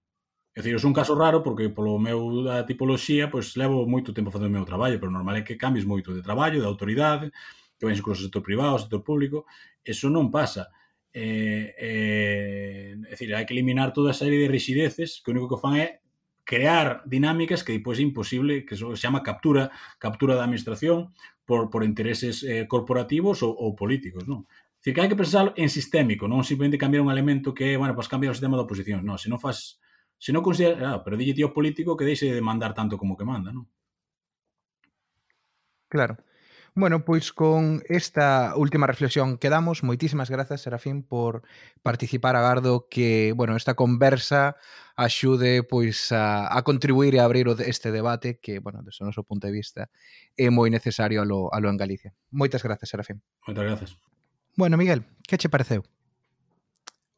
É 0.51 0.59
dicir, 0.59 0.75
é 0.75 0.83
un 0.83 0.91
caso 0.91 1.15
raro 1.15 1.39
porque 1.39 1.71
polo 1.71 1.95
meu 1.95 2.43
da 2.43 2.67
tipoloxía, 2.67 3.31
pois 3.31 3.55
levo 3.55 3.87
moito 3.87 4.11
tempo 4.11 4.27
facendo 4.27 4.51
o 4.51 4.57
meu 4.59 4.67
traballo, 4.67 4.99
pero 4.99 5.15
normal 5.15 5.39
é 5.39 5.47
que 5.47 5.55
cambies 5.55 5.87
moito 5.87 6.11
de 6.11 6.19
traballo, 6.19 6.59
de 6.59 6.67
autoridade, 6.67 7.31
que 7.79 7.87
vais 7.87 7.95
incluso 7.95 8.19
ao 8.19 8.25
sector 8.27 8.43
privado, 8.43 8.75
ao 8.75 8.83
sector 8.83 8.99
público, 8.99 9.47
eso 9.79 10.11
non 10.11 10.27
pasa. 10.27 10.67
Eh, 11.15 11.71
eh, 11.79 12.99
é 12.99 13.15
dicir, 13.15 13.31
hai 13.31 13.47
que 13.47 13.55
eliminar 13.55 13.95
toda 13.95 14.11
a 14.11 14.19
serie 14.19 14.43
de 14.43 14.51
rigideces 14.51 15.23
que 15.23 15.31
o 15.31 15.33
único 15.33 15.47
que 15.47 15.59
fan 15.63 15.79
é 15.79 16.00
crear 16.51 16.99
dinámicas 17.07 17.63
que 17.63 17.71
depois 17.71 17.95
é 17.95 18.03
imposible, 18.03 18.67
que 18.67 18.75
se 18.75 18.83
chama 18.99 19.23
captura, 19.23 19.71
captura 19.95 20.35
da 20.35 20.43
administración 20.43 21.15
por, 21.47 21.71
por 21.71 21.87
intereses 21.87 22.43
eh, 22.43 22.67
corporativos 22.67 23.39
ou, 23.39 23.55
ou 23.55 23.71
políticos, 23.71 24.27
non? 24.27 24.43
Dicir, 24.83 24.91
que 24.91 24.99
hai 24.99 25.07
que 25.07 25.15
pensar 25.15 25.55
en 25.55 25.71
sistémico, 25.71 26.27
non 26.27 26.43
simplemente 26.43 26.75
cambiar 26.75 27.07
un 27.07 27.13
elemento 27.13 27.55
que, 27.55 27.79
bueno, 27.79 27.95
pues 27.95 28.11
cambiar 28.11 28.35
o 28.35 28.37
sistema 28.37 28.59
da 28.59 28.67
oposición, 28.67 28.99
non, 29.07 29.15
se 29.15 29.31
non 29.31 29.39
faz, 29.39 29.79
se 30.19 30.35
non 30.35 30.43
considera, 30.43 30.91
ah, 30.91 30.99
pero 30.99 31.15
dille 31.15 31.31
tío 31.31 31.55
político 31.55 31.95
que 31.95 32.03
deixe 32.03 32.27
de 32.27 32.43
mandar 32.43 32.75
tanto 32.75 32.99
como 32.99 33.15
que 33.15 33.23
manda, 33.23 33.55
non? 33.55 33.71
Claro. 35.87 36.19
Bueno, 36.73 37.03
pois 37.03 37.33
con 37.33 37.83
esta 37.89 38.55
última 38.55 38.87
reflexión 38.87 39.37
quedamos. 39.37 39.83
Moitísimas 39.83 40.31
grazas, 40.31 40.63
Serafín, 40.63 41.03
por 41.03 41.43
participar. 41.83 42.39
Agardo 42.39 42.87
que, 42.87 43.33
bueno, 43.35 43.57
esta 43.59 43.75
conversa 43.75 44.55
axude 44.95 45.63
pois 45.67 46.15
a, 46.15 46.47
a 46.47 46.63
contribuir 46.63 47.15
e 47.15 47.19
a 47.19 47.27
abrir 47.27 47.51
este 47.59 47.91
debate 47.91 48.39
que, 48.39 48.63
bueno, 48.63 48.87
desde 48.87 49.03
o 49.03 49.07
noso 49.11 49.27
punto 49.27 49.51
de 49.51 49.53
vista 49.53 49.91
é 50.39 50.47
moi 50.47 50.71
necesario 50.71 51.19
a 51.19 51.27
lo, 51.27 51.51
a 51.51 51.59
lo 51.59 51.67
en 51.67 51.75
Galicia. 51.75 52.15
Moitas 52.31 52.63
grazas, 52.63 52.87
Serafín. 52.87 53.19
Moitas 53.43 53.67
grazas. 53.67 53.89
Bueno, 54.55 54.79
Miguel, 54.79 55.03
que 55.27 55.35
che 55.35 55.51
pareceu? 55.51 55.83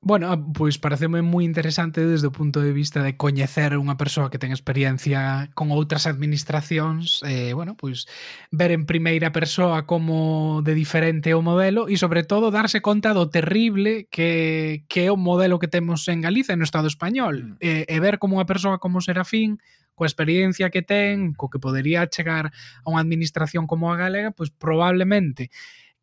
Bueno, 0.06 0.30
ah, 0.34 0.38
pois 0.38 0.76
pareceme 0.84 1.24
moi 1.24 1.48
interesante 1.48 2.04
desde 2.04 2.28
o 2.28 2.36
punto 2.36 2.60
de 2.60 2.76
vista 2.76 3.00
de 3.00 3.16
coñecer 3.16 3.80
unha 3.80 3.96
persoa 3.96 4.28
que 4.28 4.36
ten 4.36 4.52
experiencia 4.52 5.48
con 5.56 5.72
outras 5.72 6.04
administracións, 6.12 7.24
eh, 7.24 7.56
bueno, 7.56 7.80
pois 7.80 8.12
ver 8.52 8.76
en 8.76 8.84
primeira 8.84 9.32
persoa 9.32 9.88
como 9.88 10.60
de 10.60 10.76
diferente 10.76 11.32
o 11.32 11.40
modelo 11.40 11.88
e 11.88 11.96
sobre 11.96 12.28
todo 12.28 12.52
darse 12.52 12.84
conta 12.84 13.16
do 13.16 13.32
terrible 13.32 14.12
que, 14.12 14.84
que 14.92 15.08
é 15.08 15.10
o 15.10 15.16
modelo 15.16 15.56
que 15.56 15.72
temos 15.72 16.04
en 16.12 16.20
Galicia 16.20 16.52
e 16.52 16.60
no 16.60 16.68
Estado 16.68 16.92
español. 16.92 17.56
Mm. 17.56 17.64
Eh, 17.64 17.86
e 17.88 17.98
ver 18.04 18.20
como 18.20 18.36
unha 18.36 18.50
persoa 18.50 18.84
como 18.84 19.00
Serafín 19.00 19.64
coa 19.96 20.10
experiencia 20.12 20.68
que 20.68 20.84
ten, 20.84 21.32
co 21.32 21.48
que 21.48 21.64
podería 21.64 22.12
chegar 22.12 22.52
a 22.52 22.88
unha 22.92 23.00
administración 23.00 23.72
como 23.72 23.88
a 23.88 23.96
galega, 23.96 24.36
pois 24.36 24.52
probablemente 24.52 25.48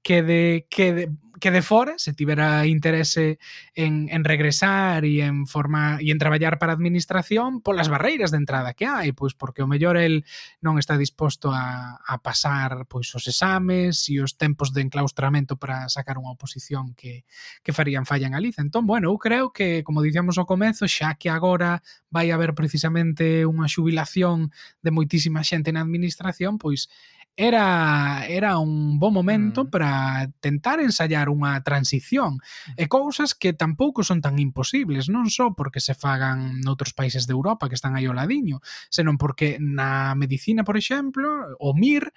que 0.02 0.22
de 0.22 0.66
que 0.70 0.92
de 0.92 1.04
que 1.40 1.50
de 1.50 1.62
fora, 1.62 1.94
se 1.96 2.12
tivera 2.12 2.66
interese 2.66 3.38
en, 3.74 4.08
en 4.10 4.22
regresar 4.24 5.04
e 5.04 5.24
en 5.24 5.48
formar 5.48 5.98
e 6.04 6.12
en 6.12 6.20
traballar 6.20 6.60
para 6.60 6.70
a 6.70 6.78
administración 6.78 7.64
polas 7.64 7.88
barreiras 7.88 8.30
de 8.30 8.38
entrada 8.38 8.76
que 8.76 8.86
hai, 8.86 9.16
pois 9.16 9.34
porque 9.34 9.64
o 9.64 9.66
mellor 9.66 9.96
el 9.96 10.22
non 10.60 10.76
está 10.76 11.00
disposto 11.00 11.50
a, 11.50 11.98
a 12.04 12.14
pasar 12.20 12.84
pois 12.86 13.08
os 13.16 13.24
exames 13.26 14.06
e 14.12 14.20
os 14.20 14.36
tempos 14.36 14.70
de 14.76 14.84
enclaustramento 14.84 15.56
para 15.56 15.88
sacar 15.88 16.20
unha 16.20 16.30
oposición 16.30 16.92
que, 16.94 17.24
que 17.64 17.74
farían 17.74 18.04
falla 18.04 18.28
en 18.28 18.36
Galicia. 18.36 18.62
Entón, 18.62 18.84
bueno, 18.84 19.08
eu 19.10 19.16
creo 19.16 19.50
que, 19.50 19.80
como 19.82 20.04
dicíamos 20.04 20.36
ao 20.36 20.46
comezo, 20.46 20.84
xa 20.86 21.16
que 21.16 21.32
agora 21.32 21.80
vai 22.12 22.30
haber 22.30 22.52
precisamente 22.52 23.48
unha 23.48 23.66
xubilación 23.66 24.52
de 24.84 24.92
moitísima 24.92 25.40
xente 25.40 25.72
na 25.72 25.80
administración, 25.80 26.60
pois 26.60 26.92
era 27.36 28.26
era 28.28 28.58
un 28.58 28.98
bo 28.98 29.10
momento 29.10 29.64
mm. 29.64 29.70
para 29.70 30.28
tentar 30.40 30.80
ensayar 30.80 31.32
unha 31.32 31.62
transición 31.64 32.42
e 32.76 32.84
cousas 32.90 33.32
que 33.32 33.56
tampouco 33.56 34.04
son 34.04 34.20
tan 34.20 34.36
imposibles, 34.36 35.08
non 35.08 35.32
só 35.32 35.56
porque 35.56 35.80
se 35.80 35.96
fagan 35.96 36.60
noutros 36.60 36.92
países 36.92 37.24
de 37.24 37.32
Europa 37.32 37.70
que 37.70 37.78
están 37.78 37.96
aí 37.96 38.04
ao 38.04 38.16
ladiño, 38.16 38.60
senón 38.92 39.16
porque 39.16 39.56
na 39.56 40.12
medicina, 40.18 40.62
por 40.66 40.76
exemplo, 40.76 41.26
o 41.56 41.72
MIR 41.72 42.12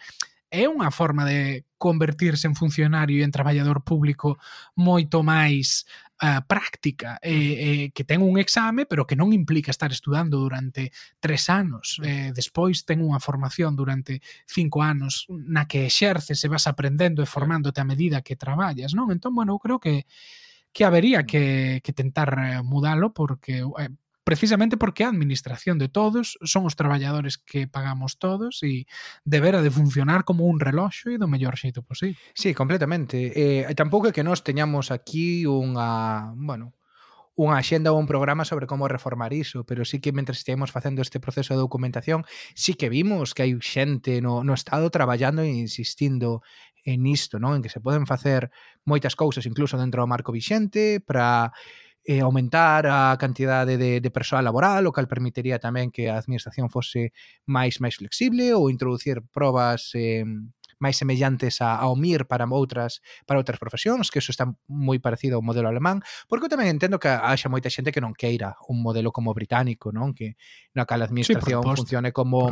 é 0.53 0.69
unha 0.69 0.94
forma 0.94 1.26
de 1.26 1.65
convertirse 1.81 2.45
en 2.45 2.53
funcionario 2.53 3.18
e 3.18 3.26
en 3.26 3.34
traballador 3.34 3.81
público 3.81 4.38
moito 4.77 5.26
máis 5.26 5.90
uh, 6.23 6.41
práctica 6.47 7.19
eh, 7.21 7.35
eh, 7.35 7.91
que 7.91 8.07
ten 8.07 8.23
un 8.23 8.39
exame 8.39 8.87
pero 8.87 9.03
que 9.03 9.19
non 9.19 9.35
implica 9.35 9.75
estar 9.75 9.91
estudando 9.91 10.39
durante 10.39 10.95
tres 11.19 11.51
anos. 11.51 11.99
Eh, 11.99 12.31
despois 12.31 12.87
ten 12.87 13.03
unha 13.03 13.19
formación 13.19 13.75
durante 13.75 14.23
cinco 14.47 14.79
anos 14.79 15.27
na 15.27 15.67
que 15.67 15.83
exerces 15.83 16.39
e 16.39 16.47
vas 16.47 16.65
aprendendo 16.65 17.19
e 17.19 17.27
formándote 17.27 17.83
a 17.83 17.89
medida 17.89 18.23
que 18.23 18.39
traballas 18.39 18.95
non? 18.95 19.11
Entón, 19.11 19.35
bueno, 19.35 19.53
eu 19.53 19.59
creo 19.59 19.79
que 19.83 20.07
que 20.73 20.85
habería 20.85 21.23
que, 21.23 21.81
que 21.83 21.93
tentar 21.93 22.33
eh, 22.33 22.63
mudalo 22.63 23.13
porque 23.13 23.61
eh, 23.61 23.89
precisamente 24.23 24.77
porque 24.77 25.03
a 25.03 25.09
administración 25.09 25.77
de 25.77 25.89
todos 25.89 26.39
son 26.43 26.65
os 26.65 26.75
traballadores 26.75 27.37
que 27.37 27.67
pagamos 27.67 28.17
todos 28.17 28.63
e 28.63 28.87
debera 29.27 29.61
de 29.61 29.71
funcionar 29.71 30.23
como 30.23 30.47
un 30.47 30.63
reloxo 30.63 31.11
e 31.11 31.19
do 31.19 31.27
mellor 31.27 31.59
xeito 31.59 31.83
posible. 31.83 32.19
Sí, 32.33 32.55
completamente. 32.55 33.35
Eh, 33.35 33.67
tampouco 33.75 34.07
é 34.07 34.15
que 34.15 34.23
nós 34.23 34.41
teñamos 34.41 34.89
aquí 34.89 35.43
unha, 35.43 36.31
bueno, 36.39 36.71
unha 37.33 37.57
axenda 37.57 37.89
ou 37.89 37.97
un 37.97 38.05
programa 38.05 38.45
sobre 38.45 38.69
como 38.69 38.85
reformar 38.85 39.33
iso, 39.33 39.65
pero 39.65 39.81
sí 39.83 39.97
que 39.97 40.13
mentre 40.13 40.37
estivemos 40.37 40.69
facendo 40.69 41.01
este 41.01 41.17
proceso 41.17 41.53
de 41.53 41.63
documentación, 41.65 42.23
sí 42.53 42.77
que 42.77 42.93
vimos 42.93 43.33
que 43.33 43.43
hai 43.43 43.53
xente 43.57 44.21
no, 44.21 44.45
no 44.45 44.53
Estado 44.53 44.93
traballando 44.93 45.41
e 45.41 45.49
insistindo 45.49 46.45
en 46.85 47.07
isto, 47.07 47.39
non? 47.39 47.57
en 47.57 47.61
que 47.65 47.73
se 47.73 47.81
poden 47.81 48.05
facer 48.05 48.53
moitas 48.85 49.17
cousas 49.17 49.47
incluso 49.49 49.79
dentro 49.79 50.03
do 50.03 50.11
marco 50.11 50.35
vixente 50.35 51.01
para 51.01 51.55
eh, 52.03 52.19
aumentar 52.19 52.85
a 52.88 53.15
cantidade 53.17 53.77
de, 53.77 54.01
de 54.03 54.11
persoal 54.11 54.43
laboral, 54.43 54.84
o 54.88 54.91
cal 54.91 55.07
permitiría 55.07 55.59
tamén 55.59 55.88
que 55.88 56.11
a 56.11 56.19
administración 56.19 56.67
fose 56.67 57.15
máis 57.47 57.80
máis 57.80 57.95
flexible 57.95 58.51
ou 58.51 58.67
introducir 58.67 59.23
probas 59.31 59.95
eh, 59.95 60.27
máis 60.84 60.99
semellantes 60.99 61.63
a, 61.63 61.80
ao 61.80 61.95
MIR 61.95 62.27
para 62.27 62.43
outras 62.51 62.99
para 63.23 63.39
outras 63.39 63.55
profesións, 63.55 64.11
que 64.11 64.19
eso 64.19 64.35
está 64.35 64.51
moi 64.67 64.99
parecido 64.99 65.39
ao 65.39 65.45
modelo 65.45 65.71
alemán, 65.71 66.03
porque 66.27 66.51
eu 66.51 66.53
tamén 66.53 66.67
entendo 66.75 66.99
que 66.99 67.07
haxa 67.07 67.47
moita 67.47 67.71
xente 67.71 67.95
que 67.95 68.03
non 68.03 68.11
queira 68.11 68.59
un 68.67 68.84
modelo 68.84 69.15
como 69.15 69.31
británico, 69.31 69.95
non? 69.95 70.11
Que 70.11 70.35
na 70.75 70.84
cal 70.84 70.99
administración 70.99 71.63
sí, 71.63 71.88
funcione 71.88 72.11
como 72.11 72.51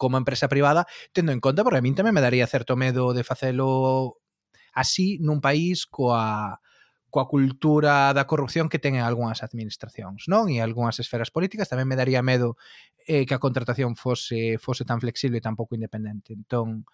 como 0.00 0.18
empresa 0.18 0.48
privada, 0.48 0.88
tendo 1.12 1.30
en 1.30 1.38
conta, 1.38 1.62
porque 1.62 1.78
a 1.78 1.84
min 1.84 1.94
tamén 1.94 2.16
me 2.16 2.24
daría 2.24 2.48
certo 2.48 2.74
medo 2.74 3.12
de 3.12 3.22
facelo 3.22 4.16
así 4.72 5.20
nun 5.20 5.44
país 5.44 5.84
coa 5.84 6.56
coa 7.16 7.32
cultura 7.32 8.12
da 8.12 8.28
corrupción 8.28 8.68
que 8.68 8.76
ten 8.76 8.92
en 8.92 9.00
algunhas 9.00 9.40
administracións, 9.40 10.28
non? 10.28 10.52
E 10.52 10.60
algunhas 10.60 11.00
esferas 11.00 11.32
políticas 11.32 11.72
tamén 11.72 11.88
me 11.88 11.96
daría 11.96 12.20
medo 12.20 12.60
eh, 13.08 13.24
que 13.24 13.32
a 13.32 13.40
contratación 13.40 13.96
fose 13.96 14.60
fose 14.60 14.84
tan 14.84 15.00
flexible 15.00 15.40
e 15.40 15.44
tan 15.44 15.56
pouco 15.56 15.72
independente. 15.72 16.36
Entón, 16.36 16.84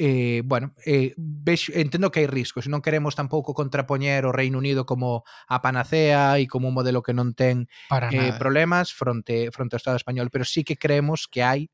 eh, 0.00 0.40
bueno, 0.48 0.72
eh, 0.88 1.12
vexo, 1.20 1.68
entendo 1.76 2.08
que 2.08 2.24
hai 2.24 2.28
riscos, 2.32 2.64
non 2.64 2.80
queremos 2.80 3.12
tampouco 3.12 3.52
contrapoñer 3.52 4.24
o 4.24 4.32
Reino 4.32 4.56
Unido 4.56 4.88
como 4.88 5.20
a 5.44 5.60
panacea 5.60 6.40
e 6.40 6.48
como 6.48 6.72
un 6.72 6.76
modelo 6.80 7.04
que 7.04 7.12
non 7.12 7.36
ten 7.36 7.68
Para 7.92 8.08
eh, 8.08 8.32
problemas 8.40 8.96
fronte 8.96 9.52
fronte 9.52 9.76
ao 9.76 9.82
Estado 9.84 10.00
español, 10.00 10.32
pero 10.32 10.48
sí 10.48 10.64
que 10.64 10.80
creemos 10.80 11.28
que 11.28 11.44
hai 11.44 11.68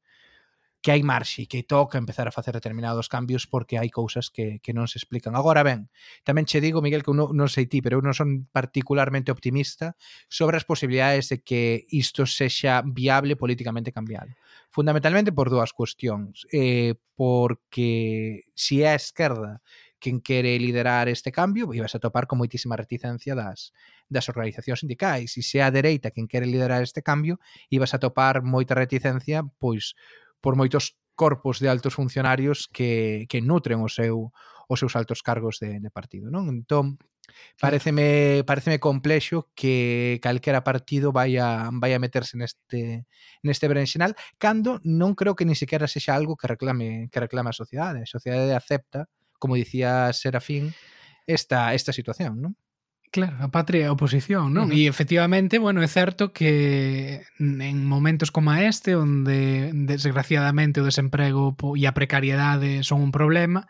que 0.80 0.94
hai 0.94 1.02
marxe, 1.02 1.50
que 1.50 1.66
toca 1.66 1.98
empezar 1.98 2.28
a 2.28 2.34
facer 2.34 2.54
determinados 2.54 3.10
cambios 3.10 3.50
porque 3.50 3.78
hai 3.78 3.90
cousas 3.90 4.30
que, 4.30 4.62
que 4.62 4.70
non 4.70 4.86
se 4.86 5.02
explican. 5.02 5.34
Agora 5.34 5.66
ben, 5.66 5.90
tamén 6.22 6.46
che 6.46 6.62
digo, 6.62 6.78
Miguel, 6.78 7.02
que 7.02 7.10
eu 7.10 7.18
non, 7.18 7.34
non 7.34 7.50
sei 7.50 7.66
ti, 7.66 7.82
pero 7.82 7.98
eu 7.98 8.02
non 8.04 8.14
son 8.14 8.46
particularmente 8.54 9.34
optimista 9.34 9.98
sobre 10.30 10.54
as 10.54 10.62
posibilidades 10.62 11.34
de 11.34 11.42
que 11.42 11.82
isto 11.90 12.30
sexa 12.30 12.86
viable 12.86 13.34
políticamente 13.34 13.90
cambiado. 13.90 14.30
Fundamentalmente 14.70 15.34
por 15.34 15.50
dúas 15.50 15.74
cuestións. 15.74 16.46
Eh, 16.54 16.94
porque 17.18 18.46
se 18.54 18.78
si 18.78 18.86
é 18.86 18.94
a 18.94 19.00
esquerda 19.00 19.58
quen 19.98 20.20
quere 20.20 20.58
liderar 20.58 21.08
este 21.08 21.32
cambio, 21.32 21.74
ibas 21.74 21.94
a 21.94 21.98
topar 21.98 22.30
con 22.30 22.38
moitísima 22.38 22.78
reticencia 22.78 23.34
das, 23.34 23.74
das 24.06 24.30
organizacións 24.30 24.86
sindicais. 24.86 25.34
E 25.34 25.42
se 25.42 25.58
é 25.58 25.66
a 25.66 25.74
dereita 25.74 26.14
quen 26.14 26.30
quere 26.30 26.46
liderar 26.46 26.86
este 26.86 27.02
cambio, 27.02 27.42
ibas 27.66 27.92
a 27.94 27.98
topar 27.98 28.46
moita 28.46 28.78
reticencia, 28.78 29.42
pois, 29.58 29.98
por 30.40 30.56
moitos 30.56 30.98
corpos 31.18 31.58
de 31.58 31.68
altos 31.68 31.94
funcionarios 31.94 32.68
que, 32.70 33.26
que 33.28 33.42
nutren 33.42 33.82
o 33.82 33.90
seu 33.90 34.30
os 34.68 34.78
seus 34.78 34.94
altos 34.94 35.24
cargos 35.24 35.58
de, 35.58 35.80
de 35.80 35.90
partido, 35.90 36.28
non? 36.30 36.46
Entón, 36.52 37.00
pareceme 37.60 38.44
pareceme 38.46 38.78
complexo 38.78 39.48
que 39.54 40.20
calquera 40.22 40.64
partido 40.64 41.12
vaya 41.12 41.68
vaya 41.72 41.96
a 41.96 42.04
meterse 42.04 42.36
neste 42.36 43.08
neste 43.42 43.66
berenxenal 43.68 44.14
cando 44.38 44.80
non 44.84 45.16
creo 45.16 45.34
que 45.34 45.48
ni 45.48 45.56
sequera 45.56 45.88
sexa 45.88 46.14
algo 46.14 46.36
que 46.36 46.48
reclame 46.48 47.08
que 47.12 47.20
reclame 47.20 47.50
a 47.50 47.56
sociedade. 47.56 48.04
A 48.04 48.08
sociedade 48.08 48.54
acepta, 48.54 49.08
como 49.40 49.56
dicía 49.56 50.12
Serafín, 50.12 50.76
esta 51.26 51.74
esta 51.74 51.92
situación, 51.92 52.40
non? 52.40 52.52
Claro, 53.10 53.36
a 53.40 53.48
patria 53.48 53.82
e 53.82 53.88
a 53.88 53.94
oposición, 53.96 54.52
non? 54.52 54.68
Uh 54.68 54.76
-huh. 54.76 54.84
E 54.84 54.84
efectivamente, 54.84 55.56
bueno, 55.56 55.80
é 55.80 55.88
certo 55.88 56.28
que 56.36 57.24
en 57.40 57.78
momentos 57.88 58.28
como 58.28 58.52
este, 58.52 59.00
onde 59.00 59.72
desgraciadamente 59.72 60.84
o 60.84 60.88
desemprego 60.88 61.56
e 61.72 61.88
a 61.88 61.96
precariedade 61.96 62.84
son 62.84 63.00
un 63.00 63.12
problema, 63.12 63.64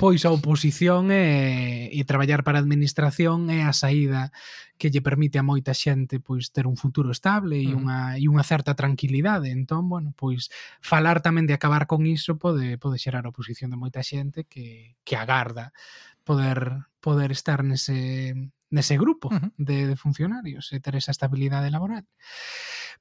pois 0.00 0.24
a 0.24 0.32
oposición 0.32 1.12
e, 1.12 1.92
e 1.92 2.00
traballar 2.08 2.48
para 2.48 2.56
a 2.56 2.64
administración 2.64 3.52
é 3.52 3.68
a 3.68 3.76
saída 3.76 4.32
que 4.80 4.88
lle 4.88 5.04
permite 5.04 5.36
a 5.36 5.44
moita 5.44 5.76
xente 5.76 6.16
pois 6.16 6.48
ter 6.48 6.64
un 6.64 6.80
futuro 6.80 7.12
estable 7.12 7.60
e 7.60 7.68
uh 7.68 7.76
-huh. 7.76 7.80
unha 7.84 8.00
e 8.16 8.24
unha 8.24 8.44
certa 8.46 8.72
tranquilidade. 8.72 9.52
Entón, 9.52 9.92
bueno, 9.92 10.16
pois 10.16 10.48
falar 10.80 11.20
tamén 11.20 11.44
de 11.44 11.52
acabar 11.52 11.84
con 11.84 12.08
iso 12.08 12.40
pode 12.40 12.80
pode 12.80 12.96
xerar 12.96 13.28
oposición 13.28 13.68
de 13.68 13.76
moita 13.76 14.00
xente 14.00 14.48
que 14.48 14.96
que 15.04 15.14
agarda 15.20 15.76
poder 16.24 16.88
poder 17.04 17.30
estar 17.36 17.60
nese 17.64 18.32
nese 18.70 18.96
grupo 18.96 19.28
uh 19.28 19.40
-huh. 19.40 19.52
de, 19.56 19.86
de 19.88 19.96
funcionarios 19.96 20.72
e 20.72 20.80
ter 20.80 20.96
esa 20.96 21.12
estabilidade 21.12 21.70
laboral. 21.70 22.04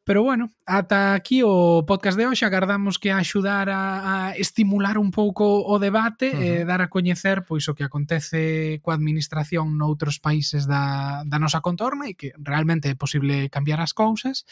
Pero 0.07 0.23
bueno, 0.23 0.51
ata 0.65 1.13
aquí 1.13 1.43
o 1.43 1.83
podcast 1.83 2.15
de 2.15 2.23
hoxe 2.23 2.47
agardamos 2.47 2.95
que 2.95 3.11
axudar 3.11 3.67
a, 3.67 4.31
a 4.31 4.35
estimular 4.39 4.95
un 4.95 5.11
pouco 5.11 5.67
o 5.67 5.75
debate 5.83 6.31
uh 6.31 6.39
-huh. 6.39 6.63
e 6.63 6.65
dar 6.65 6.79
a 6.79 6.87
coñecer 6.87 7.43
pois 7.43 7.67
o 7.67 7.75
que 7.75 7.83
acontece 7.83 8.79
coa 8.79 8.95
administración 8.95 9.75
noutros 9.75 10.23
países 10.23 10.63
da, 10.63 11.27
da 11.27 11.43
nosa 11.43 11.59
contorna 11.59 12.07
e 12.07 12.15
que 12.15 12.31
realmente 12.39 12.87
é 12.87 12.95
posible 12.95 13.51
cambiar 13.51 13.83
as 13.83 13.91
cousas 13.91 14.47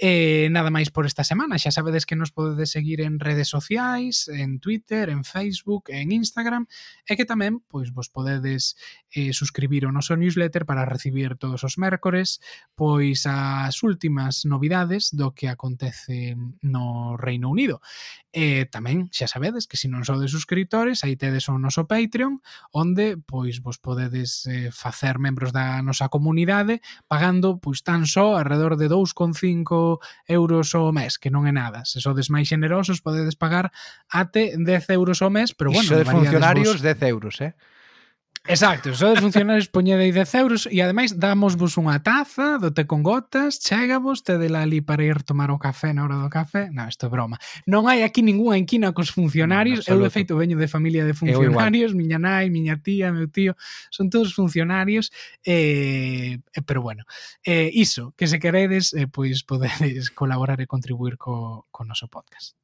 E 0.00 0.48
nada 0.48 0.72
máis 0.72 0.88
por 0.88 1.04
esta 1.04 1.28
semana. 1.28 1.60
Xa 1.60 1.68
sabedes 1.68 2.08
que 2.08 2.16
nos 2.16 2.32
podedes 2.32 2.72
seguir 2.72 3.04
en 3.04 3.20
redes 3.20 3.52
sociais, 3.52 4.32
en 4.32 4.56
Twitter, 4.56 5.12
en 5.12 5.28
Facebook, 5.28 5.92
en 5.92 6.08
Instagram 6.08 6.64
e 7.04 7.20
que 7.20 7.28
tamén 7.28 7.60
pois 7.68 7.92
vos 7.92 8.08
podedes 8.08 8.80
eh, 9.12 9.36
suscribir 9.36 9.84
ao 9.84 9.92
noso 9.92 10.16
newsletter 10.16 10.64
para 10.64 10.88
recibir 10.88 11.36
todos 11.36 11.68
os 11.68 11.76
mércores 11.76 12.40
pois 12.72 13.28
as 13.28 13.76
últimas 13.84 14.48
novidades 14.48 15.12
do 15.12 15.36
que 15.36 15.52
acontece 15.52 16.32
no 16.64 17.20
Reino 17.20 17.52
Unido. 17.52 17.84
E 18.32 18.64
tamén 18.72 19.12
xa 19.12 19.28
sabedes 19.28 19.68
que 19.68 19.76
se 19.76 19.92
non 19.92 20.08
sodes 20.08 20.32
suscriptores, 20.32 21.04
aí 21.04 21.20
tedes 21.20 21.44
o 21.52 21.60
noso 21.60 21.84
Patreon 21.84 22.40
onde 22.72 23.20
pois 23.20 23.60
vos 23.60 23.76
podedes 23.76 24.48
eh, 24.48 24.72
facer 24.72 25.20
membros 25.20 25.52
da 25.52 25.84
nosa 25.84 26.08
comunidade 26.08 26.80
pagando 27.04 27.60
pois 27.60 27.84
tan 27.84 28.08
só 28.08 28.40
alrededor 28.40 28.80
de 28.80 28.88
2,5 28.88 29.89
euros 30.28 30.74
ao 30.76 30.92
mes, 30.92 31.16
que 31.16 31.32
non 31.32 31.48
é 31.48 31.52
nada. 31.54 31.82
Se 31.88 31.98
sodes 31.98 32.28
máis 32.30 32.46
generosos, 32.46 33.02
podedes 33.02 33.34
pagar 33.34 33.74
ate 34.06 34.54
10 34.54 34.94
euros 34.94 35.24
ao 35.24 35.32
mes, 35.32 35.56
pero 35.56 35.72
bueno... 35.72 35.88
Iso 35.88 35.96
sodes 35.96 36.06
funcionarios, 36.06 36.78
vos... 36.78 36.84
10 36.84 37.02
euros, 37.10 37.40
eh? 37.40 37.56
Exacto, 38.48 38.94
sodes 38.94 39.20
funcionarios 39.20 39.68
poñedei 39.68 40.16
10 40.16 40.34
euros 40.40 40.64
e 40.64 40.80
ademais 40.80 41.12
dámosvos 41.12 41.76
unha 41.76 42.00
taza 42.00 42.56
do 42.56 42.72
té 42.72 42.88
con 42.88 43.04
gotas, 43.04 43.60
chegavos, 43.60 44.24
tedela 44.24 44.64
ali 44.64 44.80
para 44.80 45.04
ir 45.04 45.20
tomar 45.28 45.52
o 45.52 45.60
café 45.60 45.92
na 45.92 46.08
hora 46.08 46.16
do 46.16 46.32
café. 46.32 46.72
Non, 46.72 46.88
isto 46.88 47.04
é 47.04 47.12
broma. 47.12 47.36
Non 47.68 47.84
hai 47.84 48.00
aquí 48.00 48.24
ningunha 48.24 48.56
enquina 48.56 48.96
cos 48.96 49.12
funcionarios. 49.12 49.84
No, 49.84 50.00
eu, 50.00 50.08
de 50.08 50.10
feito, 50.10 50.40
veño 50.40 50.56
de 50.56 50.72
familia 50.72 51.04
de 51.04 51.12
funcionarios, 51.12 51.92
miña 51.92 52.16
nai, 52.16 52.48
miña 52.48 52.80
tía, 52.80 53.12
meu 53.12 53.28
tío, 53.28 53.52
son 53.92 54.08
todos 54.08 54.32
funcionarios. 54.32 55.12
Eh, 55.44 56.40
pero 56.64 56.80
bueno, 56.80 57.04
eh, 57.44 57.68
iso, 57.76 58.16
que 58.16 58.24
se 58.24 58.40
queredes, 58.40 58.96
eh, 58.96 59.04
pois 59.04 59.44
podedes 59.44 60.08
colaborar 60.16 60.64
e 60.64 60.66
contribuir 60.66 61.20
co, 61.20 61.68
co 61.68 61.84
noso 61.84 62.08
podcast. 62.08 62.56